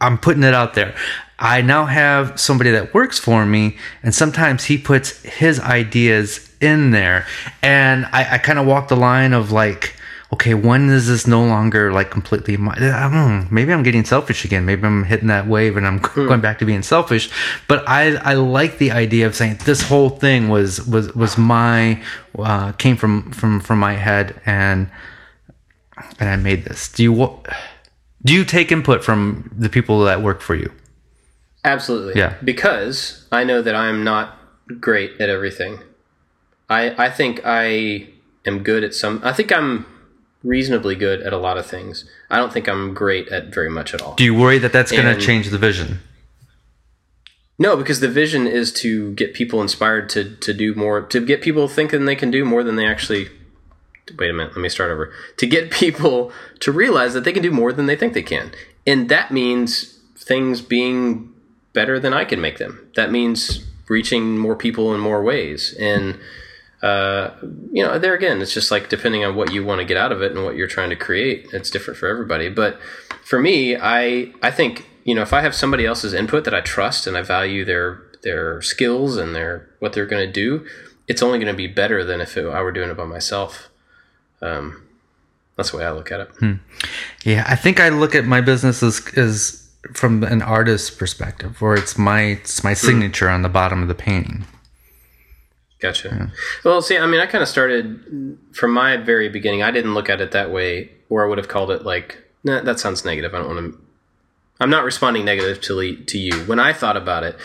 I'm 0.00 0.18
putting 0.18 0.42
it 0.42 0.54
out 0.54 0.74
there. 0.74 0.94
I 1.38 1.60
now 1.62 1.84
have 1.86 2.38
somebody 2.38 2.70
that 2.72 2.94
works 2.94 3.18
for 3.18 3.44
me, 3.46 3.76
and 4.02 4.14
sometimes 4.14 4.64
he 4.64 4.78
puts 4.78 5.22
his 5.22 5.58
ideas 5.60 6.50
in 6.64 6.90
there, 6.90 7.26
and 7.62 8.06
I, 8.06 8.34
I 8.34 8.38
kind 8.38 8.58
of 8.58 8.66
walk 8.66 8.88
the 8.88 8.96
line 8.96 9.32
of 9.32 9.52
like, 9.52 9.94
okay, 10.32 10.54
when 10.54 10.88
is 10.90 11.06
this 11.06 11.26
no 11.26 11.44
longer 11.44 11.92
like 11.92 12.10
completely? 12.10 12.56
My, 12.56 12.72
I 12.72 13.02
don't 13.02 13.12
know, 13.12 13.46
maybe 13.50 13.72
I'm 13.72 13.82
getting 13.82 14.04
selfish 14.04 14.44
again. 14.44 14.64
Maybe 14.64 14.84
I'm 14.84 15.04
hitting 15.04 15.28
that 15.28 15.46
wave, 15.46 15.76
and 15.76 15.86
I'm 15.86 15.98
going 16.14 16.40
back 16.40 16.58
to 16.58 16.64
being 16.64 16.82
selfish. 16.82 17.30
But 17.68 17.88
I 17.88 18.16
I 18.16 18.34
like 18.34 18.78
the 18.78 18.90
idea 18.90 19.26
of 19.26 19.34
saying 19.34 19.60
this 19.64 19.82
whole 19.82 20.10
thing 20.10 20.48
was 20.48 20.84
was 20.86 21.14
was 21.14 21.38
my 21.38 22.02
uh, 22.38 22.72
came 22.72 22.96
from 22.96 23.30
from 23.32 23.60
from 23.60 23.78
my 23.78 23.94
head, 23.94 24.40
and 24.46 24.90
and 26.18 26.28
I 26.28 26.36
made 26.36 26.64
this. 26.64 26.88
Do 26.88 27.02
you 27.02 27.40
do 28.24 28.32
you 28.32 28.44
take 28.44 28.72
input 28.72 29.04
from 29.04 29.50
the 29.56 29.68
people 29.68 30.04
that 30.04 30.22
work 30.22 30.40
for 30.40 30.54
you? 30.54 30.72
Absolutely. 31.64 32.20
Yeah. 32.20 32.34
Because 32.42 33.26
I 33.32 33.44
know 33.44 33.62
that 33.62 33.74
I'm 33.74 34.04
not 34.04 34.38
great 34.80 35.20
at 35.20 35.28
everything. 35.28 35.78
I 36.68 37.06
I 37.06 37.10
think 37.10 37.40
I 37.44 38.08
am 38.46 38.62
good 38.62 38.84
at 38.84 38.94
some. 38.94 39.20
I 39.22 39.32
think 39.32 39.52
I'm 39.52 39.86
reasonably 40.42 40.94
good 40.94 41.22
at 41.22 41.32
a 41.32 41.38
lot 41.38 41.56
of 41.56 41.66
things. 41.66 42.04
I 42.30 42.36
don't 42.36 42.52
think 42.52 42.68
I'm 42.68 42.94
great 42.94 43.28
at 43.28 43.52
very 43.52 43.70
much 43.70 43.94
at 43.94 44.02
all. 44.02 44.14
Do 44.14 44.24
you 44.24 44.34
worry 44.34 44.58
that 44.58 44.72
that's 44.72 44.92
going 44.92 45.12
to 45.12 45.20
change 45.20 45.48
the 45.48 45.58
vision? 45.58 46.00
No, 47.58 47.76
because 47.76 48.00
the 48.00 48.08
vision 48.08 48.46
is 48.46 48.72
to 48.74 49.12
get 49.14 49.32
people 49.32 49.62
inspired 49.62 50.08
to 50.10 50.36
to 50.36 50.52
do 50.52 50.74
more, 50.74 51.00
to 51.02 51.24
get 51.24 51.40
people 51.40 51.68
thinking 51.68 52.04
they 52.04 52.16
can 52.16 52.30
do 52.30 52.44
more 52.44 52.62
than 52.62 52.76
they 52.76 52.86
actually. 52.86 53.28
Wait 54.18 54.28
a 54.28 54.34
minute, 54.34 54.54
let 54.54 54.60
me 54.60 54.68
start 54.68 54.90
over. 54.90 55.12
To 55.38 55.46
get 55.46 55.70
people 55.70 56.30
to 56.60 56.70
realize 56.70 57.14
that 57.14 57.24
they 57.24 57.32
can 57.32 57.42
do 57.42 57.50
more 57.50 57.72
than 57.72 57.86
they 57.86 57.96
think 57.96 58.12
they 58.12 58.22
can, 58.22 58.52
and 58.86 59.08
that 59.08 59.30
means 59.30 59.98
things 60.16 60.60
being 60.60 61.32
better 61.72 61.98
than 61.98 62.12
I 62.12 62.24
can 62.24 62.40
make 62.40 62.58
them. 62.58 62.90
That 62.96 63.10
means 63.10 63.64
reaching 63.88 64.36
more 64.36 64.56
people 64.56 64.94
in 64.94 65.00
more 65.00 65.22
ways, 65.22 65.74
and 65.78 66.18
uh, 66.84 67.34
you 67.72 67.82
know, 67.82 67.98
there 67.98 68.12
again, 68.12 68.42
it's 68.42 68.52
just 68.52 68.70
like 68.70 68.90
depending 68.90 69.24
on 69.24 69.34
what 69.34 69.50
you 69.50 69.64
want 69.64 69.80
to 69.80 69.86
get 69.86 69.96
out 69.96 70.12
of 70.12 70.20
it 70.20 70.32
and 70.32 70.44
what 70.44 70.54
you're 70.54 70.66
trying 70.66 70.90
to 70.90 70.96
create. 70.96 71.46
It's 71.50 71.70
different 71.70 71.98
for 71.98 72.08
everybody. 72.08 72.50
But 72.50 72.78
for 73.24 73.40
me, 73.40 73.74
I 73.74 74.32
I 74.42 74.50
think 74.50 74.86
you 75.02 75.14
know 75.14 75.22
if 75.22 75.32
I 75.32 75.40
have 75.40 75.54
somebody 75.54 75.86
else's 75.86 76.12
input 76.12 76.44
that 76.44 76.52
I 76.52 76.60
trust 76.60 77.06
and 77.06 77.16
I 77.16 77.22
value 77.22 77.64
their 77.64 78.02
their 78.22 78.60
skills 78.60 79.16
and 79.16 79.34
their 79.34 79.66
what 79.78 79.94
they're 79.94 80.04
going 80.04 80.26
to 80.26 80.32
do, 80.32 80.66
it's 81.08 81.22
only 81.22 81.38
going 81.38 81.50
to 81.50 81.56
be 81.56 81.66
better 81.66 82.04
than 82.04 82.20
if 82.20 82.36
it, 82.36 82.44
I 82.46 82.60
were 82.60 82.72
doing 82.72 82.90
it 82.90 82.98
by 82.98 83.06
myself. 83.06 83.70
Um, 84.42 84.86
that's 85.56 85.70
the 85.70 85.78
way 85.78 85.86
I 85.86 85.90
look 85.90 86.12
at 86.12 86.20
it. 86.20 86.28
Yeah, 87.24 87.46
I 87.48 87.56
think 87.56 87.80
I 87.80 87.88
look 87.88 88.14
at 88.14 88.26
my 88.26 88.42
business 88.42 88.82
as, 88.82 89.00
as 89.16 89.70
from 89.94 90.22
an 90.22 90.42
artist's 90.42 90.90
perspective, 90.90 91.62
where 91.62 91.76
it's 91.76 91.96
my 91.96 92.20
it's 92.22 92.62
my 92.62 92.74
signature 92.74 93.30
on 93.30 93.40
the 93.40 93.48
bottom 93.48 93.80
of 93.80 93.88
the 93.88 93.94
painting. 93.94 94.44
Gotcha. 95.84 96.32
Well, 96.64 96.80
see, 96.80 96.96
I 96.96 97.06
mean, 97.06 97.20
I 97.20 97.26
kind 97.26 97.42
of 97.42 97.48
started 97.48 98.38
from 98.52 98.72
my 98.72 98.96
very 98.96 99.28
beginning. 99.28 99.62
I 99.62 99.70
didn't 99.70 99.92
look 99.92 100.08
at 100.08 100.18
it 100.22 100.30
that 100.30 100.50
way, 100.50 100.90
or 101.10 101.22
I 101.22 101.28
would 101.28 101.36
have 101.36 101.48
called 101.48 101.70
it 101.70 101.84
like, 101.84 102.16
nah, 102.42 102.62
that 102.62 102.80
sounds 102.80 103.04
negative. 103.04 103.34
I 103.34 103.38
don't 103.38 103.54
want 103.54 103.74
to. 103.74 103.80
I'm 104.60 104.70
not 104.70 104.84
responding 104.84 105.26
negatively 105.26 105.96
to 105.96 106.04
to 106.04 106.18
you. 106.18 106.40
When 106.46 106.58
I 106.58 106.72
thought 106.72 106.96
about 106.96 107.22
it, 107.22 107.36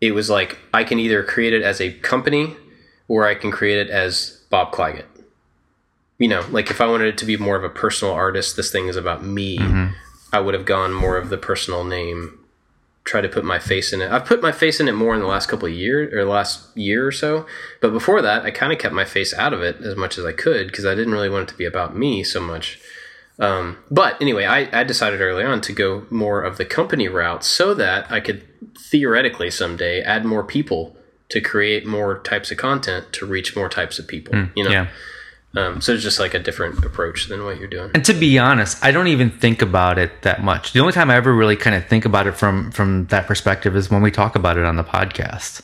it 0.00 0.12
was 0.12 0.30
like 0.30 0.58
I 0.72 0.84
can 0.84 1.00
either 1.00 1.24
create 1.24 1.54
it 1.54 1.62
as 1.62 1.80
a 1.80 1.92
company, 1.92 2.56
or 3.08 3.26
I 3.26 3.34
can 3.34 3.50
create 3.50 3.78
it 3.78 3.90
as 3.90 4.44
Bob 4.48 4.70
Clagett. 4.70 5.06
You 6.18 6.28
know, 6.28 6.46
like 6.52 6.70
if 6.70 6.80
I 6.80 6.86
wanted 6.86 7.08
it 7.08 7.18
to 7.18 7.24
be 7.24 7.36
more 7.36 7.56
of 7.56 7.64
a 7.64 7.68
personal 7.68 8.14
artist, 8.14 8.54
this 8.54 8.70
thing 8.70 8.86
is 8.86 8.94
about 8.94 9.24
me. 9.24 9.58
Mm-hmm. 9.58 9.92
I 10.32 10.38
would 10.38 10.54
have 10.54 10.66
gone 10.66 10.92
more 10.94 11.16
of 11.16 11.30
the 11.30 11.36
personal 11.36 11.82
name 11.82 12.38
try 13.06 13.20
to 13.20 13.28
put 13.28 13.44
my 13.44 13.58
face 13.58 13.92
in 13.92 14.02
it. 14.02 14.10
I've 14.10 14.24
put 14.26 14.42
my 14.42 14.52
face 14.52 14.80
in 14.80 14.88
it 14.88 14.92
more 14.92 15.14
in 15.14 15.20
the 15.20 15.26
last 15.26 15.46
couple 15.48 15.68
of 15.68 15.72
years 15.74 16.12
or 16.12 16.24
last 16.24 16.76
year 16.76 17.06
or 17.06 17.12
so. 17.12 17.46
But 17.80 17.92
before 17.92 18.20
that, 18.20 18.44
I 18.44 18.50
kind 18.50 18.72
of 18.72 18.78
kept 18.78 18.94
my 18.94 19.04
face 19.04 19.32
out 19.32 19.52
of 19.52 19.62
it 19.62 19.76
as 19.80 19.96
much 19.96 20.18
as 20.18 20.24
I 20.24 20.32
could 20.32 20.66
because 20.66 20.84
I 20.84 20.94
didn't 20.94 21.12
really 21.12 21.30
want 21.30 21.48
it 21.48 21.52
to 21.52 21.58
be 21.58 21.64
about 21.64 21.96
me 21.96 22.24
so 22.24 22.40
much. 22.40 22.80
Um, 23.38 23.78
but 23.90 24.20
anyway, 24.20 24.44
I, 24.44 24.80
I 24.80 24.82
decided 24.82 25.20
early 25.20 25.44
on 25.44 25.60
to 25.62 25.72
go 25.72 26.06
more 26.10 26.42
of 26.42 26.58
the 26.58 26.64
company 26.64 27.06
route 27.06 27.44
so 27.44 27.74
that 27.74 28.10
I 28.10 28.18
could 28.20 28.42
theoretically 28.78 29.50
someday 29.50 30.02
add 30.02 30.24
more 30.24 30.42
people 30.42 30.96
to 31.28 31.40
create 31.40 31.86
more 31.86 32.18
types 32.20 32.50
of 32.50 32.56
content 32.56 33.12
to 33.12 33.26
reach 33.26 33.54
more 33.56 33.68
types 33.68 33.98
of 33.98 34.08
people. 34.08 34.34
you 34.54 34.64
know, 34.64 34.70
Yeah. 34.70 34.86
Um, 35.56 35.80
so 35.80 35.94
it's 35.94 36.02
just 36.02 36.20
like 36.20 36.34
a 36.34 36.38
different 36.38 36.84
approach 36.84 37.28
than 37.28 37.44
what 37.44 37.58
you're 37.58 37.68
doing. 37.68 37.90
And 37.94 38.04
to 38.04 38.12
be 38.12 38.38
honest, 38.38 38.82
I 38.84 38.90
don't 38.92 39.08
even 39.08 39.30
think 39.30 39.62
about 39.62 39.98
it 39.98 40.22
that 40.22 40.42
much. 40.42 40.72
The 40.72 40.80
only 40.80 40.92
time 40.92 41.10
I 41.10 41.16
ever 41.16 41.34
really 41.34 41.56
kind 41.56 41.74
of 41.74 41.86
think 41.86 42.04
about 42.04 42.26
it 42.26 42.32
from 42.32 42.70
from 42.70 43.06
that 43.06 43.26
perspective 43.26 43.74
is 43.74 43.90
when 43.90 44.02
we 44.02 44.10
talk 44.10 44.36
about 44.36 44.58
it 44.58 44.64
on 44.64 44.76
the 44.76 44.84
podcast. 44.84 45.62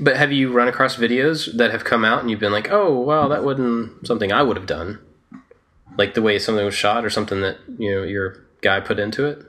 But 0.00 0.16
have 0.16 0.32
you 0.32 0.52
run 0.52 0.68
across 0.68 0.96
videos 0.96 1.56
that 1.56 1.70
have 1.70 1.84
come 1.84 2.04
out 2.04 2.20
and 2.20 2.30
you've 2.30 2.40
been 2.40 2.52
like, 2.52 2.70
oh, 2.70 2.98
wow, 2.98 3.28
that 3.28 3.44
wasn't 3.44 4.06
something 4.06 4.32
I 4.32 4.42
would 4.42 4.56
have 4.56 4.66
done? 4.66 4.98
Like 5.96 6.14
the 6.14 6.22
way 6.22 6.38
something 6.38 6.64
was 6.64 6.74
shot 6.74 7.04
or 7.04 7.10
something 7.10 7.40
that, 7.42 7.58
you 7.78 7.90
know, 7.90 8.02
your 8.02 8.44
guy 8.60 8.80
put 8.80 8.98
into 8.98 9.26
it? 9.26 9.44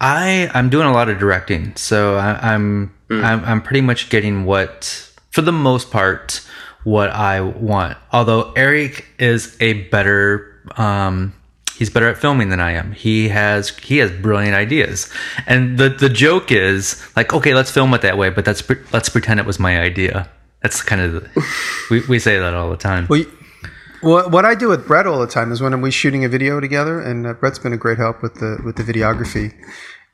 I 0.00 0.50
I'm 0.54 0.70
doing 0.70 0.86
a 0.86 0.92
lot 0.92 1.08
of 1.08 1.18
directing, 1.18 1.74
so 1.76 2.16
I, 2.16 2.54
I'm 2.54 2.94
I'm 3.10 3.44
I'm 3.44 3.62
pretty 3.62 3.80
much 3.80 4.08
getting 4.10 4.44
what, 4.44 5.05
for 5.36 5.42
the 5.42 5.52
most 5.52 5.90
part, 5.90 6.40
what 6.84 7.10
I 7.10 7.42
want. 7.42 7.98
Although 8.10 8.54
Eric 8.54 9.06
is 9.18 9.54
a 9.60 9.84
better 9.90 10.62
um, 10.78 11.34
he's 11.76 11.90
better 11.90 12.08
at 12.08 12.16
filming 12.16 12.48
than 12.48 12.58
I 12.58 12.72
am. 12.72 12.92
He 12.92 13.28
has 13.28 13.68
he 13.76 13.98
has 13.98 14.10
brilliant 14.10 14.54
ideas, 14.54 15.12
and 15.46 15.76
the 15.76 15.90
the 15.90 16.08
joke 16.08 16.50
is 16.50 17.06
like, 17.14 17.34
okay, 17.34 17.54
let's 17.54 17.70
film 17.70 17.92
it 17.92 18.00
that 18.00 18.16
way, 18.16 18.30
but 18.30 18.46
let's 18.46 18.62
pre- 18.62 18.82
let's 18.94 19.10
pretend 19.10 19.38
it 19.38 19.46
was 19.46 19.58
my 19.58 19.78
idea. 19.78 20.26
That's 20.62 20.80
kind 20.80 21.02
of 21.02 21.12
the, 21.12 21.44
we 21.90 22.00
we 22.08 22.18
say 22.18 22.38
that 22.38 22.54
all 22.54 22.70
the 22.70 22.78
time. 22.78 23.06
Well, 23.10 23.24
what, 24.00 24.30
what 24.30 24.44
I 24.46 24.54
do 24.54 24.68
with 24.68 24.86
Brett 24.86 25.06
all 25.06 25.18
the 25.18 25.26
time 25.26 25.52
is 25.52 25.60
when 25.60 25.78
we're 25.82 25.92
shooting 25.92 26.24
a 26.24 26.30
video 26.30 26.60
together, 26.60 26.98
and 26.98 27.26
uh, 27.26 27.34
Brett's 27.34 27.58
been 27.58 27.74
a 27.74 27.78
great 27.78 27.98
help 27.98 28.22
with 28.22 28.36
the 28.36 28.58
with 28.64 28.76
the 28.76 28.82
videography. 28.82 29.52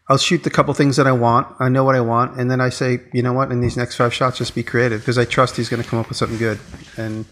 I'll 0.09 0.19
shoot 0.19 0.43
the 0.43 0.51
couple 0.51 0.75
things 0.75 0.97
that 0.97 1.07
I 1.07 1.13
want. 1.13 1.47
I 1.61 1.69
know 1.69 1.85
what 1.85 1.95
I 1.95 2.01
want, 2.01 2.39
and 2.39 2.51
then 2.51 2.61
I 2.61 2.71
say, 2.71 3.01
you 3.13 3.23
know 3.23 3.33
what? 3.33 3.53
In 3.53 3.61
these 3.61 3.77
next 3.77 3.97
five 3.97 4.13
shots, 4.13 4.39
just 4.39 4.55
be 4.55 4.63
creative 4.63 5.01
because 5.01 5.17
I 5.17 5.25
trust 5.25 5.57
he's 5.57 5.69
going 5.69 5.83
to 5.83 5.89
come 5.89 5.99
up 5.99 6.09
with 6.09 6.19
something 6.19 6.39
good. 6.39 6.59
And 6.97 7.25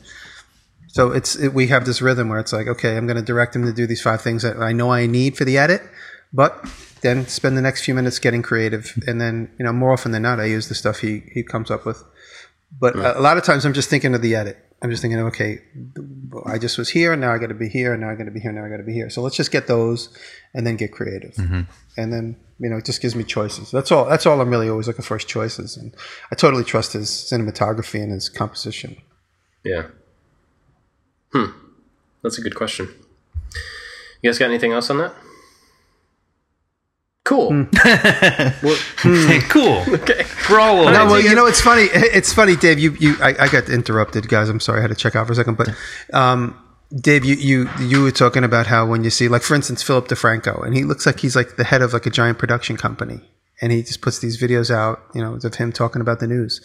so 0.87 1.11
it's 1.11 1.37
it, 1.37 1.53
we 1.53 1.67
have 1.69 1.85
this 1.85 2.01
rhythm 2.01 2.29
where 2.29 2.39
it's 2.39 2.53
like, 2.53 2.69
okay, 2.69 2.97
I'm 2.97 3.07
going 3.07 3.17
to 3.17 3.23
direct 3.23 3.57
him 3.57 3.65
to 3.65 3.73
do 3.73 3.87
these 3.87 4.01
five 4.01 4.21
things 4.21 4.43
that 4.43 4.59
I 4.59 4.73
know 4.73 4.93
I 4.93 5.07
need 5.07 5.37
for 5.37 5.45
the 5.45 5.59
edit, 5.59 5.83
but 6.33 6.65
then 7.03 7.27
spend 7.27 7.57
the 7.57 7.63
next 7.63 7.85
few 7.85 7.95
minutes 7.95 8.19
getting 8.19 8.43
creative, 8.43 8.97
and 9.07 9.21
then 9.21 9.51
you 9.59 9.65
know 9.65 9.73
more 9.73 9.93
often 9.93 10.13
than 10.13 10.23
not, 10.23 10.39
I 10.39 10.45
use 10.45 10.69
the 10.69 10.75
stuff 10.75 11.01
he 11.01 11.25
he 11.33 11.43
comes 11.43 11.71
up 11.71 11.85
with. 11.85 12.05
But 12.79 12.95
a 12.97 13.19
a 13.19 13.23
lot 13.23 13.37
of 13.37 13.45
times, 13.45 13.65
I'm 13.65 13.73
just 13.73 13.91
thinking 13.91 14.15
of 14.15 14.23
the 14.23 14.37
edit. 14.37 14.70
I'm 14.83 14.91
just 14.91 15.03
thinking, 15.03 15.21
okay, 15.21 15.61
I 16.47 16.59
just 16.59 16.79
was 16.79 16.89
here, 16.89 17.13
and 17.13 17.21
now 17.21 17.35
I 17.35 17.39
got 17.39 17.49
to 17.49 17.55
be 17.55 17.69
here, 17.69 17.93
and 17.93 18.01
now 18.01 18.11
I 18.11 18.15
got 18.15 18.25
to 18.25 18.31
be 18.31 18.41
here, 18.41 18.51
now 18.51 18.65
I 18.65 18.69
got 18.69 18.79
to 18.79 18.83
be 18.83 18.95
here. 18.95 19.11
So 19.11 19.21
let's 19.21 19.37
just 19.37 19.51
get 19.51 19.67
those, 19.67 20.09
and 20.55 20.67
then 20.67 20.77
get 20.77 20.93
creative, 20.93 21.37
and 21.39 22.13
then 22.13 22.37
you 22.59 22.71
know 22.71 22.79
it 22.79 22.87
just 22.87 23.03
gives 23.03 23.15
me 23.15 23.25
choices. 23.25 23.71
That's 23.71 23.93
all. 23.93 24.07
That's 24.07 24.25
all 24.25 24.41
I'm 24.41 24.49
really 24.49 24.69
always 24.69 24.87
looking 24.87 25.05
for 25.05 25.17
is 25.17 25.25
choices, 25.25 25.77
and 25.77 25.95
I 26.33 26.35
totally 26.35 26.65
trust 26.65 26.95
his 26.95 27.11
cinematography 27.11 28.03
and 28.03 28.11
his 28.11 28.29
composition. 28.29 28.97
Yeah. 29.65 29.89
Hmm. 31.33 31.51
That's 32.23 32.39
a 32.39 32.43
good 32.43 32.55
question. 32.55 32.89
You 34.23 34.31
guys 34.31 34.39
got 34.39 34.47
anything 34.47 34.73
else 34.73 34.91
on 34.91 34.99
that? 34.99 35.15
Cool. 37.31 37.51
cool. 39.51 39.85
Okay. 39.95 40.25
We're 40.51 40.59
all. 40.59 40.87
No, 40.87 41.07
well, 41.07 41.21
you 41.21 41.33
know, 41.37 41.47
it's 41.47 41.61
funny. 41.61 41.83
It's 41.93 42.33
funny, 42.33 42.57
Dave. 42.57 42.81
You, 42.81 42.97
you, 42.99 43.15
I, 43.23 43.37
I 43.39 43.49
got 43.49 43.69
interrupted, 43.69 44.29
guys. 44.29 44.49
I'm 44.49 44.59
sorry. 44.59 44.81
I 44.81 44.83
had 44.83 44.91
to 44.91 44.97
check 44.97 45.15
out 45.15 45.29
for 45.29 45.33
a 45.35 45.37
second. 45.37 45.57
But, 45.57 45.69
um, 46.13 46.61
Dave, 46.93 47.25
you, 47.25 47.37
you, 47.37 47.71
you 47.79 48.03
were 48.03 48.11
talking 48.11 48.43
about 48.43 48.67
how 48.67 48.85
when 48.85 49.05
you 49.05 49.11
see, 49.11 49.29
like, 49.29 49.43
for 49.43 49.55
instance, 49.55 49.81
Philip 49.81 50.09
DeFranco, 50.09 50.67
and 50.67 50.75
he 50.77 50.83
looks 50.83 51.07
like 51.07 51.21
he's 51.21 51.37
like 51.37 51.55
the 51.55 51.63
head 51.63 51.83
of 51.83 51.93
like 51.93 52.05
a 52.05 52.11
giant 52.11 52.41
production 52.41 52.77
company, 52.77 53.21
and 53.63 53.71
he 53.71 53.83
just 53.85 54.01
puts 54.01 54.19
these 54.19 54.43
videos 54.43 54.69
out, 54.69 55.01
you 55.15 55.23
know, 55.23 55.35
of 55.35 55.55
him 55.55 55.71
talking 55.71 56.03
about 56.03 56.19
the 56.19 56.27
news, 56.27 56.61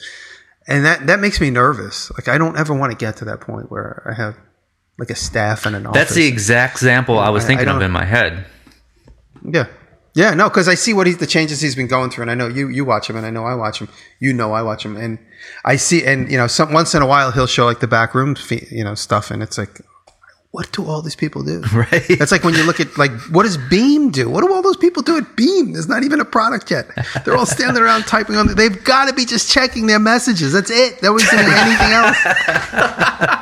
and 0.67 0.83
that 0.83 1.05
that 1.05 1.19
makes 1.19 1.39
me 1.39 1.51
nervous. 1.51 2.09
Like, 2.17 2.27
I 2.27 2.39
don't 2.39 2.57
ever 2.57 2.73
want 2.73 2.91
to 2.91 2.97
get 2.97 3.17
to 3.17 3.25
that 3.25 3.39
point 3.39 3.69
where 3.69 4.01
I 4.09 4.19
have 4.19 4.35
like 4.97 5.11
a 5.11 5.15
staff 5.15 5.67
and 5.67 5.75
an 5.75 5.85
office. 5.85 5.99
That's 6.01 6.15
the 6.15 6.25
exact 6.25 6.73
example 6.73 7.19
I 7.19 7.29
was 7.29 7.43
I- 7.43 7.45
I 7.45 7.47
thinking 7.49 7.67
of 7.67 7.83
in 7.83 7.91
my 7.91 8.05
head. 8.05 8.47
Yeah. 9.47 9.67
Yeah, 10.15 10.33
no, 10.33 10.47
because 10.47 10.69
I 10.69 10.75
see 10.75 10.93
what 10.93 11.07
he's 11.07 11.17
the 11.17 11.27
changes 11.27 11.59
he's 11.59 11.75
been 11.75 11.87
going 11.87 12.09
through, 12.09 12.23
and 12.23 12.31
I 12.31 12.35
know 12.35 12.47
you 12.47 12.69
you 12.69 12.85
watch 12.85 13.09
him, 13.09 13.17
and 13.17 13.25
I 13.25 13.29
know 13.31 13.43
I 13.43 13.53
watch 13.53 13.81
him. 13.81 13.89
You 14.19 14.31
know 14.31 14.53
I 14.53 14.61
watch 14.61 14.85
him, 14.85 14.95
and 14.95 15.19
I 15.65 15.75
see, 15.75 16.05
and 16.05 16.31
you 16.31 16.37
know, 16.37 16.47
some 16.47 16.71
once 16.71 16.95
in 16.95 17.01
a 17.01 17.05
while 17.05 17.31
he'll 17.31 17.47
show 17.47 17.65
like 17.65 17.81
the 17.81 17.87
back 17.87 18.15
room, 18.15 18.37
you 18.71 18.85
know, 18.85 18.95
stuff, 18.95 19.29
and 19.29 19.43
it's 19.43 19.57
like, 19.57 19.81
what 20.51 20.71
do 20.71 20.85
all 20.85 21.01
these 21.01 21.17
people 21.17 21.43
do? 21.43 21.61
Right. 21.73 22.05
That's 22.17 22.31
like 22.31 22.45
when 22.45 22.53
you 22.53 22.63
look 22.63 22.79
at 22.79 22.97
like 22.97 23.11
what 23.29 23.43
does 23.43 23.57
Beme 23.57 24.09
do? 24.09 24.29
What 24.29 24.45
do 24.45 24.53
all 24.53 24.61
those 24.61 24.77
people 24.77 25.03
do 25.03 25.17
at 25.17 25.35
Beme? 25.35 25.73
There's 25.73 25.89
not 25.89 26.03
even 26.03 26.21
a 26.21 26.25
product 26.25 26.71
yet. 26.71 26.87
They're 27.25 27.35
all 27.35 27.45
standing 27.45 27.83
around 27.83 28.03
typing 28.07 28.37
on. 28.37 28.55
They've 28.55 28.81
got 28.85 29.09
to 29.09 29.13
be 29.13 29.25
just 29.25 29.51
checking 29.51 29.85
their 29.85 29.99
messages. 29.99 30.53
That's 30.53 30.71
it. 30.71 31.01
That 31.01 31.11
wasn't 31.11 31.41
anything 31.43 31.91
else. 31.91 33.41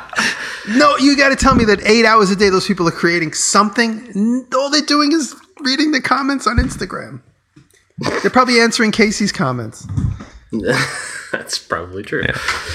No, 0.66 0.96
you 0.96 1.14
got 1.14 1.28
to 1.28 1.36
tell 1.36 1.54
me 1.54 1.66
that 1.66 1.82
eight 1.84 2.06
hours 2.06 2.30
a 2.30 2.36
day 2.36 2.48
those 2.48 2.66
people 2.66 2.88
are 2.88 2.92
creating 2.92 3.34
something. 3.34 4.46
All 4.54 4.70
they're 4.70 4.80
doing 4.80 5.12
is 5.12 5.36
reading 5.60 5.92
the 5.92 6.00
comments 6.00 6.46
on 6.46 6.56
Instagram. 6.58 7.22
They're 8.22 8.30
probably 8.30 8.60
answering 8.60 8.90
Casey's 8.90 9.32
comments. 9.32 9.86
That's 11.32 11.58
probably 11.58 12.02
true. 12.02 12.22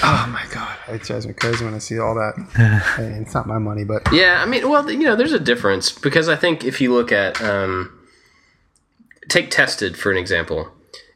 Oh 0.02 0.28
my 0.30 0.44
god, 0.52 0.76
it 0.88 1.02
drives 1.02 1.26
me 1.26 1.32
crazy 1.32 1.64
when 1.64 1.74
I 1.74 1.78
see 1.78 1.98
all 1.98 2.14
that. 2.14 2.34
Hey, 2.96 3.18
it's 3.20 3.32
not 3.34 3.46
my 3.46 3.58
money, 3.58 3.84
but 3.84 4.02
Yeah, 4.12 4.42
I 4.42 4.46
mean, 4.46 4.68
well, 4.68 4.90
you 4.90 4.98
know, 4.98 5.16
there's 5.16 5.32
a 5.32 5.40
difference 5.40 5.90
because 5.92 6.28
I 6.28 6.36
think 6.36 6.64
if 6.64 6.80
you 6.80 6.92
look 6.92 7.10
at, 7.12 7.40
um, 7.40 7.98
take 9.28 9.50
Tested 9.50 9.96
for 9.96 10.10
an 10.10 10.18
example, 10.18 10.68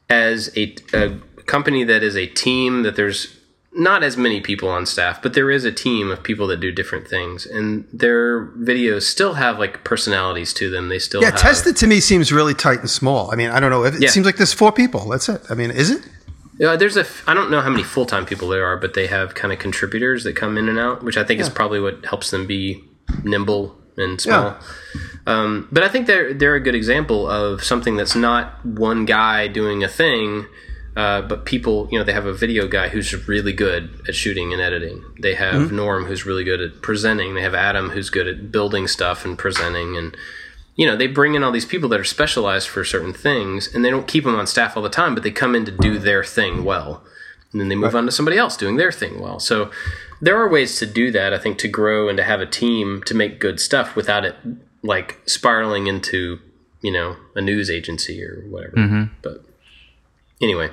as 0.09 0.51
a, 0.57 0.75
a 0.95 1.19
company 1.47 1.85
that 1.85 2.03
is 2.03 2.17
a 2.17 2.27
team 2.27 2.83
that 2.83 2.97
there's 2.97 3.39
not 3.77 4.03
as 4.03 4.17
many 4.17 4.41
people 4.41 4.69
on 4.69 4.87
staff, 4.87 5.21
but 5.23 5.35
there 5.35 5.51
is 5.51 5.65
a 5.65 5.73
team 5.73 6.11
of 6.11 6.23
people 6.23 6.47
that 6.49 6.61
do 6.61 6.71
different 6.73 7.09
things, 7.09 7.45
and 7.47 7.87
their 7.93 8.47
videos 8.47 9.03
still 9.03 9.35
have 9.35 9.59
like 9.59 9.85
personalities 9.85 10.53
to 10.55 10.71
them. 10.71 10.89
They 10.89 10.99
still 10.99 11.21
yeah, 11.23 11.31
have, 11.31 11.41
tested 11.41 11.77
to 11.79 11.87
me 11.87 12.01
seems 12.01 12.33
really 12.33 12.55
tight 12.55 12.81
and 12.81 12.91
small. 12.91 13.33
I 13.33 13.37
mean, 13.37 13.51
I 13.51 13.61
don't 13.61 13.71
know. 13.71 13.85
It 13.85 13.95
Yeah. 14.01 14.09
seems 14.11 14.27
like 14.27 14.37
there's 14.37 14.53
four 14.53 14.73
people. 14.73 15.09
That's 15.09 15.29
it. 15.29 15.43
I 15.51 15.55
mean, 15.55 15.71
is 15.71 15.91
it? 15.91 16.03
Yeah, 16.59 16.77
there's 16.77 16.97
a. 16.97 17.01
f- 17.01 17.25
I 17.27 17.35
don't 17.35 17.51
know 17.51 17.61
how 17.61 17.69
many 17.71 17.83
full 17.83 18.07
time 18.07 18.25
people 18.27 18.49
there 18.49 18.65
are, 18.65 18.77
but 18.77 18.95
they 18.95 19.09
have 19.09 19.35
kind 19.35 19.53
of 19.53 19.59
contributors 19.59 20.23
that 20.25 20.37
come 20.37 20.57
in 20.57 20.69
and 20.69 20.79
out, 20.79 21.03
which 21.03 21.17
I 21.17 21.25
think 21.25 21.41
is 21.41 21.49
probably 21.51 21.81
what 21.81 22.05
helps 22.07 22.31
them 22.31 22.47
be 22.47 22.85
nimble 23.25 23.77
and 23.97 24.21
small. 24.21 24.57
Um, 25.27 25.69
but 25.73 25.83
I 25.83 25.89
think 25.89 26.07
they're 26.07 26.33
they're 26.33 26.55
a 26.55 26.61
good 26.61 26.75
example 26.77 27.29
of 27.29 27.65
something 27.65 27.97
that's 27.97 28.15
not 28.15 28.65
one 28.65 29.05
guy 29.05 29.49
doing 29.49 29.83
a 29.83 29.89
thing, 29.89 30.47
uh, 30.97 31.23
but 31.23 31.45
people. 31.45 31.89
You 31.91 31.99
know, 31.99 32.05
they 32.05 32.13
have 32.13 32.27
a 32.27 32.33
video 32.33 32.67
guy 32.69 32.89
who's 32.89 33.27
really 33.29 33.53
good 33.53 34.03
at 34.09 34.15
shooting 34.15 34.53
and 34.53 34.61
editing. 34.61 35.05
They 35.21 35.35
have 35.35 35.73
Norm 35.73 36.05
who's 36.05 36.27
really 36.27 36.45
good 36.45 36.61
at 36.61 36.83
presenting. 36.83 37.35
They 37.35 37.43
have 37.43 37.55
Adam 37.55 37.91
who's 37.91 38.11
good 38.11 38.27
at 38.27 38.51
building 38.51 38.87
stuff 38.87 39.25
and 39.25 39.39
presenting 39.39 39.97
and 39.97 40.17
you 40.77 40.87
know, 40.87 40.97
they 40.97 41.07
bring 41.07 41.35
in 41.35 41.45
all 41.45 41.53
these 41.53 41.65
people 41.65 41.89
that 41.91 42.01
are 42.01 42.05
specialized 42.05 42.69
for 42.69 42.85
certain 42.85 43.13
things, 43.13 43.73
and 43.73 43.85
they 43.85 43.91
don't 43.91 44.09
keep 44.09 44.25
them 44.25 44.35
on 44.35 44.47
staff 44.47 44.77
all 44.77 44.83
the 44.83 44.89
time, 44.89 45.15
but 45.15 45.23
they 45.23 45.31
come 45.31 45.55
in 45.55 45.65
to 45.65 45.71
do 45.71 45.99
their 45.99 46.25
thing 46.25 46.65
well, 46.65 47.05
and 47.53 47.61
then 47.61 47.69
they 47.69 47.77
move 47.77 47.95
on 47.95 48.07
to 48.07 48.13
somebody 48.13 48.37
else 48.37 48.57
doing 48.57 48.77
their 48.77 48.91
thing 48.91 49.21
well. 49.21 49.39
So 49.39 49.71
there 50.21 50.37
are 50.37 50.49
ways 50.49 50.79
to 50.81 50.87
do 50.87 51.13
that. 51.13 51.33
I 51.33 51.39
think 51.39 51.59
to 51.59 51.69
grow 51.69 52.09
and 52.09 52.17
to 52.17 52.25
have 52.25 52.41
a 52.41 52.47
team 52.47 53.03
to 53.07 53.15
make 53.15 53.39
good 53.39 53.61
stuff 53.61 53.95
without 53.95 54.25
it 54.25 54.35
like 54.83 55.21
spiraling 55.27 55.87
into 55.87 56.41
you 56.83 56.91
know 56.91 57.17
a 57.37 57.41
news 57.41 57.71
agency 57.71 58.23
or 58.25 58.45
whatever. 58.49 58.75
But 59.23 59.45
anyway, 60.43 60.71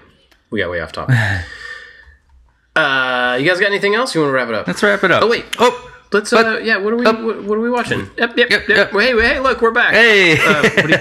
we 0.52 0.60
got 0.60 0.70
way 0.70 0.80
off 0.82 0.92
topic. 0.92 1.16
uh, 2.76 3.38
you 3.40 3.48
guys 3.48 3.60
got 3.60 3.68
anything 3.68 3.96
else? 3.96 4.14
You 4.16 4.22
want 4.22 4.30
to 4.30 4.34
wrap 4.36 4.50
it 4.50 4.56
up? 4.56 4.68
Let's 4.68 4.84
wrap 4.84 5.04
it 5.04 5.12
up. 5.12 5.24
Oh 5.24 5.28
wait. 5.30 5.46
Oh, 5.60 5.88
Let's 6.14 6.34
uh 6.34 6.60
yeah. 6.62 6.76
What 6.76 6.92
are 6.92 6.98
we 6.98 7.06
what, 7.06 7.44
what 7.46 7.58
are 7.58 7.62
we 7.62 7.70
watching? 7.70 8.10
Yep 8.18 8.36
yep 8.38 8.50
yep. 8.50 8.68
yep. 8.68 8.92
Hey 8.92 9.14
hey 9.18 9.40
look 9.40 9.62
we're 9.62 9.72
back. 9.72 9.94
hey, 9.94 10.38
Uh, 10.38 10.62
you, 10.88 10.98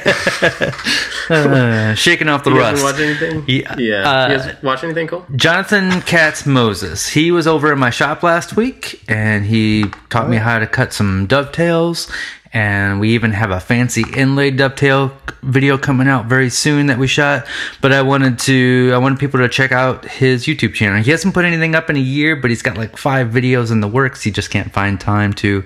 Uh, 1.30 1.94
shaking 1.94 2.28
off 2.28 2.44
the 2.44 2.50
you 2.50 2.58
rust. 2.60 2.82
watch 2.84 2.98
anything? 3.00 3.44
Yeah, 3.48 3.74
Yeah. 3.76 4.08
uh, 4.08 4.28
you 4.30 4.36
guys 4.38 4.62
watch 4.62 4.84
anything 4.84 5.06
cool? 5.08 5.26
Jonathan 5.34 6.00
Katz 6.02 6.46
Moses. 6.46 7.08
He 7.08 7.30
was 7.32 7.46
over 7.48 7.72
in 7.72 7.78
my 7.80 7.90
shop 7.90 8.22
last 8.22 8.54
week 8.56 9.00
and 9.08 9.44
he 9.46 9.86
taught 10.10 10.28
me 10.28 10.36
how 10.36 10.58
to 10.60 10.66
cut 10.68 10.92
some 10.92 11.26
dovetails. 11.26 12.08
And 12.52 12.98
we 12.98 13.10
even 13.10 13.30
have 13.30 13.52
a 13.52 13.60
fancy 13.60 14.04
inlaid 14.16 14.56
dovetail 14.56 15.16
video 15.42 15.78
coming 15.78 16.08
out 16.08 16.26
very 16.26 16.50
soon 16.50 16.86
that 16.86 16.98
we 16.98 17.06
shot. 17.06 17.46
But 17.80 17.92
I 17.92 18.02
wanted 18.02 18.40
to, 18.40 18.90
I 18.92 18.98
wanted 18.98 19.20
people 19.20 19.38
to 19.38 19.48
check 19.48 19.70
out 19.70 20.04
his 20.04 20.46
YouTube 20.46 20.74
channel. 20.74 21.00
He 21.00 21.12
hasn't 21.12 21.32
put 21.32 21.44
anything 21.44 21.76
up 21.76 21.88
in 21.88 21.96
a 21.96 22.00
year, 22.00 22.34
but 22.34 22.50
he's 22.50 22.62
got 22.62 22.76
like 22.76 22.96
five 22.96 23.28
videos 23.28 23.70
in 23.70 23.80
the 23.80 23.88
works. 23.88 24.22
He 24.22 24.32
just 24.32 24.50
can't 24.50 24.72
find 24.72 25.00
time 25.00 25.32
to 25.34 25.64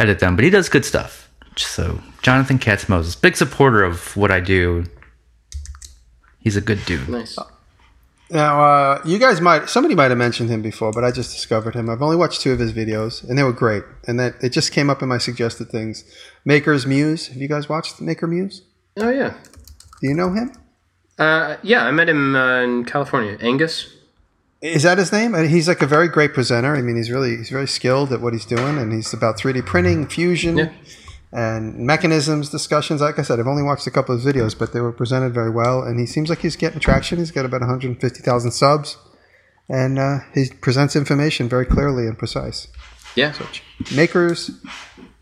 edit 0.00 0.18
them. 0.18 0.34
But 0.34 0.44
he 0.44 0.50
does 0.50 0.68
good 0.68 0.84
stuff. 0.84 1.30
So, 1.56 2.02
Jonathan 2.22 2.58
Katz 2.58 2.88
Moses, 2.88 3.14
big 3.14 3.36
supporter 3.36 3.82
of 3.84 4.16
what 4.16 4.30
I 4.30 4.40
do. 4.40 4.84
He's 6.40 6.56
a 6.56 6.60
good 6.60 6.84
dude. 6.86 7.08
Nice. 7.08 7.38
Now, 8.30 8.60
uh, 8.60 9.02
you 9.04 9.18
guys 9.18 9.40
might 9.40 9.68
somebody 9.68 9.94
might 9.94 10.10
have 10.10 10.18
mentioned 10.18 10.50
him 10.50 10.60
before, 10.60 10.90
but 10.92 11.04
I 11.04 11.12
just 11.12 11.32
discovered 11.32 11.74
him. 11.74 11.88
I've 11.88 12.02
only 12.02 12.16
watched 12.16 12.40
two 12.40 12.52
of 12.52 12.58
his 12.58 12.72
videos, 12.72 13.22
and 13.28 13.38
they 13.38 13.44
were 13.44 13.52
great. 13.52 13.84
And 14.08 14.18
that 14.18 14.34
it 14.42 14.50
just 14.50 14.72
came 14.72 14.90
up 14.90 15.00
in 15.00 15.08
my 15.08 15.18
suggested 15.18 15.68
things. 15.70 16.04
Maker's 16.44 16.86
Muse. 16.86 17.28
Have 17.28 17.36
you 17.36 17.48
guys 17.48 17.68
watched 17.68 18.00
Maker 18.00 18.26
Muse? 18.26 18.62
Oh 18.96 19.10
yeah. 19.10 19.34
Do 20.00 20.08
you 20.08 20.14
know 20.14 20.32
him? 20.32 20.52
Uh, 21.18 21.56
yeah, 21.62 21.84
I 21.84 21.92
met 21.92 22.08
him 22.08 22.34
uh, 22.34 22.62
in 22.62 22.84
California. 22.84 23.38
Angus. 23.40 23.92
Is 24.60 24.82
that 24.82 24.98
his 24.98 25.12
name? 25.12 25.34
And 25.34 25.48
He's 25.48 25.68
like 25.68 25.80
a 25.82 25.86
very 25.86 26.08
great 26.08 26.34
presenter. 26.34 26.74
I 26.74 26.82
mean, 26.82 26.96
he's 26.96 27.10
really 27.10 27.36
he's 27.36 27.50
very 27.50 27.68
skilled 27.68 28.12
at 28.12 28.20
what 28.20 28.32
he's 28.32 28.46
doing, 28.46 28.78
and 28.78 28.92
he's 28.92 29.12
about 29.14 29.38
3D 29.38 29.64
printing, 29.64 30.06
fusion, 30.08 30.56
Yeah. 30.58 30.72
And 31.32 31.78
mechanisms 31.78 32.50
discussions. 32.50 33.00
Like 33.00 33.18
I 33.18 33.22
said, 33.22 33.40
I've 33.40 33.46
only 33.46 33.62
watched 33.62 33.86
a 33.86 33.90
couple 33.90 34.14
of 34.14 34.20
videos, 34.20 34.56
but 34.56 34.72
they 34.72 34.80
were 34.80 34.92
presented 34.92 35.34
very 35.34 35.50
well, 35.50 35.82
and 35.82 35.98
he 35.98 36.06
seems 36.06 36.30
like 36.30 36.38
he's 36.38 36.56
getting 36.56 36.80
traction. 36.80 37.18
He's 37.18 37.32
got 37.32 37.44
about 37.44 37.60
150,000 37.60 38.50
subs, 38.52 38.96
and 39.68 39.98
uh, 39.98 40.18
he 40.34 40.50
presents 40.60 40.94
information 40.94 41.48
very 41.48 41.66
clearly 41.66 42.06
and 42.06 42.16
precise. 42.16 42.68
Yeah. 43.16 43.32
So, 43.32 43.46
Maker's 43.94 44.50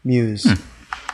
Muse. 0.05 0.47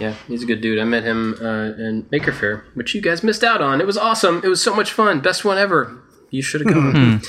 Yeah, 0.01 0.15
he's 0.27 0.43
a 0.43 0.47
good 0.47 0.63
dude. 0.63 0.79
I 0.79 0.85
met 0.85 1.05
him 1.05 1.37
uh, 1.41 1.73
in 1.79 2.07
Maker 2.11 2.33
Faire, 2.33 2.65
which 2.75 2.95
you 2.95 3.03
guys 3.03 3.23
missed 3.23 3.45
out 3.45 3.61
on. 3.61 3.81
It 3.81 3.87
was 3.87 3.99
awesome. 3.99 4.41
It 4.43 4.49
was 4.49 4.63
so 4.63 4.75
much 4.75 4.93
fun. 4.93 5.21
Best 5.21 5.45
one 5.45 5.59
ever. 5.59 6.03
You 6.31 6.43
should 6.43 6.63
have 6.63 6.73
gone. 6.73 7.21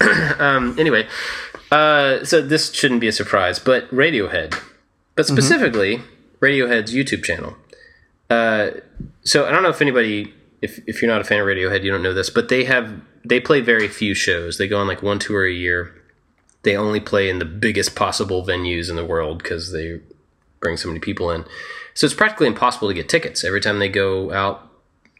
um, 0.38 0.78
anyway, 0.78 1.08
uh, 1.72 2.24
so 2.24 2.40
this 2.40 2.72
shouldn't 2.72 3.00
be 3.00 3.08
a 3.08 3.12
surprise, 3.12 3.58
but 3.58 3.90
Radiohead, 3.90 4.58
but 5.16 5.26
specifically 5.26 6.02
Radiohead's 6.40 6.94
YouTube 6.94 7.22
channel. 7.24 7.56
Uh, 8.28 8.70
so 9.22 9.46
I 9.46 9.50
don't 9.50 9.62
know 9.62 9.70
if 9.70 9.82
anybody, 9.82 10.32
if 10.62 10.80
if 10.86 11.02
you're 11.02 11.10
not 11.10 11.20
a 11.20 11.24
fan 11.24 11.40
of 11.40 11.46
Radiohead, 11.46 11.82
you 11.82 11.90
don't 11.90 12.02
know 12.02 12.14
this, 12.14 12.30
but 12.30 12.48
they 12.48 12.64
have 12.64 13.00
they 13.24 13.40
play 13.40 13.60
very 13.60 13.88
few 13.88 14.14
shows. 14.14 14.58
They 14.58 14.68
go 14.68 14.80
on 14.80 14.86
like 14.86 15.02
one 15.02 15.18
tour 15.18 15.44
a 15.44 15.52
year. 15.52 15.94
They 16.62 16.76
only 16.76 17.00
play 17.00 17.28
in 17.30 17.38
the 17.38 17.44
biggest 17.44 17.94
possible 17.94 18.44
venues 18.44 18.90
in 18.90 18.96
the 18.96 19.04
world 19.04 19.42
because 19.42 19.72
they 19.72 20.00
bring 20.60 20.76
so 20.76 20.88
many 20.88 21.00
people 21.00 21.30
in. 21.30 21.44
So 21.94 22.04
it's 22.04 22.14
practically 22.14 22.46
impossible 22.46 22.88
to 22.88 22.94
get 22.94 23.08
tickets. 23.08 23.44
Every 23.44 23.60
time 23.60 23.78
they 23.78 23.88
go 23.88 24.32
out, 24.32 24.70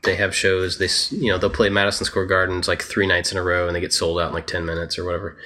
they 0.02 0.16
have 0.16 0.34
shows. 0.34 0.78
They 0.78 0.88
you 1.16 1.30
know 1.30 1.38
they'll 1.38 1.50
play 1.50 1.68
Madison 1.68 2.06
Square 2.06 2.26
Gardens 2.26 2.68
like 2.68 2.82
three 2.82 3.06
nights 3.06 3.32
in 3.32 3.38
a 3.38 3.42
row, 3.42 3.66
and 3.66 3.74
they 3.74 3.80
get 3.80 3.92
sold 3.92 4.20
out 4.20 4.28
in 4.28 4.34
like 4.34 4.46
ten 4.46 4.64
minutes 4.64 4.98
or 4.98 5.04
whatever. 5.04 5.36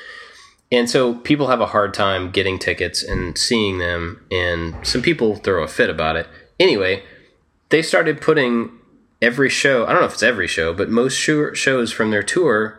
And 0.73 0.91
so 0.91 1.15
people 1.15 1.49
have 1.49 1.61
a 1.61 1.67
hard 1.67 1.95
time 1.95 2.31
getting 2.31 2.59
tickets 2.59 3.03
and 3.03 3.39
seeing 3.39 3.79
them, 3.79 4.25
and 4.31 4.75
some 4.87 5.03
people 5.03 5.37
throw 5.37 5.63
a 5.63 5.69
fit 5.69 5.91
about 5.91 6.17
it. 6.17 6.27
Anyway, 6.59 7.03
they 7.69 7.83
started 7.83 8.21
putting 8.21 8.71
every 9.23 9.49
show. 9.49 9.85
I 9.85 9.93
don't 9.93 10.01
know 10.01 10.07
if 10.07 10.15
it's 10.15 10.23
every 10.23 10.49
show, 10.49 10.73
but 10.75 10.89
most 10.89 11.15
shows 11.15 11.93
from 11.93 12.11
their 12.11 12.23
tour 12.23 12.79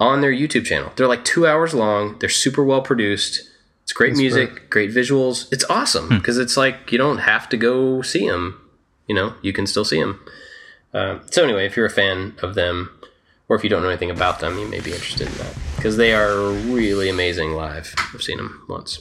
on 0.00 0.20
their 0.20 0.32
YouTube 0.32 0.64
channel. 0.64 0.92
They're 0.96 1.08
like 1.08 1.24
two 1.24 1.46
hours 1.46 1.74
long. 1.74 2.18
They're 2.18 2.28
super 2.28 2.64
well 2.64 2.82
produced. 2.82 3.48
It's 3.84 3.92
great 3.92 4.16
music, 4.16 4.68
great 4.68 4.90
visuals. 4.90 5.50
It's 5.50 5.64
awesome 5.70 6.08
because 6.10 6.38
it's 6.38 6.56
like 6.56 6.92
you 6.92 6.98
don't 6.98 7.18
have 7.18 7.48
to 7.48 7.56
go 7.56 8.02
see 8.02 8.28
them. 8.28 8.60
You 9.06 9.14
know, 9.14 9.34
you 9.40 9.52
can 9.52 9.66
still 9.66 9.84
see 9.84 10.00
them. 10.00 10.20
Uh, 10.92 11.20
so 11.30 11.42
anyway, 11.42 11.66
if 11.66 11.76
you're 11.76 11.86
a 11.86 11.90
fan 11.90 12.34
of 12.42 12.54
them, 12.54 12.90
or 13.48 13.56
if 13.56 13.64
you 13.64 13.70
don't 13.70 13.82
know 13.82 13.88
anything 13.88 14.10
about 14.10 14.40
them, 14.40 14.58
you 14.58 14.68
may 14.68 14.80
be 14.80 14.92
interested 14.92 15.26
in 15.26 15.34
that 15.38 15.54
because 15.78 15.96
they 15.96 16.12
are 16.12 16.50
really 16.50 17.08
amazing 17.08 17.52
live. 17.52 17.94
I've 18.12 18.20
seen 18.20 18.38
them 18.38 18.64
once. 18.68 18.98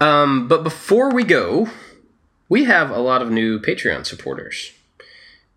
Um, 0.00 0.48
but 0.48 0.62
before 0.62 1.12
we 1.12 1.22
go, 1.22 1.68
we 2.48 2.64
have 2.64 2.90
a 2.90 2.98
lot 2.98 3.20
of 3.20 3.30
new 3.30 3.60
Patreon 3.60 4.06
supporters, 4.06 4.72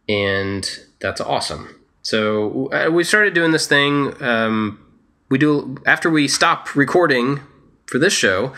and 0.09 0.79
that's 0.99 1.21
awesome. 1.21 1.75
So 2.01 2.69
uh, 2.73 2.89
we 2.91 3.05
started 3.05 3.33
doing 3.33 3.51
this 3.51 3.65
thing. 3.65 4.21
Um, 4.21 4.85
we 5.29 5.37
do 5.37 5.77
after 5.85 6.09
we 6.09 6.27
stop 6.27 6.75
recording 6.75 7.39
for 7.85 7.97
this 7.97 8.13
show. 8.13 8.53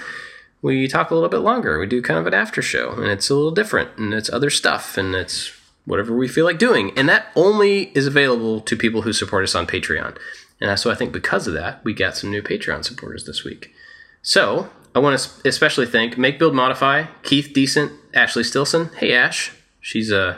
We 0.64 0.88
talk 0.88 1.12
a 1.12 1.14
little 1.14 1.30
bit 1.30 1.40
longer. 1.40 1.80
We 1.80 1.86
do 1.88 2.02
kind 2.02 2.20
of 2.20 2.26
an 2.26 2.34
after 2.34 2.62
show, 2.62 2.94
and 2.94 3.06
it's 3.06 3.30
a 3.30 3.36
little 3.36 3.52
different, 3.52 3.98
and 3.98 4.14
it's 4.14 4.32
other 4.32 4.50
stuff, 4.50 4.98
and 4.98 5.14
it's 5.16 5.52
whatever 5.86 6.16
we 6.16 6.28
feel 6.28 6.46
like 6.46 6.58
doing. 6.60 6.92
And 6.98 7.08
that 7.10 7.28
only 7.36 7.92
is 7.96 8.08
available 8.08 8.62
to 8.62 8.76
people 8.76 9.02
who 9.04 9.14
support 9.14 9.44
us 9.44 9.56
on 9.56 9.68
Patreon. 9.68 10.18
And 10.62 10.80
so 10.80 10.92
I 10.92 10.96
think 10.96 11.12
because 11.12 11.48
of 11.48 11.54
that, 11.54 11.84
we 11.84 11.94
got 11.94 12.16
some 12.16 12.30
new 12.30 12.42
Patreon 12.42 12.86
supporters 12.86 13.26
this 13.26 13.44
week. 13.44 13.74
So 14.22 14.70
I 14.94 15.00
want 15.00 15.20
to 15.20 15.50
especially 15.50 15.88
thank 15.88 16.18
Make 16.18 16.38
Build 16.38 16.54
Modify, 16.54 17.06
Keith 17.24 17.52
Decent, 17.54 17.92
Ashley 18.14 18.44
Stilson. 18.44 18.92
Hey 18.96 19.14
Ash, 19.14 19.52
she's 19.80 20.12
uh 20.12 20.38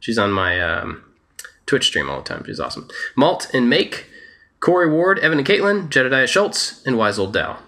she's 0.00 0.18
on 0.18 0.30
my 0.32 0.60
um, 0.60 1.02
Twitch 1.66 1.86
stream 1.86 2.10
all 2.10 2.18
the 2.18 2.28
time. 2.28 2.44
She's 2.44 2.60
awesome. 2.60 2.88
Malt 3.16 3.48
and 3.54 3.70
Make, 3.70 4.06
Corey 4.60 4.90
Ward, 4.90 5.18
Evan 5.20 5.38
and 5.38 5.46
Caitlin, 5.46 5.88
Jedediah 5.88 6.26
Schultz, 6.26 6.84
and 6.86 6.98
Wise 6.98 7.18
Old 7.18 7.32
Dow. 7.32 7.58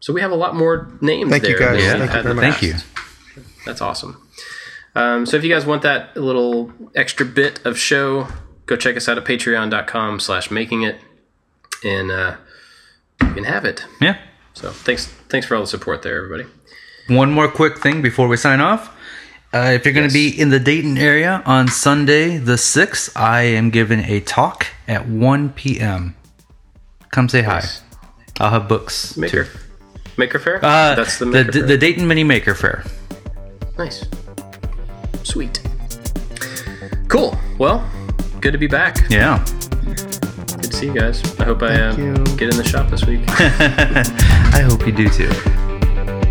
So 0.00 0.12
we 0.12 0.20
have 0.20 0.32
a 0.32 0.36
lot 0.36 0.56
more 0.56 0.90
names 1.00 1.30
Thank 1.30 1.46
you, 1.46 1.58
there. 1.58 1.74
guys. 1.74 2.24
than 2.24 2.36
Thank 2.38 2.62
you. 2.62 2.72
Thank 2.74 3.36
you. 3.36 3.44
That's 3.66 3.80
awesome. 3.80 4.26
Um, 4.94 5.26
so 5.26 5.36
if 5.36 5.44
you 5.44 5.50
guys 5.52 5.64
want 5.64 5.82
that 5.82 6.16
little 6.16 6.72
extra 6.94 7.24
bit 7.24 7.64
of 7.64 7.78
show, 7.78 8.28
go 8.66 8.76
check 8.76 8.96
us 8.96 9.08
out 9.08 9.16
at 9.16 9.24
patreon.com 9.24 10.20
slash 10.20 10.50
making 10.50 10.82
it 10.82 10.96
and 11.84 12.10
uh, 12.10 12.36
you 13.22 13.32
can 13.34 13.44
have 13.44 13.64
it. 13.64 13.84
Yeah. 14.00 14.18
So 14.54 14.70
thanks 14.70 15.06
thanks 15.28 15.46
for 15.46 15.54
all 15.56 15.62
the 15.62 15.66
support 15.66 16.02
there, 16.02 16.16
everybody. 16.24 16.44
One 17.08 17.32
more 17.32 17.48
quick 17.48 17.78
thing 17.78 18.02
before 18.02 18.28
we 18.28 18.36
sign 18.36 18.60
off. 18.60 18.94
Uh, 19.54 19.72
if 19.74 19.84
you're 19.84 19.92
going 19.92 20.08
to 20.08 20.12
be 20.12 20.28
in 20.28 20.48
the 20.48 20.58
Dayton 20.60 20.96
area 20.96 21.42
on 21.44 21.68
Sunday 21.68 22.38
the 22.38 22.54
6th, 22.54 23.10
I 23.14 23.42
am 23.42 23.68
giving 23.68 24.00
a 24.00 24.20
talk 24.20 24.66
at 24.88 25.06
1 25.08 25.50
p.m. 25.50 26.16
Come 27.10 27.28
say 27.28 27.42
hi. 27.42 27.62
I'll 28.40 28.50
have 28.50 28.66
books. 28.66 29.14
Maker 29.18 29.44
too. 29.44 29.50
Maker 30.16 30.38
Faire? 30.38 30.56
Uh, 30.64 30.94
That's 30.94 31.18
the 31.18 31.26
the, 31.26 31.30
Maker 31.32 31.52
the, 31.52 31.58
Fair. 31.58 31.66
the 31.68 31.76
Dayton 31.78 32.08
Mini 32.08 32.24
Maker 32.24 32.54
Faire. 32.54 32.82
nice. 33.76 34.06
Sweet. 35.22 35.60
Cool. 37.08 37.36
Well, 37.58 37.86
good 38.40 38.52
to 38.52 38.58
be 38.58 38.66
back. 38.68 38.96
Yeah. 39.10 39.44
Good 40.82 40.94
to 40.94 41.14
see 41.14 41.22
you 41.22 41.22
guys. 41.22 41.40
I 41.40 41.44
hope 41.44 41.62
I 41.62 41.80
uh, 41.80 41.94
get 42.36 42.50
in 42.50 42.56
the 42.56 42.64
shop 42.64 42.90
this 42.90 43.04
week. 43.04 43.20
I 43.28 44.62
hope 44.68 44.84
you 44.84 44.92
do 44.92 45.08
too. 45.08 45.28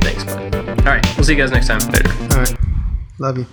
Thanks, 0.01 0.25
bud. 0.25 0.53
All 0.55 0.85
right. 0.85 1.05
We'll 1.15 1.23
see 1.23 1.35
you 1.35 1.39
guys 1.39 1.51
next 1.51 1.67
time. 1.67 1.79
Later. 1.79 2.11
All 2.35 2.41
right. 2.41 2.57
Love 3.17 3.37
you. 3.37 3.45